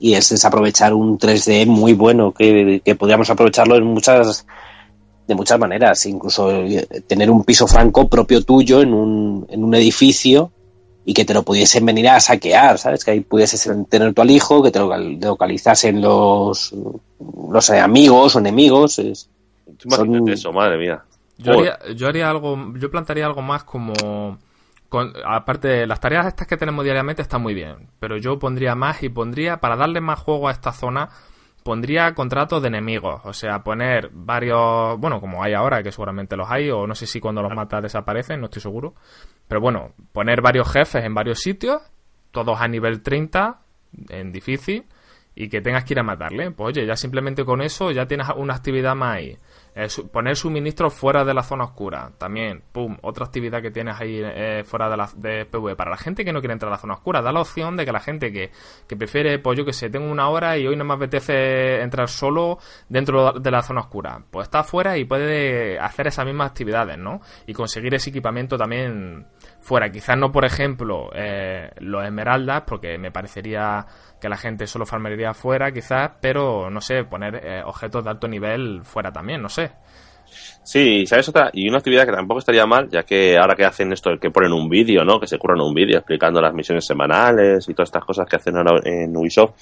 y 0.00 0.14
es, 0.14 0.32
es 0.32 0.44
aprovechar 0.44 0.92
un 0.94 1.18
3D 1.18 1.66
muy 1.66 1.92
bueno, 1.94 2.32
que, 2.32 2.80
que 2.84 2.94
podríamos 2.94 3.28
aprovecharlo 3.30 3.76
en 3.76 3.84
muchas, 3.84 4.46
de 5.26 5.34
muchas 5.34 5.58
maneras, 5.58 6.04
incluso 6.06 6.50
eh, 6.52 6.86
tener 7.06 7.30
un 7.30 7.44
piso 7.44 7.66
franco 7.66 8.08
propio 8.08 8.42
tuyo 8.42 8.80
en 8.82 8.92
un, 8.94 9.46
en 9.48 9.64
un 9.64 9.74
edificio 9.74 10.50
y 11.04 11.14
que 11.14 11.24
te 11.24 11.34
lo 11.34 11.42
pudiesen 11.44 11.86
venir 11.86 12.08
a 12.08 12.18
saquear, 12.20 12.78
¿sabes? 12.78 13.04
Que 13.04 13.12
ahí 13.12 13.20
pudieses 13.20 13.68
tener 13.88 14.12
tu 14.12 14.22
alijo, 14.22 14.62
que 14.62 14.70
te 14.72 14.80
local- 14.80 15.18
localizasen 15.20 16.00
los, 16.02 16.74
los 17.50 17.70
amigos 17.70 18.34
o 18.36 18.38
enemigos. 18.40 18.98
es- 18.98 19.28
Son- 19.88 20.28
eso, 20.28 20.52
madre 20.52 20.78
mía. 20.78 21.02
Yo 21.38 21.52
haría, 21.52 21.78
yo 21.94 22.08
haría 22.08 22.30
algo, 22.30 22.56
yo 22.78 22.90
plantearía 22.90 23.26
algo 23.26 23.42
más 23.42 23.62
como, 23.64 23.92
con- 24.88 25.12
aparte 25.24 25.68
de 25.68 25.86
las 25.86 26.00
tareas 26.00 26.26
estas 26.26 26.46
que 26.46 26.56
tenemos 26.56 26.84
diariamente 26.84 27.22
están 27.22 27.42
muy 27.42 27.54
bien, 27.54 27.88
pero 28.00 28.16
yo 28.16 28.38
pondría 28.38 28.74
más 28.74 29.02
y 29.02 29.08
pondría, 29.08 29.58
para 29.58 29.76
darle 29.76 30.00
más 30.00 30.18
juego 30.20 30.48
a 30.48 30.52
esta 30.52 30.72
zona, 30.72 31.08
pondría 31.62 32.14
contratos 32.14 32.62
de 32.62 32.68
enemigos, 32.68 33.20
o 33.24 33.32
sea, 33.32 33.64
poner 33.64 34.10
varios, 34.12 34.98
bueno, 34.98 35.20
como 35.20 35.42
hay 35.42 35.52
ahora, 35.54 35.82
que 35.82 35.90
seguramente 35.90 36.36
los 36.36 36.48
hay, 36.50 36.70
o 36.70 36.86
no 36.86 36.94
sé 36.94 37.06
si 37.06 37.18
cuando 37.20 37.42
los 37.42 37.52
matas 37.54 37.82
desaparecen, 37.82 38.40
no 38.40 38.46
estoy 38.46 38.62
seguro, 38.62 38.94
pero 39.48 39.60
bueno, 39.60 39.92
poner 40.12 40.40
varios 40.40 40.70
jefes 40.70 41.04
en 41.04 41.14
varios 41.14 41.40
sitios, 41.40 41.82
todos 42.30 42.60
a 42.60 42.68
nivel 42.68 43.02
30, 43.02 43.58
en 44.10 44.30
difícil, 44.30 44.84
y 45.34 45.48
que 45.48 45.60
tengas 45.60 45.84
que 45.84 45.92
ir 45.94 45.98
a 46.00 46.02
matarle. 46.02 46.50
Pues 46.50 46.68
oye, 46.76 46.86
ya 46.86 46.96
simplemente 46.96 47.44
con 47.44 47.60
eso 47.60 47.90
ya 47.90 48.06
tienes 48.06 48.26
una 48.36 48.54
actividad 48.54 48.94
más 48.94 49.16
ahí. 49.16 49.38
Poner 50.10 50.36
suministros 50.36 50.94
fuera 50.94 51.22
de 51.22 51.34
la 51.34 51.42
zona 51.42 51.64
oscura. 51.64 52.10
También, 52.16 52.62
pum, 52.72 52.96
otra 53.02 53.26
actividad 53.26 53.60
que 53.60 53.70
tienes 53.70 54.00
ahí 54.00 54.22
eh, 54.22 54.64
fuera 54.64 54.88
de 54.88 54.96
la 54.96 55.10
de 55.14 55.44
PvE. 55.44 55.76
Para 55.76 55.90
la 55.90 55.98
gente 55.98 56.24
que 56.24 56.32
no 56.32 56.40
quiere 56.40 56.54
entrar 56.54 56.72
a 56.72 56.76
la 56.76 56.80
zona 56.80 56.94
oscura, 56.94 57.20
da 57.20 57.30
la 57.30 57.42
opción 57.42 57.76
de 57.76 57.84
que 57.84 57.92
la 57.92 58.00
gente 58.00 58.32
que, 58.32 58.50
que 58.88 58.96
prefiere, 58.96 59.38
pues 59.38 59.58
yo 59.58 59.66
que 59.66 59.74
sé, 59.74 59.90
tengo 59.90 60.10
una 60.10 60.30
hora 60.30 60.56
y 60.56 60.66
hoy 60.66 60.76
no 60.76 60.84
me 60.84 60.94
apetece 60.94 61.82
entrar 61.82 62.08
solo 62.08 62.58
dentro 62.88 63.32
de 63.32 63.50
la 63.50 63.62
zona 63.62 63.82
oscura. 63.82 64.22
Pues 64.30 64.46
está 64.46 64.60
afuera 64.60 64.96
y 64.96 65.04
puede 65.04 65.78
hacer 65.78 66.06
esas 66.06 66.24
mismas 66.24 66.50
actividades, 66.50 66.96
¿no? 66.96 67.20
Y 67.46 67.52
conseguir 67.52 67.94
ese 67.94 68.08
equipamiento 68.08 68.56
también 68.56 69.26
fuera. 69.60 69.90
Quizás 69.90 70.16
no, 70.16 70.32
por 70.32 70.46
ejemplo, 70.46 71.10
eh, 71.14 71.70
los 71.80 72.04
esmeraldas, 72.04 72.62
porque 72.66 72.96
me 72.96 73.10
parecería 73.10 73.84
que 74.20 74.28
la 74.28 74.36
gente 74.36 74.66
solo 74.66 74.86
farmería 74.86 75.34
fuera, 75.34 75.70
quizás, 75.72 76.12
pero 76.20 76.70
no 76.70 76.80
sé, 76.80 77.04
poner 77.04 77.40
eh, 77.44 77.62
objetos 77.64 78.04
de 78.04 78.10
alto 78.10 78.28
nivel 78.28 78.80
fuera 78.84 79.12
también, 79.12 79.42
no 79.42 79.48
sé. 79.48 79.65
Sí, 80.62 81.06
¿sabes 81.06 81.28
otra? 81.28 81.50
Y 81.52 81.68
una 81.68 81.78
actividad 81.78 82.04
que 82.06 82.12
tampoco 82.12 82.40
estaría 82.40 82.66
mal, 82.66 82.88
ya 82.90 83.04
que 83.04 83.36
ahora 83.38 83.54
que 83.54 83.64
hacen 83.64 83.92
esto, 83.92 84.10
que 84.20 84.30
ponen 84.30 84.52
un 84.52 84.68
vídeo, 84.68 85.04
¿no? 85.04 85.20
Que 85.20 85.28
se 85.28 85.38
curran 85.38 85.60
un 85.60 85.72
vídeo 85.72 85.98
explicando 85.98 86.40
las 86.40 86.52
misiones 86.54 86.84
semanales 86.84 87.68
y 87.68 87.74
todas 87.74 87.88
estas 87.88 88.04
cosas 88.04 88.26
que 88.28 88.36
hacen 88.36 88.56
ahora 88.56 88.80
en 88.84 89.16
Ubisoft. 89.16 89.52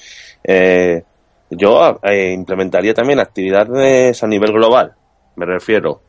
Eh, 0.42 1.02
yo 1.50 2.00
eh, 2.02 2.32
implementaría 2.32 2.94
también 2.94 3.20
actividades 3.20 4.22
a 4.22 4.26
nivel 4.26 4.52
global. 4.52 4.92
Me 5.36 5.44
refiero. 5.46 6.00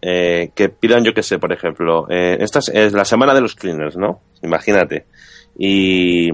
eh, 0.00 0.50
que 0.54 0.68
pidan, 0.68 1.04
yo 1.04 1.12
que 1.12 1.22
sé, 1.22 1.38
por 1.38 1.52
ejemplo, 1.52 2.06
eh, 2.08 2.36
esta 2.40 2.60
es, 2.60 2.68
es 2.72 2.92
la 2.92 3.04
semana 3.04 3.34
de 3.34 3.40
los 3.40 3.54
cleaners, 3.54 3.96
¿no? 3.96 4.20
Imagínate. 4.42 5.06
Y, 5.58 6.30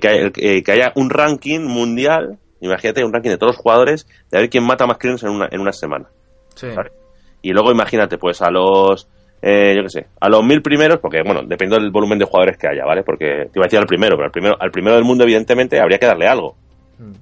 que, 0.00 0.32
eh, 0.36 0.62
que 0.62 0.72
haya 0.72 0.92
un 0.96 1.10
ranking 1.10 1.60
mundial, 1.60 2.38
imagínate 2.60 3.04
un 3.04 3.12
ranking 3.12 3.30
de 3.30 3.38
todos 3.38 3.54
los 3.54 3.62
jugadores, 3.62 4.06
de 4.30 4.38
ver 4.38 4.50
quién 4.50 4.64
mata 4.64 4.86
más 4.86 4.98
cleaners 4.98 5.22
en 5.22 5.30
una, 5.30 5.48
en 5.50 5.60
una 5.60 5.72
semana. 5.72 6.08
Sí. 6.54 6.68
Y 7.42 7.52
luego 7.52 7.70
imagínate, 7.70 8.18
pues 8.18 8.40
a 8.42 8.50
los, 8.50 9.08
eh, 9.42 9.74
yo 9.76 9.82
qué 9.82 9.90
sé, 9.90 10.06
a 10.20 10.28
los 10.28 10.42
mil 10.42 10.62
primeros, 10.62 10.98
porque 10.98 11.22
bueno, 11.22 11.42
depende 11.42 11.76
del 11.76 11.90
volumen 11.90 12.18
de 12.18 12.24
jugadores 12.24 12.56
que 12.56 12.68
haya, 12.68 12.84
¿vale? 12.84 13.02
Porque 13.02 13.48
te 13.52 13.58
iba 13.58 13.64
a 13.64 13.68
decir 13.68 13.78
al 13.78 13.86
primero, 13.86 14.16
pero 14.16 14.26
al 14.26 14.32
primero, 14.32 14.56
al 14.58 14.70
primero 14.70 14.96
del 14.96 15.04
mundo, 15.04 15.24
evidentemente, 15.24 15.80
habría 15.80 15.98
que 15.98 16.06
darle 16.06 16.26
algo. 16.26 16.56
Mm. 16.98 17.12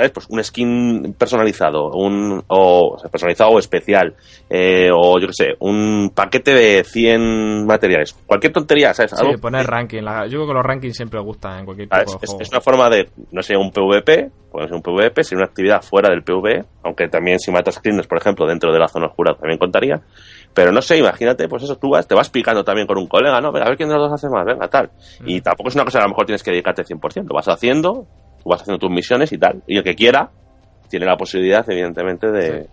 ¿Sabes? 0.00 0.12
Pues 0.12 0.26
un 0.30 0.42
skin 0.42 1.14
personalizado, 1.18 1.90
un, 1.90 2.42
o, 2.46 2.94
o 2.94 2.98
sea, 2.98 3.10
personalizado 3.10 3.50
o 3.50 3.58
especial, 3.58 4.14
eh, 4.48 4.88
o 4.90 5.18
yo 5.20 5.26
qué 5.26 5.32
sé, 5.34 5.46
un 5.58 6.10
paquete 6.14 6.54
de 6.54 6.84
100 6.84 7.66
materiales. 7.66 8.14
Cualquier 8.24 8.50
tontería, 8.54 8.94
¿sabes? 8.94 9.12
Sí, 9.14 9.36
poner 9.38 9.66
ranking. 9.66 10.00
la- 10.02 10.24
yo 10.26 10.38
creo 10.38 10.46
que 10.46 10.54
los 10.54 10.64
rankings 10.64 10.96
siempre 10.96 11.20
gustan 11.20 11.58
en 11.58 11.64
cualquier 11.66 11.88
tipo 11.90 12.00
es, 12.00 12.06
de 12.06 12.16
es- 12.22 12.30
juego. 12.30 12.40
es 12.42 12.50
una 12.50 12.60
forma 12.62 12.88
de, 12.88 13.10
no 13.30 13.42
sé, 13.42 13.54
un 13.58 13.70
PvP, 13.70 14.30
puede 14.50 14.68
ser 14.68 14.74
un 14.76 14.82
PvP, 14.82 15.22
sería 15.22 15.40
una 15.42 15.50
actividad 15.50 15.82
fuera 15.82 16.08
del 16.08 16.22
PvE, 16.22 16.64
aunque 16.82 17.08
también 17.08 17.38
si 17.38 17.50
matas 17.50 17.78
cleaners, 17.78 18.06
por 18.08 18.16
ejemplo, 18.16 18.46
dentro 18.46 18.72
de 18.72 18.78
la 18.78 18.88
zona 18.88 19.08
oscura 19.08 19.34
también 19.34 19.58
contaría. 19.58 20.00
Pero 20.54 20.72
no 20.72 20.80
sé, 20.80 20.96
imagínate, 20.96 21.46
pues 21.46 21.62
eso, 21.64 21.76
tú 21.76 21.90
vas, 21.90 22.08
te 22.08 22.14
vas 22.14 22.30
picando 22.30 22.64
también 22.64 22.86
con 22.86 22.96
un 22.96 23.06
colega, 23.06 23.38
¿no? 23.42 23.52
Venga, 23.52 23.66
a 23.66 23.68
ver 23.68 23.76
quién 23.76 23.90
de 23.90 23.96
los 23.96 24.04
dos 24.10 24.14
hace 24.14 24.30
más, 24.34 24.46
venga, 24.46 24.66
tal. 24.68 24.90
Y 25.26 25.42
tampoco 25.42 25.68
es 25.68 25.74
una 25.74 25.84
cosa 25.84 25.98
que 25.98 26.02
a 26.04 26.06
lo 26.06 26.10
mejor 26.12 26.24
tienes 26.24 26.42
que 26.42 26.50
dedicarte 26.52 26.84
100%, 26.84 27.28
lo 27.28 27.34
vas 27.36 27.48
haciendo, 27.48 28.06
tú 28.42 28.48
vas 28.50 28.62
haciendo 28.62 28.78
tus 28.78 28.90
misiones 28.90 29.32
y 29.32 29.38
tal. 29.38 29.62
Y 29.66 29.76
el 29.78 29.84
que 29.84 29.94
quiera, 29.94 30.30
tiene 30.88 31.06
la 31.06 31.16
posibilidad, 31.16 31.64
evidentemente, 31.70 32.30
de... 32.30 32.50
de- 32.50 32.68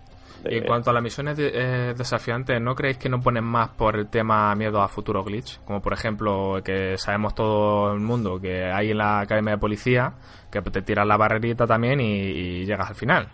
Y 0.49 0.57
en 0.59 0.63
cuanto 0.65 0.89
a 0.89 0.93
las 0.93 1.03
misiones 1.03 1.35
de- 1.37 1.51
eh, 1.53 1.93
desafiantes, 1.97 2.61
¿no 2.61 2.73
creéis 2.75 2.97
que 2.97 3.09
no 3.09 3.19
ponen 3.19 3.43
más 3.43 3.69
por 3.69 3.95
el 3.97 4.07
tema 4.09 4.53
miedo 4.55 4.81
a 4.81 4.87
futuro 4.87 5.23
glitch? 5.23 5.59
Como 5.65 5.81
por 5.81 5.93
ejemplo, 5.93 6.61
que 6.63 6.97
sabemos 6.97 7.33
todo 7.35 7.91
el 7.93 7.99
mundo 7.99 8.39
que 8.39 8.65
hay 8.71 8.91
en 8.91 8.97
la 8.99 9.19
academia 9.21 9.53
de 9.53 9.57
policía, 9.59 10.13
que 10.51 10.61
te 10.61 10.81
tiras 10.81 11.05
la 11.07 11.17
barrerita 11.17 11.65
también 11.67 11.99
y, 11.99 12.13
y 12.21 12.65
llegas 12.65 12.89
al 12.89 12.95
final. 12.95 13.27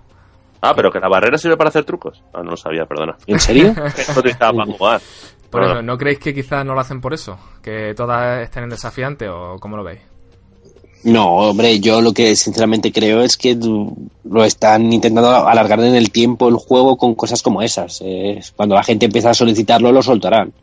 Ah, 0.65 0.71
pero 0.75 0.89
que 0.91 0.99
la 0.99 1.09
barrera 1.09 1.37
sirve 1.37 1.57
para 1.57 1.67
hacer 1.67 1.83
trucos. 1.83 2.23
Ah, 2.33 2.41
no 2.41 2.51
lo 2.51 2.57
sabía, 2.57 2.85
perdona. 2.85 3.15
¿En 3.27 3.39
serio? 3.39 3.73
No 4.15 4.21
te 4.21 4.29
estaba 4.29 4.53
para 4.63 4.71
jugar. 4.77 5.01
Por 5.51 5.63
eso. 5.65 5.81
¿no 5.83 5.97
creéis 5.97 6.19
que 6.19 6.33
quizás 6.33 6.65
no 6.65 6.73
lo 6.73 6.79
hacen 6.79 6.99
por 7.01 7.13
eso? 7.13 7.37
¿Que 7.61 7.93
todas 7.93 8.41
estén 8.41 8.63
en 8.63 8.69
desafiante 8.69 9.27
o 9.29 9.57
cómo 9.59 9.75
lo 9.77 9.83
veis? 9.83 9.99
No, 11.03 11.49
hombre, 11.49 11.79
yo 11.79 12.01
lo 12.01 12.13
que 12.13 12.35
sinceramente 12.35 12.91
creo 12.91 13.21
es 13.21 13.35
que 13.35 13.55
lo 13.55 14.43
están 14.45 14.93
intentando 14.93 15.29
alargar 15.29 15.81
en 15.81 15.95
el 15.95 16.11
tiempo 16.11 16.47
el 16.47 16.55
juego 16.55 16.97
con 16.97 17.13
cosas 17.15 17.41
como 17.41 17.61
esas. 17.61 18.01
Cuando 18.55 18.75
la 18.75 18.83
gente 18.83 19.07
empieza 19.07 19.31
a 19.31 19.33
solicitarlo, 19.33 19.91
lo 19.91 20.01
soltarán. 20.01 20.53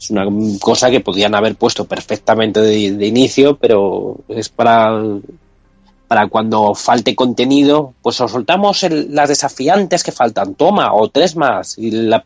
Es 0.00 0.10
una 0.10 0.26
cosa 0.60 0.90
que 0.90 1.00
podrían 1.00 1.34
haber 1.34 1.56
puesto 1.56 1.84
perfectamente 1.84 2.60
de 2.60 3.06
inicio, 3.06 3.56
pero 3.58 4.16
es 4.28 4.48
para, 4.48 4.98
para 6.12 6.26
cuando 6.28 6.74
falte 6.74 7.16
contenido, 7.16 7.94
pues 8.02 8.20
os 8.20 8.30
soltamos 8.30 8.82
el- 8.82 9.14
las 9.14 9.30
desafiantes 9.30 10.02
que 10.04 10.12
faltan, 10.12 10.54
toma, 10.54 10.92
o 10.92 11.08
tres 11.08 11.36
más. 11.36 11.78
Y 11.78 11.90
la, 11.90 12.22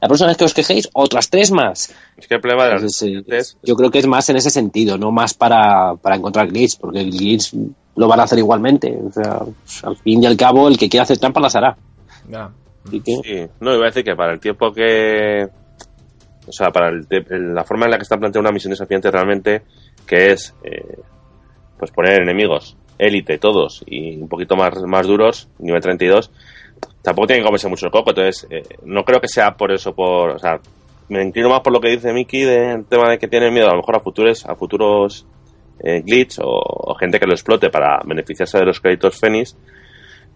la 0.00 0.06
próxima 0.08 0.28
vez 0.28 0.36
que 0.36 0.44
os 0.44 0.54
quejéis, 0.54 0.88
otras 0.92 1.28
tres 1.30 1.50
más. 1.50 1.92
Es 2.16 2.28
que 2.28 2.36
el 2.36 2.40
problema 2.40 2.62
de 2.66 2.70
las 2.70 2.80
Entonces, 2.82 3.02
eh, 3.02 3.24
desafiantes- 3.26 3.56
yo 3.64 3.74
creo 3.74 3.90
que 3.90 3.98
es 3.98 4.06
más 4.06 4.28
en 4.28 4.36
ese 4.36 4.50
sentido, 4.50 4.96
no 4.98 5.10
más 5.10 5.34
para, 5.34 5.96
para 5.96 6.14
encontrar 6.14 6.46
glitch, 6.46 6.78
porque 6.78 7.00
el 7.00 7.10
glitch 7.10 7.52
lo 7.96 8.06
van 8.06 8.20
a 8.20 8.22
hacer 8.22 8.38
igualmente. 8.38 8.96
O 9.04 9.10
sea, 9.10 9.40
al 9.82 9.96
fin 9.96 10.22
y 10.22 10.26
al 10.26 10.36
cabo, 10.36 10.68
el 10.68 10.78
que 10.78 10.88
quiera 10.88 11.02
hacer 11.02 11.18
trampa 11.18 11.40
las 11.40 11.56
hará. 11.56 11.76
Ya. 12.30 12.50
Así 12.86 13.00
que, 13.00 13.16
Sí, 13.24 13.50
no, 13.58 13.74
iba 13.74 13.82
a 13.82 13.88
decir 13.88 14.04
que 14.04 14.14
para 14.14 14.32
el 14.34 14.38
tiempo 14.38 14.72
que. 14.72 15.48
O 16.46 16.52
sea, 16.52 16.70
para 16.70 16.88
el 16.90 17.08
te- 17.08 17.24
la 17.36 17.64
forma 17.64 17.86
en 17.86 17.90
la 17.90 17.96
que 17.96 18.04
están 18.04 18.20
planteando 18.20 18.48
una 18.48 18.54
misión 18.54 18.70
desafiante 18.70 19.10
realmente, 19.10 19.62
que 20.06 20.30
es. 20.30 20.54
eh, 20.62 20.98
pues 21.76 21.90
poner 21.90 22.22
enemigos, 22.22 22.76
élite, 22.98 23.38
todos, 23.38 23.82
y 23.86 24.16
un 24.16 24.28
poquito 24.28 24.56
más, 24.56 24.80
más 24.82 25.06
duros, 25.06 25.48
nivel 25.58 25.80
32, 25.82 26.30
tampoco 27.02 27.26
tiene 27.26 27.42
que 27.42 27.46
comerse 27.46 27.68
mucho 27.68 27.86
el 27.86 27.92
coco, 27.92 28.10
entonces 28.10 28.46
eh, 28.50 28.62
no 28.84 29.04
creo 29.04 29.20
que 29.20 29.28
sea 29.28 29.52
por 29.56 29.72
eso, 29.72 29.94
por. 29.94 30.30
O 30.30 30.38
sea, 30.38 30.58
me 31.08 31.22
inclino 31.22 31.50
más 31.50 31.60
por 31.60 31.72
lo 31.72 31.80
que 31.80 31.90
dice 31.90 32.12
Mickey 32.12 32.42
del 32.42 32.86
tema 32.86 33.10
de 33.10 33.18
que 33.18 33.28
tienen 33.28 33.52
miedo 33.52 33.66
a 33.68 33.72
lo 33.72 33.78
mejor 33.78 33.96
a 33.96 34.00
futuros, 34.00 34.46
a 34.46 34.54
futuros 34.54 35.26
eh, 35.80 36.00
glitch 36.00 36.38
o, 36.40 36.44
o 36.46 36.94
gente 36.94 37.18
que 37.20 37.26
lo 37.26 37.34
explote 37.34 37.68
para 37.68 38.00
beneficiarse 38.04 38.58
de 38.58 38.64
los 38.64 38.80
créditos 38.80 39.18
Fénix. 39.20 39.54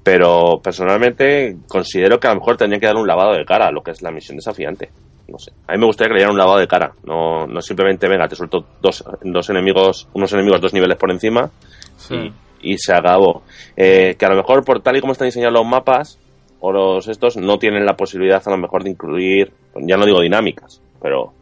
pero 0.02 0.60
personalmente 0.62 1.56
considero 1.68 2.18
que 2.20 2.26
a 2.28 2.30
lo 2.34 2.40
mejor 2.40 2.56
tendría 2.56 2.80
que 2.80 2.86
dar 2.86 2.96
un 2.96 3.06
lavado 3.06 3.32
de 3.34 3.44
cara 3.44 3.68
a 3.68 3.72
lo 3.72 3.82
que 3.82 3.90
es 3.92 4.02
la 4.02 4.10
misión 4.10 4.36
desafiante. 4.36 4.90
No 5.28 5.38
sé. 5.38 5.52
A 5.66 5.72
mí 5.72 5.78
me 5.78 5.86
gustaría 5.86 6.08
que 6.08 6.14
le 6.14 6.18
dieran 6.20 6.32
un 6.32 6.38
lavado 6.38 6.58
de 6.58 6.66
cara. 6.66 6.92
No, 7.04 7.46
no 7.46 7.60
simplemente, 7.60 8.08
venga, 8.08 8.28
te 8.28 8.34
suelto 8.36 8.64
dos, 8.80 9.04
dos 9.22 9.50
enemigos, 9.50 10.08
unos 10.14 10.32
enemigos 10.32 10.60
dos 10.60 10.72
niveles 10.72 10.96
por 10.96 11.10
encima 11.10 11.50
Sí. 11.96 12.14
y, 12.14 12.32
y 12.60 12.78
se 12.78 12.92
acabó. 12.92 13.42
Eh, 13.76 14.16
que 14.18 14.26
a 14.26 14.28
lo 14.28 14.36
mejor 14.36 14.64
por 14.64 14.80
tal 14.82 14.96
y 14.96 15.00
como 15.00 15.12
están 15.12 15.28
diseñados 15.28 15.54
los 15.54 15.66
mapas 15.66 16.18
o 16.60 16.72
los 16.72 17.08
estos 17.08 17.36
no 17.36 17.58
tienen 17.58 17.86
la 17.86 17.96
posibilidad 17.96 18.42
a 18.44 18.50
lo 18.50 18.58
mejor 18.58 18.84
de 18.84 18.90
incluir, 18.90 19.52
ya 19.76 19.96
no 19.96 20.06
digo 20.06 20.20
dinámicas, 20.20 20.80
pero 21.00 21.32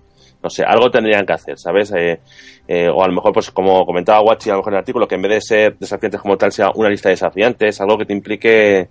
no 0.42 0.50
sé, 0.50 0.62
algo 0.62 0.90
tendrían 0.90 1.26
que 1.26 1.32
hacer, 1.32 1.58
¿sabes? 1.58 1.92
Eh, 1.92 2.20
eh, 2.68 2.88
o 2.88 3.02
a 3.02 3.08
lo 3.08 3.14
mejor, 3.14 3.32
pues 3.32 3.50
como 3.50 3.84
comentaba 3.86 4.20
Wachi 4.20 4.50
a 4.50 4.52
lo 4.52 4.58
mejor 4.58 4.72
en 4.72 4.76
el 4.76 4.80
artículo, 4.80 5.08
que 5.08 5.14
en 5.14 5.22
vez 5.22 5.32
de 5.32 5.40
ser 5.40 5.78
desafiantes 5.78 6.20
como 6.20 6.36
tal 6.36 6.52
sea 6.52 6.70
una 6.74 6.88
lista 6.88 7.08
de 7.08 7.14
desafiantes, 7.14 7.80
algo 7.80 7.96
que 7.96 8.04
te 8.04 8.12
implique 8.12 8.88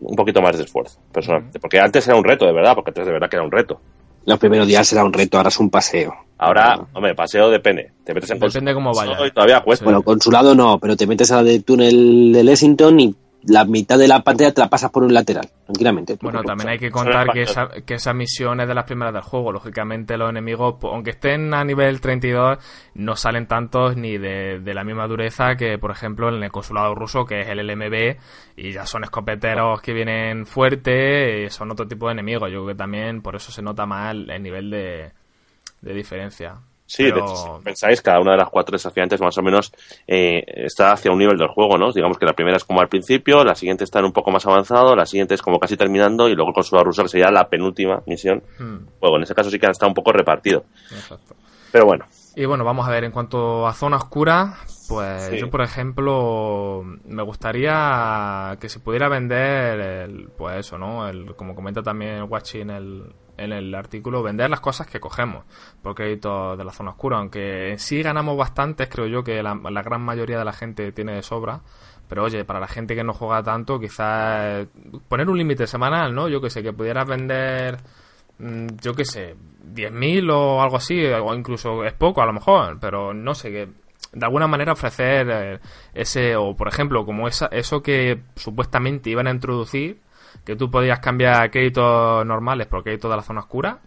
un 0.00 0.16
poquito 0.16 0.40
más 0.40 0.56
de 0.56 0.64
esfuerzo, 0.64 0.98
personalmente. 1.12 1.58
Porque 1.58 1.78
antes 1.78 2.06
era 2.06 2.16
un 2.16 2.24
reto, 2.24 2.46
de 2.46 2.52
verdad, 2.52 2.74
porque 2.74 2.90
antes 2.90 3.06
de 3.06 3.12
verdad 3.12 3.28
que 3.28 3.36
era 3.36 3.44
un 3.44 3.50
reto. 3.50 3.80
Los 4.26 4.38
primeros 4.38 4.66
días 4.66 4.92
era 4.92 5.04
un 5.04 5.12
reto, 5.12 5.38
ahora 5.38 5.48
es 5.48 5.58
un 5.58 5.70
paseo. 5.70 6.14
Ahora, 6.42 6.86
hombre, 6.94 7.14
paseo 7.14 7.50
depende. 7.50 7.92
Te 8.02 8.14
metes 8.14 8.30
en 8.30 8.40
Depende 8.40 8.72
cómo 8.72 8.92
vaya. 8.94 9.26
y 9.26 9.30
todavía 9.30 9.60
cuesta. 9.60 9.84
Bueno, 9.84 10.02
consulado 10.02 10.54
no, 10.54 10.78
pero 10.78 10.96
te 10.96 11.06
metes 11.06 11.30
a 11.32 11.36
la 11.36 11.42
del 11.42 11.62
túnel 11.64 12.32
de 12.32 12.42
Lexington 12.42 12.98
y 12.98 13.14
la 13.42 13.66
mitad 13.66 13.98
de 13.98 14.08
la 14.08 14.22
pantalla 14.22 14.52
te 14.52 14.62
la 14.62 14.70
pasas 14.70 14.90
por 14.90 15.02
un 15.02 15.12
lateral, 15.12 15.50
tranquilamente. 15.66 16.16
Bueno, 16.22 16.42
también 16.42 16.70
hay 16.70 16.78
que 16.78 16.90
contar 16.90 17.28
que 17.30 17.42
esa, 17.42 17.68
que 17.84 17.94
esa 17.94 18.14
misión 18.14 18.58
es 18.58 18.68
de 18.68 18.74
las 18.74 18.84
primeras 18.84 19.12
del 19.12 19.22
juego. 19.22 19.52
Lógicamente, 19.52 20.16
los 20.16 20.30
enemigos, 20.30 20.76
pues, 20.80 20.94
aunque 20.94 21.10
estén 21.10 21.52
a 21.52 21.62
nivel 21.62 22.00
32, 22.00 22.56
no 22.94 23.16
salen 23.16 23.46
tantos 23.46 23.98
ni 23.98 24.16
de, 24.16 24.60
de 24.60 24.74
la 24.74 24.82
misma 24.82 25.06
dureza 25.06 25.56
que, 25.56 25.76
por 25.76 25.90
ejemplo, 25.90 26.34
en 26.34 26.42
el 26.42 26.50
consulado 26.50 26.94
ruso, 26.94 27.26
que 27.26 27.40
es 27.40 27.48
el 27.48 27.66
LMB, 27.66 28.16
y 28.56 28.72
ya 28.72 28.86
son 28.86 29.04
escopeteros 29.04 29.82
que 29.82 29.92
vienen 29.92 30.46
fuertes, 30.46 31.46
y 31.46 31.54
son 31.54 31.70
otro 31.70 31.86
tipo 31.86 32.06
de 32.06 32.12
enemigos. 32.12 32.50
Yo 32.50 32.64
creo 32.64 32.68
que 32.68 32.78
también 32.78 33.20
por 33.20 33.36
eso 33.36 33.52
se 33.52 33.60
nota 33.60 33.84
más 33.84 34.14
el 34.14 34.42
nivel 34.42 34.70
de, 34.70 35.12
de 35.80 35.94
diferencia. 35.94 36.56
Sí, 36.86 37.04
Pero- 37.04 37.16
de 37.18 37.22
hecho, 37.22 37.36
si 37.36 37.64
pensáis, 37.64 38.02
cada 38.02 38.18
una 38.18 38.32
de 38.32 38.38
las 38.38 38.48
cuatro 38.50 38.72
desafiantes 38.72 39.20
más 39.20 39.38
o 39.38 39.42
menos 39.42 39.72
eh, 40.08 40.42
está 40.46 40.90
hacia 40.90 41.12
un 41.12 41.18
nivel 41.20 41.38
del 41.38 41.46
juego, 41.46 41.78
¿no? 41.78 41.92
Digamos 41.92 42.18
que 42.18 42.26
la 42.26 42.32
primera 42.32 42.56
es 42.56 42.64
como 42.64 42.80
al 42.80 42.88
principio, 42.88 43.44
la 43.44 43.54
siguiente 43.54 43.84
está 43.84 44.00
en 44.00 44.06
un 44.06 44.12
poco 44.12 44.32
más 44.32 44.44
avanzado, 44.44 44.96
la 44.96 45.06
siguiente 45.06 45.34
es 45.34 45.42
como 45.42 45.60
casi 45.60 45.76
terminando 45.76 46.28
y 46.28 46.34
luego 46.34 46.48
el 46.50 46.54
consulado 46.54 46.86
ruso 46.86 47.02
que 47.04 47.08
sería 47.10 47.30
la 47.30 47.48
penúltima 47.48 48.02
misión. 48.06 48.42
Hmm, 48.58 48.78
Juego, 48.98 49.18
en 49.18 49.22
ese 49.22 49.36
caso 49.36 49.50
sí 49.50 49.58
que 49.60 49.66
está 49.66 49.86
un 49.86 49.94
poco 49.94 50.10
repartido. 50.10 50.64
exacto. 50.90 51.36
Pero 51.70 51.86
bueno, 51.86 52.04
Y 52.34 52.44
bueno, 52.44 52.64
vamos 52.64 52.88
a 52.88 52.90
ver, 52.90 53.04
en 53.04 53.12
cuanto 53.12 53.68
a 53.68 53.72
zona 53.72 53.96
oscura, 53.96 54.54
pues 54.90 55.22
Sí. 55.26 55.38
yo, 55.38 55.48
por 55.50 55.62
ejemplo, 55.62 56.82
me 57.04 57.22
gustaría 57.22 58.56
que 58.60 58.68
se 58.68 58.80
pudiera 58.80 59.08
vender, 59.08 59.80
el, 59.80 60.28
pues 60.36 60.56
eso, 60.58 60.76
¿no? 60.78 61.08
El, 61.08 61.34
como 61.36 61.54
comenta 61.54 61.82
también 61.82 62.24
Wachi 62.28 62.60
en 62.60 62.70
el, 62.70 63.14
en 63.36 63.52
el 63.52 63.74
artículo, 63.74 64.22
vender 64.22 64.50
las 64.50 64.60
cosas 64.60 64.86
que 64.86 64.98
cogemos 65.00 65.44
por 65.82 65.94
crédito 65.94 66.56
de 66.56 66.64
la 66.64 66.72
zona 66.72 66.90
oscura. 66.90 67.18
Aunque 67.18 67.74
sí 67.78 68.02
ganamos 68.02 68.36
bastantes, 68.36 68.88
creo 68.88 69.06
yo 69.06 69.22
que 69.22 69.42
la, 69.42 69.54
la 69.70 69.82
gran 69.82 70.02
mayoría 70.02 70.38
de 70.38 70.44
la 70.44 70.52
gente 70.52 70.92
tiene 70.92 71.14
de 71.14 71.22
sobra. 71.22 71.60
Pero 72.08 72.24
oye, 72.24 72.44
para 72.44 72.58
la 72.58 72.66
gente 72.66 72.96
que 72.96 73.04
no 73.04 73.12
juega 73.12 73.40
tanto, 73.42 73.78
quizás 73.78 74.66
poner 75.08 75.30
un 75.30 75.38
límite 75.38 75.66
semanal, 75.68 76.12
¿no? 76.12 76.28
Yo 76.28 76.40
que 76.40 76.50
sé, 76.50 76.60
que 76.62 76.72
pudieras 76.72 77.06
vender 77.08 77.76
mm, 78.38 78.66
yo 78.82 78.94
qué 78.94 79.04
sé, 79.04 79.36
10.000 79.72 80.28
o 80.32 80.60
algo 80.60 80.76
así, 80.76 81.04
o 81.06 81.34
incluso 81.34 81.84
es 81.84 81.92
poco 81.92 82.20
a 82.20 82.26
lo 82.26 82.32
mejor, 82.32 82.78
pero 82.80 83.14
no 83.14 83.34
sé, 83.34 83.50
que 83.52 83.68
de 84.12 84.24
alguna 84.24 84.46
manera 84.46 84.72
ofrecer 84.72 85.28
eh, 85.30 85.58
ese, 85.94 86.36
o 86.36 86.56
por 86.56 86.68
ejemplo, 86.68 87.04
como 87.06 87.28
esa, 87.28 87.46
eso 87.46 87.82
que 87.82 88.20
supuestamente 88.36 89.10
iban 89.10 89.26
a 89.26 89.30
introducir, 89.30 90.00
que 90.44 90.56
tú 90.56 90.70
podías 90.70 91.00
cambiar 91.00 91.50
créditos 91.50 92.24
normales 92.26 92.66
por 92.66 92.82
créditos 92.82 93.10
de 93.10 93.16
la 93.16 93.22
zona 93.22 93.40
oscura, 93.40 93.78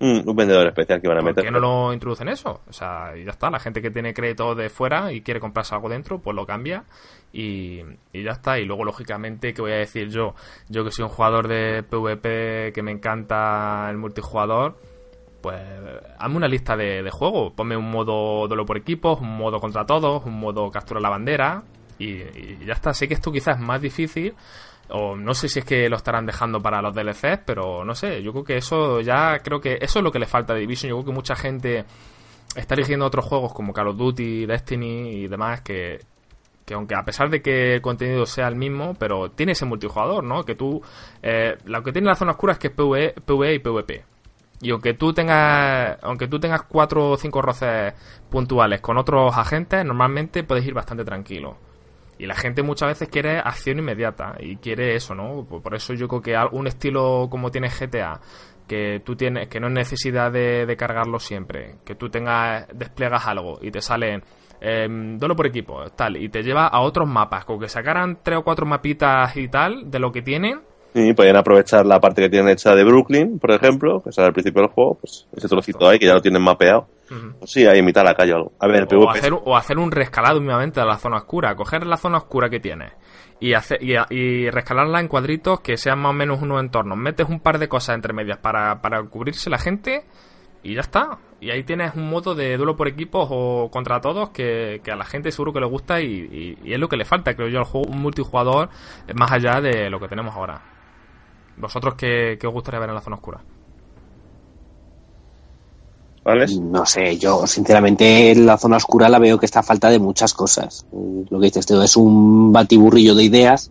mm, 0.00 0.28
un 0.28 0.36
vendedor 0.36 0.66
especial 0.68 1.00
que 1.00 1.08
van 1.08 1.18
a 1.18 1.22
¿por 1.22 1.30
meter. 1.30 1.44
qué 1.44 1.50
no 1.50 1.60
lo 1.60 1.92
introducen 1.92 2.28
eso? 2.28 2.62
O 2.68 2.72
sea, 2.72 3.16
y 3.16 3.24
ya 3.24 3.30
está, 3.32 3.50
la 3.50 3.58
gente 3.58 3.82
que 3.82 3.90
tiene 3.90 4.14
créditos 4.14 4.56
de 4.56 4.70
fuera 4.70 5.12
y 5.12 5.20
quiere 5.20 5.40
comprarse 5.40 5.74
algo 5.74 5.88
dentro, 5.88 6.20
pues 6.20 6.34
lo 6.34 6.46
cambia 6.46 6.84
y, 7.32 7.82
y 8.12 8.22
ya 8.22 8.32
está. 8.32 8.58
Y 8.58 8.64
luego, 8.64 8.84
lógicamente, 8.84 9.52
¿qué 9.52 9.60
voy 9.62 9.72
a 9.72 9.76
decir 9.76 10.08
yo? 10.08 10.34
Yo 10.68 10.84
que 10.84 10.90
soy 10.90 11.02
un 11.04 11.10
jugador 11.10 11.48
de 11.48 11.82
PvP 11.82 12.72
que 12.72 12.82
me 12.82 12.92
encanta 12.92 13.88
el 13.90 13.98
multijugador, 13.98 14.78
pues 15.46 15.62
hazme 16.18 16.36
una 16.38 16.48
lista 16.48 16.76
de, 16.76 17.08
juegos. 17.08 17.52
Ponme 17.52 17.76
un 17.76 17.88
modo 17.88 18.48
duelo 18.48 18.66
por 18.66 18.76
equipos, 18.76 19.20
un 19.20 19.36
modo 19.36 19.60
contra 19.60 19.86
todos, 19.86 20.24
un 20.26 20.40
modo 20.40 20.68
captura 20.72 20.98
la 20.98 21.08
bandera 21.08 21.62
y, 22.00 22.14
y 22.14 22.58
ya 22.66 22.72
está. 22.72 22.92
Sé 22.92 23.06
que 23.06 23.14
esto 23.14 23.30
quizás 23.30 23.56
es 23.56 23.62
más 23.62 23.80
difícil. 23.80 24.34
O 24.88 25.14
no 25.14 25.34
sé 25.34 25.48
si 25.48 25.60
es 25.60 25.64
que 25.64 25.88
lo 25.88 25.94
estarán 25.94 26.26
dejando 26.26 26.60
para 26.60 26.82
los 26.82 26.92
DLCs, 26.92 27.42
pero 27.46 27.84
no 27.84 27.94
sé, 27.94 28.22
yo 28.24 28.32
creo 28.32 28.44
que 28.44 28.56
eso 28.56 29.00
ya, 29.00 29.38
creo 29.38 29.60
que 29.60 29.78
eso 29.80 30.00
es 30.00 30.02
lo 30.02 30.10
que 30.10 30.18
le 30.18 30.26
falta 30.26 30.52
a 30.52 30.56
Division. 30.56 30.90
Yo 30.90 30.96
creo 30.96 31.06
que 31.06 31.12
mucha 31.12 31.36
gente 31.36 31.84
está 32.56 32.74
eligiendo 32.74 33.06
otros 33.06 33.24
juegos 33.24 33.52
como 33.52 33.72
Call 33.72 33.88
of 33.88 33.96
Duty, 33.96 34.46
Destiny 34.46 35.10
y 35.10 35.28
demás 35.28 35.60
que, 35.60 36.00
que 36.64 36.74
aunque 36.74 36.96
a 36.96 37.04
pesar 37.04 37.30
de 37.30 37.40
que 37.40 37.74
el 37.74 37.82
contenido 37.82 38.26
sea 38.26 38.48
el 38.48 38.56
mismo, 38.56 38.94
pero 38.98 39.30
tiene 39.30 39.52
ese 39.52 39.64
multijugador, 39.64 40.24
¿no? 40.24 40.42
Que 40.42 40.56
tú, 40.56 40.82
eh, 41.22 41.56
lo 41.66 41.84
que 41.84 41.92
tiene 41.92 42.08
la 42.08 42.16
zona 42.16 42.32
oscura 42.32 42.54
es 42.54 42.58
que 42.58 42.66
es 42.66 42.74
PvE, 42.74 43.14
PvE 43.24 43.54
y 43.54 43.58
PvP. 43.60 44.15
Y 44.60 44.70
aunque 44.70 44.94
tú 44.94 45.12
tengas, 45.12 45.98
aunque 46.02 46.28
tú 46.28 46.40
tengas 46.40 46.62
cuatro 46.62 47.10
o 47.10 47.16
cinco 47.16 47.42
roces 47.42 47.92
puntuales 48.30 48.80
con 48.80 48.96
otros 48.96 49.36
agentes, 49.36 49.84
normalmente 49.84 50.44
puedes 50.44 50.66
ir 50.66 50.74
bastante 50.74 51.04
tranquilo. 51.04 51.58
Y 52.18 52.26
la 52.26 52.34
gente 52.34 52.62
muchas 52.62 52.88
veces 52.88 53.10
quiere 53.10 53.38
acción 53.38 53.78
inmediata 53.78 54.36
y 54.40 54.56
quiere 54.56 54.94
eso, 54.94 55.14
¿no? 55.14 55.44
Por 55.44 55.60
por 55.60 55.74
eso 55.74 55.92
yo 55.92 56.08
creo 56.08 56.22
que 56.22 56.56
un 56.56 56.66
estilo 56.66 57.28
como 57.30 57.50
tiene 57.50 57.68
GTA, 57.68 58.20
que 58.66 59.00
tú 59.04 59.16
tienes, 59.16 59.48
que 59.48 59.60
no 59.60 59.68
es 59.68 59.72
necesidad 59.74 60.32
de, 60.32 60.74
cargarlo 60.78 61.18
siempre, 61.18 61.76
que 61.84 61.94
tú 61.94 62.08
tengas, 62.08 62.66
despliegas 62.72 63.26
algo 63.26 63.58
y 63.62 63.70
te 63.70 63.80
salen 63.80 64.22
eh, 64.60 64.88
duelo 65.18 65.36
por 65.36 65.46
equipo, 65.46 65.84
tal, 65.90 66.16
y 66.16 66.28
te 66.28 66.42
lleva 66.42 66.66
a 66.66 66.80
otros 66.80 67.08
mapas, 67.08 67.44
con 67.44 67.60
que 67.60 67.68
sacaran 67.68 68.18
tres 68.22 68.38
o 68.38 68.44
cuatro 68.44 68.66
mapitas 68.66 69.36
y 69.36 69.48
tal 69.48 69.90
de 69.90 69.98
lo 69.98 70.10
que 70.12 70.22
tienen, 70.22 70.62
Y 70.98 71.12
podrían 71.12 71.36
aprovechar 71.36 71.84
la 71.84 72.00
parte 72.00 72.22
que 72.22 72.30
tienen 72.30 72.48
hecha 72.48 72.74
de 72.74 72.82
Brooklyn, 72.82 73.38
por 73.38 73.50
ejemplo, 73.50 74.02
que 74.02 74.12
sale 74.12 74.28
al 74.28 74.32
principio 74.32 74.62
del 74.62 74.70
juego, 74.70 74.94
pues 75.00 75.26
ese 75.36 75.46
trocito 75.46 75.86
ahí 75.86 75.98
que 75.98 76.06
ya 76.06 76.14
lo 76.14 76.22
tienen 76.22 76.40
mapeado. 76.40 76.88
Ujú. 77.10 77.34
Pues 77.38 77.50
sí, 77.50 77.66
ahí 77.66 77.80
en 77.80 77.84
mitad 77.84 78.00
de 78.00 78.08
la 78.08 78.14
calle 78.14 78.32
o 78.32 78.36
algo. 78.36 78.52
A 78.58 78.66
ver, 78.66 78.84
o 78.84 78.88
PvP. 78.88 79.18
hacer, 79.18 79.32
o 79.34 79.56
hacer 79.56 79.78
un 79.78 79.90
rescalado 79.92 80.40
mínimamente 80.40 80.80
de 80.80 80.86
la 80.86 80.96
zona 80.96 81.18
oscura, 81.18 81.54
coger 81.54 81.86
la 81.86 81.98
zona 81.98 82.16
oscura 82.18 82.48
que 82.48 82.60
tienes 82.60 82.92
y, 83.40 83.52
hacer, 83.52 83.78
y, 83.82 83.94
y 84.08 84.48
rescalarla 84.50 84.98
en 85.00 85.08
cuadritos 85.08 85.60
que 85.60 85.76
sean 85.76 85.98
más 86.00 86.10
o 86.10 86.14
menos 86.14 86.40
unos 86.40 86.60
entornos. 86.62 86.96
Metes 86.96 87.28
un 87.28 87.40
par 87.40 87.58
de 87.58 87.68
cosas 87.68 87.94
entre 87.94 88.14
medias 88.14 88.38
para, 88.38 88.80
para 88.80 89.02
cubrirse 89.02 89.50
la 89.50 89.58
gente 89.58 90.04
y 90.62 90.74
ya 90.74 90.80
está. 90.80 91.18
Y 91.38 91.50
ahí 91.50 91.62
tienes 91.64 91.94
un 91.94 92.08
modo 92.08 92.34
de 92.34 92.56
duelo 92.56 92.74
por 92.74 92.88
equipos 92.88 93.28
o 93.30 93.68
contra 93.70 94.00
todos 94.00 94.30
que, 94.30 94.80
que 94.82 94.90
a 94.90 94.96
la 94.96 95.04
gente 95.04 95.30
seguro 95.30 95.52
que 95.52 95.60
le 95.60 95.66
gusta 95.66 96.00
y, 96.00 96.06
y- 96.06 96.58
y 96.64 96.72
es 96.72 96.80
lo 96.80 96.88
que 96.88 96.96
le 96.96 97.04
falta, 97.04 97.34
creo 97.36 97.48
yo, 97.48 97.58
al 97.58 97.64
juego, 97.66 97.86
un 97.92 98.00
multijugador 98.00 98.70
más 99.14 99.30
allá 99.30 99.60
de 99.60 99.90
lo 99.90 100.00
que 100.00 100.08
tenemos 100.08 100.34
ahora. 100.34 100.62
¿Vosotros 101.58 101.94
qué, 101.94 102.36
qué 102.40 102.46
os 102.46 102.52
gustaría 102.52 102.80
ver 102.80 102.90
en 102.90 102.94
la 102.94 103.00
zona 103.00 103.16
oscura? 103.16 103.40
¿Vale? 106.24 106.46
No 106.60 106.84
sé, 106.84 107.18
yo 107.18 107.46
sinceramente 107.46 108.32
en 108.32 108.46
la 108.46 108.58
zona 108.58 108.78
oscura 108.78 109.08
la 109.08 109.20
veo 109.20 109.38
que 109.38 109.46
está 109.46 109.60
a 109.60 109.62
falta 109.62 109.88
de 109.88 110.00
muchas 110.00 110.34
cosas. 110.34 110.84
Eh, 110.92 111.24
Lo 111.30 111.38
que 111.38 111.46
dices 111.46 111.66
tú 111.66 111.80
es 111.80 111.96
un 111.96 112.52
batiburrillo 112.52 113.14
de 113.14 113.22
ideas 113.22 113.70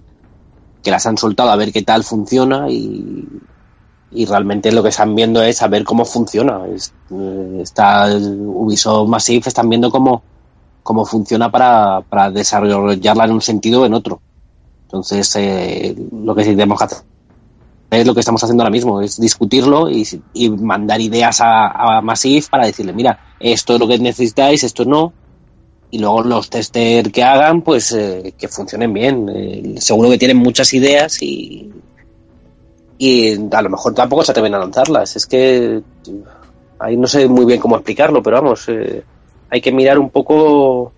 que 0.82 0.90
las 0.90 1.06
han 1.06 1.18
soltado 1.18 1.50
a 1.50 1.58
ver 1.58 1.74
qué 1.74 1.82
tal 1.82 2.06
funciona 2.06 2.70
y, 2.70 3.28
y 4.12 4.26
realmente 4.26 4.72
lo 4.72 4.84
que 4.84 4.90
están 4.90 5.14
viendo 5.16 5.42
es 5.44 5.62
a 5.62 5.68
ver 5.68 5.84
cómo 5.84 6.06
funciona. 6.06 6.62
Eh, 6.66 7.60
está 7.62 8.10
el 8.10 8.40
Ubisoft 8.40 9.10
Massive, 9.10 9.44
están 9.48 9.68
viendo 9.68 9.92
cómo, 9.92 10.24
cómo 10.82 11.06
funciona 11.06 11.52
para, 11.52 12.02
para 12.08 12.32
desarrollarla 12.32 13.26
en 13.26 13.32
un 13.32 13.42
sentido 13.42 13.82
o 13.82 13.86
en 13.86 13.94
otro. 13.94 14.22
Entonces, 14.84 15.36
eh, 15.36 15.94
lo 16.24 16.34
que 16.34 16.44
sí 16.46 16.52
tenemos 16.52 16.78
que 16.80 16.86
hacer 16.86 17.15
es 17.92 18.06
lo 18.06 18.14
que 18.14 18.20
estamos 18.20 18.44
haciendo 18.44 18.64
ahora 18.64 18.72
mismo, 18.72 19.02
es 19.02 19.20
discutirlo 19.20 19.90
y, 19.90 20.08
y 20.34 20.50
mandar 20.50 21.00
ideas 21.02 21.40
a, 21.42 21.98
a 21.98 22.02
Massive 22.02 22.46
para 22.50 22.66
decirle, 22.66 22.94
mira, 22.94 23.20
esto 23.40 23.76
es 23.76 23.80
lo 23.80 23.88
que 23.88 24.00
necesitáis, 24.00 24.64
esto 24.64 24.86
no. 24.86 25.14
Y 25.92 26.00
luego 26.00 26.24
los 26.24 26.50
testers 26.50 27.12
que 27.12 27.24
hagan, 27.24 27.62
pues 27.62 27.92
eh, 27.94 28.34
que 28.38 28.48
funcionen 28.48 28.92
bien. 28.92 29.30
Eh, 29.30 29.76
seguro 29.78 30.10
que 30.10 30.18
tienen 30.18 30.38
muchas 30.38 30.74
ideas 30.74 31.22
y, 31.22 31.72
y 32.98 33.34
a 33.54 33.62
lo 33.62 33.70
mejor 33.70 33.94
tampoco 33.94 34.24
se 34.24 34.32
atreven 34.32 34.56
a 34.56 34.60
lanzarlas. 34.60 35.16
Es 35.16 35.26
que 35.26 35.82
ahí 36.80 36.98
no 36.98 37.08
sé 37.08 37.30
muy 37.30 37.46
bien 37.46 37.60
cómo 37.60 37.76
explicarlo, 37.76 38.22
pero 38.22 38.42
vamos, 38.42 38.68
eh, 38.68 39.04
hay 39.50 39.62
que 39.62 39.72
mirar 39.72 40.00
un 40.00 40.10
poco 40.10 40.92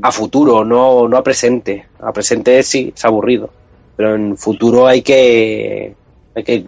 a 0.00 0.12
futuro, 0.12 0.64
no, 0.64 1.08
no 1.08 1.16
a 1.16 1.22
presente. 1.22 1.88
A 2.00 2.12
presente 2.12 2.62
sí, 2.62 2.92
es 2.94 3.04
aburrido 3.04 3.50
pero 3.96 4.14
en 4.14 4.36
futuro 4.36 4.86
hay 4.86 5.02
que 5.02 5.94
hay 6.34 6.44
que 6.44 6.64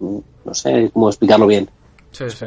no 0.00 0.54
sé 0.54 0.90
cómo 0.92 1.08
explicarlo 1.08 1.46
bien 1.46 1.68
Sí, 2.10 2.24
sí. 2.30 2.46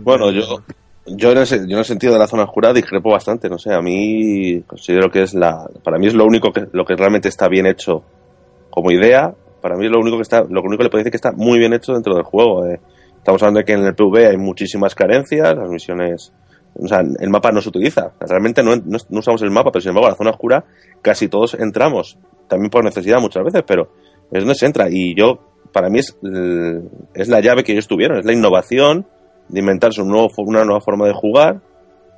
Bueno, 0.00 0.30
yo, 0.30 0.62
yo, 1.06 1.32
en 1.32 1.38
ese, 1.38 1.58
yo 1.66 1.74
en 1.74 1.78
el 1.80 1.84
sentido 1.84 2.14
de 2.14 2.18
la 2.18 2.26
zona 2.26 2.44
oscura 2.44 2.72
discrepo 2.72 3.10
bastante, 3.10 3.50
no 3.50 3.58
sé, 3.58 3.74
a 3.74 3.82
mí 3.82 4.62
considero 4.66 5.10
que 5.10 5.22
es 5.24 5.34
la, 5.34 5.68
para 5.82 5.98
mí 5.98 6.06
es 6.06 6.14
lo 6.14 6.24
único 6.24 6.50
que, 6.52 6.66
lo 6.72 6.86
que 6.86 6.96
realmente 6.96 7.28
está 7.28 7.46
bien 7.48 7.66
hecho 7.66 8.02
como 8.70 8.90
idea, 8.90 9.34
para 9.60 9.76
mí 9.76 9.88
lo 9.88 9.98
único 10.00 10.16
que 10.16 10.22
está, 10.22 10.40
lo 10.42 10.62
único 10.62 10.78
que 10.78 10.84
le 10.84 10.90
puedo 10.90 11.00
decir 11.04 11.08
es 11.08 11.20
que 11.20 11.28
está 11.28 11.32
muy 11.32 11.58
bien 11.58 11.74
hecho 11.74 11.92
dentro 11.92 12.14
del 12.14 12.22
juego. 12.24 12.66
eh. 12.66 12.80
Estamos 13.18 13.42
hablando 13.42 13.58
de 13.58 13.64
que 13.66 13.72
en 13.74 13.84
el 13.84 13.94
PvE 13.94 14.26
hay 14.28 14.36
muchísimas 14.38 14.94
carencias, 14.94 15.54
las 15.54 15.68
misiones, 15.68 16.32
o 16.74 16.88
sea, 16.88 17.00
el 17.00 17.28
mapa 17.30 17.52
no 17.52 17.60
se 17.60 17.68
utiliza. 17.68 18.12
Realmente 18.20 18.62
no, 18.62 18.74
no- 18.76 18.98
no 19.10 19.18
usamos 19.18 19.42
el 19.42 19.50
mapa, 19.50 19.70
pero 19.70 19.82
sin 19.82 19.90
embargo 19.90 20.08
la 20.08 20.16
zona 20.16 20.30
oscura 20.30 20.64
casi 21.02 21.28
todos 21.28 21.54
entramos, 21.54 22.16
también 22.48 22.70
por 22.70 22.84
necesidad 22.84 23.20
muchas 23.20 23.44
veces, 23.44 23.62
pero 23.66 23.88
es 24.32 24.40
donde 24.40 24.54
se 24.54 24.66
entra. 24.66 24.88
Y 24.90 25.14
yo, 25.14 25.38
para 25.72 25.88
mí 25.88 25.98
es, 26.00 26.16
el- 26.22 26.88
es 27.14 27.28
la 27.28 27.40
llave 27.40 27.62
que 27.64 27.72
ellos 27.72 27.88
tuvieron, 27.88 28.18
es 28.18 28.24
la 28.24 28.32
innovación 28.32 29.06
de 29.48 29.60
inventarse 29.60 30.00
un 30.02 30.08
nuevo, 30.08 30.28
una 30.38 30.64
nueva 30.64 30.80
forma 30.80 31.06
de 31.06 31.12
jugar 31.12 31.60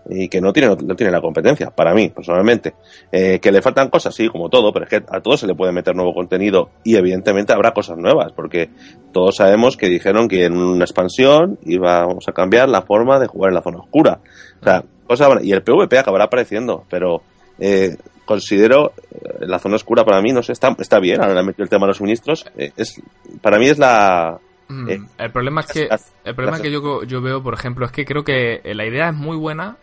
y 0.08 0.28
que 0.28 0.40
no 0.40 0.52
tiene, 0.52 0.68
no 0.68 0.94
tiene 0.94 1.10
la 1.10 1.20
competencia, 1.20 1.70
para 1.70 1.92
mí, 1.92 2.10
personalmente. 2.10 2.74
Eh, 3.10 3.40
que 3.40 3.50
le 3.50 3.60
faltan 3.60 3.88
cosas, 3.90 4.14
sí, 4.14 4.28
como 4.28 4.48
todo, 4.48 4.72
pero 4.72 4.84
es 4.84 4.88
que 4.90 4.96
a 5.08 5.20
todo 5.20 5.36
se 5.36 5.48
le 5.48 5.54
puede 5.56 5.72
meter 5.72 5.96
nuevo 5.96 6.14
contenido 6.14 6.70
y 6.84 6.94
evidentemente 6.94 7.52
habrá 7.52 7.72
cosas 7.72 7.98
nuevas, 7.98 8.30
porque 8.32 8.70
todos 9.12 9.34
sabemos 9.34 9.76
que 9.76 9.88
dijeron 9.88 10.28
que 10.28 10.44
en 10.44 10.56
una 10.56 10.84
expansión 10.84 11.58
íbamos 11.64 12.28
a 12.28 12.32
cambiar 12.32 12.68
la 12.68 12.82
forma 12.82 13.18
de 13.18 13.26
jugar 13.26 13.50
en 13.50 13.54
la 13.56 13.62
zona 13.62 13.78
oscura. 13.80 14.20
O 14.60 14.64
sea, 14.64 14.84
cosas 15.08 15.42
y 15.42 15.50
el 15.50 15.62
PvP 15.62 15.98
acabará 15.98 16.26
apareciendo, 16.26 16.84
pero 16.88 17.22
eh, 17.58 17.96
considero 18.26 18.92
eh, 19.10 19.46
la 19.46 19.58
zona 19.58 19.76
oscura 19.76 20.04
para 20.04 20.20
mí, 20.20 20.32
no 20.32 20.42
sé, 20.42 20.52
está, 20.52 20.76
está 20.78 20.98
bien, 21.00 21.22
ahora 21.22 21.42
metido 21.42 21.64
el 21.64 21.70
tema 21.70 21.86
de 21.86 21.88
los 21.88 21.96
suministros, 21.96 22.44
eh, 22.58 22.72
es, 22.76 23.00
para 23.40 23.58
mí 23.58 23.66
es 23.68 23.78
la... 23.78 24.38
Mm, 24.68 24.90
Eh, 24.90 24.98
el 25.18 25.30
problema 25.32 25.60
es 25.62 25.66
que 25.72 25.88
el 26.24 26.34
problema 26.34 26.60
que 26.60 26.70
yo, 26.72 27.04
yo 27.04 27.22
veo, 27.22 27.42
por 27.42 27.54
ejemplo, 27.54 27.86
es 27.86 27.92
que 27.92 28.04
creo 28.04 28.24
que 28.24 28.60
la 28.64 28.84
idea 28.84 29.08
es 29.08 29.14
muy 29.14 29.36
buena, 29.38 29.76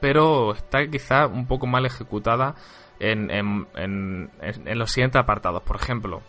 pero 0.00 0.52
está 0.52 0.86
quizá 0.86 1.26
un 1.26 1.46
poco 1.46 1.66
mal 1.66 1.86
ejecutada 1.86 2.54
en, 3.00 3.30
en- 3.30 3.66
en- 3.74 4.30
en- 4.40 4.68
en 4.68 4.78
los 4.78 4.92
siguientes 4.92 5.20
apartados. 5.20 5.62
Por 5.62 5.76
ejemplo, 5.76 6.20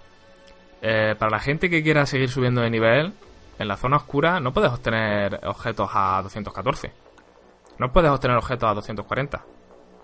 eh, 0.81 1.15
para 1.19 1.31
la 1.31 1.39
gente 1.39 1.69
que 1.69 1.83
quiera 1.83 2.05
seguir 2.05 2.29
subiendo 2.29 2.61
de 2.61 2.69
nivel, 2.69 3.13
en 3.59 3.67
la 3.67 3.77
zona 3.77 3.97
oscura 3.97 4.39
no 4.39 4.51
puedes 4.53 4.71
obtener 4.71 5.39
objetos 5.45 5.89
a 5.93 6.21
214. 6.23 6.91
No 7.79 7.91
puedes 7.91 8.11
obtener 8.11 8.37
objetos 8.37 8.69
a 8.69 8.73
240. 8.73 9.43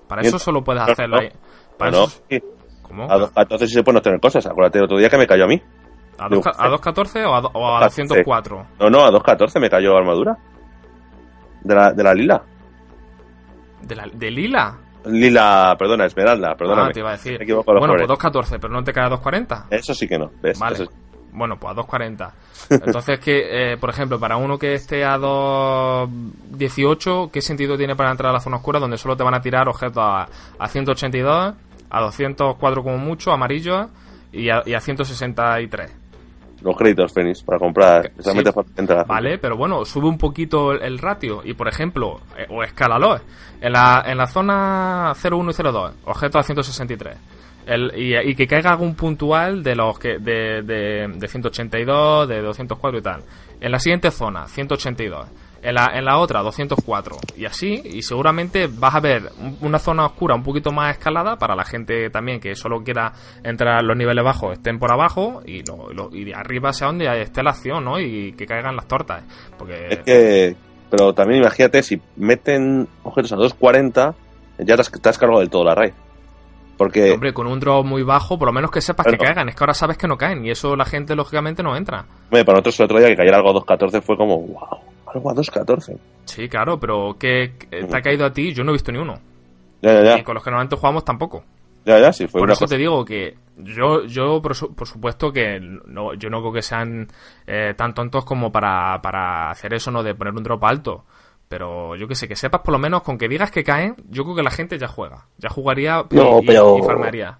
Para 0.09 0.21
eso 0.23 0.37
solo 0.37 0.61
puedes 0.63 0.81
hacerlo 0.83 1.15
no. 1.15 1.21
ahí. 1.21 1.29
Para 1.77 1.91
no, 1.91 2.03
eso- 2.03 2.21
sí, 2.29 2.39
¿Cómo? 2.81 3.03
a 3.09 3.17
2.14 3.17 3.59
sí 3.67 3.73
se 3.75 3.83
pueden 3.83 3.97
obtener 3.97 4.19
cosas. 4.19 4.45
Acuérdate 4.45 4.79
el 4.79 4.83
otro 4.85 4.97
día 4.97 5.09
que 5.09 5.17
me 5.17 5.25
cayó 5.27 5.45
a 5.45 5.47
mí. 5.47 5.61
¿A, 6.17 6.27
dos- 6.27 6.45
a 6.47 6.67
214 6.67 7.23
o 7.25 7.33
a, 7.35 7.41
do- 7.41 7.51
o 7.53 7.67
a 7.77 7.79
214. 7.85 8.01
204? 8.25 8.67
No, 8.79 8.89
no, 8.89 9.05
a 9.05 9.11
2.14 9.11 9.59
me 9.61 9.69
cayó 9.69 9.95
armadura. 9.95 10.35
De 11.63 11.73
la, 11.75 11.93
de 11.93 12.03
la 12.03 12.13
lila. 12.13 12.41
¿De, 13.83 13.95
la, 13.95 14.07
¿De 14.11 14.29
lila? 14.31 14.77
Lila, 15.05 15.75
perdona, 15.79 16.05
esmeralda, 16.05 16.55
perdóname. 16.55 16.89
Ah, 16.89 16.93
te 16.93 16.99
iba 16.99 17.09
a 17.09 17.13
decir. 17.13 17.37
Me 17.37 17.43
equivoco 17.45 17.71
Bueno, 17.71 17.93
pues 17.95 18.07
colores. 18.07 18.45
2.14, 18.49 18.57
pero 18.59 18.73
no 18.73 18.83
te 18.83 18.91
cae 18.91 19.05
a 19.05 19.09
2.40. 19.11 19.65
Eso 19.69 19.93
sí 19.93 20.07
que 20.07 20.17
no, 20.17 20.29
¿ves? 20.41 20.59
Vale. 20.59 20.75
Eso 20.75 20.85
sí. 20.85 20.91
Bueno, 21.31 21.57
pues 21.57 21.77
a 21.77 21.81
2.40. 21.81 22.31
Entonces, 22.69 23.19
que, 23.19 23.73
eh, 23.73 23.77
por 23.77 23.89
ejemplo, 23.89 24.19
para 24.19 24.37
uno 24.37 24.57
que 24.57 24.73
esté 24.73 25.05
a 25.05 25.17
2.18, 25.17 27.31
¿qué 27.31 27.41
sentido 27.41 27.77
tiene 27.77 27.95
para 27.95 28.11
entrar 28.11 28.31
a 28.31 28.33
la 28.33 28.39
zona 28.39 28.57
oscura 28.57 28.79
donde 28.79 28.97
solo 28.97 29.15
te 29.15 29.23
van 29.23 29.35
a 29.35 29.41
tirar 29.41 29.67
objetos 29.67 30.03
a, 30.03 30.27
a 30.57 30.67
182, 30.67 31.53
a 31.89 32.01
204 32.01 32.83
como 32.83 32.97
mucho, 32.97 33.31
amarillos, 33.31 33.87
y 34.31 34.49
a, 34.49 34.63
y 34.65 34.73
a 34.73 34.79
163? 34.79 35.95
Los 36.61 36.75
créditos, 36.75 37.13
Fénix, 37.13 37.41
para 37.41 37.57
comprar. 37.57 38.11
Sí. 38.19 38.31
Para. 38.87 39.03
Vale, 39.03 39.37
pero 39.37 39.55
bueno, 39.55 39.85
sube 39.85 40.07
un 40.07 40.17
poquito 40.17 40.73
el, 40.73 40.83
el 40.83 40.99
ratio 40.99 41.41
y, 41.43 41.53
por 41.53 41.69
ejemplo, 41.69 42.19
eh, 42.37 42.45
o 42.49 42.63
escálalo. 42.63 43.17
En 43.61 43.73
la, 43.73 44.03
en 44.05 44.17
la 44.17 44.27
zona 44.27 45.13
01 45.13 45.51
y 45.51 45.53
02, 45.53 45.93
objetos 46.05 46.39
a 46.39 46.43
163. 46.43 47.17
El, 47.69 47.91
y, 47.95 48.35
que 48.35 48.47
caiga 48.47 48.71
algún 48.71 48.95
puntual 48.95 49.61
de 49.63 49.75
los 49.75 49.99
que 49.99 50.17
de, 50.17 50.61
de, 50.63 51.07
de 51.15 51.27
182, 51.27 52.27
de 52.27 52.41
204 52.41 52.99
y 52.99 53.01
tal. 53.03 53.21
En 53.61 53.71
la 53.71 53.79
siguiente 53.79 54.09
zona, 54.11 54.47
182. 54.47 55.27
En 55.61 55.75
la, 55.75 55.91
en 55.93 56.05
la 56.05 56.17
otra, 56.19 56.41
204. 56.41 57.17
Y 57.37 57.45
así, 57.45 57.81
y 57.83 58.01
seguramente 58.01 58.67
vas 58.71 58.95
a 58.95 59.01
ver 59.01 59.23
un- 59.41 59.57
una 59.61 59.77
zona 59.77 60.05
oscura 60.05 60.33
un 60.33 60.41
poquito 60.41 60.71
más 60.71 60.97
escalada 60.97 61.35
para 61.35 61.53
la 61.53 61.65
gente 61.65 62.09
también 62.09 62.39
que 62.39 62.55
solo 62.55 62.81
quiera 62.81 63.11
entrar 63.43 63.77
a 63.77 63.81
los 63.81 63.97
niveles 63.97 64.23
bajos, 64.23 64.53
estén 64.53 64.79
por 64.79 64.91
abajo 64.91 65.41
y, 65.45 65.61
lo, 65.65 65.89
lo- 65.91 66.15
y 66.15 66.31
arriba 66.31 66.71
sea 66.71 66.87
donde 66.87 67.21
esté 67.21 67.43
la 67.43 67.49
acción, 67.51 67.83
¿no? 67.83 67.99
Y 67.99 68.31
que 68.37 68.45
caigan 68.45 68.77
las 68.77 68.87
tortas. 68.87 69.21
Porque... 69.57 69.87
Es 69.89 69.99
que, 69.99 70.55
pero 70.89 71.13
también 71.13 71.41
imagínate, 71.41 71.83
si 71.83 72.01
meten 72.15 72.87
objetos 73.03 73.33
a 73.33 73.35
2.40, 73.35 74.15
ya 74.59 74.75
te 74.75 74.81
has, 74.81 74.89
te 74.91 75.09
has 75.09 75.17
cargado 75.17 75.41
del 75.41 75.49
todo 75.49 75.65
la 75.65 75.75
raid. 75.75 75.91
Porque, 76.79 77.11
Hombre, 77.11 77.33
con 77.33 77.45
un 77.45 77.59
drop 77.59 77.85
muy 77.85 78.03
bajo, 78.03 78.39
por 78.39 78.47
lo 78.47 78.53
menos 78.53 78.71
que 78.71 78.79
sepas 78.79 79.05
que 79.05 79.17
caigan. 79.17 79.49
Es 79.49 79.55
que 79.55 79.63
ahora 79.63 79.73
sabes 79.73 79.97
que 79.97 80.07
no 80.07 80.17
caen 80.17 80.45
y 80.45 80.49
eso 80.49 80.75
la 80.77 80.85
gente, 80.85 81.13
lógicamente, 81.13 81.61
no 81.61 81.75
entra. 81.75 82.05
hombre, 82.25 82.45
para 82.45 82.53
nosotros 82.59 82.79
el 82.79 82.85
otro 82.85 82.99
día 82.99 83.09
que 83.09 83.17
cayera 83.17 83.35
algo 83.37 83.49
a 83.49 83.53
2.14 83.53 84.01
fue 84.01 84.15
como, 84.15 84.37
wow, 84.39 84.79
algo 85.13 85.29
a 85.29 85.33
2.14. 85.35 85.97
Sí, 86.25 86.47
claro, 86.47 86.79
pero 86.79 87.17
que 87.19 87.53
que 87.59 87.83
te 87.83 87.97
ha 87.97 88.01
caído 88.01 88.25
a 88.25 88.31
ti, 88.31 88.53
yo 88.53 88.63
no 88.63 88.71
he 88.71 88.73
visto 88.73 88.91
ni 88.93 88.97
uno. 88.97 89.19
Ya, 89.81 89.91
ya, 89.93 90.01
Y 90.01 90.17
ya. 90.19 90.23
con 90.23 90.35
los 90.35 90.43
que 90.43 90.49
normalmente 90.51 90.77
jugamos 90.77 91.03
tampoco. 91.03 91.43
Ya, 91.85 91.99
ya, 91.99 92.13
sí, 92.13 92.27
fue 92.27 92.39
Por 92.39 92.47
una 92.47 92.53
eso 92.53 92.65
cosa. 92.65 92.75
te 92.75 92.79
digo 92.79 93.03
que 93.03 93.35
yo, 93.57 94.05
yo 94.05 94.41
por, 94.41 94.55
su- 94.55 94.73
por 94.73 94.87
supuesto 94.87 95.33
que 95.33 95.59
no, 95.59 96.13
yo 96.13 96.29
no 96.29 96.39
creo 96.39 96.53
que 96.53 96.61
sean 96.61 97.07
eh, 97.45 97.73
tan 97.75 97.93
tontos 97.93 98.23
como 98.23 98.51
para, 98.53 99.01
para 99.01 99.49
hacer 99.49 99.73
eso, 99.73 99.91
¿no? 99.91 100.01
De 100.01 100.15
poner 100.15 100.33
un 100.33 100.43
drop 100.43 100.63
alto. 100.63 101.03
Pero 101.49 101.95
yo 101.95 102.07
que 102.07 102.15
sé, 102.15 102.27
que 102.27 102.35
sepas 102.35 102.61
por 102.61 102.71
lo 102.71 102.79
menos 102.79 103.01
con 103.01 103.17
que 103.17 103.27
digas 103.27 103.49
que 103.51 103.63
caen, 103.63 103.95
yo 104.09 104.23
creo 104.23 104.35
que 104.35 104.43
la 104.43 104.51
gente 104.51 104.77
ya 104.79 104.87
juega. 104.87 105.25
Ya 105.39 105.49
jugaría 105.49 106.05
No, 106.11 106.39
y, 106.41 106.45
pero- 106.45 106.77
y 106.77 106.83
farmearía. 106.83 107.39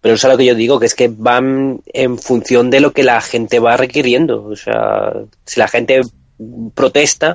Pero 0.00 0.14
eso 0.14 0.28
es 0.28 0.32
lo 0.32 0.38
que 0.38 0.44
yo 0.46 0.54
digo, 0.54 0.78
que 0.78 0.86
es 0.86 0.94
que 0.94 1.08
van 1.14 1.80
en 1.86 2.18
función 2.18 2.70
de 2.70 2.78
lo 2.80 2.92
que 2.92 3.02
la 3.02 3.20
gente 3.20 3.58
va 3.58 3.76
requiriendo. 3.76 4.44
O 4.44 4.54
sea, 4.54 5.12
si 5.44 5.58
la 5.58 5.66
gente 5.66 6.00
protesta, 6.74 7.34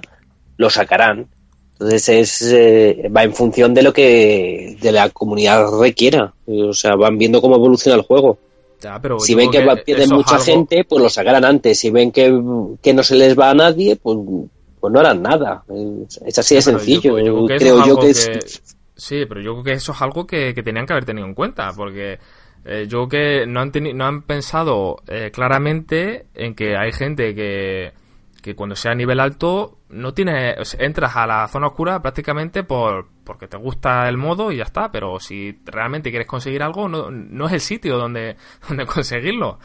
lo 0.56 0.70
sacarán. 0.70 1.28
Entonces 1.74 2.08
es, 2.08 2.42
eh, 2.54 3.10
va 3.16 3.24
en 3.24 3.34
función 3.34 3.74
de 3.74 3.84
lo 3.84 3.92
que 3.92 4.78
de 4.82 4.92
la 4.94 5.10
comunidad 5.10 5.66
requiera. 5.78 6.34
O 6.48 6.72
sea, 6.74 6.96
van 6.96 7.18
viendo 7.18 7.42
cómo 7.42 7.56
evoluciona 7.58 7.98
el 7.98 8.04
juego. 8.06 8.38
Ya, 8.80 8.98
pero 9.02 9.20
Si 9.20 9.36
ven 9.36 9.52
que, 9.52 9.66
va- 9.66 9.76
pierden 9.76 10.10
mucha 10.12 10.36
algo- 10.36 10.46
gente, 10.46 10.86
pues 10.86 11.02
lo 11.04 11.10
sacarán 11.10 11.44
antes. 11.44 11.78
Si 11.80 11.90
ven 11.90 12.14
que, 12.14 12.34
que 12.82 12.94
no 12.94 13.04
se 13.04 13.16
les 13.16 13.38
va 13.38 13.50
a 13.50 13.54
nadie, 13.54 13.98
pues, 13.98 14.18
pues 14.84 14.92
no 14.92 15.00
harán 15.00 15.22
nada. 15.22 15.64
Es 16.26 16.38
así 16.38 16.56
de 16.56 16.62
Pero 16.62 16.78
sencillo. 16.78 17.18
yo- 17.18 17.26
yo 17.26 17.46
creo 17.46 17.80
es 17.80 17.88
yo 17.88 17.96
que 18.02 18.10
es... 18.10 18.76
Sí, 18.98 19.26
pero 19.30 19.40
yo 19.40 19.54
creo 19.54 19.64
que 19.64 19.72
eso 19.72 19.94
es 19.94 20.02
algo 20.02 20.28
que, 20.28 20.54
que 20.54 20.62
tenían 20.62 20.86
que 20.86 20.92
haber 20.92 21.06
tenido 21.06 21.26
en 21.26 21.34
cuenta, 21.34 21.72
porque 21.74 22.20
eh, 22.66 22.86
yo 22.86 23.08
creo 23.08 23.08
que 23.08 23.48
no 23.48 23.62
han, 23.62 23.72
no 23.96 24.06
han 24.06 24.24
pensado 24.24 24.98
eh, 25.08 25.32
claramente 25.32 26.26
en 26.34 26.54
que 26.54 26.76
hay 26.76 26.92
gente 26.92 27.34
que, 27.34 27.94
que 28.42 28.56
cuando 28.56 28.76
sea 28.76 28.92
a 28.92 28.96
nivel 28.96 29.22
alto 29.22 29.78
no 29.88 30.14
tiene 30.14 30.56
o 30.60 30.66
sea, 30.66 30.86
entras 30.86 31.16
a 31.16 31.28
la 31.28 31.48
zona 31.48 31.68
oscura 31.68 32.02
prácticamente 32.02 32.64
por 32.64 33.08
porque 33.24 33.48
te 33.48 33.56
gusta 33.56 34.10
el 34.10 34.18
modo 34.18 34.52
y 34.52 34.58
ya 34.58 34.64
está, 34.64 34.92
pero 34.92 35.18
si 35.18 35.58
realmente 35.64 36.10
quieres 36.10 36.28
conseguir 36.28 36.62
algo 36.62 36.90
no, 36.90 37.10
no 37.10 37.46
es 37.48 37.54
el 37.54 37.62
sitio 37.62 37.98
donde, 37.98 38.36
donde 38.68 38.86
conseguirlo. 38.86 39.60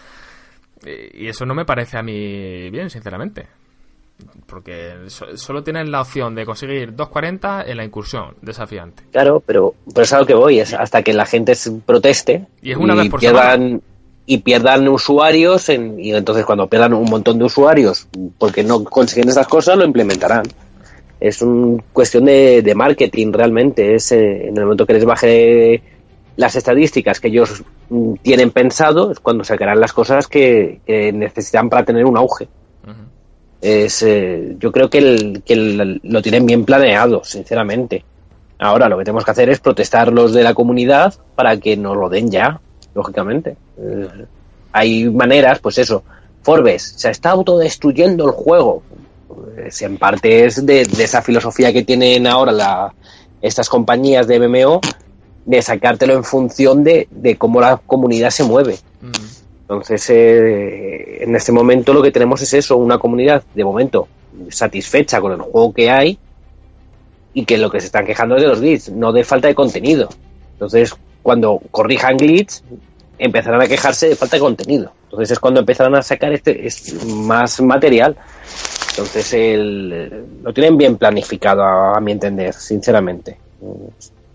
Y 1.13 1.27
eso 1.27 1.45
no 1.45 1.57
me 1.57 1.65
parece 1.65 1.99
a 1.99 2.05
mí 2.05 2.71
bien, 2.71 2.89
sinceramente. 2.89 3.49
Porque 4.47 4.95
so- 5.09 5.37
solo 5.37 5.63
tienen 5.63 5.91
la 5.91 6.01
opción 6.01 6.35
de 6.35 6.45
conseguir 6.47 6.95
2.40 6.97 7.65
en 7.69 7.77
la 7.77 7.85
incursión 7.85 8.35
desafiante. 8.41 9.03
Claro, 9.13 9.41
pero, 9.45 9.75
pero 9.93 10.03
es 10.05 10.13
a 10.13 10.19
lo 10.21 10.27
que 10.27 10.35
voy, 10.35 10.59
es 10.61 10.73
hasta 10.75 11.03
que 11.03 11.13
la 11.13 11.27
gente 11.27 11.53
proteste 11.85 12.47
Y 12.63 12.73
es 12.73 12.77
una 12.77 12.95
vez 12.95 13.09
por 13.11 13.21
pierdan, 13.21 13.83
y 14.27 14.39
pierdan 14.39 14.89
usuarios, 14.89 15.69
en- 15.69 16.01
y 16.01 16.15
entonces 16.15 16.45
cuando 16.45 16.67
pierdan 16.67 16.95
un 16.95 17.09
montón 17.11 17.39
de 17.39 17.45
usuarios 17.45 18.09
porque 18.39 18.65
no 18.65 18.83
consiguen 18.85 19.29
estas 19.29 19.47
cosas, 19.49 19.77
lo 19.77 19.85
implementarán. 19.85 20.45
Es 21.21 21.43
una 21.43 21.83
cuestión 21.93 22.25
de, 22.25 22.63
de 22.63 22.75
marketing 22.75 23.33
realmente, 23.33 23.95
es 23.95 24.13
eh, 24.13 24.49
en 24.49 24.57
el 24.57 24.65
momento 24.65 24.87
que 24.87 24.95
les 24.95 25.05
baje 25.05 25.83
las 26.37 26.55
estadísticas 26.55 27.19
que 27.21 27.29
ellos 27.29 27.63
mm, 27.91 28.15
tienen 28.23 28.51
pensado, 28.53 29.11
es 29.11 29.19
cuando 29.21 29.43
sacarán 29.45 29.81
las 29.81 29.93
cosas 29.93 30.29
que, 30.29 30.81
que 30.87 31.13
necesitan 31.13 31.69
para 31.69 31.85
tener 31.85 32.05
un 32.05 32.17
auge. 32.17 32.49
Eh, 33.61 34.57
yo 34.59 34.71
creo 34.73 34.89
que, 34.89 34.99
el- 34.99 35.43
que 35.45 35.57
lo 36.03 36.23
tienen 36.23 36.47
bien 36.47 36.65
planeado, 36.65 37.23
sinceramente. 37.25 38.05
Ahora 38.59 38.89
lo 38.89 38.99
que 38.99 39.05
tenemos 39.05 39.25
que 39.25 39.31
hacer 39.31 39.49
es 39.51 39.61
protestar 39.61 40.13
los 40.13 40.33
de 40.33 40.43
la 40.43 40.55
comunidad 40.55 41.15
para 41.35 41.57
que 41.59 41.77
nos 41.77 41.97
lo 41.97 42.09
den 42.09 42.31
ya, 42.31 42.61
lógicamente. 42.95 43.57
Eh, 43.79 44.09
hay 44.73 45.09
maneras, 45.11 45.59
pues 45.61 45.79
eso. 45.79 46.03
Forbes, 46.43 46.95
se 46.97 47.11
está 47.11 47.31
autodestruyendo 47.31 48.25
el 48.27 48.33
juego. 48.33 48.83
Pues 49.29 49.83
en 49.83 49.99
parte 49.99 50.45
es 50.47 50.65
de, 50.65 50.83
esa 50.83 51.23
filosofía 51.23 51.73
que 51.73 51.85
tienen 51.85 52.27
ahora 52.27 52.51
la, 52.53 52.95
estas 53.43 53.69
compañías 53.69 54.27
de 54.27 54.41
MMO 54.41 54.81
de 55.45 55.63
sacártelo 55.63 56.15
en 56.15 56.25
función 56.25 56.85
de, 56.85 57.09
cómo 57.39 57.61
la 57.61 57.77
comunidad 57.79 58.31
se 58.31 58.45
mueve. 58.45 58.79
Ujú. 59.03 59.13
Entonces, 59.69 60.09
eh, 60.09 61.25
en 61.25 61.37
este 61.37 61.53
momento 61.53 61.93
lo 61.93 62.03
que 62.03 62.11
tenemos 62.11 62.41
es 62.41 62.55
eso, 62.55 62.79
una 62.79 62.99
comunidad 62.99 63.43
de 63.55 63.65
momento 63.65 64.09
satisfecha 64.49 65.21
con 65.21 65.33
el 65.33 65.43
juego 65.43 65.75
que 65.75 65.91
hay 65.91 66.19
y 67.35 67.45
que 67.45 67.59
lo 67.59 67.71
que 67.71 67.81
se 67.81 67.87
están 67.87 68.07
quejando 68.07 68.37
es 68.37 68.43
de 68.43 68.49
los 68.49 68.61
glitches, 68.61 68.91
no 68.93 69.13
de 69.13 69.25
falta 69.25 69.47
de 69.47 69.55
contenido. 69.55 70.09
Entonces, 70.53 70.95
cuando 71.23 71.61
corrijan 71.71 72.17
glitch, 72.17 72.63
empezarán 73.19 73.61
a 73.61 73.67
quejarse 73.67 74.09
de 74.09 74.17
falta 74.17 74.37
de 74.37 74.41
contenido. 74.41 74.93
Entonces 75.05 75.33
es 75.33 75.39
cuando 75.39 75.61
empezarán 75.61 75.95
a 75.97 76.03
sacar 76.03 76.33
este, 76.33 76.71
más 77.07 77.61
material. 77.61 78.17
Entonces 78.91 79.33
el, 79.35 80.25
lo 80.43 80.53
tienen 80.55 80.79
bien 80.79 80.97
planificado 80.97 81.63
a, 81.63 81.97
a 81.97 82.01
mi 82.01 82.13
entender, 82.13 82.55
sinceramente. 82.55 83.39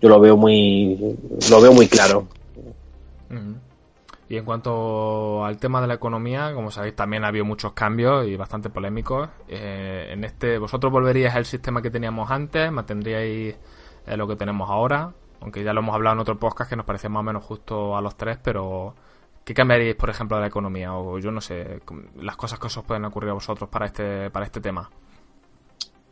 Yo 0.00 0.08
lo 0.08 0.20
veo 0.20 0.36
muy 0.36 1.16
lo 1.50 1.60
veo 1.60 1.72
muy 1.72 1.88
claro. 1.88 2.28
Y 4.28 4.36
en 4.36 4.44
cuanto 4.44 5.44
al 5.44 5.58
tema 5.58 5.80
de 5.80 5.86
la 5.86 5.94
economía, 5.94 6.52
como 6.54 6.70
sabéis, 6.70 6.96
también 6.96 7.24
ha 7.24 7.28
habido 7.28 7.44
muchos 7.44 7.72
cambios 7.72 8.26
y 8.26 8.36
bastante 8.36 8.70
polémicos. 8.70 9.28
Eh, 9.48 10.08
en 10.10 10.24
este, 10.24 10.58
vosotros 10.58 10.90
volveríais 10.90 11.34
al 11.34 11.44
sistema 11.44 11.82
que 11.82 11.90
teníamos 11.90 12.30
antes, 12.30 12.72
mantendríais 12.72 13.56
eh, 14.06 14.16
lo 14.16 14.26
que 14.26 14.36
tenemos 14.36 14.70
ahora, 14.70 15.12
aunque 15.40 15.62
ya 15.62 15.74
lo 15.74 15.80
hemos 15.80 15.94
hablado 15.94 16.14
en 16.14 16.20
otro 16.20 16.38
podcast 16.38 16.70
que 16.70 16.76
nos 16.76 16.86
parecía 16.86 17.10
más 17.10 17.20
o 17.20 17.24
menos 17.24 17.44
justo 17.44 17.96
a 17.96 18.00
los 18.00 18.16
tres, 18.16 18.38
pero 18.42 18.94
¿qué 19.44 19.52
cambiaríais, 19.52 19.96
por 19.96 20.08
ejemplo, 20.08 20.38
de 20.38 20.42
la 20.42 20.48
economía? 20.48 20.94
O 20.94 21.18
yo 21.18 21.30
no 21.30 21.42
sé, 21.42 21.80
las 22.16 22.36
cosas 22.36 22.58
que 22.58 22.66
os 22.68 22.78
pueden 22.78 23.04
ocurrir 23.04 23.30
a 23.30 23.34
vosotros 23.34 23.68
para 23.68 23.86
este, 23.86 24.30
para 24.30 24.46
este 24.46 24.60
tema. 24.60 24.88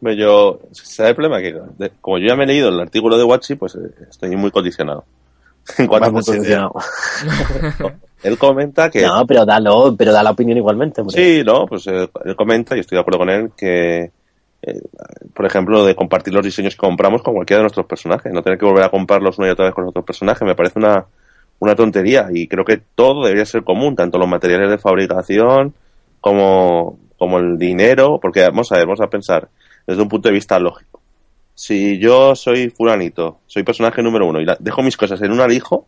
Yo, 0.02 0.60
¿sabes 0.72 1.10
el 1.10 1.14
problema? 1.14 1.40
Que 1.40 1.92
como 2.00 2.18
yo 2.18 2.26
ya 2.26 2.36
me 2.36 2.44
he 2.44 2.46
leído 2.46 2.68
el 2.68 2.80
artículo 2.80 3.16
de 3.16 3.24
Watchi, 3.24 3.54
pues 3.54 3.76
eh, 3.76 3.94
estoy 4.10 4.36
muy 4.36 4.50
condicionado. 4.50 5.04
En 5.78 5.86
cuanto 5.86 6.18
a. 6.18 6.72
Él 8.22 8.38
comenta 8.38 8.88
que... 8.88 9.02
No, 9.02 9.26
pero 9.26 9.44
dalo, 9.44 9.96
pero 9.96 10.12
da 10.12 10.22
la 10.22 10.30
opinión 10.30 10.56
igualmente. 10.56 11.00
hombre. 11.00 11.16
Sí, 11.16 11.42
no, 11.44 11.66
pues 11.66 11.86
eh, 11.88 12.08
él 12.24 12.36
comenta, 12.36 12.76
y 12.76 12.80
estoy 12.80 12.96
de 12.96 13.00
acuerdo 13.00 13.18
con 13.18 13.30
él, 13.30 13.50
que, 13.56 14.12
eh, 14.62 14.80
por 15.34 15.44
ejemplo, 15.44 15.84
de 15.84 15.96
compartir 15.96 16.32
los 16.32 16.44
diseños 16.44 16.74
que 16.74 16.86
compramos 16.86 17.22
con 17.22 17.34
cualquiera 17.34 17.58
de 17.58 17.64
nuestros 17.64 17.86
personajes, 17.86 18.32
no 18.32 18.42
tener 18.42 18.60
que 18.60 18.64
volver 18.64 18.84
a 18.84 18.90
comprarlos 18.90 19.38
una 19.38 19.48
y 19.48 19.50
otra 19.50 19.64
vez 19.64 19.74
con 19.74 19.88
otros 19.88 20.04
personajes, 20.04 20.46
me 20.46 20.54
parece 20.54 20.78
una, 20.78 21.04
una 21.58 21.74
tontería 21.74 22.28
y 22.32 22.46
creo 22.46 22.64
que 22.64 22.80
todo 22.94 23.24
debería 23.24 23.44
ser 23.44 23.64
común, 23.64 23.96
tanto 23.96 24.18
los 24.18 24.28
materiales 24.28 24.70
de 24.70 24.78
fabricación 24.78 25.74
como, 26.20 26.98
como 27.18 27.38
el 27.38 27.58
dinero, 27.58 28.20
porque 28.22 28.42
vamos 28.42 28.70
a 28.70 28.76
ver, 28.76 28.86
vamos 28.86 29.00
a 29.00 29.08
pensar 29.08 29.48
desde 29.86 30.00
un 30.00 30.08
punto 30.08 30.28
de 30.28 30.34
vista 30.34 30.60
lógico. 30.60 30.91
Si 31.64 32.00
yo 32.00 32.34
soy 32.34 32.70
fulanito, 32.70 33.38
soy 33.46 33.62
personaje 33.62 34.02
número 34.02 34.26
uno 34.26 34.40
y 34.40 34.44
la- 34.44 34.56
dejo 34.58 34.82
mis 34.82 34.96
cosas 34.96 35.22
en 35.22 35.30
un 35.30 35.40
alijo, 35.40 35.86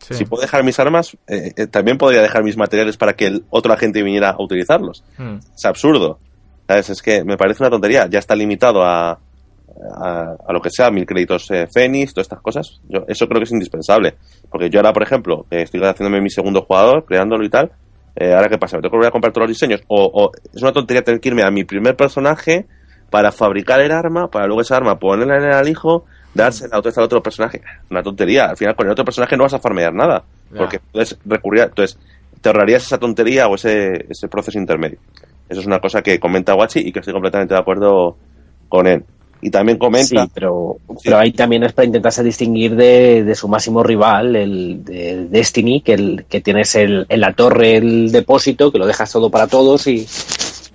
Sí. 0.00 0.14
si 0.14 0.24
puedo 0.24 0.40
dejar 0.40 0.64
mis 0.64 0.78
armas, 0.80 1.18
eh, 1.26 1.52
eh, 1.54 1.66
también 1.66 1.98
podría 1.98 2.22
dejar 2.22 2.42
mis 2.42 2.56
materiales 2.56 2.96
para 2.96 3.12
que 3.14 3.26
el 3.26 3.44
otro 3.50 3.74
agente 3.74 4.02
viniera 4.02 4.30
a 4.30 4.42
utilizarlos. 4.42 5.04
Mm. 5.18 5.36
Es 5.54 5.64
absurdo. 5.66 6.18
¿Sabes? 6.66 6.88
Es 6.88 7.02
que 7.02 7.24
me 7.24 7.36
parece 7.36 7.62
una 7.62 7.68
tontería. 7.70 8.06
Ya 8.08 8.18
está 8.20 8.34
limitado 8.34 8.82
a, 8.82 9.10
a, 9.10 10.36
a 10.48 10.52
lo 10.54 10.60
que 10.62 10.70
sea, 10.70 10.90
mil 10.90 11.04
créditos 11.04 11.50
eh, 11.50 11.66
Fénix, 11.72 12.14
todas 12.14 12.24
estas 12.24 12.40
cosas. 12.40 12.80
Yo, 12.88 13.04
eso 13.06 13.26
creo 13.28 13.38
que 13.40 13.44
es 13.44 13.52
indispensable. 13.52 14.14
Porque 14.50 14.70
yo 14.70 14.78
ahora, 14.78 14.94
por 14.94 15.02
ejemplo, 15.02 15.44
que 15.50 15.60
estoy 15.62 15.80
haciéndome 15.82 16.22
mi 16.22 16.30
segundo 16.30 16.62
jugador, 16.62 17.04
creándolo 17.04 17.44
y 17.44 17.50
tal, 17.50 17.70
eh, 18.16 18.32
ahora 18.32 18.48
qué 18.48 18.56
pasa, 18.58 18.76
me 18.76 18.80
tengo 18.82 18.92
que 18.92 18.96
volver 18.96 19.08
a 19.08 19.12
comprar 19.12 19.32
todos 19.34 19.48
los 19.48 19.56
diseños. 19.56 19.82
O, 19.88 20.04
o 20.12 20.30
es 20.54 20.62
una 20.62 20.72
tontería 20.72 21.02
tener 21.04 21.20
que 21.20 21.28
irme 21.28 21.42
a 21.42 21.50
mi 21.50 21.64
primer 21.64 21.94
personaje 21.96 22.66
para 23.10 23.32
fabricar 23.32 23.80
el 23.80 23.92
arma, 23.92 24.28
para 24.28 24.46
luego 24.46 24.62
esa 24.62 24.76
arma 24.76 24.98
ponerla 24.98 25.36
en 25.36 25.44
el 25.44 25.52
alijo, 25.52 26.04
dársela 26.34 26.78
otra 26.78 26.90
vez 26.90 26.98
al 26.98 27.04
otro 27.04 27.22
personaje. 27.22 27.62
Una 27.90 28.02
tontería. 28.02 28.46
Al 28.46 28.56
final 28.56 28.76
con 28.76 28.86
el 28.86 28.92
otro 28.92 29.04
personaje 29.04 29.36
no 29.36 29.44
vas 29.44 29.54
a 29.54 29.58
farmear 29.58 29.92
nada. 29.92 30.22
Porque 30.56 30.80
puedes 30.92 31.16
recurrir 31.24 31.62
a... 31.62 31.64
Entonces, 31.66 31.98
te 32.40 32.48
ahorrarías 32.48 32.84
esa 32.84 32.98
tontería 32.98 33.48
o 33.48 33.54
ese, 33.54 34.06
ese 34.08 34.28
proceso 34.28 34.58
intermedio. 34.58 34.98
Eso 35.48 35.60
es 35.60 35.66
una 35.66 35.80
cosa 35.80 36.02
que 36.02 36.20
comenta 36.20 36.54
Guachi 36.54 36.80
y 36.80 36.92
que 36.92 37.00
estoy 37.00 37.14
completamente 37.14 37.54
de 37.54 37.60
acuerdo 37.60 38.16
con 38.68 38.86
él. 38.86 39.04
Y 39.40 39.50
también 39.50 39.78
comenta... 39.78 40.24
Sí, 40.24 40.30
pero, 40.34 40.78
pero 41.04 41.18
ahí 41.18 41.32
también 41.32 41.62
es 41.62 41.72
para 41.72 41.86
intentarse 41.86 42.22
distinguir 42.22 42.74
de, 42.74 43.22
de 43.22 43.34
su 43.34 43.48
máximo 43.48 43.82
rival, 43.82 44.34
el 44.34 44.84
de 44.84 45.26
Destiny, 45.26 45.82
que, 45.82 45.94
el, 45.94 46.24
que 46.28 46.40
tienes 46.40 46.74
el, 46.74 47.06
en 47.08 47.20
la 47.20 47.32
torre 47.32 47.76
el 47.76 48.10
depósito, 48.10 48.72
que 48.72 48.78
lo 48.78 48.86
dejas 48.86 49.12
todo 49.12 49.30
para 49.30 49.46
todos 49.46 49.86
y, 49.86 50.06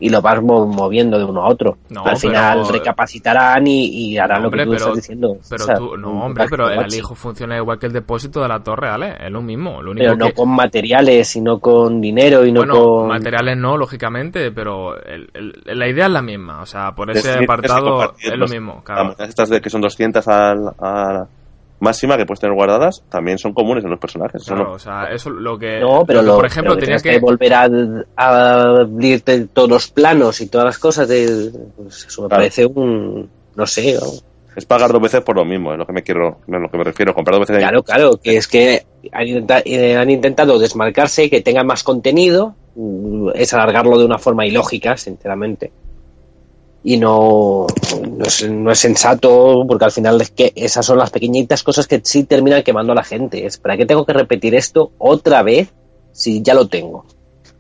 y 0.02 0.10
lo 0.10 0.22
vas 0.22 0.42
mo- 0.44 0.66
moviendo 0.66 1.18
de 1.18 1.24
uno 1.24 1.44
a 1.44 1.48
otro. 1.48 1.78
No, 1.90 2.04
Al 2.04 2.18
final 2.18 2.62
pero- 2.64 2.74
recapacitarán 2.74 3.66
y, 3.68 3.86
y 3.86 4.18
harán 4.18 4.42
No, 4.44 4.50
lo 4.50 4.52
que 4.52 4.64
tú 4.66 4.72
pero- 4.72 4.78
estás 4.78 4.96
diciendo. 4.96 5.38
Pero 5.50 5.66
tú, 5.78 5.98
no, 5.98 6.26
hombre, 6.26 6.46
pero 6.50 6.70
el 6.70 6.80
alijo 6.80 7.16
funciona 7.16 7.56
igual 7.58 7.80
que 7.80 7.86
el 7.86 7.94
depósito 7.94 8.42
de 8.42 8.48
la 8.50 8.60
torre, 8.62 8.90
¿vale? 8.90 9.16
Es 9.26 9.32
lo 9.32 9.42
mismo. 9.42 9.82
Lo 9.82 9.92
único 9.92 10.04
Pero 10.06 10.18
no 10.18 10.26
que... 10.28 10.34
con 10.34 10.50
materiales, 10.50 11.28
sino 11.28 11.60
con 11.60 12.02
dinero 12.02 12.46
y 12.46 12.52
no 12.52 12.62
bueno, 12.62 12.74
con... 12.74 13.08
materiales 13.08 13.58
no, 13.58 13.78
lógicamente, 13.78 14.52
pero 14.52 14.98
el- 15.02 15.30
el- 15.34 15.62
la 15.66 15.88
idea 15.88 16.08
es 16.08 16.12
la 16.12 16.22
misma. 16.22 16.62
O 16.62 16.66
sea, 16.66 16.94
por 16.94 17.10
ese 17.12 17.44
apartado 17.44 18.14
es 18.20 18.38
lo 18.38 18.48
mismo, 18.48 18.84
claro. 18.84 19.16
estas 19.20 19.50
de 19.50 19.62
que 19.62 19.70
son 19.70 19.82
200 19.82 20.28
al- 20.28 20.74
a, 20.80 21.14
la 21.14 21.28
máxima 21.82 22.16
que 22.16 22.26
puedes 22.26 22.40
tener 22.40 22.56
guardadas 22.56 23.04
también 23.10 23.38
son 23.38 23.54
comunes 23.54 23.84
en 23.84 23.90
los 23.90 24.00
personajes. 24.00 24.44
Claro, 24.46 24.64
no- 24.64 24.72
o 24.74 24.80
sea, 24.80 25.12
eso 25.12 25.30
lo 25.30 25.58
que. 25.60 25.80
No, 25.82 26.06
pero 26.06 26.22
lo 26.22 26.36
por 26.38 26.46
ejemplo, 26.46 26.72
pero 26.76 26.80
que 26.80 26.86
tenía 26.86 26.98
tienes 27.00 27.04
que. 27.04 27.20
que 27.20 27.26
volver 27.26 27.54
a, 27.54 27.68
a 28.16 28.62
abrirte 28.82 29.48
todos 29.48 29.70
los 29.70 29.88
planos 29.90 30.40
y 30.42 30.48
todas 30.48 30.66
las 30.66 30.78
cosas 30.80 31.08
de 31.10 31.52
pues 31.76 32.06
eso 32.06 32.22
me 32.22 32.28
Claro. 32.30 32.40
parece 32.42 32.66
un 32.66 33.30
no 33.56 33.66
sé 33.68 33.96
¿no? 34.00 34.08
Es 34.56 34.66
pagar 34.66 34.92
dos 34.92 35.02
veces 35.02 35.22
por 35.22 35.36
lo 35.38 35.46
mismo, 35.46 35.72
es 35.72 35.78
lo 35.80 35.86
que 35.86 35.94
me 35.94 36.04
quiero, 36.04 36.40
es 36.46 36.60
lo 36.62 36.70
que 36.70 36.78
me 36.78 36.84
refiero, 36.84 37.14
comprar 37.14 37.36
dos 37.40 37.48
veces 37.48 37.56
en- 37.56 37.62
claro 37.62 37.84
claro 37.84 38.20
que 38.22 38.36
es 38.38 38.48
que 38.48 38.86
han, 39.12 39.26
intenta- 39.28 39.62
eh, 39.66 39.96
han 39.98 40.10
intentado 40.10 40.60
desmarcarse 40.60 41.30
que 41.30 41.42
tengan 41.42 41.66
más 41.68 41.84
contenido 41.84 42.56
mm, 42.76 43.30
es 43.36 43.54
alargarlo 43.54 43.98
de 43.98 44.06
una 44.06 44.18
forma 44.20 44.46
ilógica 44.46 44.98
sinceramente 44.98 45.72
y 46.84 46.98
no 46.98 47.68
no 48.10 48.26
es, 48.26 48.50
no 48.50 48.72
es 48.72 48.80
sensato 48.80 49.64
porque 49.68 49.86
al 49.86 49.92
final 49.92 50.20
es 50.22 50.32
que 50.32 50.52
esas 50.56 50.86
son 50.86 50.98
las 50.98 51.12
pequeñitas 51.12 51.64
cosas 51.64 51.88
que 51.88 52.02
sí 52.04 52.24
terminan 52.24 52.64
quemando 52.64 52.94
a 52.94 52.96
la 52.96 53.04
gente 53.04 53.46
es 53.46 53.58
para 53.58 53.78
qué 53.78 53.86
tengo 53.86 54.06
que 54.06 54.14
repetir 54.14 54.56
esto 54.56 54.92
otra 54.98 55.44
vez 55.44 55.72
si 56.12 56.42
ya 56.42 56.54
lo 56.54 56.68
tengo 56.68 57.06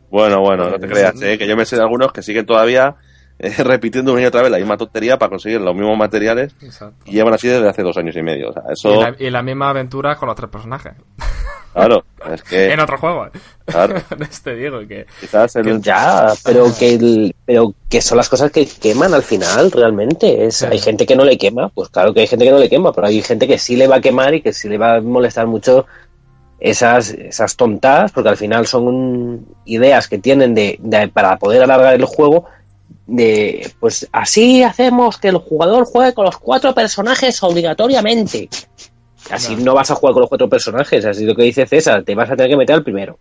Bueno, 0.09 0.41
bueno, 0.41 0.69
no 0.69 0.79
te 0.79 0.87
creas, 0.87 1.21
¿eh? 1.21 1.37
que 1.37 1.47
yo 1.47 1.55
me 1.55 1.65
sé 1.65 1.75
de 1.75 1.83
algunos 1.83 2.11
que 2.11 2.23
siguen 2.23 2.45
todavía 2.45 2.95
eh, 3.43 3.53
repitiendo 3.63 4.13
una 4.13 4.21
y 4.21 4.25
otra 4.25 4.41
vez 4.43 4.51
la 4.51 4.57
misma 4.57 4.77
tontería 4.77 5.17
para 5.17 5.29
conseguir 5.31 5.59
los 5.61 5.73
mismos 5.75 5.97
materiales 5.97 6.55
Exacto. 6.61 6.95
y 7.05 7.11
llevan 7.13 7.33
así 7.33 7.47
desde 7.47 7.67
hace 7.67 7.81
dos 7.83 7.97
años 7.97 8.15
y 8.15 8.21
medio. 8.21 8.49
O 8.49 8.53
sea, 8.53 8.63
Y 8.69 8.73
eso, 8.73 9.01
la, 9.01 9.15
y 9.17 9.29
la 9.29 9.41
misma 9.41 9.69
aventura 9.69 10.15
con 10.15 10.27
los 10.27 10.35
tres 10.35 10.49
personajes. 10.49 10.93
claro, 11.73 12.03
es 12.31 12.43
que, 12.43 12.71
en 12.71 12.79
otro 12.79 12.97
juego. 12.97 13.27
claro, 13.65 13.95
Te 14.43 14.55
digo 14.55 14.79
que. 14.87 15.05
quizás 15.19 15.55
el, 15.55 15.81
Ya, 15.81 16.27
pero 16.43 16.65
que 16.77 16.93
el- 16.95 17.35
pero 17.45 17.73
que 17.89 18.01
son 18.01 18.17
las 18.17 18.29
cosas 18.29 18.51
que 18.51 18.65
queman 18.65 19.13
al 19.13 19.23
final 19.23 19.71
realmente. 19.71 20.45
Es, 20.45 20.57
Sí. 20.57 20.65
Hay 20.69 20.79
gente 20.79 21.05
que 21.05 21.15
no 21.15 21.23
le 21.25 21.37
quema, 21.37 21.69
pues 21.69 21.89
claro 21.89 22.13
que 22.13 22.19
hay 22.21 22.27
gente 22.27 22.45
que 22.45 22.51
no 22.51 22.59
le 22.59 22.69
quema, 22.69 22.91
pero 22.93 23.07
hay 23.07 23.21
gente 23.23 23.47
que 23.47 23.57
sí 23.57 23.75
le 23.75 23.87
va 23.87 23.95
a 23.97 24.01
quemar 24.01 24.33
y 24.35 24.41
que 24.41 24.53
sí 24.53 24.69
le 24.69 24.77
va 24.77 24.95
a 24.97 25.01
molestar 25.01 25.47
mucho 25.47 25.85
esas, 26.59 27.09
esas 27.09 27.55
tontas, 27.55 28.11
porque 28.11 28.29
al 28.29 28.37
final 28.37 28.67
son 28.67 29.47
ideas 29.65 30.07
que 30.07 30.19
tienen 30.19 30.53
de, 30.53 30.77
de- 30.79 31.07
para 31.07 31.37
poder 31.39 31.63
alargar 31.63 31.95
el 31.95 32.05
juego. 32.05 32.45
De 33.13 33.69
pues 33.81 34.07
así 34.13 34.63
hacemos 34.63 35.17
que 35.17 35.27
el 35.27 35.37
jugador 35.37 35.83
juegue 35.83 36.13
con 36.13 36.23
los 36.25 36.37
cuatro 36.37 36.73
personajes 36.73 37.43
obligatoriamente. 37.43 38.47
Así 39.29 39.55
no 39.57 39.73
vas 39.73 39.91
a 39.91 39.95
jugar 39.95 40.13
con 40.13 40.21
los 40.21 40.29
cuatro 40.29 40.47
personajes, 40.49 41.03
así 41.05 41.25
lo 41.25 41.35
que 41.35 41.43
dice 41.43 41.67
César, 41.67 42.03
te 42.03 42.15
vas 42.15 42.29
a 42.31 42.35
tener 42.37 42.51
que 42.51 42.57
meter 42.57 42.75
al 42.75 42.83
primero 42.83 43.19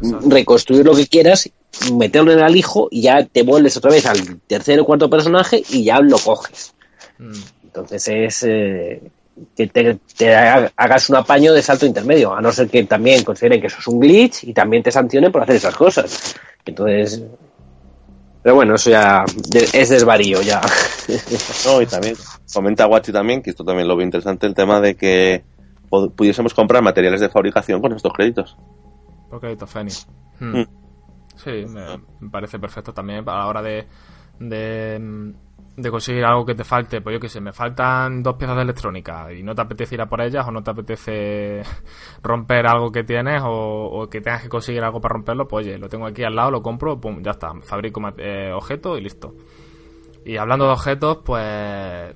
Exacto. 0.00 0.28
reconstruir 0.30 0.84
lo 0.86 0.94
que 0.94 1.06
quieras, 1.08 1.50
meterlo 1.92 2.30
en 2.32 2.38
el 2.38 2.44
alijo 2.44 2.86
y 2.92 3.02
ya 3.02 3.24
te 3.24 3.42
vuelves 3.42 3.76
otra 3.76 3.90
vez 3.90 4.06
al 4.06 4.40
tercer 4.46 4.78
o 4.80 4.84
cuarto 4.84 5.10
personaje 5.10 5.62
y 5.68 5.82
ya 5.84 5.98
lo 6.00 6.18
coges. 6.18 6.72
Mm, 7.18 7.32
Entonces 7.64 8.08
es 8.08 8.42
eh, 8.44 9.02
que 9.56 9.66
te, 9.66 9.98
te 10.16 10.34
ha- 10.34 10.70
hagas 10.76 11.10
un 11.10 11.16
apaño 11.16 11.52
de 11.52 11.60
salto 11.62 11.86
intermedio, 11.86 12.34
a 12.34 12.40
no 12.40 12.52
ser 12.52 12.68
que 12.68 12.84
también 12.84 13.24
consideren 13.24 13.60
que 13.60 13.66
eso 13.66 13.78
es 13.80 13.86
un 13.88 13.98
glitch 13.98 14.44
y 14.44 14.52
también 14.54 14.82
te 14.84 14.92
sancionen 14.92 15.32
por 15.32 15.42
hacer 15.42 15.56
esas 15.56 15.74
cosas. 15.74 16.34
Entonces, 16.64 17.20
pero 18.44 18.56
bueno, 18.56 18.74
eso 18.74 18.90
ya 18.90 19.24
es 19.72 19.88
desvarío 19.88 20.42
ya. 20.42 20.60
no, 21.64 21.80
y 21.80 21.86
también 21.86 22.14
comenta 22.52 22.84
Guachi 22.84 23.10
también, 23.10 23.40
que 23.42 23.48
esto 23.48 23.64
también 23.64 23.88
lo 23.88 23.96
veo 23.96 24.04
interesante, 24.04 24.46
el 24.46 24.52
tema 24.52 24.82
de 24.82 24.94
que 24.96 25.44
pudiésemos 26.14 26.52
comprar 26.52 26.82
materiales 26.82 27.22
de 27.22 27.30
fabricación 27.30 27.80
con 27.80 27.94
estos 27.94 28.12
créditos. 28.12 28.54
por 29.30 29.40
crédito 29.40 29.66
Fénix. 29.66 30.06
Mm. 30.40 30.58
Mm. 30.58 30.66
Sí, 31.36 31.50
me, 31.66 31.98
me 32.20 32.30
parece 32.30 32.58
perfecto 32.58 32.92
también 32.92 33.26
a 33.26 33.34
la 33.34 33.46
hora 33.46 33.62
de, 33.62 33.86
de, 34.38 35.32
de 35.76 35.90
conseguir 35.90 36.24
algo 36.24 36.44
que 36.44 36.54
te 36.54 36.64
falte. 36.64 37.00
Pues 37.00 37.14
yo 37.14 37.20
qué 37.20 37.28
sé, 37.28 37.40
me 37.40 37.52
faltan 37.52 38.22
dos 38.22 38.36
piezas 38.36 38.56
de 38.56 38.62
electrónica 38.62 39.32
y 39.32 39.42
no 39.42 39.54
te 39.54 39.62
apetece 39.62 39.94
ir 39.94 40.00
a 40.00 40.06
por 40.06 40.20
ellas 40.20 40.46
o 40.46 40.50
no 40.50 40.62
te 40.62 40.70
apetece 40.70 41.62
romper 42.22 42.66
algo 42.66 42.90
que 42.90 43.04
tienes 43.04 43.42
o, 43.44 44.08
que 44.10 44.20
tengas 44.20 44.42
que 44.42 44.48
conseguir 44.48 44.82
algo 44.84 45.00
para 45.00 45.14
romperlo. 45.14 45.48
Pues 45.48 45.66
oye, 45.66 45.78
lo 45.78 45.88
tengo 45.88 46.06
aquí 46.06 46.22
al 46.22 46.34
lado, 46.34 46.50
lo 46.50 46.62
compro, 46.62 47.00
pum, 47.00 47.22
ya 47.22 47.32
está. 47.32 47.52
Fabrico 47.62 48.00
eh, 48.18 48.52
objeto 48.52 48.96
y 48.96 49.02
listo. 49.02 49.34
Y 50.24 50.36
hablando 50.36 50.66
de 50.66 50.72
objetos, 50.72 51.18
pues 51.24 52.14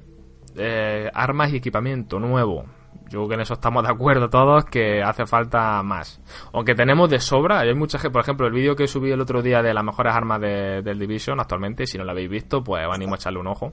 eh, 0.56 1.10
armas 1.12 1.52
y 1.52 1.56
equipamiento 1.56 2.18
nuevo. 2.18 2.64
Yo 3.10 3.20
creo 3.20 3.28
que 3.28 3.34
en 3.34 3.40
eso 3.40 3.54
estamos 3.54 3.82
de 3.84 3.90
acuerdo 3.90 4.28
todos 4.28 4.64
que 4.66 5.02
hace 5.02 5.26
falta 5.26 5.82
más. 5.82 6.20
Aunque 6.52 6.74
tenemos 6.74 7.08
de 7.08 7.18
sobra, 7.20 7.60
hay 7.60 7.74
mucha 7.74 7.98
gente, 7.98 8.12
por 8.12 8.22
ejemplo, 8.22 8.46
el 8.46 8.52
vídeo 8.52 8.76
que 8.76 8.86
subí 8.86 9.10
el 9.10 9.20
otro 9.20 9.40
día 9.42 9.62
de 9.62 9.72
las 9.74 9.82
mejores 9.84 10.14
armas 10.14 10.40
de- 10.40 10.82
del 10.82 10.98
Division 10.98 11.40
actualmente, 11.40 11.86
si 11.86 11.96
no 11.98 12.04
lo 12.04 12.10
habéis 12.10 12.28
visto, 12.30 12.62
pues 12.62 12.86
os 12.86 12.94
animo 12.94 13.14
a 13.14 13.16
echarle 13.16 13.38
un 13.40 13.46
ojo. 13.46 13.72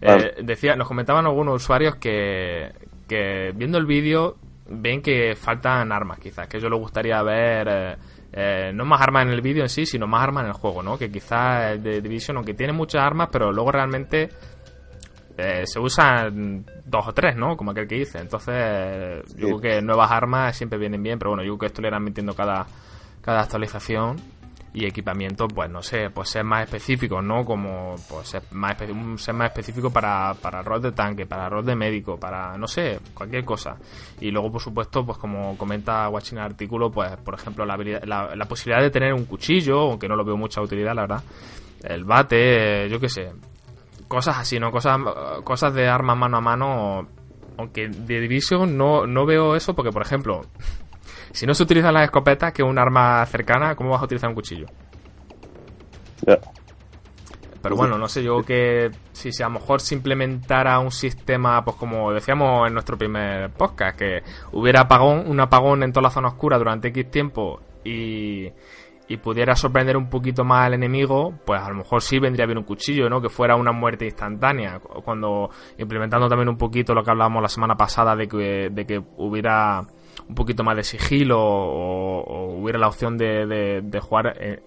Eh, 0.00 0.42
decía, 0.42 0.76
nos 0.76 0.86
comentaban 0.88 1.24
algunos 1.26 1.56
usuarios 1.62 1.96
que, 1.96 2.72
que 3.08 3.52
viendo 3.54 3.78
el 3.78 3.86
vídeo 3.86 4.36
ven 4.70 5.00
que 5.00 5.34
faltan 5.34 5.90
armas, 5.92 6.18
quizás, 6.18 6.46
que 6.48 6.60
yo 6.60 6.68
le 6.68 6.76
gustaría 6.76 7.22
ver... 7.22 7.68
Eh, 7.70 7.96
eh, 8.30 8.72
no 8.74 8.84
más 8.84 9.00
armas 9.00 9.24
en 9.24 9.32
el 9.32 9.40
vídeo 9.40 9.62
en 9.62 9.70
sí, 9.70 9.86
sino 9.86 10.06
más 10.06 10.22
armas 10.22 10.42
en 10.42 10.48
el 10.48 10.52
juego, 10.52 10.82
¿no? 10.82 10.98
Que 10.98 11.10
quizás 11.10 11.82
de 11.82 12.02
Division, 12.02 12.36
aunque 12.36 12.52
tiene 12.52 12.74
muchas 12.74 13.00
armas, 13.02 13.30
pero 13.32 13.50
luego 13.52 13.72
realmente 13.72 14.28
eh, 15.38 15.62
se 15.66 15.78
usan 15.78 16.66
dos 16.84 17.06
o 17.06 17.12
tres, 17.12 17.36
¿no? 17.36 17.56
Como 17.56 17.70
aquel 17.70 17.86
que 17.86 17.94
dice. 17.94 18.18
Entonces, 18.18 19.22
yo 19.36 19.46
creo 19.46 19.60
que 19.60 19.82
nuevas 19.82 20.10
armas 20.10 20.56
siempre 20.56 20.78
vienen 20.78 21.00
bien, 21.00 21.16
pero 21.16 21.30
bueno, 21.30 21.44
yo 21.44 21.50
creo 21.52 21.58
que 21.60 21.66
esto 21.66 21.80
le 21.80 21.88
irán 21.88 22.02
metiendo 22.02 22.34
cada, 22.34 22.66
cada 23.22 23.42
actualización 23.42 24.16
y 24.74 24.84
equipamiento, 24.84 25.46
pues 25.46 25.70
no 25.70 25.80
sé, 25.80 26.10
pues 26.10 26.28
ser 26.28 26.42
más 26.42 26.64
específico, 26.64 27.22
¿no? 27.22 27.44
Como 27.44 27.94
pues 28.08 28.28
ser 28.28 28.42
más, 28.50 28.76
ser 29.16 29.34
más 29.34 29.50
específico 29.50 29.90
para, 29.90 30.34
para 30.34 30.60
rol 30.62 30.82
de 30.82 30.90
tanque, 30.90 31.24
para 31.24 31.48
rol 31.48 31.64
de 31.64 31.76
médico, 31.76 32.18
para, 32.18 32.58
no 32.58 32.66
sé, 32.66 32.98
cualquier 33.14 33.44
cosa. 33.44 33.76
Y 34.20 34.32
luego, 34.32 34.50
por 34.50 34.60
supuesto, 34.60 35.06
pues 35.06 35.18
como 35.18 35.56
comenta 35.56 36.08
Watching 36.08 36.38
el 36.38 36.44
artículo, 36.44 36.90
pues 36.90 37.16
por 37.18 37.34
ejemplo, 37.34 37.64
la, 37.64 37.76
la, 37.76 38.44
posibilidad 38.46 38.82
de 38.82 38.90
tener 38.90 39.14
un 39.14 39.24
cuchillo, 39.24 39.82
aunque 39.82 40.08
no 40.08 40.16
lo 40.16 40.24
veo 40.24 40.36
mucha 40.36 40.60
utilidad, 40.60 40.96
la 40.96 41.02
verdad. 41.02 41.22
El 41.84 42.04
bate, 42.04 42.88
yo 42.88 42.98
qué 42.98 43.08
sé. 43.08 43.32
Cosas 44.08 44.38
así, 44.38 44.58
¿no? 44.58 44.70
Cosas, 44.72 44.98
cosas 45.44 45.74
de 45.74 45.88
armas 45.88 46.16
mano 46.16 46.38
a 46.38 46.40
mano. 46.40 47.08
Aunque 47.58 47.88
de 47.88 48.20
Division 48.20 48.76
no, 48.76 49.06
no 49.06 49.26
veo 49.26 49.56
eso 49.56 49.74
porque, 49.74 49.92
por 49.92 50.02
ejemplo, 50.02 50.42
si 51.32 51.46
no 51.46 51.54
se 51.54 51.62
utilizan 51.62 51.94
las 51.94 52.04
escopetas, 52.04 52.52
que 52.52 52.62
es 52.62 52.68
un 52.68 52.78
arma 52.78 53.24
cercana, 53.26 53.74
¿cómo 53.74 53.90
vas 53.90 54.00
a 54.00 54.04
utilizar 54.04 54.28
un 54.28 54.34
cuchillo? 54.34 54.66
Pero 57.62 57.76
bueno, 57.76 57.98
no 57.98 58.08
sé, 58.08 58.22
yo 58.22 58.42
que 58.42 58.90
si, 59.12 59.30
a 59.42 59.46
lo 59.46 59.54
mejor 59.54 59.80
se 59.80 59.94
implementara 59.94 60.78
un 60.78 60.92
sistema, 60.92 61.64
pues 61.64 61.76
como 61.76 62.12
decíamos 62.12 62.68
en 62.68 62.74
nuestro 62.74 62.96
primer 62.96 63.50
podcast, 63.50 63.98
que 63.98 64.22
hubiera 64.52 64.82
apagón, 64.82 65.24
un 65.28 65.40
apagón 65.40 65.82
en 65.82 65.92
toda 65.92 66.04
la 66.04 66.10
zona 66.10 66.28
oscura 66.28 66.56
durante 66.56 66.88
X 66.88 67.10
tiempo 67.10 67.60
y, 67.84 68.52
y 69.08 69.16
pudiera 69.16 69.56
sorprender 69.56 69.96
un 69.96 70.10
poquito 70.10 70.44
más 70.44 70.66
al 70.66 70.74
enemigo, 70.74 71.32
pues 71.44 71.60
a 71.60 71.70
lo 71.70 71.76
mejor 71.76 72.02
sí 72.02 72.18
vendría 72.18 72.44
bien 72.44 72.58
un 72.58 72.64
cuchillo, 72.64 73.08
¿no? 73.08 73.22
Que 73.22 73.30
fuera 73.30 73.56
una 73.56 73.72
muerte 73.72 74.04
instantánea. 74.04 74.80
Cuando 74.80 75.48
implementando 75.78 76.28
también 76.28 76.50
un 76.50 76.58
poquito 76.58 76.94
lo 76.94 77.02
que 77.02 77.10
hablábamos 77.10 77.42
la 77.42 77.48
semana 77.48 77.74
pasada 77.74 78.14
de 78.14 78.28
que, 78.28 78.68
de 78.70 78.86
que 78.86 79.02
hubiera 79.16 79.80
un 80.28 80.34
poquito 80.34 80.62
más 80.62 80.76
de 80.76 80.84
sigilo 80.84 81.38
o, 81.40 82.58
hubiera 82.60 82.78
la 82.78 82.88
opción 82.88 83.16
de, 83.16 83.80
de, 83.82 84.00
jugar 84.00 84.36
eh, 84.38 84.60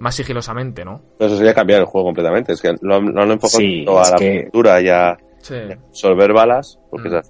más 0.00 0.16
sigilosamente, 0.16 0.84
¿no? 0.84 1.00
Eso 1.20 1.36
sería 1.36 1.54
cambiar 1.54 1.80
el 1.80 1.86
juego 1.86 2.08
completamente. 2.08 2.54
Es 2.54 2.60
que 2.60 2.74
lo, 2.80 2.96
han 2.96 3.30
enfocado 3.30 4.00
a 4.00 4.10
la 4.10 4.16
pintura 4.16 4.80
y 4.80 4.88
a 4.88 5.16
solver 5.92 6.32
balas, 6.32 6.80
porque 6.90 7.08
mm. 7.08 7.20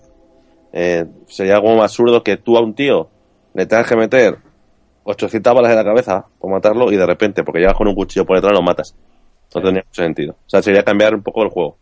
eh, 0.72 1.04
sería 1.26 1.56
algo 1.56 1.74
más 1.76 1.92
absurdo 1.92 2.22
que 2.22 2.38
tú 2.38 2.56
a 2.56 2.62
un 2.62 2.74
tío 2.74 3.10
le 3.52 3.66
tengas 3.66 3.88
que 3.88 3.96
meter 3.96 4.38
800 5.06 5.54
balas 5.54 5.70
en 5.70 5.76
la 5.76 5.84
cabeza 5.84 6.24
por 6.38 6.50
matarlo 6.50 6.90
y 6.92 6.96
de 6.96 7.06
repente, 7.06 7.44
porque 7.44 7.60
llegas 7.60 7.76
con 7.76 7.86
un 7.86 7.94
cuchillo 7.94 8.26
por 8.26 8.36
detrás, 8.36 8.52
lo 8.52 8.62
matas. 8.62 8.94
No 9.54 9.62
tendría 9.62 9.84
mucho 9.86 10.02
sentido. 10.02 10.32
O 10.32 10.50
sea, 10.50 10.60
sería 10.60 10.82
cambiar 10.82 11.14
un 11.14 11.22
poco 11.22 11.42
el 11.44 11.48
juego. 11.48 11.78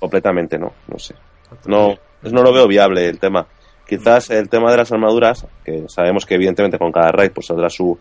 Completamente, 0.00 0.58
¿no? 0.58 0.72
No 0.88 0.98
sé. 0.98 1.14
No, 1.66 1.94
no 2.22 2.42
lo 2.42 2.52
veo 2.52 2.66
viable 2.66 3.08
el 3.08 3.20
tema. 3.20 3.46
Quizás 3.88 4.30
el 4.30 4.48
tema 4.48 4.72
de 4.72 4.78
las 4.78 4.90
armaduras, 4.90 5.46
que 5.64 5.84
sabemos 5.88 6.26
que 6.26 6.34
evidentemente 6.34 6.78
con 6.78 6.90
cada 6.90 7.12
raid 7.12 7.30
pues 7.30 7.46
saldrá 7.46 7.70
su, 7.70 7.96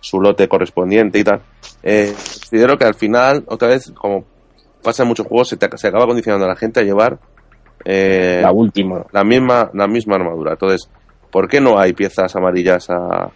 su 0.00 0.20
lote 0.20 0.46
correspondiente 0.46 1.18
y 1.18 1.24
tal. 1.24 1.40
Eh, 1.82 2.12
considero 2.14 2.76
que 2.76 2.84
al 2.84 2.94
final, 2.94 3.42
otra 3.46 3.68
vez, 3.68 3.90
como 3.92 4.26
pasa 4.82 5.02
en 5.04 5.08
muchos 5.08 5.26
juegos, 5.26 5.48
se, 5.48 5.56
se 5.76 5.88
acaba 5.88 6.06
condicionando 6.06 6.44
a 6.44 6.50
la 6.50 6.56
gente 6.56 6.80
a 6.80 6.82
llevar 6.82 7.18
eh, 7.86 8.40
la 8.42 8.52
última. 8.52 9.06
La 9.12 9.24
misma, 9.24 9.70
la 9.72 9.86
misma 9.86 10.16
armadura. 10.16 10.52
Entonces, 10.52 10.90
¿por 11.30 11.48
qué 11.48 11.62
no 11.62 11.78
hay 11.78 11.94
piezas 11.94 12.36
amarillas 12.36 12.90
a, 12.90 13.30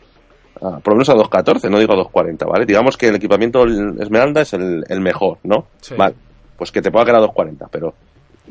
por 0.61 0.89
lo 0.89 0.95
menos 0.95 1.09
a 1.09 1.15
2.14, 1.15 1.71
no 1.71 1.79
digo 1.79 1.93
a 1.93 2.05
2.40, 2.05 2.47
¿vale? 2.51 2.67
Digamos 2.67 2.97
que 2.97 3.09
el 3.09 3.17
equipamiento 3.17 3.65
Esmeralda 3.65 4.43
es 4.43 4.53
el, 4.55 4.85
el 4.89 5.01
mejor, 5.01 5.39
¿no? 5.45 5.67
Vale, 5.97 6.15
pues 6.57 6.71
que 6.73 6.83
te 6.83 6.91
pueda 6.91 7.05
quedar 7.05 7.23
a 7.23 7.27
2.40, 7.27 7.69
pero 7.71 7.95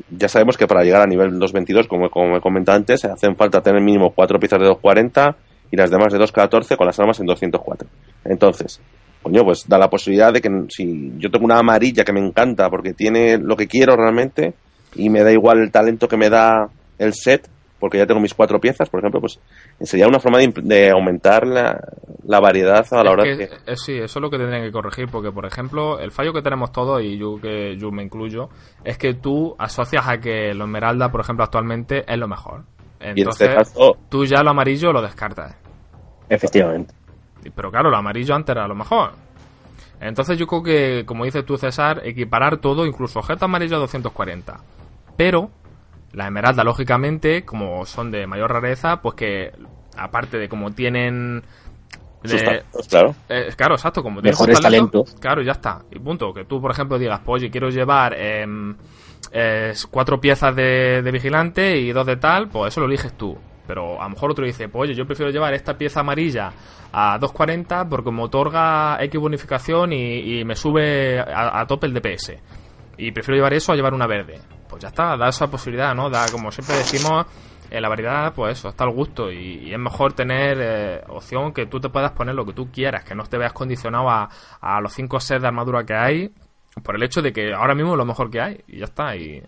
ya 0.10 0.28
sabemos 0.28 0.58
que 0.58 0.68
para 0.68 0.84
llegar 0.84 1.02
a 1.02 1.08
nivel 1.08 1.40
2.22, 1.40 1.88
como, 1.88 2.10
como 2.10 2.38
he 2.38 2.42
comentado 2.42 2.78
antes, 2.78 3.06
hacen 3.06 3.36
falta 3.36 3.62
tener 3.62 3.82
mínimo 3.82 4.12
cuatro 4.14 4.40
piezas 4.40 4.60
de 4.60 4.68
2.40 4.68 5.36
y 5.72 5.78
las 5.78 5.90
demás 5.90 6.14
de 6.14 6.20
2.14 6.20 6.78
con 6.78 6.88
las 6.88 7.00
armas 7.00 7.20
en 7.20 7.26
204. 7.26 7.88
Entonces, 8.26 8.82
coño, 9.24 9.44
pues 9.44 9.66
da 9.68 9.78
la 9.78 9.90
posibilidad 9.90 10.34
de 10.34 10.42
que 10.42 10.50
si 10.70 11.14
yo 11.18 11.32
tengo 11.32 11.46
una 11.46 11.60
amarilla 11.60 12.04
que 12.04 12.14
me 12.14 12.20
encanta 12.20 12.70
porque 12.70 12.94
tiene 12.94 13.38
lo 13.38 13.56
que 13.56 13.68
quiero 13.68 13.96
realmente 13.96 14.54
y 14.96 15.10
me 15.10 15.24
da 15.24 15.32
igual 15.32 15.60
el 15.60 15.72
talento 15.72 16.08
que 16.08 16.18
me 16.18 16.30
da 16.30 16.70
el 16.98 17.14
set, 17.14 17.48
porque 17.86 18.00
ya 18.00 18.08
tengo 18.08 18.20
mis 18.20 18.34
cuatro 18.34 18.60
piezas, 18.60 18.90
por 18.90 19.00
ejemplo, 19.00 19.22
pues 19.22 19.40
sería 19.82 20.08
una 20.08 20.20
forma 20.20 20.40
de, 20.40 20.90
aumentar 20.90 21.46
la, 21.46 22.40
variedad 22.40 22.84
a 22.92 23.04
la 23.04 23.12
hora 23.12 23.24
de... 23.24 23.44
Eh, 23.44 23.76
sí, 23.76 23.94
eso 23.94 24.18
es 24.18 24.22
lo 24.24 24.32
que 24.32 24.40
tendrían 24.40 24.64
que 24.64 24.72
corregir, 24.72 25.08
porque, 25.08 25.32
por 25.32 25.46
ejemplo, 25.46 26.00
el 26.00 26.10
fallo 26.10 26.34
que 26.34 26.42
tenemos 26.42 26.72
todos, 26.72 27.04
y 27.04 27.16
yo 27.16 27.40
que 27.40 27.78
yo 27.78 27.92
me 27.92 28.02
incluyo, 28.02 28.50
es 28.84 28.98
que 28.98 29.14
tú 29.14 29.56
asocias 29.60 30.08
a 30.08 30.18
que 30.18 30.52
lo 30.56 30.66
esmeralda, 30.66 31.12
por 31.12 31.22
ejemplo, 31.22 31.44
actualmente 31.44 32.12
es 32.12 32.18
lo 32.18 32.28
mejor. 32.28 32.64
Este 33.00 33.22
Entonces, 33.22 33.76
tú 34.10 34.26
ya 34.26 34.42
lo 34.42 34.50
amarillo 34.50 34.92
lo 34.92 35.04
descartas. 35.04 35.56
Efectivamente. 36.28 36.92
Pero 37.56 37.70
claro, 37.70 37.92
lo 37.92 37.98
amarillo 37.98 38.34
antes 38.34 38.56
era 38.56 38.68
lo 38.68 38.74
mejor. 38.74 39.12
Entonces 40.02 40.40
yo 40.40 40.48
creo 40.48 40.64
que, 40.64 41.06
como 41.06 41.26
dices 41.26 41.46
tú, 41.46 41.56
César, 41.56 42.02
equiparar 42.04 42.58
todo, 42.58 42.88
incluso 42.88 43.20
objeto 43.20 43.46
amarillo 43.46 43.76
a 43.76 43.82
240. 43.82 44.60
Pero 45.16 45.52
la 46.16 46.26
esmeralda, 46.26 46.64
lógicamente, 46.64 47.44
como 47.44 47.86
son 47.86 48.10
de 48.10 48.26
mayor 48.26 48.52
rareza, 48.52 49.02
pues 49.02 49.16
que 49.16 49.52
aparte 49.98 50.38
de 50.38 50.48
como 50.48 50.72
tienen... 50.72 51.44
claro. 52.90 53.16
Eh, 53.28 53.50
claro, 53.56 53.76
exacto. 53.76 54.02
Como 54.02 54.22
Mejores 54.22 54.62
talentos. 54.62 55.16
Claro, 55.20 55.42
ya 55.42 55.52
está. 55.52 55.82
Y 55.92 56.00
punto. 56.00 56.34
Que 56.34 56.46
tú, 56.46 56.62
por 56.62 56.72
ejemplo, 56.72 56.98
digas, 56.98 57.20
pues 57.24 57.42
oye, 57.42 57.52
quiero 57.52 57.70
llevar 57.70 58.14
em, 58.18 58.76
cuatro 59.92 60.20
piezas 60.20 60.56
de, 60.56 61.02
vigilante 61.12 61.78
y 61.78 61.92
dos 61.92 62.06
de 62.06 62.16
tal, 62.16 62.48
pues 62.48 62.74
eso 62.74 62.80
lo 62.80 62.88
eliges 62.88 63.14
tú. 63.18 63.38
Pero 63.68 64.00
a 64.00 64.06
lo 64.06 64.12
mejor 64.12 64.32
otro 64.32 64.46
dice, 64.46 64.70
pues 64.70 64.84
oye, 64.84 64.94
yo 64.94 65.06
prefiero 65.06 65.32
llevar 65.32 65.54
esta 65.54 65.78
pieza 65.78 66.00
amarilla 66.00 66.54
a 66.94 67.18
240 67.20 67.90
porque 67.90 68.12
me 68.12 68.24
otorga 68.24 68.98
X 69.02 69.20
bonificación 69.20 69.92
y, 69.92 70.46
me 70.46 70.56
sube 70.56 71.20
a, 71.20 71.60
a, 71.60 71.68
tope 71.68 71.88
el 71.88 71.94
DPS. 71.94 72.36
Y 72.98 73.12
prefiero 73.12 73.36
llevar 73.38 73.54
eso 73.54 73.74
a 73.74 73.76
llevar 73.76 73.94
una 73.94 74.08
verde 74.08 74.40
pues 74.76 74.82
ya 74.82 74.90
está, 74.90 75.16
da 75.16 75.30
esa 75.30 75.48
posibilidad, 75.48 75.96
¿no? 75.96 76.10
Da, 76.10 76.26
como 76.30 76.52
siempre 76.52 76.76
decimos, 76.76 77.26
en 77.72 77.82
la 77.82 77.88
variedad, 77.88 78.34
pues 78.34 78.60
eso, 78.60 78.68
está 78.68 78.84
al 78.84 78.92
gusto 78.92 79.32
y, 79.32 79.72
es 79.72 79.80
mejor 79.80 80.12
tener 80.12 80.58
eh, 80.60 81.02
opción 81.08 81.54
que 81.54 81.66
tú 81.66 81.80
te 81.80 81.88
puedas 81.88 82.12
poner 82.12 82.36
lo 82.36 82.46
que 82.46 82.52
tú 82.52 82.70
quieras, 82.70 83.06
que 83.06 83.16
no 83.16 83.24
te 83.24 83.38
veas 83.38 83.54
condicionado 83.54 84.10
a, 84.10 84.30
a 84.60 84.82
los 84.82 84.92
5 84.92 85.18
sets 85.22 85.42
de 85.42 85.48
armadura 85.48 85.86
que 85.86 85.94
hay 85.94 86.30
por 86.84 86.98
el 86.98 87.04
hecho 87.04 87.22
de 87.22 87.32
que 87.32 87.54
ahora 87.54 87.74
mismo 87.74 87.94
es 87.94 87.98
lo 87.98 88.04
mejor 88.04 88.30
que 88.30 88.42
hay 88.42 88.62
y 88.68 88.80
ya 88.80 88.84
está. 88.84 89.16
Y, 89.16 89.42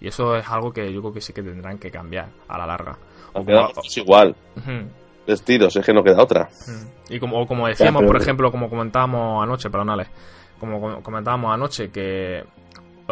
y 0.00 0.08
eso 0.08 0.34
es 0.34 0.48
algo 0.48 0.72
que 0.72 0.92
yo 0.92 1.00
creo 1.00 1.12
que 1.12 1.20
sí 1.20 1.32
que 1.32 1.44
tendrán 1.44 1.78
que 1.78 1.92
cambiar 1.92 2.28
a 2.48 2.58
la 2.58 2.66
larga. 2.66 2.98
Aunque 3.34 3.52
es 3.84 3.96
igual. 3.96 4.34
Vestidos, 5.24 5.76
es 5.76 5.86
que 5.86 5.92
no 5.92 6.02
queda 6.02 6.20
otra. 6.20 6.48
Y 7.08 7.20
como, 7.20 7.46
como 7.46 7.68
decíamos, 7.68 8.02
por 8.02 8.20
ejemplo, 8.20 8.50
como 8.50 8.68
comentábamos 8.68 9.40
anoche, 9.40 9.70
perdónale, 9.70 10.08
como 10.58 11.00
comentábamos 11.00 11.54
anoche, 11.54 11.92
que 11.92 12.42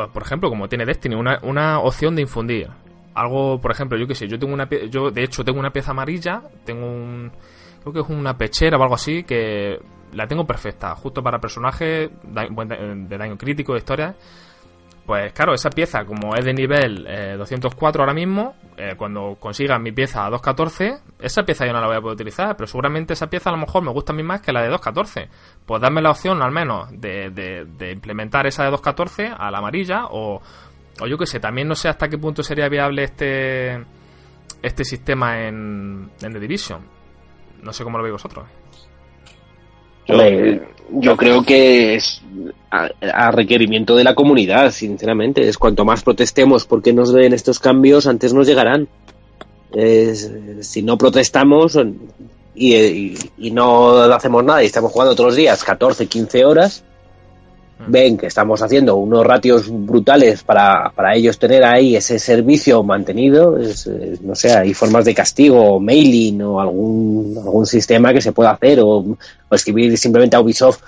por 0.09 0.22
ejemplo, 0.22 0.48
como 0.48 0.68
tiene 0.68 0.86
Destiny, 0.86 1.14
una, 1.14 1.38
una 1.42 1.80
opción 1.80 2.16
de 2.16 2.22
infundir. 2.22 2.68
Algo, 3.14 3.61
por 3.61 3.72
ejemplo, 3.72 3.98
yo 3.98 4.07
qué 4.07 4.14
sé, 4.14 4.28
yo 4.28 4.38
tengo 4.38 4.55
una 4.55 4.68
yo 4.88 5.11
de 5.11 5.24
hecho 5.24 5.44
tengo 5.44 5.59
una 5.59 5.72
pieza 5.72 5.90
amarilla, 5.90 6.42
tengo 6.64 6.86
un 6.86 7.32
creo 7.80 7.92
que 7.92 8.01
es 8.01 8.09
una 8.09 8.36
pechera 8.36 8.76
o 8.78 8.82
algo 8.82 8.94
así 8.94 9.24
que 9.24 9.80
la 10.12 10.26
tengo 10.26 10.46
perfecta, 10.46 10.94
justo 10.94 11.22
para 11.22 11.40
personajes 11.40 12.11
de 12.22 13.18
daño 13.18 13.36
crítico 13.36 13.72
de 13.72 13.78
historia 13.78 14.14
pues 15.11 15.33
claro, 15.33 15.55
esa 15.55 15.71
pieza, 15.71 16.05
como 16.05 16.37
es 16.37 16.45
de 16.45 16.55
nivel 16.55 17.05
204 17.37 18.01
eh, 18.01 18.01
ahora 18.01 18.15
mismo, 18.15 18.55
eh, 18.77 18.95
cuando 18.97 19.35
consiga 19.41 19.77
mi 19.77 19.91
pieza 19.91 20.25
a 20.25 20.31
214, 20.31 21.01
esa 21.19 21.43
pieza 21.43 21.67
yo 21.67 21.73
no 21.73 21.81
la 21.81 21.89
voy 21.89 21.97
a 21.97 22.01
poder 22.01 22.15
utilizar, 22.15 22.57
pero 22.57 22.69
seguramente 22.69 23.15
esa 23.15 23.27
pieza 23.27 23.51
a 23.51 23.55
lo 23.55 23.59
mejor 23.59 23.83
me 23.83 23.91
gusta 23.91 24.13
a 24.13 24.15
mí 24.15 24.23
más 24.23 24.41
que 24.41 24.53
la 24.53 24.63
de 24.63 24.69
214. 24.69 25.29
Pues 25.67 25.83
darme 25.83 26.01
la 26.01 26.13
opción 26.13 26.41
al 26.41 26.53
menos 26.53 26.91
de, 26.93 27.67
implementar 27.93 28.47
esa 28.47 28.63
de 28.63 28.71
214 28.71 29.33
a 29.37 29.51
la 29.51 29.59
amarilla 29.59 30.05
o, 30.13 30.41
o 31.01 31.07
yo 31.09 31.19
qué 31.19 31.27
sé, 31.27 31.41
también 31.41 31.67
no 31.67 31.75
sé 31.75 31.89
hasta 31.89 32.09
qué 32.09 32.17
punto 32.17 32.45
sería 32.45 32.69
viable 32.69 33.03
este, 33.03 33.85
este 34.63 34.85
sistema 34.85 35.41
en, 35.41 36.09
en 36.23 36.33
The 36.33 36.39
Division. 36.39 36.87
No 37.65 37.73
sé 37.73 37.83
cómo 37.83 37.99
lo 37.99 38.05
veis 38.05 38.13
vosotros. 38.13 38.47
Yo, 40.93 41.17
creo 41.17 41.45
que 41.45 41.95
es 41.95 42.21
a, 42.71 43.31
requerimiento 43.31 43.97
de 43.97 44.05
la 44.05 44.15
comunidad, 44.15 44.73
sinceramente. 44.73 45.49
Es 45.49 45.57
cuanto 45.57 45.85
más 45.85 46.03
protestemos 46.03 46.65
porque 46.65 46.93
nos 46.93 47.13
den 47.13 47.33
estos 47.33 47.59
cambios, 47.59 48.07
antes 48.07 48.35
nos 48.35 48.47
llegarán. 48.47 48.89
si 50.61 50.83
no 50.83 50.99
protestamos 50.99 51.79
y, 52.55 53.15
no 53.53 53.99
hacemos 54.13 54.45
nada 54.45 54.63
y 54.63 54.67
estamos 54.67 54.93
jugando 54.93 55.15
todos 55.15 55.29
los 55.29 55.37
días 55.37 55.63
14, 55.65 56.07
15 56.07 56.45
horas, 56.45 56.85
ven 57.87 58.18
que 58.18 58.26
estamos 58.26 58.62
haciendo 58.62 58.97
unos 58.97 59.24
ratios 59.24 59.68
brutales 59.70 60.43
para, 60.43 60.91
para 60.95 61.14
ellos 61.14 61.39
tener 61.39 61.64
ahí 61.64 61.97
ese 61.97 62.18
servicio 62.18 62.83
mantenido, 62.83 63.59
es, 63.59 63.87
es, 63.87 64.20
no 64.20 64.35
sé, 64.35 64.53
hay 64.53 64.74
formas 64.74 65.05
de 65.05 65.14
castigo, 65.14 65.76
o 65.76 65.81
mailing 65.81 66.43
o 66.43 66.61
algún, 66.61 67.37
algún 67.39 67.66
sistema 67.66 68.12
que 68.12 68.20
se 68.20 68.33
pueda 68.33 68.51
hacer, 68.51 68.81
o, 68.83 69.16
escribir 69.51 69.97
simplemente 69.99 70.37
a 70.37 70.41
Ubisoft 70.41 70.81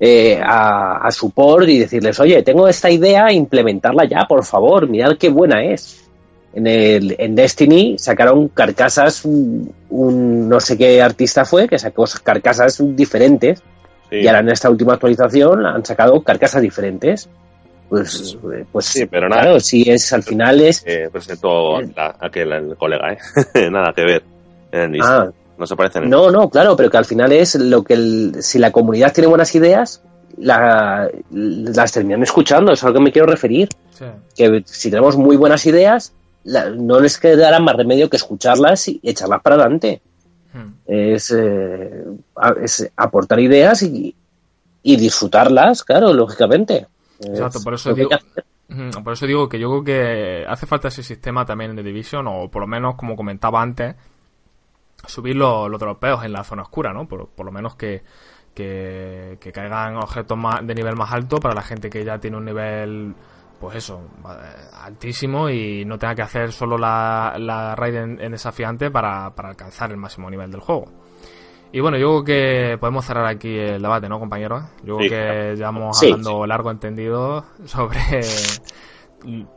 eh, 0.00 0.40
a, 0.42 1.06
a 1.06 1.10
support 1.10 1.68
y 1.68 1.78
decirles, 1.78 2.18
oye, 2.18 2.42
tengo 2.42 2.66
esta 2.66 2.90
idea, 2.90 3.32
implementarla 3.32 4.04
ya, 4.04 4.26
por 4.28 4.44
favor, 4.44 4.88
mirad 4.88 5.16
qué 5.16 5.28
buena 5.28 5.64
es. 5.64 5.96
En, 6.52 6.66
el, 6.66 7.14
en 7.18 7.36
Destiny 7.36 7.96
sacaron 7.96 8.48
carcasas, 8.48 9.24
un 9.24 10.48
no 10.48 10.58
sé 10.58 10.76
qué 10.76 11.00
artista 11.00 11.44
fue, 11.44 11.68
que 11.68 11.78
sacó 11.78 12.06
carcasas 12.24 12.82
diferentes 12.96 13.62
Sí. 14.10 14.16
y 14.16 14.26
ahora 14.26 14.40
en 14.40 14.48
esta 14.50 14.68
última 14.68 14.94
actualización 14.94 15.64
han 15.64 15.84
sacado 15.84 16.20
carcasas 16.22 16.60
diferentes. 16.62 17.28
Pues, 17.88 18.36
pues 18.70 18.84
Sí, 18.86 19.06
pero 19.06 19.28
nada. 19.28 19.42
claro, 19.42 19.60
si 19.60 19.88
es 19.90 20.12
al 20.12 20.22
final 20.22 20.60
es. 20.60 20.82
Eh, 20.86 21.08
presentó 21.10 21.80
la- 21.80 22.14
aquel 22.20 22.52
el 22.52 22.76
colega, 22.76 23.12
¿eh? 23.14 23.18
Nada 23.70 23.92
que 23.94 24.02
ver. 24.04 24.22
En 24.72 24.94
el. 24.94 25.00
Ah, 25.02 25.28
No 25.58 25.66
se 25.66 25.74
parecen. 25.76 26.04
en- 26.04 26.10
no, 26.10 26.30
no, 26.30 26.48
claro, 26.48 26.76
pero 26.76 26.88
que 26.90 26.96
al 26.96 27.04
final 27.04 27.32
es 27.32 27.54
lo 27.56 27.82
que 27.82 27.94
el- 27.94 28.36
si 28.42 28.58
la 28.60 28.70
comunidad 28.70 29.12
tiene 29.12 29.26
buenas 29.26 29.52
ideas, 29.56 30.02
la- 30.38 31.10
las 31.30 31.92
terminan 31.92 32.22
escuchando, 32.22 32.72
es 32.72 32.82
a 32.84 32.88
lo 32.88 32.94
que 32.94 33.00
me 33.00 33.10
quiero 33.12 33.26
referir. 33.26 33.68
Sí. 33.90 34.04
Que 34.36 34.62
si 34.66 34.88
tenemos 34.90 35.16
muy 35.16 35.36
buenas 35.36 35.66
ideas, 35.66 36.12
la- 36.44 36.70
no 36.70 37.00
les 37.00 37.18
quedará 37.18 37.58
más 37.58 37.74
remedio 37.76 38.08
que 38.08 38.16
escucharlas 38.16 38.86
y 38.88 39.00
echarlas 39.02 39.42
para 39.42 39.56
adelante. 39.56 40.00
Hmm. 40.52 40.72
Es, 40.86 41.30
eh, 41.36 42.04
es 42.62 42.90
aportar 42.96 43.38
ideas 43.40 43.82
y, 43.82 44.14
y 44.82 44.96
disfrutarlas, 44.96 45.84
claro, 45.84 46.12
lógicamente. 46.12 46.86
Exacto, 47.20 47.58
Es 47.58 47.64
por 47.64 47.74
eso 47.74 47.94
digo- 47.94 48.10
Por 49.04 49.12
eso 49.12 49.26
digo 49.26 49.48
que 49.48 49.58
yo 49.58 49.68
creo 49.68 49.84
que 49.84 50.44
hace 50.48 50.66
falta 50.66 50.88
ese 50.88 51.02
sistema 51.02 51.44
también 51.44 51.74
The 51.76 51.82
Division, 51.82 52.26
o 52.28 52.50
por 52.50 52.62
lo 52.62 52.66
menos, 52.66 52.94
como 52.96 53.16
comentaba 53.16 53.60
antes, 53.60 53.94
subir 55.06 55.36
los, 55.36 55.70
los 55.70 55.80
dropeos 55.80 56.24
en 56.24 56.32
la 56.32 56.44
zona 56.44 56.62
oscura, 56.62 56.92
¿no? 56.92 57.06
Por, 57.08 57.28
por 57.28 57.46
lo 57.46 57.52
menos 57.52 57.74
que, 57.74 58.02
que, 58.54 59.38
que 59.40 59.52
caigan 59.52 59.96
objetos 59.96 60.36
más, 60.38 60.66
de 60.66 60.74
nivel 60.74 60.94
más 60.96 61.12
alto 61.12 61.38
para 61.38 61.54
la 61.54 61.62
gente 61.62 61.90
que 61.90 62.04
ya 62.04 62.18
tiene 62.18 62.36
un 62.36 62.44
nivel, 62.44 63.14
pues 63.60 63.76
eso, 63.76 64.00
eh, 64.28 64.68
altísimo 64.82 65.50
y 65.50 65.84
no 65.84 65.98
tenga 65.98 66.14
que 66.14 66.22
hacer 66.22 66.52
solo 66.52 66.78
la, 66.78 67.34
la 67.38 67.76
raid 67.76 67.94
en, 67.96 68.20
en 68.20 68.32
desafiante 68.32 68.90
para, 68.90 69.34
para 69.34 69.50
alcanzar 69.50 69.90
el 69.90 69.98
máximo 69.98 70.30
nivel 70.30 70.50
del 70.50 70.60
juego. 70.60 70.86
Y 71.72 71.80
bueno, 71.80 71.98
yo 71.98 72.24
creo 72.24 72.24
que 72.72 72.78
podemos 72.78 73.04
cerrar 73.04 73.26
aquí 73.26 73.56
el 73.56 73.82
debate, 73.82 74.08
¿no, 74.08 74.18
compañeros? 74.18 74.64
Yo 74.82 74.96
creo 74.96 75.06
Sí, 75.06 75.08
que 75.08 75.56
llevamos 75.56 75.96
Sí, 75.98 76.08
hablando 76.10 76.46
largo 76.46 76.70
entendido 76.70 77.44
sobre 77.66 78.60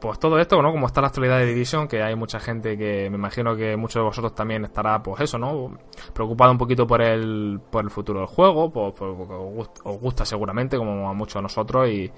pues 0.02 0.20
todo 0.20 0.38
esto, 0.40 0.62
¿no? 0.62 0.72
Como 0.74 0.88
está 0.88 1.00
la 1.00 1.08
actualidad 1.08 1.40
de 1.40 1.46
Division, 1.46 1.88
que 1.88 2.04
hay 2.04 2.16
mucha 2.16 2.40
gente 2.40 2.78
que 2.78 3.10
me 3.10 3.16
imagino 3.16 3.56
que 3.56 3.78
muchos 3.78 3.96
de 4.02 4.06
vosotros 4.06 4.36
también 4.36 4.66
estará, 4.66 5.02
pues 5.02 5.22
eso, 5.22 5.38
¿no? 5.38 5.78
Preocupado 6.14 6.52
un 6.52 6.58
poquito 6.58 6.86
por 6.86 7.02
el, 7.02 7.62
por 7.72 7.84
el 7.86 7.90
futuro 7.90 8.20
del 8.20 8.28
juego, 8.28 8.72
por, 8.72 8.94
por- 8.94 9.16
gust- 9.16 9.80
os 9.86 10.00
gusta 10.02 10.26
seguramente, 10.26 10.78
como 10.78 11.10
a 11.10 11.14
muchos 11.14 11.36
de 11.36 11.42
nosotros, 11.44 11.88
y, 11.88 12.12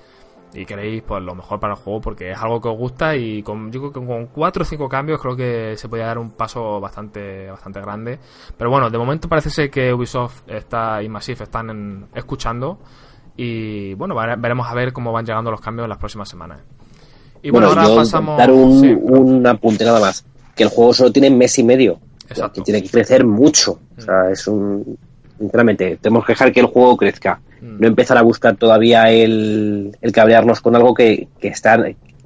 y 0.54 0.66
queréis 0.66 1.02
pues 1.04 1.22
lo 1.22 1.36
mejor 1.36 1.60
para 1.60 1.74
el 1.74 1.80
juego 1.80 2.00
porque 2.00 2.32
es 2.32 2.38
algo 2.38 2.62
que 2.62 2.70
os 2.70 2.78
gusta 2.78 3.16
y 3.16 3.44
con, 3.44 3.72
yo 3.72 3.80
creo 3.82 3.92
que 3.94 4.06
con 4.08 4.28
cuatro 4.28 4.62
o 4.62 4.66
cinco 4.66 4.88
cambios 4.88 5.20
creo 5.22 5.36
que 5.36 5.74
se 5.76 5.90
podría 5.90 6.06
dar 6.08 6.18
un 6.18 6.32
paso 6.32 6.80
bastante 6.80 7.50
bastante 7.52 7.82
grande 7.82 8.20
pero 8.58 8.70
bueno 8.70 8.90
de 8.90 8.98
momento 8.98 9.28
parece 9.28 9.50
ser 9.50 9.70
que 9.70 9.92
Ubisoft 9.94 10.44
está 10.48 11.04
y 11.04 11.10
Massive 11.10 11.44
están 11.44 11.70
en- 11.72 12.06
escuchando 12.16 12.80
y 13.36 13.94
bueno 13.96 14.16
vere- 14.16 14.40
veremos 14.40 14.68
a 14.70 14.74
ver 14.74 14.94
cómo 14.94 15.12
van 15.12 15.26
llegando 15.26 15.52
los 15.52 15.60
cambios 15.60 15.86
en 15.86 15.90
las 15.90 15.98
próximas 15.98 16.30
semanas 16.30 16.60
y 17.42 17.52
bueno, 17.52 17.68
bueno, 17.68 17.82
ahora 17.82 17.96
pasamos 17.98 18.38
dar 18.38 18.52
un, 18.52 18.82
sí, 18.82 18.88
un 19.00 19.46
apunte 19.46 19.86
nada 19.86 20.00
más. 20.00 20.26
Que 20.56 20.64
el 20.64 20.70
juego 20.70 20.94
solo 20.96 21.12
tiene 21.12 21.30
mes 21.30 21.60
y 21.60 21.64
medio. 21.64 22.00
Exacto. 22.28 22.54
Que 22.56 22.62
tiene 22.64 22.82
que 22.82 22.90
crecer 22.90 23.24
mucho. 23.24 23.78
O 23.96 24.02
sea, 24.02 24.32
es 24.32 24.48
un. 24.48 24.98
Sinceramente, 25.38 26.00
tenemos 26.02 26.26
que 26.26 26.32
dejar 26.32 26.52
que 26.52 26.62
el 26.62 26.66
juego 26.66 26.98
crezca. 26.98 27.40
Mm. 27.62 27.80
No 27.80 27.88
empezar 27.88 28.18
a 28.18 28.22
buscar 28.22 28.56
todavía 28.56 29.10
el, 29.12 29.96
el 30.02 30.12
cabrearnos 30.12 30.62
con 30.62 30.76
algo 30.76 30.94
que, 30.94 31.28
que 31.40 31.48
está 31.50 31.78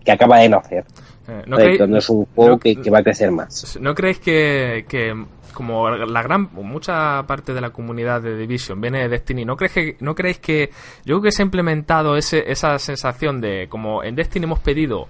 que 0.03 0.11
acaba 0.11 0.39
de 0.39 0.49
nacer. 0.49 0.85
eh, 1.27 1.43
¿no, 1.45 1.57
creéis, 1.57 1.77
cuando 1.77 1.97
es 1.97 2.09
un 2.09 2.25
juego 2.33 2.51
no- 2.51 2.59
que, 2.59 2.75
que 2.75 2.89
va 2.89 2.99
a 2.99 3.03
crecer 3.03 3.31
más. 3.31 3.77
¿No 3.79 3.93
creéis 3.93 4.19
que, 4.19 4.85
que 4.87 5.13
como 5.53 5.89
la 5.89 6.21
gran 6.23 6.49
mucha 6.53 7.23
parte 7.27 7.53
de 7.53 7.59
la 7.61 7.71
comunidad 7.71 8.21
de 8.21 8.37
Division 8.37 8.79
viene 8.79 8.99
de 9.01 9.09
Destiny, 9.09 9.43
¿no 9.45 9.57
creéis 9.57 9.73
que 9.73 9.95
no 9.99 10.15
creéis 10.15 10.39
que 10.39 10.69
yo 11.05 11.15
creo 11.15 11.21
que 11.21 11.31
se 11.31 11.41
ha 11.41 11.45
implementado 11.45 12.15
ese, 12.15 12.49
esa 12.49 12.79
sensación 12.79 13.41
de 13.41 13.67
como 13.67 14.03
en 14.03 14.15
Destiny 14.15 14.45
hemos 14.45 14.59
pedido 14.59 15.07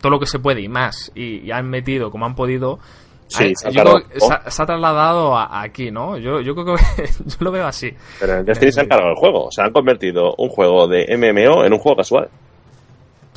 todo 0.00 0.10
lo 0.10 0.20
que 0.20 0.26
se 0.26 0.38
puede 0.38 0.60
y 0.62 0.68
más 0.68 1.12
y, 1.14 1.38
y 1.46 1.50
han 1.52 1.68
metido 1.70 2.10
como 2.10 2.26
han 2.26 2.34
podido 2.34 2.78
Sí, 3.26 3.52
se 3.56 3.68
ha 3.68 3.70
yo 3.70 3.82
creo 3.82 3.96
que 4.00 4.18
tardado. 4.18 4.28
se, 4.42 4.48
ha, 4.48 4.50
se 4.50 4.62
ha 4.62 4.66
trasladado 4.66 5.36
a- 5.36 5.44
a 5.46 5.62
aquí, 5.62 5.90
¿no? 5.90 6.16
Yo, 6.18 6.40
yo 6.40 6.54
creo 6.54 6.76
que 6.76 6.82
yo 7.26 7.36
lo 7.40 7.50
veo 7.50 7.66
así. 7.66 7.90
Pero 8.20 8.34
en 8.38 8.44
Destiny 8.44 8.72
se 8.72 8.80
han 8.82 8.86
cargado 8.88 9.10
el 9.10 9.16
juego. 9.16 9.46
O 9.46 9.50
sea, 9.50 9.64
han 9.64 9.72
convertido 9.72 10.34
un 10.38 10.48
juego 10.50 10.86
de 10.86 11.06
MMO 11.16 11.64
en 11.64 11.72
un 11.72 11.78
juego 11.78 11.96
casual. 11.96 12.28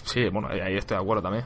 Sí, 0.04 0.28
bueno, 0.30 0.48
ahí 0.50 0.76
estoy 0.78 0.98
de 0.98 1.04
acuerdo 1.04 1.24
también. 1.24 1.46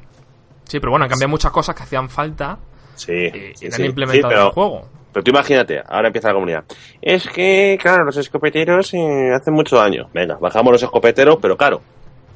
Sí, 0.66 0.80
pero 0.80 0.92
bueno, 0.92 1.04
han 1.06 1.10
cambiado 1.10 1.30
muchas 1.30 1.52
cosas 1.52 1.76
que 1.76 1.84
hacían 1.84 2.10
falta 2.10 2.58
Sí. 2.96 3.12
y, 3.14 3.56
sí, 3.56 3.68
y 3.70 3.74
han 3.74 3.86
implementado 3.86 4.32
en 4.32 4.38
pero, 4.38 4.48
el 4.48 4.54
juego. 4.54 4.82
pero 5.12 5.24
tú 5.24 5.32
imagínate, 5.32 5.82
ahora 5.88 6.08
empieza 6.08 6.28
la 6.30 6.34
comunidad. 6.36 6.64
Es 7.02 7.28
que, 7.28 7.78
claro, 7.82 8.04
los 8.06 8.18
escopeteros 8.18 8.94
eh, 8.94 9.32
hacen 9.34 9.54
mucho 9.54 9.78
daño. 9.78 10.08
Venga, 10.14 10.38
bajamos 10.40 10.72
los 10.74 10.84
escopeteros, 10.84 11.38
pero 11.42 11.58
claro, 11.58 11.82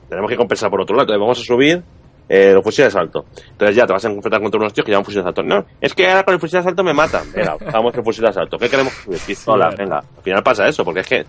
tenemos 0.10 0.30
que 0.30 0.38
compensar 0.38 0.70
por 0.70 0.82
otro 0.82 0.96
lado. 0.96 1.12
Vamos 1.20 1.40
a 1.40 1.44
subir 1.44 1.84
eh, 2.28 2.52
los 2.54 2.64
fusiles 2.64 2.94
de 2.94 3.00
asalto. 3.00 3.26
Entonces 3.52 3.76
ya 3.76 3.86
te 3.86 3.94
vas 3.94 4.04
a 4.06 4.08
enfrentar 4.10 4.42
contra 4.42 4.60
unos 4.60 4.74
tíos 4.74 4.86
que 4.86 4.92
llevan 4.92 5.06
fusiles 5.06 5.24
de 5.26 5.30
asalto. 5.32 5.44
No, 5.44 5.66
es 5.80 5.94
que 5.94 6.08
ahora 6.08 6.24
con 6.24 6.34
el 6.34 6.40
fusil 6.40 6.54
de 6.54 6.60
asalto 6.60 6.84
me 6.84 6.94
matan. 6.94 7.32
Venga, 7.34 7.56
bajamos 7.66 7.94
el 7.96 8.04
fusil 8.04 8.24
de 8.24 8.30
asalto. 8.30 8.58
¿Qué 8.58 8.70
queremos? 8.70 8.94
Pistola, 9.26 9.72
Sí, 9.72 9.78
venga. 9.80 9.98
Al 10.00 10.24
final 10.24 10.44
pasa 10.44 10.68
eso, 10.68 10.84
porque 10.84 11.02
es 11.02 11.08
que... 11.08 11.20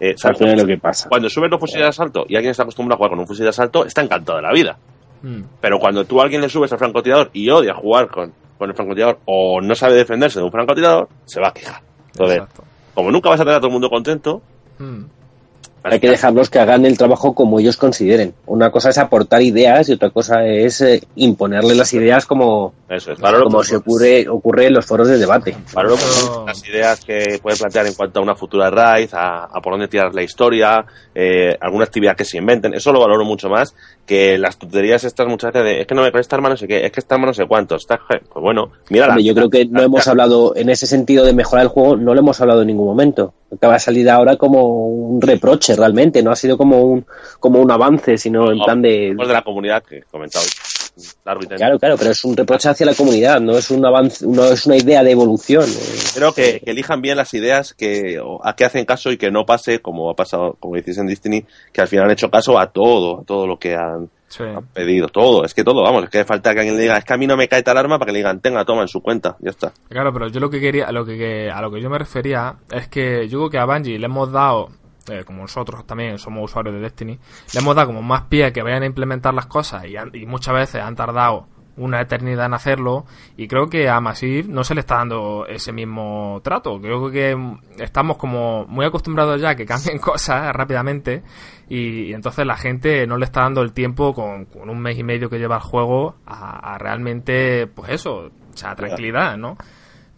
eh, 0.00 0.14
es 0.16 0.24
lo 0.24 0.66
que 0.66 0.78
pasa. 0.78 1.08
Cuando 1.08 1.28
subes 1.28 1.50
los 1.50 1.60
fusiles 1.60 1.82
de 1.84 1.88
asalto 1.88 2.24
y 2.28 2.36
alguien 2.36 2.50
está 2.52 2.62
acostumbrado 2.64 2.94
a 2.94 2.98
jugar 2.98 3.10
con 3.10 3.20
un 3.20 3.26
fusil 3.26 3.44
de 3.44 3.50
asalto, 3.50 3.84
está 3.84 4.02
encantado 4.02 4.36
de 4.36 4.42
la 4.42 4.52
vida. 4.52 4.76
Mm. 5.22 5.42
Pero 5.60 5.78
cuando 5.78 6.04
tú 6.04 6.20
a 6.20 6.24
alguien 6.24 6.40
le 6.40 6.48
subes 6.48 6.72
al 6.72 6.78
francotirador 6.78 7.30
y 7.32 7.48
odia 7.50 7.74
jugar 7.74 8.08
con, 8.08 8.32
con 8.58 8.68
el 8.70 8.76
francotirador 8.76 9.18
o 9.24 9.60
no 9.60 9.74
sabe 9.74 9.94
defenderse 9.94 10.38
de 10.38 10.44
un 10.44 10.50
francotirador, 10.52 11.08
se 11.24 11.40
va 11.40 11.48
a 11.48 11.52
quejar. 11.52 11.80
Entonces, 12.12 12.36
Exacto. 12.38 12.64
como 12.94 13.10
nunca 13.10 13.28
vas 13.30 13.40
a 13.40 13.44
tener 13.44 13.56
a 13.56 13.58
todo 13.60 13.68
el 13.68 13.72
mundo 13.72 13.88
contento, 13.90 14.42
Mm. 14.76 15.04
Hay 15.86 16.00
que 16.00 16.08
dejarlos 16.08 16.48
que 16.48 16.58
hagan 16.58 16.86
el 16.86 16.96
trabajo 16.96 17.34
como 17.34 17.60
ellos 17.60 17.76
consideren. 17.76 18.32
Una 18.46 18.70
cosa 18.70 18.88
es 18.88 18.96
aportar 18.98 19.42
ideas 19.42 19.88
y 19.88 19.92
otra 19.92 20.08
cosa 20.10 20.44
es 20.46 20.80
eh, 20.80 21.02
imponerle 21.16 21.74
las 21.74 21.92
ideas 21.92 22.24
como, 22.24 22.72
Eso 22.88 23.12
es. 23.12 23.20
Valoro, 23.20 23.44
como 23.44 23.62
se 23.62 23.76
ocurre, 23.76 24.26
ocurre 24.28 24.66
en 24.68 24.72
los 24.74 24.86
foros 24.86 25.08
de 25.08 25.18
debate. 25.18 25.54
valoro 25.74 25.96
Pero- 25.96 26.46
las 26.46 26.66
ideas 26.66 27.04
que 27.04 27.38
puede 27.42 27.58
plantear 27.58 27.86
en 27.86 27.92
cuanto 27.94 28.18
a 28.20 28.22
una 28.22 28.34
futura 28.34 28.70
raid, 28.70 29.10
a, 29.12 29.44
a 29.44 29.60
por 29.60 29.74
dónde 29.74 29.88
tirar 29.88 30.14
la 30.14 30.22
historia, 30.22 30.84
eh, 31.14 31.56
alguna 31.60 31.84
actividad 31.84 32.16
que 32.16 32.24
se 32.24 32.38
inventen. 32.38 32.72
Eso 32.72 32.90
lo 32.90 33.00
valoro 33.00 33.24
mucho 33.24 33.48
más 33.50 33.74
que 34.06 34.38
las 34.38 34.58
tonterías 34.58 35.04
estas 35.04 35.26
muchas 35.26 35.52
veces 35.52 35.64
de 35.66 35.80
es 35.82 35.86
que 35.86 35.94
no 35.94 36.02
me 36.02 36.10
con 36.12 36.20
esta 36.20 36.36
arma 36.36 36.48
no 36.48 36.56
sé 36.56 36.66
qué, 36.66 36.84
es 36.84 36.92
que 36.92 37.02
arma 37.08 37.26
no 37.26 37.34
sé 37.34 37.46
cuánto. 37.46 37.76
Está, 37.76 38.00
pues 38.08 38.22
bueno, 38.42 38.70
mira 38.90 39.16
yo 39.18 39.34
creo 39.34 39.50
que 39.50 39.66
no 39.66 39.82
hemos 39.82 40.08
hablado, 40.08 40.54
en 40.56 40.70
ese 40.70 40.86
sentido 40.86 41.24
de 41.24 41.34
mejorar 41.34 41.64
el 41.64 41.68
juego, 41.68 41.96
no 41.96 42.14
lo 42.14 42.20
hemos 42.20 42.40
hablado 42.40 42.62
en 42.62 42.68
ningún 42.68 42.86
momento. 42.86 43.34
Acaba 43.56 43.74
de 43.74 43.80
salir 43.80 44.10
ahora 44.10 44.36
como 44.36 44.86
un 44.88 45.20
reproche 45.20 45.76
realmente, 45.76 46.22
no 46.22 46.30
ha 46.30 46.36
sido 46.36 46.56
como 46.56 46.82
un, 46.82 47.06
como 47.40 47.60
un 47.60 47.70
avance, 47.70 48.18
sino 48.18 48.50
en 48.50 48.58
plan 48.58 48.82
de... 48.82 49.14
De 49.14 49.26
la 49.26 49.42
comunidad 49.42 49.82
que 49.82 49.98
he 49.98 50.02
comentado. 50.94 51.20
Largo 51.24 51.42
y 51.42 51.46
tendido. 51.46 51.58
Claro, 51.58 51.78
claro, 51.78 51.96
pero 51.98 52.10
es 52.10 52.24
un 52.24 52.36
reproche 52.36 52.68
hacia 52.68 52.86
la 52.86 52.94
comunidad, 52.94 53.40
no 53.40 53.56
es 53.56 53.70
un 53.70 53.84
avance, 53.84 54.26
no 54.26 54.44
es 54.44 54.66
una 54.66 54.76
idea 54.76 55.02
de 55.02 55.10
evolución. 55.10 55.64
eh. 55.68 55.94
Creo 56.14 56.32
que, 56.32 56.60
que 56.60 56.70
elijan 56.70 57.00
bien 57.02 57.16
las 57.16 57.32
ideas 57.34 57.74
que 57.74 58.20
a 58.42 58.54
qué 58.56 58.64
hacen 58.64 58.84
caso 58.84 59.10
y 59.10 59.16
que 59.16 59.30
no 59.30 59.44
pase 59.44 59.80
como 59.80 60.10
ha 60.10 60.14
pasado, 60.14 60.56
como 60.60 60.76
decís 60.76 60.98
en 60.98 61.06
Destiny, 61.06 61.44
que 61.72 61.80
al 61.80 61.88
final 61.88 62.06
han 62.06 62.12
hecho 62.12 62.30
caso 62.30 62.58
a 62.58 62.70
todo, 62.72 63.20
a 63.20 63.24
todo 63.24 63.46
lo 63.46 63.58
que 63.58 63.74
han, 63.74 64.08
Sí. 64.28 64.42
han 64.42 64.66
pedido, 64.66 65.06
todo, 65.08 65.44
es 65.44 65.54
que 65.54 65.62
todo, 65.62 65.82
vamos, 65.82 66.04
es 66.04 66.10
que 66.10 66.24
falta 66.24 66.52
que 66.54 66.60
alguien 66.60 66.76
le 66.76 66.82
diga, 66.82 66.96
es 66.98 67.04
que 67.04 67.12
a 67.12 67.16
mí 67.16 67.26
no 67.26 67.36
me 67.36 67.46
cae 67.46 67.62
tal 67.62 67.76
arma 67.78 67.98
para 67.98 68.06
que 68.06 68.12
le 68.14 68.18
digan, 68.18 68.40
tenga, 68.40 68.64
toma 68.64 68.82
en 68.82 68.88
su 68.88 69.00
cuenta, 69.00 69.36
ya 69.38 69.50
está. 69.50 69.72
Claro, 69.88 70.12
pero 70.12 70.26
yo 70.28 70.40
lo 70.40 70.50
que 70.50 70.58
quería, 70.60 70.86
a 70.86 70.92
lo 70.92 71.04
que, 71.04 71.16
que- 71.16 71.50
a 71.50 71.60
lo 71.60 71.70
que 71.70 71.80
yo 71.80 71.88
me 71.88 71.98
refería 71.98 72.56
es 72.72 72.88
que 72.88 73.28
yo 73.28 73.38
creo 73.38 73.50
que 73.50 73.58
a 73.58 73.64
Bungie 73.66 73.96
le 73.98 74.06
hemos 74.06 74.32
dado, 74.32 74.70
eh, 75.08 75.24
como 75.24 75.42
nosotros 75.42 75.86
también 75.86 76.18
somos 76.18 76.50
usuarios 76.50 76.74
de 76.74 76.80
Destiny, 76.80 77.18
le 77.52 77.60
hemos 77.60 77.74
dado 77.76 77.88
como 77.88 78.02
más 78.02 78.22
pie 78.22 78.46
a 78.46 78.52
que 78.52 78.62
vayan 78.62 78.82
a 78.82 78.86
implementar 78.86 79.34
las 79.34 79.46
cosas 79.46 79.84
y, 79.86 79.96
han- 79.96 80.10
y 80.14 80.26
muchas 80.26 80.54
veces 80.54 80.82
han 80.82 80.96
tardado 80.96 81.46
una 81.76 82.00
eternidad 82.00 82.46
en 82.46 82.54
hacerlo 82.54 83.04
y 83.36 83.48
creo 83.48 83.68
que 83.68 83.88
a 83.88 84.00
Massive 84.00 84.44
no 84.48 84.62
se 84.62 84.74
le 84.74 84.80
está 84.80 84.98
dando 84.98 85.44
ese 85.48 85.72
mismo 85.72 86.40
trato. 86.44 86.80
Creo 86.80 87.10
que 87.10 87.36
estamos 87.78 88.16
como 88.16 88.64
muy 88.66 88.86
acostumbrados 88.86 89.40
ya 89.40 89.50
a 89.50 89.56
que 89.56 89.66
cambien 89.66 89.98
cosas 90.00 90.52
rápidamente 90.54 91.24
y, 91.68 92.10
y 92.10 92.14
entonces 92.14 92.46
la 92.46 92.56
gente 92.56 93.08
no 93.08 93.16
le 93.18 93.24
está 93.24 93.40
dando 93.40 93.60
el 93.62 93.72
tiempo 93.72 94.14
con, 94.14 94.44
con 94.44 94.70
un 94.70 94.78
mes 94.78 94.96
y 94.98 95.02
medio 95.02 95.28
que 95.28 95.38
lleva 95.40 95.56
el 95.56 95.62
juego 95.62 96.14
a, 96.26 96.74
a 96.74 96.78
realmente, 96.78 97.66
pues 97.66 97.90
eso, 97.90 98.30
o 98.52 98.56
sea, 98.56 98.76
tranquilidad, 98.76 99.36
¿no? 99.36 99.56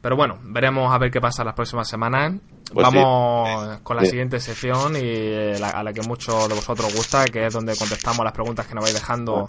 Pero 0.03 0.14
bueno, 0.14 0.39
veremos 0.43 0.93
a 0.95 0.99
ver 0.99 1.11
qué 1.11 1.22
pasa 1.22 1.43
las 1.43 1.55
próximas 1.55 1.89
semanas. 1.89 2.34
Pues 2.73 2.85
Vamos 2.85 3.79
con 3.85 3.97
la 3.97 4.03
Sí. 4.03 4.11
siguiente 4.11 4.41
sección 4.41 4.97
y 4.97 5.01
eh, 5.03 5.57
la- 5.61 5.71
a 5.71 5.83
la 5.85 5.93
que 5.93 6.03
mucho 6.03 6.49
de 6.49 6.55
vosotros 6.55 6.95
gusta, 6.95 7.25
que 7.27 7.47
es 7.47 7.55
donde 7.55 7.77
contestamos 7.77 8.25
las 8.25 8.33
preguntas 8.33 8.67
que 8.67 8.75
nos 8.75 8.83
vais 8.83 8.95
dejando 8.95 9.47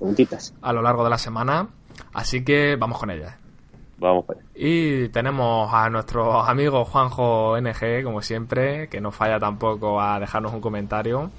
a 0.62 0.74
lo 0.74 0.82
largo 0.82 1.04
de 1.04 1.10
la 1.10 1.18
semana. 1.18 1.68
Así 2.14 2.44
que 2.44 2.76
vamos 2.76 3.00
con 3.00 3.10
ellas. 3.10 3.36
Vamos 3.98 4.26
allá. 4.30 4.42
Y 4.54 5.10
tenemos 5.10 5.74
a 5.74 5.90
nuestro 5.90 6.42
amigo 6.44 6.86
Juanjo 6.86 7.58
NG, 7.58 8.04
como 8.04 8.22
siempre, 8.22 8.88
que 8.90 9.02
no 9.02 9.12
falla 9.12 9.40
tampoco 9.40 10.00
a 10.00 10.20
dejarnos 10.20 10.54
un 10.54 10.62
comentario. 10.62 11.32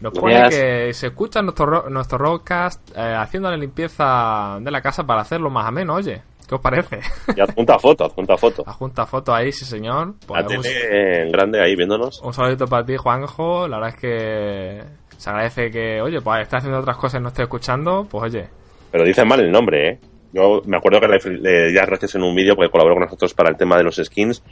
Nos 0.00 0.12
pone 0.14 0.32
Gracias. 0.34 0.54
que 0.62 0.94
se 0.94 1.06
escucha 1.08 1.42
nuestro, 1.42 1.66
ro- 1.66 1.90
nuestro 1.90 2.16
roadcast 2.16 2.80
eh, 2.96 3.14
haciendo 3.14 3.50
la 3.50 3.56
limpieza 3.58 4.58
de 4.62 4.70
la 4.70 4.80
casa 4.80 5.04
para 5.04 5.20
hacerlo 5.20 5.50
más 5.50 5.66
ameno, 5.66 5.94
oye. 5.94 6.22
¿Qué 6.48 6.54
os 6.54 6.60
parece? 6.62 7.00
Y 7.36 7.40
adjunta 7.40 7.78
foto, 7.78 8.04
adjunta 8.06 8.36
foto. 8.38 8.64
Adjunta 8.66 9.04
foto 9.04 9.34
ahí, 9.34 9.52
sí 9.52 9.66
señor. 9.66 10.14
La 10.34 10.46
tele 10.46 11.22
en 11.22 11.30
grande 11.30 11.60
ahí 11.60 11.76
viéndonos. 11.76 12.22
un 12.22 12.32
saludito 12.32 12.66
para 12.66 12.86
ti, 12.86 12.96
Juanjo. 12.96 13.68
La 13.68 13.76
verdad 13.78 13.94
es 13.94 14.00
que 14.00 14.82
se 15.18 15.28
agradece 15.28 15.70
que, 15.70 16.00
oye, 16.00 16.22
pues 16.22 16.42
esté 16.42 16.56
haciendo 16.56 16.78
otras 16.78 16.96
cosas 16.96 17.20
y 17.20 17.22
no 17.22 17.28
esté 17.28 17.42
escuchando. 17.42 18.06
Pues 18.10 18.32
oye, 18.32 18.48
Pero 18.90 19.04
dicen 19.04 19.28
mal 19.28 19.40
el 19.40 19.50
nombre, 19.50 19.90
¿eh? 19.90 19.98
Yo 20.32 20.62
me 20.64 20.78
acuerdo 20.78 21.00
que 21.00 21.30
le, 21.30 21.70
las 21.72 21.86
gracias 21.86 22.14
en 22.14 22.22
un 22.22 22.34
vídeo 22.34 22.54
porque 22.54 22.70
colaboró 22.70 22.94
con 22.94 23.04
nosotros 23.04 23.34
para 23.34 23.50
el 23.50 23.56
tema 23.56 23.76
de 23.76 23.84
los 23.84 23.96
skins 23.96 24.42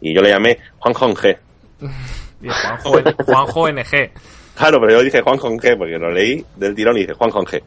y 0.00 0.14
yo 0.14 0.22
le 0.22 0.30
llamé 0.30 0.58
Juan 0.78 0.94
Jon 0.94 1.14
G. 1.14 1.36
Juanjo, 2.40 3.24
Juanjo 3.24 3.68
NG. 3.68 4.10
Claro, 4.56 4.78
pero 4.80 4.92
yo 4.92 5.02
dije 5.02 5.22
Juan 5.22 5.38
G 5.38 5.76
porque 5.78 5.98
lo 5.98 6.10
leí 6.10 6.44
del 6.56 6.74
tirón 6.74 6.96
y 6.96 7.00
dije 7.00 7.14
Juan 7.14 7.30
G. 7.30 7.62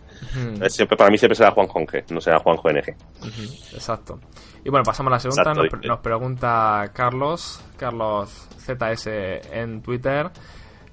Siempre, 0.69 0.95
para 0.97 1.09
mí 1.09 1.17
siempre 1.17 1.35
será 1.35 1.51
Juan 1.51 1.67
G, 1.67 2.03
no 2.11 2.21
será 2.21 2.39
Juan 2.39 2.57
NG. 2.57 2.95
Exacto. 3.73 4.19
Y 4.63 4.69
bueno, 4.69 4.83
pasamos 4.83 5.11
a 5.11 5.15
la 5.15 5.19
segunda. 5.19 5.43
Exacto, 5.43 5.61
nos, 5.77 5.85
nos 5.89 5.99
pregunta 5.99 6.91
Carlos, 6.93 7.61
Carlos 7.77 8.47
ZS 8.59 9.07
en 9.51 9.81
Twitter. 9.81 10.29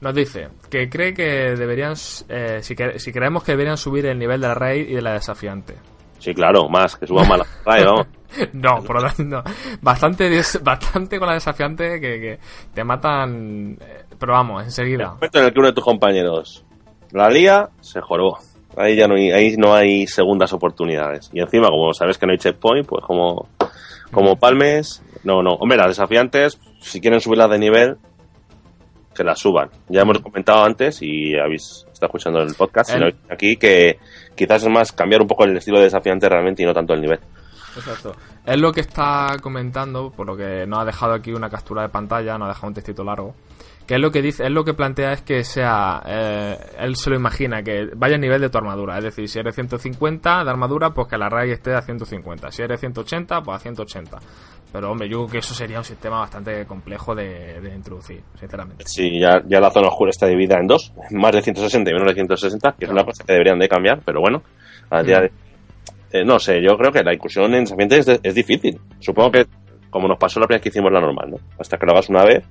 Nos 0.01 0.14
dice 0.14 0.49
que 0.68 0.88
cree 0.88 1.14
que 1.14 1.55
deberían, 1.57 1.95
eh, 2.28 2.59
si, 2.62 2.74
que- 2.74 2.99
si 2.99 3.12
creemos 3.12 3.45
que 3.45 3.53
deberían 3.53 3.76
subir 3.76 4.07
el 4.07 4.18
nivel 4.18 4.40
de 4.40 4.49
la 4.49 4.55
raid 4.55 4.88
y 4.88 4.95
de 4.95 5.03
la 5.03 5.12
desafiante. 5.12 5.74
Sí, 6.23 6.33
claro, 6.35 6.68
más, 6.68 6.95
que 6.97 7.07
suba 7.07 7.25
más 7.25 7.41
la 7.41 7.47
vamos. 7.85 8.07
No, 8.53 8.83
por 8.85 9.03
lo 9.03 9.09
tanto, 9.09 9.25
no. 9.25 9.43
Bastante, 9.81 10.41
bastante 10.62 11.18
con 11.18 11.27
la 11.29 11.35
desafiante 11.35 12.01
que, 12.01 12.20
que 12.20 12.39
te 12.73 12.85
matan. 12.85 13.77
eh, 13.81 14.05
Pero 14.18 14.33
vamos, 14.35 14.62
enseguida. 14.64 15.14
momento 15.14 15.39
en 15.41 15.45
el 15.47 15.53
que 15.53 15.59
uno 15.59 15.68
de 15.68 15.75
tus 15.75 15.85
compañeros 15.85 16.64
la 17.11 17.29
lía, 17.29 17.68
se 17.81 18.01
joró. 18.01 18.39
Ahí 18.77 18.97
ya 18.97 19.07
no 19.09 19.16
hay, 19.16 19.31
ahí 19.33 19.57
no 19.59 19.75
hay 19.75 20.07
segundas 20.07 20.53
oportunidades. 20.53 21.29
Y 21.33 21.41
encima, 21.41 21.68
como 21.68 21.93
sabes 21.93 22.16
que 22.16 22.25
no 22.25 22.33
hay 22.33 22.39
checkpoint, 22.39 22.87
pues 22.87 23.05
como, 23.05 23.49
como 24.12 24.37
palmes, 24.37 25.03
no, 25.25 25.43
no. 25.43 25.55
Hombre, 25.55 25.77
las 25.77 25.89
desafiantes, 25.89 26.59
si 26.81 27.01
quieren 27.01 27.20
subirlas 27.20 27.51
de 27.51 27.59
nivel, 27.59 27.97
que 29.14 29.25
las 29.25 29.41
suban. 29.41 29.68
Ya 29.89 30.03
hemos 30.03 30.20
comentado 30.20 30.64
antes 30.64 31.03
y 31.03 31.37
habéis 31.37 31.85
estado 32.07 32.09
escuchando 32.09 32.41
el 32.43 32.55
podcast 32.55 32.91
El- 32.91 33.05
visto 33.13 33.33
aquí 33.33 33.57
que 33.57 33.99
quizás 34.35 34.63
es 34.63 34.69
más 34.69 34.93
cambiar 34.93 35.23
un 35.23 35.29
poco 35.29 35.45
el 35.45 35.57
estilo 35.57 35.79
de 35.79 35.85
desafiante 35.85 36.29
realmente 36.29 36.63
y 36.63 36.67
no 36.67 36.75
tanto 36.75 36.95
el 36.95 37.01
nivel. 37.01 37.21
Exacto. 37.77 38.15
Es 38.45 38.59
lo 38.59 38.71
que 38.73 38.81
está 38.81 39.37
comentando, 39.41 40.11
por 40.11 40.27
lo 40.27 40.37
que 40.37 40.67
nos 40.67 40.81
ha 40.81 40.85
dejado 40.85 41.15
aquí 41.15 41.33
una 41.33 41.49
captura 41.49 41.83
de 41.83 41.89
pantalla, 41.89 42.37
nos 42.37 42.47
ha 42.47 42.49
dejado 42.51 42.69
un 42.69 42.75
textito 42.75 43.03
largo. 43.05 43.35
Que 43.87 43.95
es 43.97 44.01
lo 44.01 44.11
que 44.11 44.22
dice, 44.22 44.45
es 44.45 44.51
lo 44.51 44.64
que 44.64 44.74
plantea 44.74 45.12
es 45.12 45.22
que 45.22 45.43
sea, 45.45 46.03
eh, 46.07 46.57
él 46.78 46.95
se 46.97 47.11
lo 47.11 47.16
imagina, 47.16 47.62
que 47.62 47.89
vaya 47.97 48.14
a 48.14 48.18
nivel 48.18 48.41
de 48.41 48.49
tu 48.49 48.57
armadura. 48.59 48.97
Es 48.99 49.05
decir, 49.05 49.28
si 49.28 49.39
eres 49.41 49.55
150 49.55 50.45
de 50.45 50.51
armadura, 50.51 50.91
pues 50.91 51.09
que 51.09 51.18
la 51.18 51.28
raid 51.28 51.51
esté 51.53 51.74
a 51.74 51.83
150. 51.83 52.51
Si 52.53 52.62
eres 52.62 52.78
180, 52.80 53.43
pues 53.43 53.57
a 53.57 53.59
180. 53.59 54.18
Pero 54.72 54.91
hombre, 54.91 55.09
yo 55.09 55.18
creo 55.18 55.28
que 55.33 55.39
eso 55.39 55.53
sería 55.53 55.78
un 55.78 55.85
sistema 55.85 56.20
bastante 56.20 56.64
complejo 56.64 57.14
de, 57.14 57.61
de 57.61 57.74
introducir, 57.74 58.22
sinceramente. 58.39 58.85
Sí, 58.87 59.18
ya, 59.20 59.43
ya 59.47 59.61
la 59.61 59.70
zona 59.70 59.89
oscura 59.89 60.11
está 60.11 60.26
dividida 60.26 60.59
en 60.59 60.66
dos, 60.66 60.93
más 61.11 61.33
de 61.33 61.43
160 61.43 61.91
y 61.91 61.93
menos 61.93 62.09
de 62.09 62.14
160, 62.14 62.76
que 62.78 62.85
es 62.87 62.91
una 62.91 63.05
cosa 63.05 63.24
que 63.24 63.33
deberían 63.33 63.59
de 63.59 63.68
cambiar, 63.68 64.01
pero 64.05 64.20
bueno, 64.20 64.43
al 64.89 65.05
día 65.05 65.20
de- 65.20 65.33
eh, 66.12 66.24
no 66.24 66.39
sé, 66.39 66.62
yo 66.62 66.76
creo 66.78 66.91
que 66.93 67.03
la 67.03 67.12
incursión 67.12 67.53
en 67.55 67.64
es, 67.64 68.09
es 68.22 68.35
difícil. 68.35 68.78
Supongo 69.01 69.33
que, 69.33 69.47
como 69.91 70.09
nos 70.09 70.18
pasó 70.18 70.41
la 70.41 70.47
primera 70.47 70.59
vez 70.59 70.62
que 70.62 70.68
hicimos 70.70 70.93
la 70.93 71.01
normal, 71.01 71.33
¿no? 71.33 71.37
Hasta 71.59 71.76
que 71.76 71.85
lo 71.85 71.93
hagas 71.93 72.09
una 72.09 72.24
vez, 72.24 72.43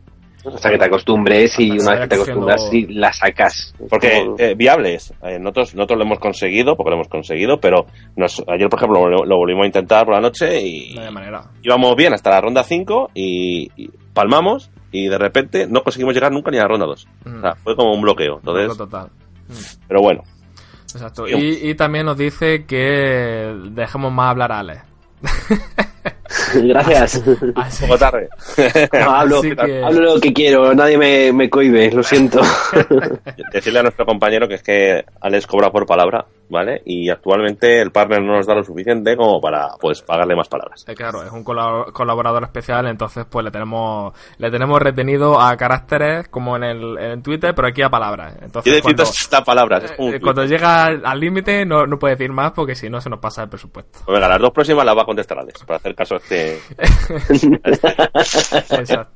Hasta 0.45 0.69
que 0.71 0.77
te 0.77 0.85
acostumbres 0.85 1.59
y 1.59 1.71
una 1.71 1.91
vez 1.91 1.99
que 2.01 2.07
te 2.07 2.15
acostumbras 2.15 2.73
y 2.73 2.87
la 2.87 3.13
sacas. 3.13 3.73
Porque 3.89 4.25
eh, 4.37 4.55
viable 4.55 4.95
es. 4.95 5.13
Eh, 5.23 5.37
nosotros, 5.39 5.75
nosotros 5.75 5.97
lo 5.99 6.05
hemos 6.05 6.19
conseguido, 6.19 6.75
porque 6.75 6.89
lo 6.89 6.95
hemos 6.95 7.07
conseguido, 7.07 7.59
pero 7.59 7.85
nos, 8.15 8.43
ayer, 8.47 8.67
por 8.69 8.79
ejemplo, 8.79 9.07
lo, 9.07 9.25
lo 9.25 9.37
volvimos 9.37 9.63
a 9.63 9.67
intentar 9.67 10.05
por 10.05 10.15
la 10.15 10.21
noche 10.21 10.61
y 10.61 10.95
No 10.95 11.11
manera. 11.11 11.43
íbamos 11.61 11.95
bien 11.95 12.13
hasta 12.13 12.29
la 12.31 12.41
ronda 12.41 12.63
5 12.63 13.11
y, 13.13 13.69
y 13.75 13.89
palmamos 14.13 14.71
y 14.91 15.07
de 15.07 15.17
repente 15.17 15.67
no 15.67 15.83
conseguimos 15.83 16.13
llegar 16.13 16.31
nunca 16.31 16.51
ni 16.51 16.57
a 16.57 16.61
la 16.61 16.67
ronda 16.67 16.85
2. 16.85 17.07
Mm. 17.25 17.37
O 17.37 17.41
sea, 17.41 17.55
fue 17.55 17.75
como 17.75 17.93
un 17.93 18.01
bloqueo. 18.01 18.37
Entonces, 18.39 18.77
Total. 18.77 19.09
pero 19.87 20.01
bueno. 20.01 20.23
Exacto. 20.93 21.25
Y, 21.27 21.69
y 21.69 21.75
también 21.75 22.05
nos 22.05 22.17
dice 22.17 22.65
que 22.65 23.55
dejemos 23.71 24.11
más 24.11 24.31
hablar 24.31 24.51
a 24.51 24.59
Ale. 24.59 24.81
Gracias. 26.55 27.21
Así- 27.55 27.83
poco 27.85 27.97
tarde. 27.97 28.29
No, 28.93 29.11
hablo, 29.11 29.41
que- 29.41 29.81
hablo 29.83 30.01
lo 30.15 30.19
que 30.21 30.33
quiero, 30.33 30.73
nadie 30.73 30.97
me, 30.97 31.31
me 31.33 31.49
cohibe, 31.49 31.91
lo 31.91 32.03
siento. 32.03 32.41
Decirle 33.53 33.79
a 33.79 33.83
nuestro 33.83 34.05
compañero 34.05 34.47
que 34.47 34.55
es 34.55 34.63
que 34.63 35.05
Alex 35.21 35.47
cobra 35.47 35.71
por 35.71 35.85
palabra, 35.85 36.25
¿vale? 36.51 36.81
Y 36.85 37.09
actualmente 37.09 37.81
el 37.81 37.91
partner 37.91 38.21
no 38.21 38.33
nos 38.35 38.45
da 38.45 38.53
lo 38.53 38.63
suficiente 38.63 39.15
como 39.17 39.39
para, 39.41 39.69
pues, 39.79 40.01
pagarle 40.01 40.35
más 40.35 40.47
palabras. 40.47 40.85
Eh, 40.87 40.93
claro, 40.93 41.23
es 41.23 41.31
un 41.31 41.43
colab- 41.43 41.91
colaborador 41.93 42.43
especial, 42.43 42.85
entonces 42.87 43.25
pues 43.29 43.43
le 43.45 43.51
tenemos 43.51 44.13
le 44.37 44.51
tenemos 44.51 44.79
retenido 44.81 45.39
a 45.39 45.55
caracteres 45.55 46.27
como 46.27 46.55
en 46.57 46.63
el 46.63 46.97
en 46.99 47.23
Twitter, 47.23 47.55
pero 47.55 47.69
aquí 47.69 47.81
a 47.81 47.89
palabras. 47.89 48.33
Entonces 48.41 48.63
Tiene 48.63 48.81
cuando, 48.81 49.05
160 49.05 49.43
palabras. 49.43 49.83
Es 49.85 49.91
como 49.93 50.09
eh, 50.11 50.19
cuando 50.19 50.45
llega 50.45 50.85
al 50.85 51.01
al 51.05 51.19
límite 51.19 51.65
no, 51.65 51.87
no 51.87 51.97
puede 51.97 52.15
decir 52.15 52.31
más 52.31 52.51
porque 52.51 52.75
si 52.75 52.89
no 52.89 52.99
se 53.01 53.09
nos 53.09 53.19
pasa 53.19 53.43
el 53.43 53.49
presupuesto. 53.49 53.99
Pues 54.05 54.15
venga, 54.15 54.27
las 54.27 54.39
dos 54.39 54.51
próximas 54.51 54.85
las 54.85 54.97
va 54.97 55.03
a 55.03 55.05
contestar 55.05 55.39
Alex, 55.39 55.63
para 55.63 55.77
hacer 55.77 55.95
caso 55.95 56.15
a 56.15 56.17
este... 56.17 56.59
Exacto. 58.79 59.10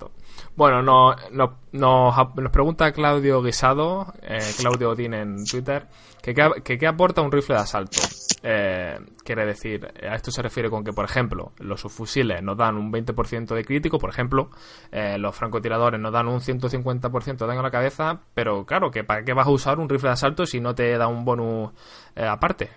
Bueno, 0.55 0.81
no, 0.81 1.15
no- 1.31 1.57
nos, 1.73 2.15
nos 2.35 2.51
pregunta 2.51 2.91
Claudio 2.93 3.41
Guisado, 3.43 4.13
eh, 4.21 4.39
Claudio 4.57 4.91
Odín 4.91 5.13
en 5.13 5.45
Twitter, 5.45 5.87
que 6.21 6.33
qué, 6.33 6.49
que 6.63 6.77
qué 6.77 6.87
aporta 6.87 7.21
un 7.21 7.31
rifle 7.31 7.55
de 7.55 7.61
asalto. 7.61 7.99
Eh, 8.41 8.97
quiere 9.25 9.45
decir, 9.45 9.85
a 10.09 10.15
esto 10.15 10.31
se 10.31 10.41
refiere 10.41 10.69
con 10.69 10.83
que, 10.85 10.93
por 10.93 11.03
ejemplo, 11.03 11.51
los 11.59 11.81
subfusiles 11.81 12.41
nos 12.41 12.55
dan 12.57 12.77
un 12.77 12.89
20% 12.91 13.53
de 13.53 13.65
crítico, 13.65 13.97
por 13.99 14.09
ejemplo, 14.09 14.49
eh, 14.91 15.17
los 15.17 15.35
francotiradores 15.35 15.99
nos 15.99 16.13
dan 16.13 16.27
un 16.29 16.39
150% 16.39 17.37
de 17.37 17.47
daño 17.47 17.59
a 17.59 17.63
la 17.63 17.71
cabeza, 17.71 18.21
pero 18.33 18.65
claro, 18.65 18.91
que 18.91 19.03
¿para 19.03 19.25
qué 19.25 19.33
vas 19.33 19.47
a 19.47 19.51
usar 19.51 19.79
un 19.79 19.89
rifle 19.89 20.09
de 20.09 20.13
asalto 20.13 20.45
si 20.45 20.61
no 20.61 20.73
te 20.73 20.97
da 20.97 21.07
un 21.07 21.25
bonus 21.25 21.71
eh, 22.15 22.23
aparte? 22.25 22.69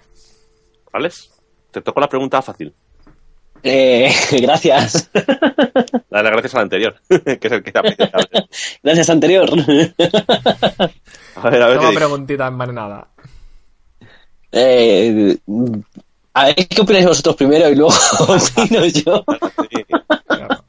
Alex, 0.93 1.31
te 1.70 1.81
tocó 1.83 2.01
la 2.01 2.09
pregunta 2.09 2.43
fácil. 2.43 2.74
Eh, 3.62 4.11
gracias. 4.41 5.11
Dale 6.11 6.31
gracias 6.31 6.55
al 6.55 6.63
anterior, 6.63 6.95
que 7.09 7.39
es 7.41 7.53
el 7.53 7.63
que. 7.63 7.73
Gracias, 8.83 9.11
anterior. 9.11 9.51
A 11.37 11.51
ver, 11.51 11.63
a 11.63 11.69
ver 11.69 11.79
dice. 11.79 11.93
preguntita 11.95 12.49
envenenada. 12.49 13.07
Eh, 14.51 15.37
a 16.35 16.47
ver, 16.47 16.55
¿qué 16.57 16.81
opináis 16.81 17.07
vosotros 17.07 17.37
primero 17.37 17.69
y 17.69 17.77
luego 17.77 17.93
opino 18.27 18.85
yo? 18.87 19.25
Sí. 19.71 19.85
Claro. 20.27 20.65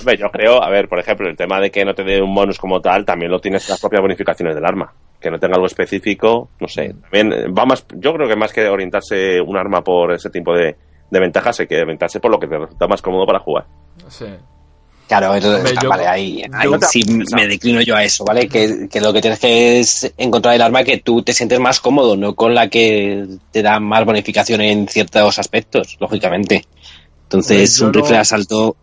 Hombre, 0.00 0.16
yo 0.16 0.28
creo, 0.30 0.60
a 0.60 0.70
ver, 0.70 0.88
por 0.88 0.98
ejemplo, 0.98 1.28
el 1.28 1.36
tema 1.36 1.60
de 1.60 1.70
que 1.70 1.84
no 1.84 1.94
te 1.94 2.02
dé 2.02 2.20
un 2.20 2.34
bonus 2.34 2.58
como 2.58 2.80
tal, 2.80 3.04
también 3.04 3.30
lo 3.30 3.38
tienes 3.40 3.68
en 3.68 3.74
las 3.74 3.80
propias 3.80 4.02
bonificaciones 4.02 4.56
del 4.56 4.64
arma. 4.64 4.92
Que 5.20 5.30
no 5.30 5.38
tenga 5.38 5.54
algo 5.54 5.66
específico, 5.66 6.50
no 6.58 6.66
sé. 6.66 6.94
También 7.02 7.54
va 7.56 7.64
más, 7.66 7.86
yo 7.94 8.12
creo 8.14 8.26
que 8.26 8.36
más 8.36 8.52
que 8.52 8.66
orientarse 8.66 9.40
un 9.40 9.56
arma 9.56 9.84
por 9.84 10.12
ese 10.12 10.30
tipo 10.30 10.52
de, 10.54 10.74
de 11.10 11.20
ventajas, 11.20 11.60
hay 11.60 11.66
que 11.66 11.80
orientarse 11.80 12.18
por 12.18 12.30
lo 12.30 12.40
que 12.40 12.48
te 12.48 12.58
resulta 12.58 12.88
más 12.88 13.02
cómodo 13.02 13.26
para 13.26 13.40
jugar. 13.40 13.66
Sí. 14.08 14.26
Claro, 15.08 15.34
eso- 15.34 15.56
Hombre, 15.56 15.74
yo- 15.82 15.88
vale, 15.88 16.06
ahí, 16.06 16.44
ahí 16.52 16.68
sí 16.88 17.02
me 17.34 17.48
declino 17.48 17.80
yo 17.80 17.96
a 17.96 18.04
eso, 18.04 18.24
¿vale? 18.24 18.48
Que, 18.48 18.88
que 18.88 19.00
lo 19.00 19.12
que 19.12 19.20
tienes 19.20 19.40
que 19.40 19.80
es 19.80 20.12
encontrar 20.16 20.54
el 20.54 20.62
arma 20.62 20.84
que 20.84 20.98
tú 20.98 21.22
te 21.22 21.32
sientes 21.32 21.58
más 21.58 21.80
cómodo, 21.80 22.16
no 22.16 22.36
con 22.36 22.54
la 22.54 22.68
que 22.68 23.26
te 23.50 23.60
da 23.62 23.80
más 23.80 24.04
bonificación 24.04 24.60
en 24.60 24.86
ciertos 24.86 25.38
aspectos, 25.40 25.96
lógicamente. 25.98 26.64
Entonces, 27.24 27.80
Hombre, 27.82 27.98
un 27.98 28.04
rifle 28.04 28.16
de 28.16 28.20
asalto 28.22 28.76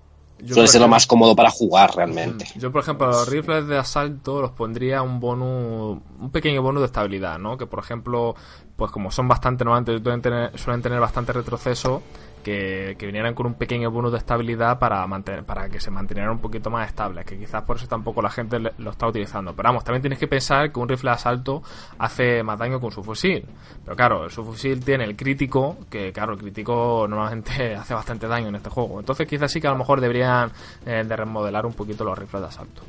suele 0.46 0.68
ser 0.68 0.82
lo 0.82 0.88
más 0.90 1.08
cómodo 1.08 1.34
para 1.36 1.50
jugar 1.50 1.96
realmente. 1.96 2.46
Yo, 2.56 2.74
por 2.74 2.82
ejemplo, 2.82 3.08
a 3.08 3.12
los 3.12 3.30
rifles 3.30 3.66
de 3.68 3.78
asalto 3.78 4.42
los 4.42 4.52
pondría 4.52 5.02
un 5.02 5.22
bonus, 5.22 5.98
un 6.20 6.30
pequeño 6.32 6.62
bonus 6.62 6.82
de 6.82 6.86
estabilidad, 6.88 7.40
¿no? 7.40 7.58
Que, 7.58 7.68
por 7.68 7.80
ejemplo, 7.80 8.36
pues 8.76 8.92
como 8.92 9.12
son 9.12 9.28
bastante 9.30 9.64
normalmente 9.64 9.98
suelen 10.04 10.22
tener, 10.22 10.60
suelen 10.60 10.82
tener 10.82 11.00
bastante 11.00 11.32
retroceso, 11.34 12.04
que, 12.48 12.96
que, 12.98 13.06
vinieran 13.06 13.34
con 13.34 13.46
un 13.46 13.56
pequeño 13.56 13.92
bonus 13.92 14.14
de 14.14 14.20
estabilidad 14.20 14.80
para 14.80 15.06
mantener, 15.06 15.44
para 15.44 15.68
que 15.68 15.82
se 15.82 15.92
mantuvieran 15.92 16.32
un 16.32 16.40
poquito 16.40 16.70
más 16.70 16.88
estables, 16.88 17.26
que 17.26 17.38
quizás 17.38 17.64
por 17.64 17.76
eso 17.76 17.88
tampoco 17.88 18.22
la 18.22 18.30
gente 18.30 18.58
lo 18.58 18.90
está 18.90 19.06
utilizando. 19.06 19.54
Pero 19.54 19.68
vamos, 19.68 19.84
también 19.84 20.02
tienes 20.02 20.18
que 20.18 20.28
pensar 20.28 20.72
que 20.72 20.80
un 20.80 20.88
rifle 20.88 21.10
de 21.10 21.16
asalto 21.16 21.62
hace 22.00 22.44
más 22.44 22.58
daño 22.58 22.80
con 22.80 22.90
su 22.90 23.04
fusil. 23.04 23.46
Pero 23.84 23.98
claro, 23.98 24.30
su 24.30 24.46
fusil 24.46 24.82
tiene 24.86 25.04
el 25.04 25.18
crítico, 25.18 25.76
que 25.90 26.14
claro, 26.14 26.34
el 26.34 26.40
crítico 26.40 27.06
normalmente 27.10 27.76
hace 27.76 27.94
bastante 27.94 28.28
daño 28.30 28.48
en 28.48 28.56
este 28.56 28.70
juego. 28.70 29.02
Entonces 29.02 29.28
quizás 29.28 29.52
sí 29.52 29.60
que 29.60 29.68
a 29.68 29.72
lo 29.72 29.78
mejor 29.78 30.00
deberían 30.00 30.50
eh, 30.86 31.04
de 31.06 31.16
remodelar 31.18 31.66
un 31.66 31.74
poquito 31.74 32.06
los 32.06 32.18
rifles 32.18 32.44
de 32.44 32.48
asalto. 32.48 32.82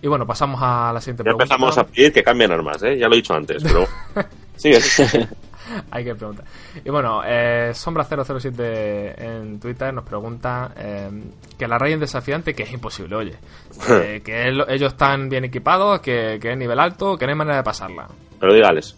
Y 0.00 0.08
bueno, 0.08 0.26
pasamos 0.26 0.58
a 0.62 0.90
la 0.90 1.02
siguiente 1.02 1.20
ya 1.20 1.24
pregunta. 1.24 1.44
empezamos 1.44 1.76
a 1.76 1.84
pedir 1.84 2.14
que 2.14 2.22
cambien 2.22 2.50
armas, 2.50 2.82
¿eh? 2.82 2.96
Ya 2.98 3.08
lo 3.08 3.14
he 3.14 3.18
dicho 3.18 3.34
antes, 3.34 3.62
pero... 3.62 3.86
Sigue. 4.56 4.78
Hay 5.90 6.04
que 6.04 6.14
preguntar. 6.14 6.44
Y 6.84 6.90
bueno, 6.90 7.22
eh, 7.24 7.70
Sombra007 7.72 9.14
en 9.18 9.60
Twitter 9.60 9.92
nos 9.92 10.04
pregunta 10.04 10.72
eh, 10.76 11.10
que 11.58 11.68
la 11.68 11.78
rayen 11.78 12.00
desafiante, 12.00 12.54
que 12.54 12.64
es 12.64 12.72
imposible, 12.72 13.16
oye. 13.16 13.36
Eh, 13.90 14.22
que 14.24 14.48
el, 14.48 14.64
ellos 14.68 14.92
están 14.92 15.28
bien 15.28 15.44
equipados, 15.44 16.00
que, 16.00 16.38
que, 16.40 16.52
es 16.52 16.58
nivel 16.58 16.78
alto, 16.78 17.16
que 17.16 17.26
no 17.26 17.32
hay 17.32 17.38
manera 17.38 17.56
de 17.58 17.62
pasarla. 17.62 18.08
Pero 18.40 18.54
dígales. 18.54 18.96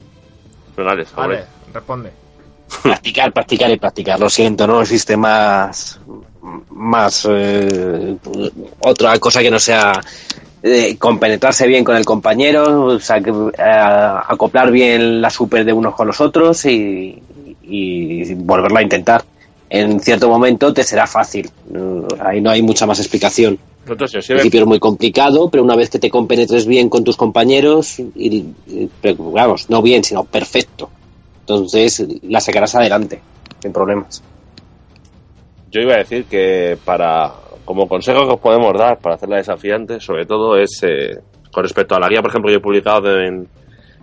Dígales, 0.76 1.14
vale, 1.14 1.44
responde. 1.72 2.12
Practicar, 2.82 3.32
practicar 3.32 3.70
y 3.70 3.78
practicar. 3.78 4.20
Lo 4.20 4.28
siento, 4.28 4.66
no 4.66 4.80
existe 4.80 5.16
más. 5.16 6.00
Más. 6.70 7.26
Eh, 7.30 8.16
otra 8.80 9.18
cosa 9.18 9.40
que 9.40 9.50
no 9.50 9.58
sea 9.58 10.00
eh, 10.68 10.96
compenetrarse 10.98 11.64
bien 11.68 11.84
con 11.84 11.96
el 11.96 12.04
compañero, 12.04 12.86
o 12.86 12.98
sea, 12.98 13.20
que, 13.20 13.30
eh, 13.30 13.62
acoplar 13.62 14.72
bien 14.72 15.20
la 15.20 15.30
super 15.30 15.64
de 15.64 15.72
unos 15.72 15.94
con 15.94 16.08
los 16.08 16.20
otros 16.20 16.64
y, 16.64 17.22
y, 17.62 18.34
volverlo 18.34 18.78
a 18.78 18.82
intentar. 18.82 19.22
En 19.70 20.00
cierto 20.00 20.28
momento 20.28 20.74
te 20.74 20.82
será 20.82 21.06
fácil, 21.06 21.48
ahí 22.18 22.40
no 22.40 22.50
hay 22.50 22.62
mucha 22.62 22.84
más 22.84 22.98
explicación. 22.98 23.56
Nosotros, 23.84 24.12
Al 24.16 24.22
principio 24.22 24.62
es 24.62 24.66
muy 24.66 24.80
complicado, 24.80 25.48
pero 25.50 25.62
una 25.62 25.76
vez 25.76 25.88
que 25.88 26.00
te 26.00 26.10
compenetres 26.10 26.66
bien 26.66 26.88
con 26.88 27.04
tus 27.04 27.16
compañeros, 27.16 28.00
y, 28.00 28.44
y, 28.66 28.90
vamos, 29.18 29.70
no 29.70 29.82
bien, 29.82 30.02
sino 30.02 30.24
perfecto, 30.24 30.90
entonces 31.42 32.04
la 32.22 32.40
sacarás 32.40 32.74
adelante, 32.74 33.20
sin 33.62 33.72
problemas. 33.72 34.20
Yo 35.70 35.80
iba 35.80 35.94
a 35.94 35.98
decir 35.98 36.24
que 36.24 36.76
para 36.84 37.45
como 37.66 37.86
consejo 37.86 38.26
que 38.26 38.32
os 38.32 38.40
podemos 38.40 38.72
dar 38.72 38.98
para 38.98 39.16
hacerla 39.16 39.36
desafiante, 39.36 40.00
sobre 40.00 40.24
todo, 40.24 40.56
es 40.56 40.82
eh, 40.82 41.18
con 41.52 41.62
respecto 41.62 41.94
a 41.94 42.00
la 42.00 42.08
guía, 42.08 42.22
por 42.22 42.30
ejemplo, 42.30 42.50
yo 42.50 42.56
he 42.56 42.60
publicado 42.60 43.20
en, 43.20 43.46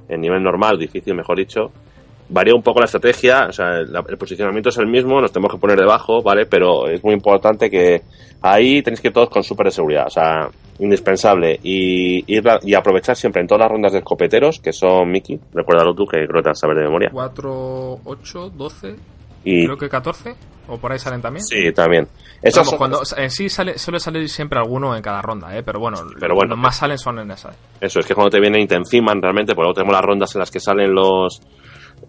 en 0.08 0.22
nivel 0.22 0.44
normal, 0.44 0.78
difícil, 0.78 1.16
mejor 1.16 1.38
dicho, 1.38 1.72
varía 2.30 2.54
un 2.54 2.62
poco 2.62 2.80
la 2.80 2.86
estrategia, 2.86 3.48
o 3.50 3.52
sea, 3.52 3.78
el, 3.80 3.96
el, 3.96 4.18
posicionamiento 4.18 4.70
es 4.70 4.78
el 4.78 4.88
mismo, 4.88 5.20
nos 5.20 5.32
tenemos 5.32 5.52
que 5.52 5.60
poner 5.60 5.80
debajo, 5.80 6.22
¿vale? 6.22 6.46
Pero 6.46 6.88
es 6.88 7.04
muy 7.04 7.14
importante 7.14 7.70
que 7.70 8.02
ahí 8.42 8.82
tenéis 8.82 9.02
que 9.02 9.08
ir 9.08 9.14
todos 9.14 9.30
con 9.30 9.44
súper 9.44 9.68
de 9.68 9.72
seguridad, 9.72 10.08
o 10.08 10.10
sea, 10.10 10.50
indispensable. 10.80 11.60
Y, 11.64 12.24
ir 12.28 12.44
y 12.64 12.74
aprovechar 12.74 13.16
siempre 13.16 13.42
en 13.42 13.48
todas 13.48 13.62
las 13.62 13.72
rondas 13.72 13.94
de 13.94 14.00
escopeteros, 14.00 14.60
que 14.60 14.74
son 14.74 15.10
Mickey, 15.10 15.40
recuérdalo 15.54 15.94
tú, 15.94 16.06
que 16.06 16.26
creo 16.26 16.42
que 16.42 16.44
te 16.44 16.50
vas 16.50 16.60
a 16.60 16.62
saber 16.62 16.78
de 16.78 16.84
memoria. 16.84 17.10
4, 17.12 18.00
8, 18.04 18.50
12, 18.56 18.96
y... 19.44 19.66
creo 19.66 19.78
que 19.78 19.90
14, 19.90 20.36
o 20.68 20.78
por 20.78 20.92
ahí 20.92 21.00
salen 21.00 21.22
también. 21.22 21.44
Sí, 21.44 21.72
también. 21.74 22.08
Vamos, 22.42 22.70
son... 22.70 22.78
cuando 22.78 23.02
en 23.18 23.30
sí 23.30 23.50
sale, 23.50 23.78
suele 23.78 24.00
salir 24.00 24.28
siempre 24.30 24.60
alguno 24.60 24.96
en 24.96 25.02
cada 25.02 25.22
ronda, 25.22 25.56
¿eh? 25.58 25.64
pero 25.64 25.80
bueno, 25.80 25.98
pero 26.20 26.36
bueno 26.36 26.52
los 26.52 26.60
más 26.60 26.78
salen 26.78 26.98
son 26.98 27.20
en 27.20 27.32
esa. 27.32 27.52
Eso 27.80 28.00
es 28.00 28.06
que 28.06 28.14
cuando 28.14 28.30
te 28.30 28.40
vienen 28.40 28.62
y 28.62 28.68
te 28.68 28.76
enciman 28.76 29.22
realmente, 29.22 29.54
porque 29.54 29.66
luego 29.66 29.74
tenemos 29.76 29.94
las 29.94 30.04
rondas 30.06 30.36
en 30.36 30.40
las 30.40 30.52
que 30.52 30.60
salen 30.60 30.94
los, 30.94 31.42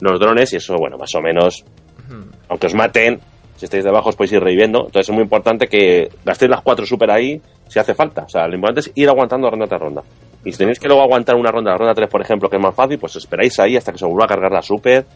los 0.00 0.20
drones 0.20 0.52
y 0.52 0.56
eso, 0.56 0.76
bueno, 0.76 0.96
más 0.98 1.14
o 1.14 1.20
menos, 1.20 1.64
uh 2.08 2.12
-huh. 2.12 2.24
aunque 2.48 2.66
os 2.66 2.74
maten, 2.74 3.20
si 3.56 3.66
estáis 3.66 3.84
debajo 3.84 4.08
os 4.08 4.16
podéis 4.16 4.32
ir 4.32 4.40
reviviendo. 4.40 4.80
Entonces 4.86 5.08
es 5.08 5.14
muy 5.14 5.22
importante 5.22 5.68
que 5.68 6.08
gastéis 6.24 6.50
las 6.50 6.62
cuatro 6.62 6.86
super 6.86 7.10
ahí 7.10 7.40
si 7.68 7.78
hace 7.78 7.94
falta. 7.94 8.22
O 8.22 8.28
sea, 8.28 8.46
lo 8.48 8.54
importante 8.54 8.80
es 8.80 8.92
ir 8.94 9.08
aguantando 9.08 9.48
ronda 9.50 9.66
tras 9.66 9.80
ronda. 9.80 10.02
Y 10.44 10.52
si 10.52 10.58
tenéis 10.58 10.78
que 10.78 10.88
luego 10.88 11.02
aguantar 11.02 11.36
una 11.36 11.50
ronda, 11.50 11.70
la 11.70 11.78
ronda 11.78 11.94
3, 11.94 12.08
por 12.10 12.20
ejemplo, 12.20 12.50
que 12.50 12.56
es 12.56 12.62
más 12.62 12.74
fácil, 12.74 12.98
pues 12.98 13.16
esperáis 13.16 13.58
ahí 13.60 13.76
hasta 13.76 13.92
que 13.92 13.98
se 13.98 14.04
vuelva 14.04 14.26
a 14.26 14.28
cargar 14.28 14.52
la 14.52 14.60
super 14.60 15.06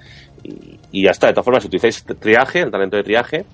y, 0.43 0.79
y 0.93 1.05
ya 1.05 1.11
está. 1.11 1.27
De 1.27 1.33
todas 1.33 1.45
formas, 1.45 1.63
si 1.63 1.69
utilizáis 1.69 2.05
triaje, 2.19 2.61
el 2.61 2.71
talento 2.71 2.97
de 2.97 3.03
triaje, 3.03 3.45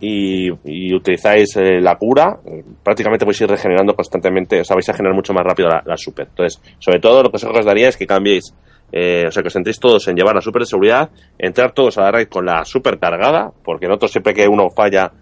y, 0.00 0.48
y 0.64 0.94
utilizáis 0.94 1.56
eh, 1.56 1.80
la 1.80 1.96
cura, 1.96 2.38
prácticamente 2.82 3.24
podéis 3.26 3.42
ir 3.42 3.50
regenerando 3.50 3.94
constantemente, 3.94 4.60
o 4.60 4.64
sea, 4.64 4.74
vais 4.74 4.88
a 4.88 4.94
generar 4.94 5.14
mucho 5.14 5.34
más 5.34 5.44
rápido 5.44 5.68
la, 5.68 5.96
super. 5.96 6.26
Entonces, 6.28 6.60
sobre 6.78 7.00
todo, 7.00 7.22
lo 7.22 7.30
que 7.30 7.36
os 7.36 7.64
daría 7.64 7.88
es 7.88 7.96
que 7.96 8.06
cambiéis, 8.06 8.54
eh, 8.92 9.26
o 9.28 9.30
sea, 9.30 9.42
que 9.42 9.48
os 9.48 9.52
centréis 9.52 9.78
todos 9.78 10.08
en 10.08 10.16
llevar 10.16 10.34
la 10.34 10.40
super 10.40 10.62
de 10.62 10.66
seguridad, 10.66 11.10
entrar 11.38 11.72
todos 11.72 11.98
a 11.98 12.02
la 12.02 12.12
raid 12.12 12.28
con 12.28 12.46
la 12.46 12.64
super 12.64 12.98
cargada, 12.98 13.52
porque 13.62 13.86
nosotros 13.86 14.10
siempre 14.10 14.32
que 14.32 14.48
uno 14.48 14.70
falla, 14.70 15.12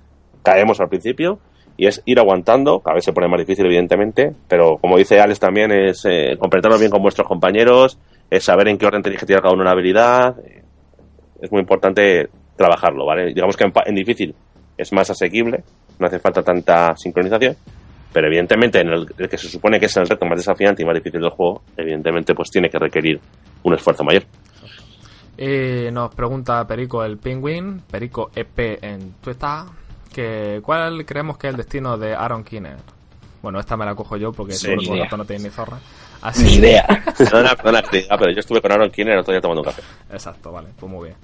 caemos 0.44 0.80
al 0.80 0.88
principio, 0.88 1.40
y 1.76 1.86
es 1.86 2.02
ir 2.06 2.18
aguantando, 2.18 2.80
cada 2.80 2.94
vez 2.94 3.04
se 3.04 3.12
pone 3.12 3.28
más 3.28 3.38
difícil, 3.38 3.66
evidentemente, 3.66 4.32
pero 4.48 4.78
como 4.78 4.96
dice 4.96 5.20
Alex 5.20 5.40
también, 5.40 5.72
es 5.72 6.04
eh, 6.04 6.36
completarlo 6.38 6.78
bien 6.78 6.90
con 6.90 7.02
vuestros 7.02 7.26
compañeros, 7.26 7.98
es 8.30 8.44
saber 8.44 8.68
en 8.68 8.78
qué 8.78 8.86
orden 8.86 9.02
tenéis 9.02 9.20
que 9.20 9.26
tirar 9.26 9.42
cada 9.42 9.54
uno 9.54 9.62
una 9.62 9.72
habilidad, 9.72 10.36
es 11.40 11.50
muy 11.50 11.60
importante 11.60 12.28
trabajarlo, 12.56 13.06
¿vale? 13.06 13.32
Digamos 13.32 13.56
que 13.56 13.64
en, 13.64 13.72
en 13.86 13.94
difícil 13.94 14.34
es 14.76 14.92
más 14.92 15.10
asequible, 15.10 15.62
no 15.98 16.06
hace 16.06 16.18
falta 16.18 16.42
tanta 16.42 16.96
sincronización, 16.96 17.56
pero 18.12 18.26
evidentemente 18.26 18.80
en 18.80 18.88
el, 18.88 19.06
el, 19.18 19.28
que 19.28 19.38
se 19.38 19.48
supone 19.48 19.78
que 19.78 19.86
es 19.86 19.96
el 19.96 20.06
reto 20.06 20.26
más 20.26 20.38
desafiante 20.38 20.82
y 20.82 20.86
más 20.86 20.94
difícil 20.94 21.20
del 21.20 21.30
juego, 21.30 21.62
evidentemente 21.76 22.34
pues 22.34 22.50
tiene 22.50 22.68
que 22.68 22.78
requerir 22.78 23.20
un 23.62 23.74
esfuerzo 23.74 24.04
mayor. 24.04 24.24
Y 25.36 25.90
nos 25.92 26.12
pregunta 26.14 26.66
Perico 26.66 27.04
el 27.04 27.18
Penguin, 27.18 27.82
Perico 27.88 28.30
EP 28.34 28.82
en 28.82 29.12
Twitter, 29.20 29.66
que 30.12 30.60
¿cuál 30.62 31.04
creemos 31.06 31.38
que 31.38 31.46
es 31.46 31.52
el 31.52 31.58
destino 31.58 31.96
de 31.96 32.14
Aaron 32.14 32.42
Kinner? 32.42 32.76
Bueno, 33.40 33.60
esta 33.60 33.76
me 33.76 33.84
la 33.84 33.94
cojo 33.94 34.16
yo 34.16 34.32
porque 34.32 34.54
Sí, 34.54 34.66
seguro 34.66 35.04
que 35.08 35.16
no 35.16 35.24
tenéis 35.24 35.44
ni 35.44 35.50
zorra. 35.50 35.78
Ni 36.42 36.54
idea. 36.54 36.84
Perdona, 37.18 37.54
perdona, 37.54 37.82
ah, 38.10 38.16
pero 38.18 38.32
yo 38.32 38.40
estuve 38.40 38.60
con 38.60 38.72
Aaron 38.72 38.90
Kinner 38.90 39.14
el 39.14 39.20
otro 39.20 39.32
día 39.32 39.40
tomando 39.40 39.62
un 39.62 39.66
café. 39.66 39.82
Exacto, 40.10 40.52
vale, 40.52 40.68
pues 40.78 40.90
muy 40.90 41.08
bien. 41.08 41.16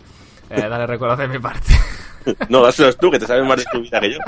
Eh, 0.51 0.69
dale 0.69 0.87
recuerdos 0.87 1.19
de 1.19 1.29
mi 1.29 1.39
parte. 1.39 1.73
No, 2.49 2.63
dáselos 2.63 2.97
tú, 2.97 3.11
que 3.11 3.19
te 3.19 3.27
sabes 3.27 3.45
más 3.45 3.59
de 3.59 3.65
tu 3.71 3.83
vida 3.83 4.01
que 4.01 4.13
yo. 4.13 4.19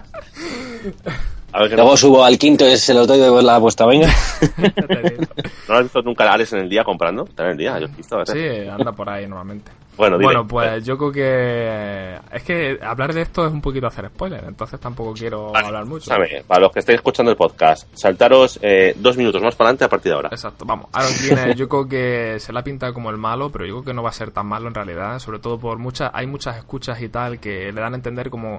A 1.50 1.62
ver, 1.62 1.72
Luego 1.72 1.92
no, 1.92 1.96
subo 1.96 2.24
al 2.26 2.36
quinto 2.36 2.68
y 2.68 2.76
se 2.76 2.92
los 2.92 3.06
doy 3.06 3.18
de 3.18 3.42
la 3.42 3.56
vuestra 3.56 3.86
venga. 3.86 4.08
¿no 5.68 5.74
has 5.74 5.82
visto 5.84 6.02
nunca 6.02 6.24
a 6.24 6.34
Alex 6.34 6.52
en 6.52 6.58
el 6.58 6.68
día 6.68 6.84
comprando? 6.84 7.24
Está 7.24 7.44
en 7.44 7.52
el 7.52 7.56
día, 7.56 7.78
yo 7.78 7.86
he 7.86 7.96
visto. 7.96 8.18
¿verdad? 8.18 8.34
sí, 8.34 8.68
anda 8.68 8.92
por 8.92 9.08
ahí 9.08 9.26
normalmente. 9.26 9.70
Bueno, 9.96 10.18
dile. 10.18 10.26
Bueno, 10.26 10.46
pues 10.46 10.84
yo 10.84 10.98
creo 10.98 11.12
que 11.12 12.18
es 12.32 12.42
que 12.42 12.78
hablar 12.82 13.14
de 13.14 13.22
esto 13.22 13.46
es 13.46 13.52
un 13.52 13.60
poquito 13.60 13.86
hacer 13.86 14.08
spoiler, 14.08 14.44
entonces 14.44 14.78
tampoco 14.78 15.14
quiero 15.14 15.52
Vale, 15.52 15.66
hablar 15.66 15.86
mucho. 15.86 16.12
escúchame, 16.12 16.44
para 16.44 16.60
los 16.60 16.72
que 16.72 16.80
estéis 16.80 16.96
escuchando 16.96 17.30
el 17.32 17.36
podcast, 17.36 17.88
saltaros 17.94 18.58
eh, 18.62 18.94
dos 18.96 19.16
minutos 19.16 19.40
más 19.42 19.54
para 19.56 19.68
adelante 19.70 19.84
a 19.84 19.88
partir 19.88 20.10
de 20.10 20.16
ahora. 20.16 20.28
Exacto, 20.30 20.64
vamos. 20.66 20.88
Aaron 20.92 21.12
Keener, 21.14 21.56
yo 21.56 21.68
creo 21.68 21.88
que 21.88 22.36
se 22.40 22.52
la 22.52 22.62
pinta 22.62 22.92
como 22.92 23.10
el 23.10 23.16
malo, 23.16 23.50
pero 23.50 23.64
yo 23.64 23.74
creo 23.74 23.84
que 23.84 23.94
no 23.94 24.02
va 24.02 24.10
a 24.10 24.12
ser 24.12 24.30
tan 24.30 24.46
malo 24.46 24.68
en 24.68 24.74
realidad, 24.74 25.18
sobre 25.18 25.38
todo 25.38 25.58
por 25.58 25.78
muchas, 25.78 26.10
hay 26.12 26.26
muchas 26.26 26.56
escuchas 26.58 27.00
y 27.00 27.08
tal 27.08 27.40
que 27.40 27.72
le 27.72 27.80
dan 27.80 27.94
a 27.94 27.96
entender 27.96 28.28
como 28.30 28.58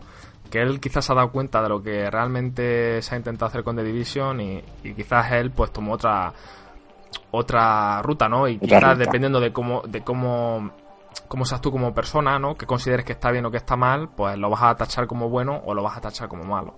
que 0.49 0.61
él 0.61 0.79
quizás 0.79 1.05
se 1.05 1.11
ha 1.11 1.15
dado 1.15 1.29
cuenta 1.31 1.61
de 1.61 1.69
lo 1.69 1.83
que 1.83 2.09
realmente 2.09 3.01
se 3.01 3.13
ha 3.13 3.17
intentado 3.17 3.47
hacer 3.49 3.63
con 3.63 3.75
The 3.75 3.83
Division 3.83 4.39
y, 4.39 4.63
y 4.83 4.93
quizás 4.93 5.31
él 5.33 5.51
pues 5.51 5.71
tomó 5.71 5.93
otra 5.93 6.33
otra 7.31 8.01
ruta, 8.01 8.27
¿no? 8.29 8.47
Y 8.47 8.57
quizás 8.57 8.97
dependiendo 8.97 9.39
de 9.39 9.51
cómo 9.51 9.81
de 9.87 10.01
cómo 10.01 10.71
cómo 11.27 11.45
seas 11.45 11.61
tú 11.61 11.71
como 11.71 11.93
persona, 11.93 12.39
¿no? 12.39 12.55
Que 12.55 12.65
consideres 12.65 13.05
que 13.05 13.13
está 13.13 13.31
bien 13.31 13.45
o 13.45 13.51
que 13.51 13.57
está 13.57 13.75
mal, 13.75 14.09
pues 14.15 14.37
lo 14.37 14.49
vas 14.49 14.63
a 14.63 14.75
tachar 14.75 15.07
como 15.07 15.29
bueno 15.29 15.61
o 15.65 15.73
lo 15.73 15.83
vas 15.83 15.97
a 15.97 16.01
tachar 16.01 16.27
como 16.27 16.43
malo. 16.43 16.75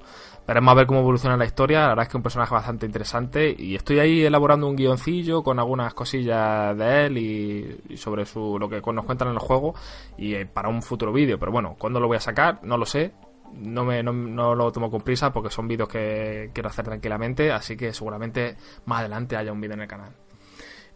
Veremos 0.49 0.71
a 0.71 0.75
ver 0.75 0.87
cómo 0.87 1.01
evoluciona 1.01 1.37
la 1.37 1.45
historia. 1.45 1.81
La 1.81 1.87
verdad 1.89 2.03
es 2.03 2.07
que 2.07 2.11
es 2.13 2.15
un 2.15 2.23
personaje 2.23 2.53
bastante 2.55 2.85
interesante. 2.87 3.55
Y 3.55 3.75
estoy 3.75 3.99
ahí 3.99 4.23
elaborando 4.23 4.67
un 4.67 4.75
guioncillo 4.75 5.43
con 5.43 5.59
algunas 5.59 5.93
cosillas 5.93 6.75
de 6.75 7.05
él 7.05 7.17
y, 7.19 7.97
sobre 7.97 8.25
su 8.25 8.57
lo 8.57 8.67
que 8.67 8.81
nos 8.91 9.05
cuentan 9.05 9.27
en 9.27 9.35
el 9.35 9.39
juego. 9.39 9.75
Y 10.17 10.33
eh, 10.33 10.47
para 10.47 10.69
un 10.69 10.81
futuro 10.81 11.13
vídeo. 11.13 11.37
Pero 11.37 11.51
bueno, 11.51 11.75
¿cuándo 11.77 11.99
lo 11.99 12.07
voy 12.07 12.17
a 12.17 12.21
sacar? 12.21 12.61
No 12.63 12.77
lo 12.77 12.87
sé. 12.87 13.13
No, 13.53 13.85
me, 13.85 14.01
no 14.01 14.55
lo 14.55 14.71
tomo 14.71 14.89
con 14.89 15.01
prisa 15.01 15.31
porque 15.31 15.51
son 15.51 15.67
vídeos 15.67 15.87
que 15.87 16.49
quiero 16.51 16.69
hacer 16.69 16.85
tranquilamente. 16.85 17.51
Así 17.51 17.77
que 17.77 17.93
seguramente 17.93 18.57
más 18.85 19.01
adelante 19.01 19.37
haya 19.37 19.51
un 19.51 19.61
vídeo 19.61 19.75
en 19.75 19.81
el 19.81 19.87
canal. 19.87 20.28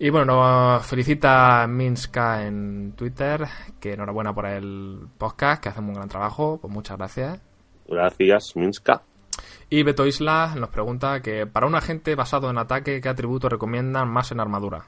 Y 0.04 0.10
bueno, 0.10 0.36
nos 0.36 0.86
felicita 0.86 1.66
Minska 1.66 2.46
en 2.46 2.92
Twitter, 2.92 3.46
que 3.80 3.94
enhorabuena 3.94 4.36
por 4.36 4.46
el 4.48 5.00
podcast, 5.18 5.64
que 5.64 5.70
hacen 5.70 5.86
un 5.86 5.94
gran 5.94 6.10
trabajo, 6.10 6.60
pues 6.60 6.74
muchas 6.74 6.98
gracias. 6.98 7.42
Gracias, 7.88 8.54
Minska. 8.58 9.02
Y 9.70 9.82
Beto 9.84 10.06
Isla 10.06 10.56
nos 10.58 10.68
pregunta 10.72 11.22
que 11.22 11.48
para 11.48 11.68
un 11.68 11.76
agente 11.76 12.16
basado 12.16 12.50
en 12.50 12.58
ataque, 12.58 13.00
¿qué 13.00 13.08
atributos 13.08 13.50
recomiendan 13.50 14.10
más 14.10 14.30
en 14.34 14.42
armadura? 14.42 14.88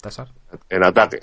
César. 0.00 0.28
En 0.68 0.86
ataque. 0.86 1.18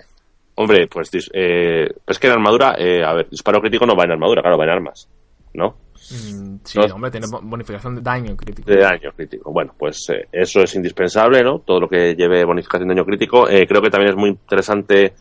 Hombre, 0.55 0.87
pues 0.87 1.09
eh, 1.31 1.87
es 2.05 2.19
que 2.19 2.27
en 2.27 2.33
armadura, 2.33 2.75
eh, 2.79 3.01
a 3.01 3.13
ver, 3.13 3.29
disparo 3.29 3.61
crítico 3.61 3.85
no 3.85 3.95
va 3.95 4.03
en 4.03 4.11
armadura, 4.11 4.41
claro, 4.41 4.57
va 4.57 4.65
en 4.65 4.71
armas. 4.71 5.07
¿no? 5.53 5.75
Mm, 6.11 6.55
sí, 6.63 6.79
No. 6.79 6.95
hombre, 6.95 7.11
tiene 7.11 7.27
bo- 7.31 7.39
bonificación 7.41 7.95
de 7.95 8.01
daño 8.01 8.35
crítico. 8.35 8.69
De 8.69 8.77
daño 8.81 9.11
crítico. 9.15 9.51
Bueno, 9.51 9.73
pues 9.77 10.05
eh, 10.09 10.27
eso 10.31 10.61
es 10.61 10.75
indispensable, 10.75 11.41
¿no? 11.43 11.59
Todo 11.59 11.79
lo 11.79 11.87
que 11.87 12.13
lleve 12.15 12.43
bonificación 12.45 12.89
de 12.89 12.95
daño 12.95 13.05
crítico. 13.05 13.47
Eh, 13.49 13.65
creo 13.67 13.81
que 13.81 13.89
también 13.89 14.11
es 14.11 14.17
muy 14.17 14.29
interesante 14.29 15.13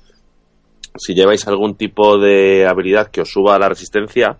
si 0.96 1.14
lleváis 1.14 1.46
algún 1.48 1.76
tipo 1.76 2.18
de 2.18 2.66
habilidad 2.66 3.08
que 3.10 3.22
os 3.22 3.30
suba 3.30 3.58
la 3.58 3.68
resistencia, 3.68 4.36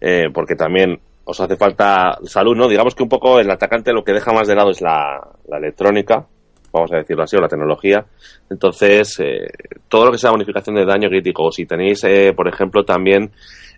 eh, 0.00 0.26
porque 0.34 0.54
también 0.54 1.00
os 1.24 1.40
hace 1.40 1.56
falta 1.56 2.18
salud, 2.24 2.56
¿no? 2.56 2.68
Digamos 2.68 2.94
que 2.94 3.02
un 3.02 3.08
poco 3.08 3.38
el 3.40 3.50
atacante 3.50 3.92
lo 3.92 4.02
que 4.04 4.12
deja 4.12 4.32
más 4.32 4.48
de 4.48 4.54
lado 4.54 4.70
es 4.70 4.80
la, 4.80 5.20
la 5.48 5.58
electrónica, 5.58 6.26
vamos 6.72 6.92
a 6.92 6.96
decirlo 6.96 7.22
así, 7.22 7.36
o 7.36 7.40
la 7.40 7.48
tecnología. 7.48 8.04
Entonces, 8.50 9.18
eh, 9.20 9.46
todo 9.88 10.06
lo 10.06 10.12
que 10.12 10.18
sea 10.18 10.30
bonificación 10.30 10.76
de 10.76 10.84
daño 10.84 11.08
crítico, 11.08 11.44
o 11.44 11.52
si 11.52 11.64
tenéis, 11.66 12.02
eh, 12.04 12.32
por 12.36 12.48
ejemplo, 12.48 12.84
también 12.84 13.30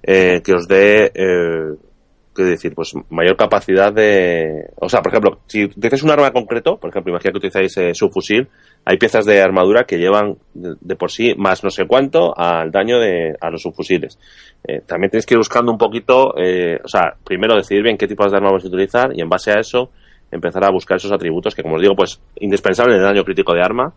eh, 0.02 0.40
que 0.44 0.54
os 0.54 0.66
dé, 0.66 1.12
¿qué 2.44 2.50
decir? 2.50 2.74
Pues 2.74 2.94
mayor 3.10 3.36
capacidad 3.36 3.92
de... 3.92 4.70
O 4.76 4.88
sea, 4.88 5.02
por 5.02 5.12
ejemplo, 5.12 5.38
si 5.46 5.64
utilizáis 5.64 6.02
un 6.02 6.10
arma 6.10 6.30
concreto, 6.32 6.76
por 6.78 6.90
ejemplo, 6.90 7.10
imagina 7.10 7.32
que 7.32 7.38
utilizáis 7.38 7.76
eh, 7.76 7.94
su 7.94 8.10
fusil, 8.10 8.48
hay 8.84 8.96
piezas 8.96 9.26
de 9.26 9.40
armadura 9.40 9.84
que 9.84 9.98
llevan 9.98 10.36
de, 10.54 10.74
de 10.80 10.96
por 10.96 11.10
sí 11.10 11.34
más 11.36 11.62
no 11.62 11.70
sé 11.70 11.86
cuánto 11.86 12.36
al 12.36 12.70
daño 12.70 12.98
de 12.98 13.36
a 13.40 13.50
los 13.50 13.62
subfusiles. 13.62 14.18
Eh, 14.64 14.80
también 14.86 15.10
tenéis 15.10 15.26
que 15.26 15.34
ir 15.34 15.38
buscando 15.38 15.70
un 15.72 15.78
poquito, 15.78 16.34
eh, 16.36 16.78
o 16.82 16.88
sea, 16.88 17.14
primero 17.24 17.56
decidir 17.56 17.82
bien 17.82 17.96
qué 17.96 18.06
tipos 18.06 18.30
de 18.30 18.36
armas 18.36 18.52
vais 18.52 18.64
a 18.64 18.68
utilizar 18.68 19.10
y 19.14 19.20
en 19.20 19.28
base 19.28 19.50
a 19.50 19.60
eso 19.60 19.90
empezar 20.30 20.64
a 20.64 20.70
buscar 20.70 20.96
esos 20.96 21.12
atributos 21.12 21.54
que, 21.54 21.62
como 21.62 21.76
os 21.76 21.82
digo, 21.82 21.94
pues 21.94 22.20
indispensable 22.36 22.94
en 22.94 23.00
el 23.00 23.06
daño 23.06 23.24
crítico 23.24 23.52
de 23.52 23.62
arma 23.62 23.92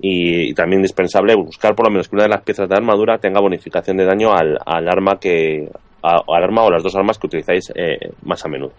y, 0.00 0.50
y 0.50 0.54
también 0.54 0.80
indispensable 0.80 1.34
buscar 1.34 1.74
por 1.74 1.86
lo 1.86 1.92
menos 1.92 2.08
que 2.08 2.16
una 2.16 2.24
de 2.24 2.30
las 2.30 2.42
piezas 2.42 2.68
de 2.68 2.74
armadura 2.74 3.18
tenga 3.18 3.40
bonificación 3.40 3.96
de 3.96 4.04
daño 4.04 4.32
al, 4.32 4.58
al 4.64 4.88
arma 4.88 5.18
que 5.18 5.68
a- 6.02 6.22
al 6.26 6.42
arma 6.44 6.62
o 6.62 6.70
las 6.70 6.82
dos 6.82 6.94
armas 6.96 7.18
que 7.18 7.26
utilizáis 7.26 7.72
eh, 7.74 8.12
más 8.24 8.44
a 8.44 8.48
menudo. 8.48 8.72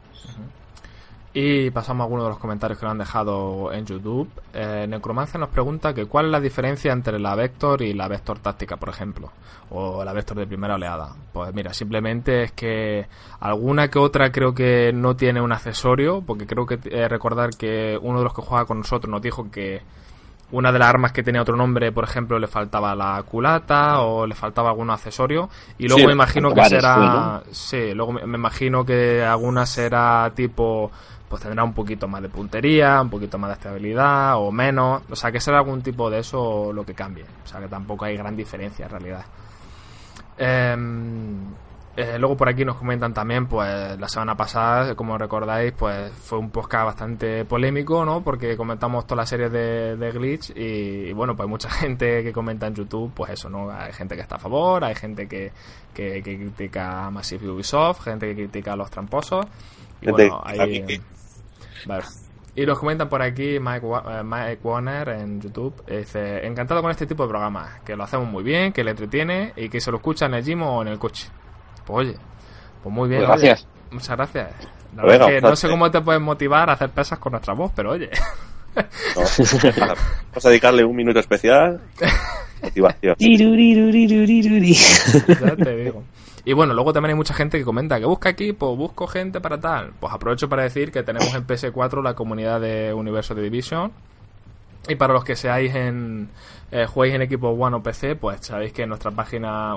Y 1.36 1.72
pasamos 1.72 2.02
a 2.02 2.04
algunos 2.04 2.26
de 2.26 2.30
los 2.30 2.38
comentarios 2.38 2.78
que 2.78 2.86
nos 2.86 2.92
han 2.92 3.00
dejado 3.00 3.74
en 3.74 3.86
YouTube. 3.88 4.30
Eh, 4.54 4.86
Necromancia 4.88 5.40
nos 5.40 5.50
pregunta 5.50 5.92
que 5.92 6.06
cuál 6.06 6.28
es 6.28 6.32
la 6.32 6.40
diferencia 6.40 6.94
entre 6.94 7.20
la 7.20 7.34
Vector 7.34 7.82
y 7.82 7.94
la 7.94 8.08
Vector 8.08 8.38
táctica, 8.38 8.78
por 8.78 8.90
ejemplo, 8.90 9.32
o 9.72 10.04
la 10.04 10.14
Vector 10.14 10.38
de 10.38 10.46
primera 10.46 10.76
oleada. 10.76 11.16
Pues 11.34 11.52
mira, 11.56 11.74
simplemente 11.74 12.44
es 12.44 12.52
que 12.52 13.08
alguna 13.40 13.88
que 13.88 13.98
otra 13.98 14.32
creo 14.32 14.54
que 14.54 14.92
no 14.94 15.16
tiene 15.16 15.42
un 15.42 15.52
accesorio, 15.52 16.22
porque 16.22 16.46
creo 16.46 16.68
que 16.68 16.78
eh, 16.92 17.08
recordar 17.08 17.50
que 17.58 17.98
uno 18.00 18.20
de 18.20 18.26
los 18.26 18.34
que 18.36 18.44
juega 18.44 18.66
con 18.66 18.78
nosotros 18.78 19.10
nos 19.10 19.22
dijo 19.24 19.50
que 19.50 19.82
una 20.54 20.72
de 20.72 20.78
las 20.78 20.88
armas 20.88 21.12
que 21.12 21.24
tenía 21.24 21.42
otro 21.42 21.58
nombre, 21.58 21.92
por 21.92 22.04
ejemplo, 22.04 22.38
le 22.38 22.48
faltaba 22.48 22.96
la 22.96 23.22
culata 23.24 24.02
o 24.02 24.28
le 24.28 24.36
faltaba 24.36 24.70
algún 24.70 24.92
accesorio. 24.92 25.50
Y 25.80 25.88
luego 25.88 26.02
Sí, 26.02 26.08
me 26.08 26.14
imagino 26.14 26.54
que 26.54 26.64
será. 26.66 27.42
Sí, 27.52 27.94
luego 27.94 28.14
me, 28.14 28.22
imagino 28.22 28.86
que 28.86 29.24
alguna 29.24 29.66
será 29.66 30.32
tipo. 30.36 30.92
Pues 31.28 31.42
tendrá 31.42 31.64
un 31.64 31.74
poquito 31.74 32.08
más 32.08 32.22
de 32.22 32.30
puntería, 32.30 33.02
un 33.02 33.10
poquito 33.10 33.40
más 33.40 33.50
de 33.50 33.54
estabilidad 33.56 34.38
o 34.38 34.52
menos. 34.52 35.02
O 35.10 35.16
sea, 35.16 35.32
que 35.32 35.40
será 35.40 35.58
algún 35.58 35.82
tipo 35.82 36.08
de 36.12 36.20
eso 36.20 36.72
lo 36.72 36.86
que 36.86 36.94
cambie. 36.94 37.26
O 37.44 37.48
sea, 37.48 37.60
que 37.60 37.68
tampoco 37.68 38.06
hay 38.06 38.16
gran 38.16 38.36
diferencia 38.36 38.86
en 38.86 38.92
realidad. 38.92 39.26
Em, 40.38 41.48
eh, 41.96 42.18
luego 42.18 42.36
por 42.36 42.50
aquí 42.50 42.66
nos 42.66 42.78
comentan 42.78 43.14
también, 43.14 43.48
pues 43.48 44.00
la 44.00 44.08
semana 44.08 44.36
pasada, 44.36 44.96
como 44.96 45.18
recordáis, 45.18 45.74
pues 45.74 46.12
fue 46.12 46.40
un 46.40 46.50
podcast 46.50 46.86
bastante 46.86 47.46
polémico, 47.46 48.04
¿no? 48.04 48.24
Porque 48.24 48.58
comentamos 48.58 49.06
toda 49.06 49.22
la 49.22 49.26
serie 49.26 49.50
de, 49.50 49.96
de 49.96 50.12
Glitch 50.12 50.52
y, 50.56 51.10
y, 51.10 51.14
bueno, 51.14 51.36
pues 51.36 51.48
mucha 51.48 51.70
gente 51.82 52.24
que 52.24 52.34
comenta 52.34 52.68
en 52.68 52.76
YouTube, 52.76 53.12
pues 53.14 53.32
eso, 53.32 53.50
¿no? 53.50 53.70
Hay 53.72 53.94
gente 53.94 54.16
que 54.16 54.22
está 54.22 54.36
a 54.36 54.40
favor, 54.40 54.84
hay 54.84 54.96
gente 54.96 55.28
que, 55.28 55.52
que, 55.94 56.24
que 56.24 56.38
critica 56.38 57.06
a 57.06 57.12
Massive 57.12 57.48
Ubisoft, 57.50 58.04
gente 58.04 58.28
que 58.28 58.36
critica 58.36 58.74
a 58.74 58.76
los 58.76 58.90
tramposos. 58.90 59.46
Y 60.02 60.10
bueno, 60.10 60.42
ahí... 60.44 61.00
Vale. 61.86 62.04
Y 62.56 62.66
nos 62.68 62.78
comentan 62.78 63.10
por 63.10 63.22
aquí 63.22 63.60
Mike, 63.60 63.86
eh, 63.86 64.24
Mike 64.24 64.60
Warner 64.64 65.10
en 65.10 65.42
YouTube. 65.42 65.84
eh, 65.88 66.00
Dice, 66.00 66.46
encantado 66.46 66.82
con 66.82 66.92
este 66.92 67.08
tipo 67.08 67.24
de 67.24 67.30
programas, 67.30 67.82
que 67.82 67.96
lo 67.96 68.04
hacemos 68.04 68.28
muy 68.28 68.44
bien, 68.44 68.72
que 68.72 68.84
le 68.84 68.92
entretiene 68.92 69.54
y 69.56 69.70
que 69.70 69.82
se 69.82 69.90
lo 69.90 69.98
escucha 69.98 70.28
en 70.28 70.36
el 70.36 70.44
gym 70.44 70.62
o 70.62 70.82
en 70.84 70.90
el 70.90 71.00
coche. 71.00 71.30
Pues 71.86 72.08
oye, 72.08 72.18
pues 72.82 72.94
muy 72.94 73.10
bien. 73.10 73.26
Pues 73.26 73.38
oye. 73.38 73.48
gracias. 73.48 73.68
Muchas 73.92 74.18
gracias. 74.18 74.50
La 74.96 75.04
verdad 75.04 75.30
es 75.30 75.36
que 75.36 75.42
no 75.42 75.56
sé 75.56 75.70
cómo 75.70 75.90
te 75.90 76.02
puedes 76.02 76.22
motivar 76.22 76.70
a 76.70 76.74
hacer 76.74 76.90
pesas 76.90 77.20
con 77.20 77.32
nuestra 77.32 77.54
voz, 77.54 77.72
pero 77.76 77.92
oye, 77.92 78.10
¿no? 78.76 78.84
Vamos 80.32 80.46
a 80.46 80.50
dedicarle 80.50 80.84
un 80.84 80.96
minuto 80.96 81.20
especial. 81.20 81.82
Motivación. 82.62 83.16
Tiruriruriruriruri. 83.16 84.74
ya 84.74 85.56
te 85.56 85.76
digo. 85.76 86.04
Y 86.46 86.54
bueno, 86.54 86.74
luego 86.74 86.92
también 86.92 87.12
hay 87.12 87.16
mucha 87.16 87.34
gente 87.34 87.58
que 87.58 87.64
comenta 87.64 88.00
que 88.00 88.06
busca 88.06 88.30
equipo, 88.30 88.76
busco 88.76 89.08
gente 89.08 89.40
para 89.40 89.60
tal. 89.60 89.94
Pues 90.00 90.14
aprovecho 90.14 90.50
para 90.50 90.64
decir 90.64 90.92
que 90.92 91.04
tenemos 91.04 91.34
en 91.34 91.48
PS4 91.48 92.04
la 92.04 92.16
comunidad 92.16 92.60
de 92.60 92.94
Universo 92.94 93.34
de 93.34 93.44
Division. 93.44 93.92
Y 94.88 94.96
para 94.96 95.14
los 95.14 95.24
que 95.24 95.38
seáis 95.38 95.74
en 95.74 96.30
eh, 96.72 96.86
juguéis 96.86 97.16
en 97.16 97.22
equipo 97.22 97.50
One 97.50 97.78
o 97.78 97.84
PC, 97.84 98.18
pues 98.18 98.46
sabéis 98.46 98.74
que 98.74 98.84
en 98.84 98.90
nuestra 98.90 99.12
página 99.12 99.76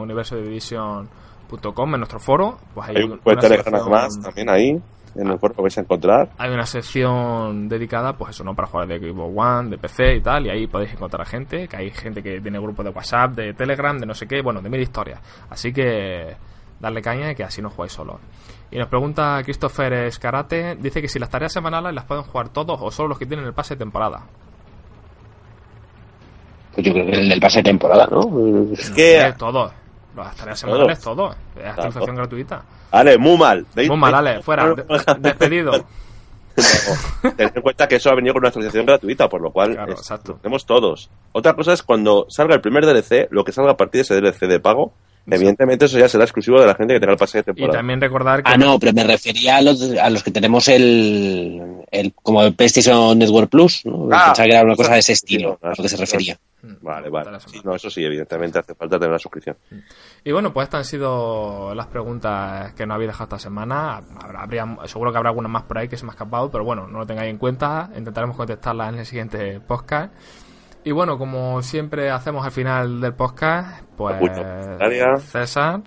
en 1.49 2.01
nuestro 2.01 2.19
foro, 2.21 2.59
pues 2.75 2.89
hay, 2.89 2.97
Hay 2.97 3.03
un- 3.05 3.19
Telegram 3.21 3.41
sección- 3.65 3.75
además 3.75 4.21
también 4.23 4.51
ahí, 4.51 4.81
en 5.15 5.27
el 5.29 5.39
cuerpo 5.39 5.63
vais 5.63 5.77
a 5.79 5.81
encontrar. 5.81 6.29
hay 6.37 6.51
una 6.53 6.67
sección 6.67 7.69
dedicada, 7.69 8.13
pues 8.15 8.31
eso, 8.31 8.45
¿no? 8.45 8.55
Para 8.55 8.69
jugar 8.69 8.87
de 8.89 8.97
equipo 8.97 9.25
One, 9.25 9.71
de 9.71 9.79
PC 9.79 10.17
y 10.17 10.21
tal, 10.21 10.47
y 10.47 10.51
ahí 10.51 10.67
podéis 10.67 10.93
encontrar 10.93 11.23
a 11.23 11.25
gente, 11.25 11.69
que 11.69 11.77
hay 11.77 11.91
gente 11.91 12.23
que 12.23 12.41
tiene 12.41 12.59
grupos 12.59 12.85
de 12.85 12.91
WhatsApp, 12.91 13.33
de 13.33 13.55
Telegram, 13.55 13.99
de 13.99 14.07
no 14.07 14.15
sé 14.15 14.27
qué, 14.27 14.43
bueno, 14.43 14.61
de 14.61 14.69
mil 14.69 14.81
historias. 14.81 15.21
Así 15.49 15.73
que 15.73 16.37
darle 16.81 17.01
caña 17.01 17.31
y 17.31 17.35
que 17.35 17.45
así 17.45 17.63
no 17.63 17.71
jugáis 17.71 17.93
solos. 17.93 18.17
Y 18.71 18.79
nos 18.79 18.89
pregunta 18.89 19.41
Christopher 19.45 19.93
Escarate, 19.93 20.77
dice 20.77 21.01
que 21.01 21.09
si 21.09 21.19
las 21.19 21.31
tareas 21.31 21.53
semanales 21.53 21.95
las 21.95 22.05
pueden 22.05 22.25
jugar 22.25 22.49
todos 22.51 22.79
o 22.83 22.91
solo 22.91 23.11
los 23.11 23.19
que 23.19 23.25
tienen 23.27 23.47
el 23.47 23.55
pase 23.55 23.75
de 23.75 23.79
temporada. 23.79 24.25
Pues 26.75 26.87
yo 26.87 26.93
creo 26.93 27.07
que 27.07 27.13
el 27.13 27.29
del 27.31 27.41
pase 27.41 27.61
de 27.61 27.63
temporada, 27.63 28.07
¿no? 28.11 28.21
Es 28.73 28.91
que, 28.91 29.33
todos. 29.39 29.73
Las 30.17 30.37
tareas 30.37 30.59
semanales, 30.59 31.01
todos. 31.01 31.37
Es 31.57 31.67
actualización 31.67 32.17
gratuita. 32.17 32.63
Ale, 32.91 33.19
muy 33.19 33.37
mal. 33.37 33.67
De- 33.75 33.89
Muy 33.89 33.97
mal, 33.99 34.15
Ale, 34.15 34.43
fuera. 34.43 34.73
de- 34.75 34.85
despedido. 35.19 35.73
No, 37.23 37.33
tened 37.33 37.53
en 37.55 37.63
cuenta 37.63 37.87
que 37.87 37.97
eso 37.97 38.11
ha 38.11 38.15
venido 38.15 38.33
con 38.33 38.41
una 38.41 38.49
actualización 38.49 38.87
gratuita, 38.87 39.29
por 39.29 39.43
lo 39.43 39.51
cual 39.51 39.75
Claro, 39.75 39.93
es- 39.93 40.13
tenemos 40.41 40.65
todos. 40.65 41.11
Otra 41.33 41.55
cosa 41.55 41.73
es 41.75 41.83
cuando 41.83 42.27
salga 42.31 42.55
el 42.55 42.61
primer 42.63 42.87
DLC, 42.87 43.29
lo 43.31 43.45
que 43.45 43.53
salga 43.53 43.73
a 43.73 43.77
partir 43.77 43.99
de 43.99 44.03
ese 44.03 44.15
DLC 44.21 44.47
de 44.47 44.59
pago, 44.61 44.93
evidentemente 45.29 45.85
eso 45.87 45.99
ya 45.99 46.09
será 46.09 46.25
exclusivo 46.25 46.61
de 46.61 46.67
la 46.67 46.75
gente 46.75 46.95
que 46.95 47.01
tenga 47.01 47.13
el 47.13 47.19
pase 47.19 47.39
de 47.39 47.43
Y 47.43 47.45
temporada. 47.45 47.79
también 47.79 48.01
recordar 48.01 48.43
que 48.43 48.51
Ah, 48.53 48.57
no, 48.57 48.79
pero 48.79 48.93
me 48.93 49.05
refería 49.05 49.57
a 49.57 49.63
los, 49.63 49.83
a 49.99 50.11
los 50.11 50.23
que 50.23 50.31
tenemos 50.31 50.69
el, 50.69 51.85
el 51.91 52.13
como 52.15 52.43
el 52.43 52.55
PlayStation 52.55 53.19
Network 53.19 53.51
Plus, 53.51 53.85
¿no? 53.87 54.09
Ah, 54.13 54.27
Pensaba 54.27 54.47
que 54.49 54.55
era 54.55 54.63
una 54.65 54.77
cosa 54.77 54.93
de 54.95 54.99
ese 55.01 55.15
sí, 55.15 55.25
estilo, 55.25 55.59
no, 55.63 55.69
a 55.69 55.75
lo 55.77 55.83
que 55.83 55.89
se 55.89 55.97
refería. 55.97 56.39
Vale, 56.81 57.05
de 57.05 57.11
vale. 57.11 57.31
la 57.31 57.41
Sí, 57.41 57.61
no, 57.63 57.75
eso 57.77 57.89
sí, 57.91 58.05
evidentemente 58.05 58.59
hace 58.59 58.75
falta 58.75 58.99
tener 58.99 59.13
la 59.13 59.19
suscripción. 59.21 59.57
Y 60.25 60.33
bueno, 60.33 60.53
pues 60.53 60.65
estas 60.65 60.79
han 60.79 60.85
sido 60.85 61.75
las 61.75 61.87
preguntas 61.87 62.73
que 62.75 62.87
nos 62.87 62.97
habéis 62.97 63.09
dejado 63.11 63.25
esta 63.25 63.39
semana. 63.39 64.03
Habrá, 64.21 64.43
habría- 64.43 64.77
seguro 64.87 65.13
que 65.13 65.19
habrá 65.19 65.31
algunas 65.31 65.51
más 65.53 65.63
por 65.63 65.79
ahí 65.79 65.87
que 65.89 65.97
se 65.97 66.05
me 66.05 66.11
ha 66.11 66.15
escapado, 66.15 66.51
pero 66.51 66.65
bueno, 66.65 66.89
no 66.89 66.99
lo 66.99 67.07
tengáis 67.07 67.31
en 67.31 67.39
cuenta. 67.39 67.91
Intentaremos 67.97 68.37
contestarlas 68.37 68.93
en 68.93 68.99
el 68.99 69.07
siguiente 69.07 69.61
podcast. 69.61 70.13
Y 70.87 70.93
bueno, 70.93 71.19
como 71.19 71.61
siempre 71.63 72.11
hacemos 72.11 72.47
al 72.47 72.53
final 72.53 73.01
del 73.01 73.13
podcast, 73.13 73.83
pues 73.97 74.17
publicitaria. 74.19 75.17
César, 75.17 75.81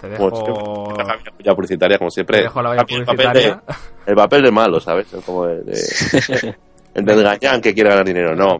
te 0.00 0.16
Como 0.16 0.30
dejo, 0.30 0.44
siempre, 0.86 1.04
la 1.04 1.14
valla 1.14 1.54
publicitaria, 1.54 1.98
como 1.98 2.10
siempre. 2.10 2.36
te 2.38 2.42
dejo 2.44 2.62
la 2.62 2.68
valla 2.70 2.80
El 2.80 2.86
papel 2.86 3.04
publicitaria. 3.04 3.62
de- 3.66 4.10
El 4.10 4.14
papel 4.16 4.42
de 4.44 4.50
malo, 4.50 4.80
¿sabes? 4.80 5.12
Es 5.12 5.22
Como 5.26 5.44
el, 5.44 5.66
de- 5.66 5.74
el 6.94 7.04
del 7.04 7.22
gañán 7.22 7.60
que 7.60 7.74
quiere 7.74 7.90
ganar 7.90 8.06
dinero. 8.06 8.34
No, 8.34 8.58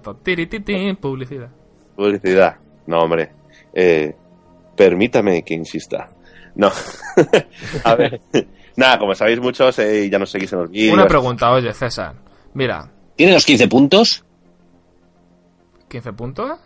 publicidad. 1.00 1.48
publicidad. 1.96 2.56
No, 2.86 2.98
hombre. 3.00 3.30
Eh, 3.72 4.14
permítame 4.76 5.42
que 5.44 5.54
insista. 5.54 6.10
No. 6.56 6.70
A 7.84 7.94
ver. 7.94 8.20
Nada, 8.76 8.98
como 8.98 9.14
sabéis 9.14 9.40
muchos, 9.40 9.78
eh, 9.78 10.10
ya 10.10 10.18
nos 10.18 10.28
seguís 10.28 10.52
en 10.52 10.58
los 10.58 10.70
vídeos. 10.70 10.92
Una 10.92 11.06
pregunta, 11.06 11.50
oye, 11.52 11.72
César. 11.72 12.12
Mira, 12.52 12.90
¿Tiene 13.16 13.32
los 13.32 13.46
15 13.46 13.66
puntos? 13.68 14.25
15 15.88 16.12
puntos. 16.12 16.58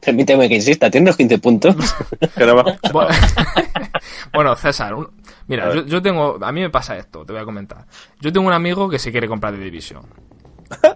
Permíteme 0.00 0.48
que 0.48 0.54
insista, 0.56 0.90
¿tiene 0.90 1.06
los 1.08 1.16
15 1.16 1.38
puntos? 1.38 1.74
Bueno, 4.32 4.54
César, 4.56 4.94
un- 4.94 5.08
mira, 5.46 5.74
yo, 5.74 5.84
yo 5.86 6.02
tengo, 6.02 6.38
a 6.40 6.52
mí 6.52 6.60
me 6.60 6.70
pasa 6.70 6.96
esto, 6.96 7.24
te 7.24 7.32
voy 7.32 7.42
a 7.42 7.44
comentar. 7.44 7.84
Yo 8.20 8.32
tengo 8.32 8.46
un 8.46 8.52
amigo 8.52 8.88
que 8.88 8.98
se 8.98 9.10
quiere 9.10 9.26
comprar 9.28 9.52
de 9.56 9.58
Division. 9.64 10.02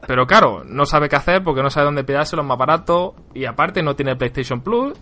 Pero 0.07 0.27
claro, 0.27 0.63
no 0.65 0.85
sabe 0.85 1.09
qué 1.09 1.17
hacer 1.17 1.43
porque 1.43 1.63
no 1.63 1.71
sabe 1.71 1.87
dónde 1.87 2.05
pillárselo 2.05 2.43
más 2.45 2.59
barato 2.59 3.15
y 3.35 3.47
aparte 3.47 3.83
no 3.83 3.97
tiene 3.97 4.17
PlayStation 4.17 4.61
Plus. 4.61 4.93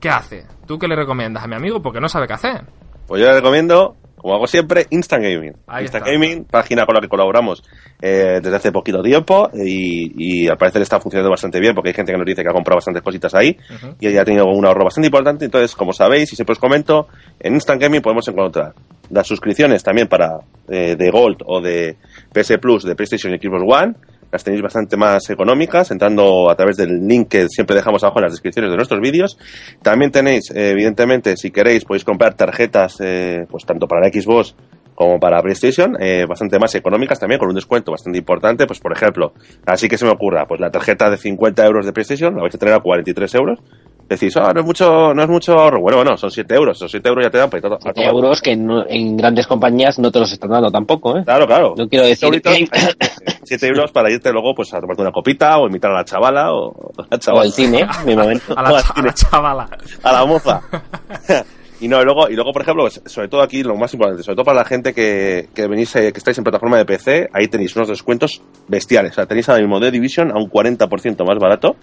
¿Qué 0.00 0.08
hace? 0.10 0.46
¿Tú 0.66 0.78
qué 0.78 0.88
le 0.88 0.96
recomiendas 0.96 1.44
a 1.44 1.46
mi 1.46 1.54
amigo? 1.54 1.80
Porque 1.80 2.00
no 2.00 2.08
sabe 2.08 2.26
qué 2.26 2.32
hacer. 2.34 2.64
Pues 3.06 3.20
yo 3.22 3.28
le 3.28 3.34
recomiendo 3.34 3.96
como 4.18 4.34
hago 4.34 4.46
siempre, 4.46 4.86
Instant 4.90 5.24
Gaming. 5.24 5.54
Instant. 5.80 6.06
Gaming, 6.06 6.44
página 6.44 6.84
con 6.84 6.94
la 6.94 7.00
que 7.00 7.08
colaboramos 7.08 7.62
eh, 8.00 8.40
desde 8.42 8.56
hace 8.56 8.72
poquito 8.72 9.02
tiempo 9.02 9.50
y, 9.54 10.44
y 10.44 10.48
al 10.48 10.56
parecer 10.56 10.82
está 10.82 11.00
funcionando 11.00 11.30
bastante 11.30 11.60
bien 11.60 11.74
porque 11.74 11.90
hay 11.90 11.94
gente 11.94 12.12
que 12.12 12.18
nos 12.18 12.26
dice 12.26 12.42
que 12.42 12.48
ha 12.48 12.52
comprado 12.52 12.76
bastantes 12.76 13.02
cositas 13.02 13.34
ahí 13.34 13.56
y 14.00 14.10
ya 14.10 14.22
ha 14.22 14.24
tenido 14.24 14.46
un 14.46 14.64
ahorro 14.66 14.84
bastante 14.84 15.06
importante. 15.06 15.44
Entonces, 15.44 15.74
como 15.74 15.92
sabéis, 15.92 16.32
y 16.32 16.36
siempre 16.36 16.52
os 16.52 16.58
comento, 16.58 17.08
en 17.40 17.54
Instant 17.54 17.80
Gaming 17.80 18.02
podemos 18.02 18.26
encontrar 18.28 18.74
las 19.10 19.26
suscripciones 19.26 19.82
también 19.82 20.08
para 20.08 20.38
eh, 20.68 20.96
de 20.96 21.10
Gold 21.10 21.38
o 21.46 21.60
de 21.60 21.96
PS 22.32 22.58
Plus 22.60 22.84
de 22.84 22.94
PlayStation 22.94 23.34
y 23.34 23.38
Xbox 23.38 23.62
One. 23.66 23.94
Las 24.30 24.44
tenéis 24.44 24.62
bastante 24.62 24.96
más 24.96 25.30
económicas 25.30 25.90
entrando 25.90 26.50
a 26.50 26.54
través 26.54 26.76
del 26.76 27.06
link 27.06 27.28
que 27.28 27.48
siempre 27.48 27.76
dejamos 27.76 28.02
abajo 28.04 28.18
en 28.18 28.24
las 28.24 28.32
descripciones 28.32 28.70
de 28.70 28.76
nuestros 28.76 29.00
vídeos. 29.00 29.38
También 29.82 30.10
tenéis, 30.10 30.50
eh, 30.50 30.70
evidentemente, 30.70 31.36
si 31.36 31.50
queréis, 31.50 31.84
podéis 31.84 32.04
comprar 32.04 32.34
tarjetas, 32.34 32.96
eh, 33.00 33.46
pues 33.48 33.64
tanto 33.64 33.86
para 33.86 34.02
la 34.02 34.12
Xbox 34.12 34.54
como 34.94 35.20
para 35.20 35.40
PlayStation, 35.40 35.96
eh, 36.00 36.26
bastante 36.28 36.58
más 36.58 36.74
económicas 36.74 37.20
también, 37.20 37.38
con 37.38 37.48
un 37.48 37.54
descuento 37.54 37.92
bastante 37.92 38.18
importante. 38.18 38.66
Pues, 38.66 38.80
por 38.80 38.92
ejemplo, 38.92 39.32
así 39.64 39.88
que 39.88 39.96
se 39.96 40.04
me 40.04 40.10
ocurra, 40.10 40.44
pues 40.46 40.60
la 40.60 40.70
tarjeta 40.70 41.08
de 41.08 41.16
50 41.16 41.64
euros 41.64 41.86
de 41.86 41.92
PlayStation 41.92 42.34
la 42.34 42.42
vais 42.42 42.54
a 42.54 42.58
tener 42.58 42.74
a 42.74 42.80
43 42.80 43.34
euros. 43.36 43.60
Decís, 44.08 44.34
ah, 44.38 44.52
no 44.54 44.60
es 44.60 44.66
mucho, 44.66 45.12
no 45.12 45.22
es 45.22 45.28
mucho 45.28 45.52
ahorro. 45.52 45.80
Bueno, 45.82 45.98
bueno, 45.98 46.16
son 46.16 46.30
7 46.30 46.54
euros. 46.54 46.76
Esos 46.78 46.90
7 46.90 47.08
euros 47.10 47.24
ya 47.26 47.30
te 47.30 47.36
dan 47.36 47.50
para 47.50 47.58
ir 47.66 47.72
a 47.72 47.76
a 47.76 47.78
7 47.78 48.00
tomar- 48.00 48.14
euros 48.14 48.40
que 48.40 48.56
no- 48.56 48.86
en 48.88 49.16
grandes 49.18 49.46
compañías 49.46 49.98
no 49.98 50.10
te 50.10 50.18
los 50.18 50.32
están 50.32 50.48
dando 50.50 50.70
tampoco, 50.70 51.18
¿eh? 51.18 51.22
Claro, 51.24 51.46
claro. 51.46 51.74
No 51.76 51.86
quiero 51.88 52.06
decir 52.06 52.28
Siete 52.30 52.40
que- 52.40 52.48
euritos, 52.54 52.96
7 53.44 53.66
euros 53.66 53.92
para 53.92 54.10
irte 54.10 54.32
luego 54.32 54.54
pues 54.54 54.72
a 54.72 54.80
tomarte 54.80 55.02
una 55.02 55.12
copita 55.12 55.58
o 55.58 55.66
invitar 55.66 55.90
a 55.90 55.94
la 55.98 56.04
chavala 56.06 56.52
o 56.54 56.92
a 56.96 57.02
la 57.02 57.16
O 57.16 57.18
chavala. 57.18 57.44
al 57.44 57.52
cine, 57.52 57.86
mi 58.06 58.16
momento. 58.16 58.54
A 58.58 58.62
la, 58.62 58.78
a 58.80 59.02
la 59.02 59.12
chavala. 59.12 59.68
a 60.02 60.12
la 60.12 60.24
moza. 60.24 60.60
y 61.80 61.88
no, 61.88 62.00
y 62.00 62.04
luego, 62.04 62.28
y 62.30 62.34
luego, 62.34 62.52
por 62.52 62.62
ejemplo, 62.62 62.84
pues, 62.84 63.02
sobre 63.04 63.28
todo 63.28 63.42
aquí, 63.42 63.62
lo 63.62 63.76
más 63.76 63.92
importante, 63.92 64.22
sobre 64.22 64.36
todo 64.36 64.44
para 64.46 64.58
la 64.60 64.64
gente 64.64 64.94
que, 64.94 65.48
que 65.54 65.66
venís, 65.68 65.94
eh, 65.96 66.12
que 66.12 66.18
estáis 66.18 66.38
en 66.38 66.44
plataforma 66.44 66.78
de 66.78 66.86
PC, 66.86 67.28
ahí 67.34 67.48
tenéis 67.48 67.76
unos 67.76 67.88
descuentos 67.88 68.40
bestiales. 68.68 69.12
O 69.12 69.14
sea, 69.16 69.26
tenéis 69.26 69.48
ahora 69.50 69.60
mismo 69.60 69.78
The 69.80 69.90
Division 69.90 70.30
a 70.30 70.36
un 70.38 70.48
40% 70.48 71.26
más 71.26 71.38
barato. 71.38 71.76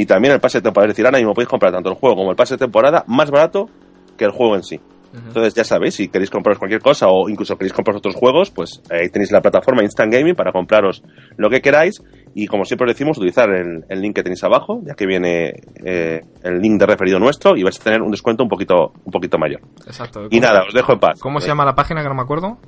Y 0.00 0.06
también 0.06 0.34
el 0.34 0.40
pase 0.40 0.58
de 0.58 0.62
temporada. 0.62 0.90
Es 0.90 0.94
decir, 0.96 1.04
ahora 1.06 1.18
mismo 1.18 1.34
podéis 1.34 1.48
comprar 1.48 1.72
tanto 1.72 1.88
el 1.90 1.96
juego 1.96 2.14
como 2.16 2.30
el 2.30 2.36
pase 2.36 2.54
de 2.54 2.58
temporada 2.58 3.04
más 3.08 3.30
barato 3.30 3.68
que 4.16 4.24
el 4.24 4.30
juego 4.30 4.54
en 4.54 4.62
sí. 4.62 4.80
Entonces, 5.12 5.54
ya 5.54 5.64
sabéis, 5.64 5.94
si 5.94 6.08
queréis 6.08 6.28
compraros 6.30 6.58
cualquier 6.58 6.82
cosa 6.82 7.06
o 7.08 7.30
incluso 7.30 7.56
queréis 7.56 7.72
comprar 7.72 7.96
otros 7.96 8.14
juegos, 8.14 8.50
pues 8.50 8.82
ahí 8.90 9.08
tenéis 9.08 9.32
la 9.32 9.40
plataforma 9.40 9.82
Instant 9.82 10.12
Gaming 10.12 10.34
para 10.34 10.52
compraros 10.52 11.02
lo 11.38 11.48
que 11.48 11.62
queráis. 11.62 12.02
Y 12.34 12.46
como 12.46 12.64
siempre 12.66 12.84
os 12.86 12.94
decimos, 12.94 13.16
utilizar 13.16 13.48
el, 13.50 13.84
el 13.88 14.00
link 14.02 14.14
que 14.14 14.22
tenéis 14.22 14.44
abajo, 14.44 14.80
ya 14.84 14.94
que 14.94 15.06
viene 15.06 15.54
eh, 15.84 16.20
el 16.42 16.60
link 16.60 16.78
de 16.78 16.86
referido 16.86 17.18
nuestro 17.18 17.56
y 17.56 17.62
vais 17.62 17.80
a 17.80 17.82
tener 17.84 18.02
un 18.02 18.10
descuento 18.10 18.42
un 18.42 18.50
poquito, 18.50 18.92
un 19.04 19.10
poquito 19.10 19.38
mayor. 19.38 19.62
Exacto. 19.86 20.26
Y 20.30 20.38
¿Cómo- 20.38 20.42
nada, 20.42 20.64
os 20.68 20.74
dejo 20.74 20.92
en 20.92 21.00
paz. 21.00 21.18
¿Cómo 21.20 21.40
se 21.40 21.48
llama 21.48 21.64
la 21.64 21.74
página 21.74 22.02
que 22.02 22.08
no 22.08 22.14
me 22.14 22.22
acuerdo? 22.22 22.58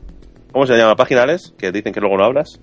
¿Cómo 0.50 0.66
se 0.66 0.72
llama 0.76 0.88
la 0.88 0.96
página, 0.96 1.22
Alex? 1.24 1.54
Que 1.58 1.70
dicen 1.70 1.92
que 1.92 2.00
luego 2.00 2.16
no 2.16 2.24
hablas. 2.24 2.58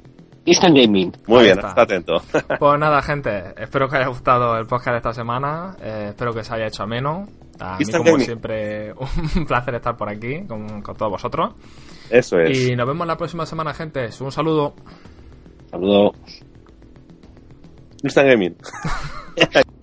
Instant 0.48 0.76
Gaming. 0.78 1.12
Muy 1.28 1.40
Ahí 1.40 1.44
bien, 1.46 1.58
está. 1.58 1.68
está 1.70 1.82
atento. 1.82 2.14
Pues 2.60 2.80
nada, 2.80 3.02
gente, 3.02 3.54
espero 3.58 3.88
que 3.90 3.96
os 3.96 4.00
haya 4.02 4.08
gustado 4.08 4.58
el 4.58 4.66
podcast 4.66 4.92
de 4.92 4.98
esta 4.98 5.14
semana. 5.14 5.76
eh, 5.82 6.06
espero 6.10 6.34
que 6.34 6.44
se 6.44 6.54
haya 6.56 6.68
hecho 6.68 6.84
ameno. 6.84 7.28
A 7.60 7.72
mí, 7.74 7.78
Instant 7.80 7.98
como 8.04 8.12
Gaming. 8.14 8.26
siempre, 8.26 8.94
un 9.36 9.46
placer 9.46 9.76
estar 9.76 9.98
por 9.98 10.10
aquí 10.10 10.46
con, 10.48 10.82
con 10.82 10.96
todos 10.96 11.12
vosotros. 11.12 11.54
Eso 12.10 12.40
es. 12.40 12.70
Y 12.70 12.76
nos 12.76 12.88
vemos 12.88 13.06
la 13.06 13.18
próxima 13.18 13.46
semana, 13.46 13.74
gente. 13.74 14.08
Un 14.22 14.32
saludo. 14.32 14.74
Saludos. 15.70 16.16
Instant 18.04 18.30
Gaming. 18.30 18.56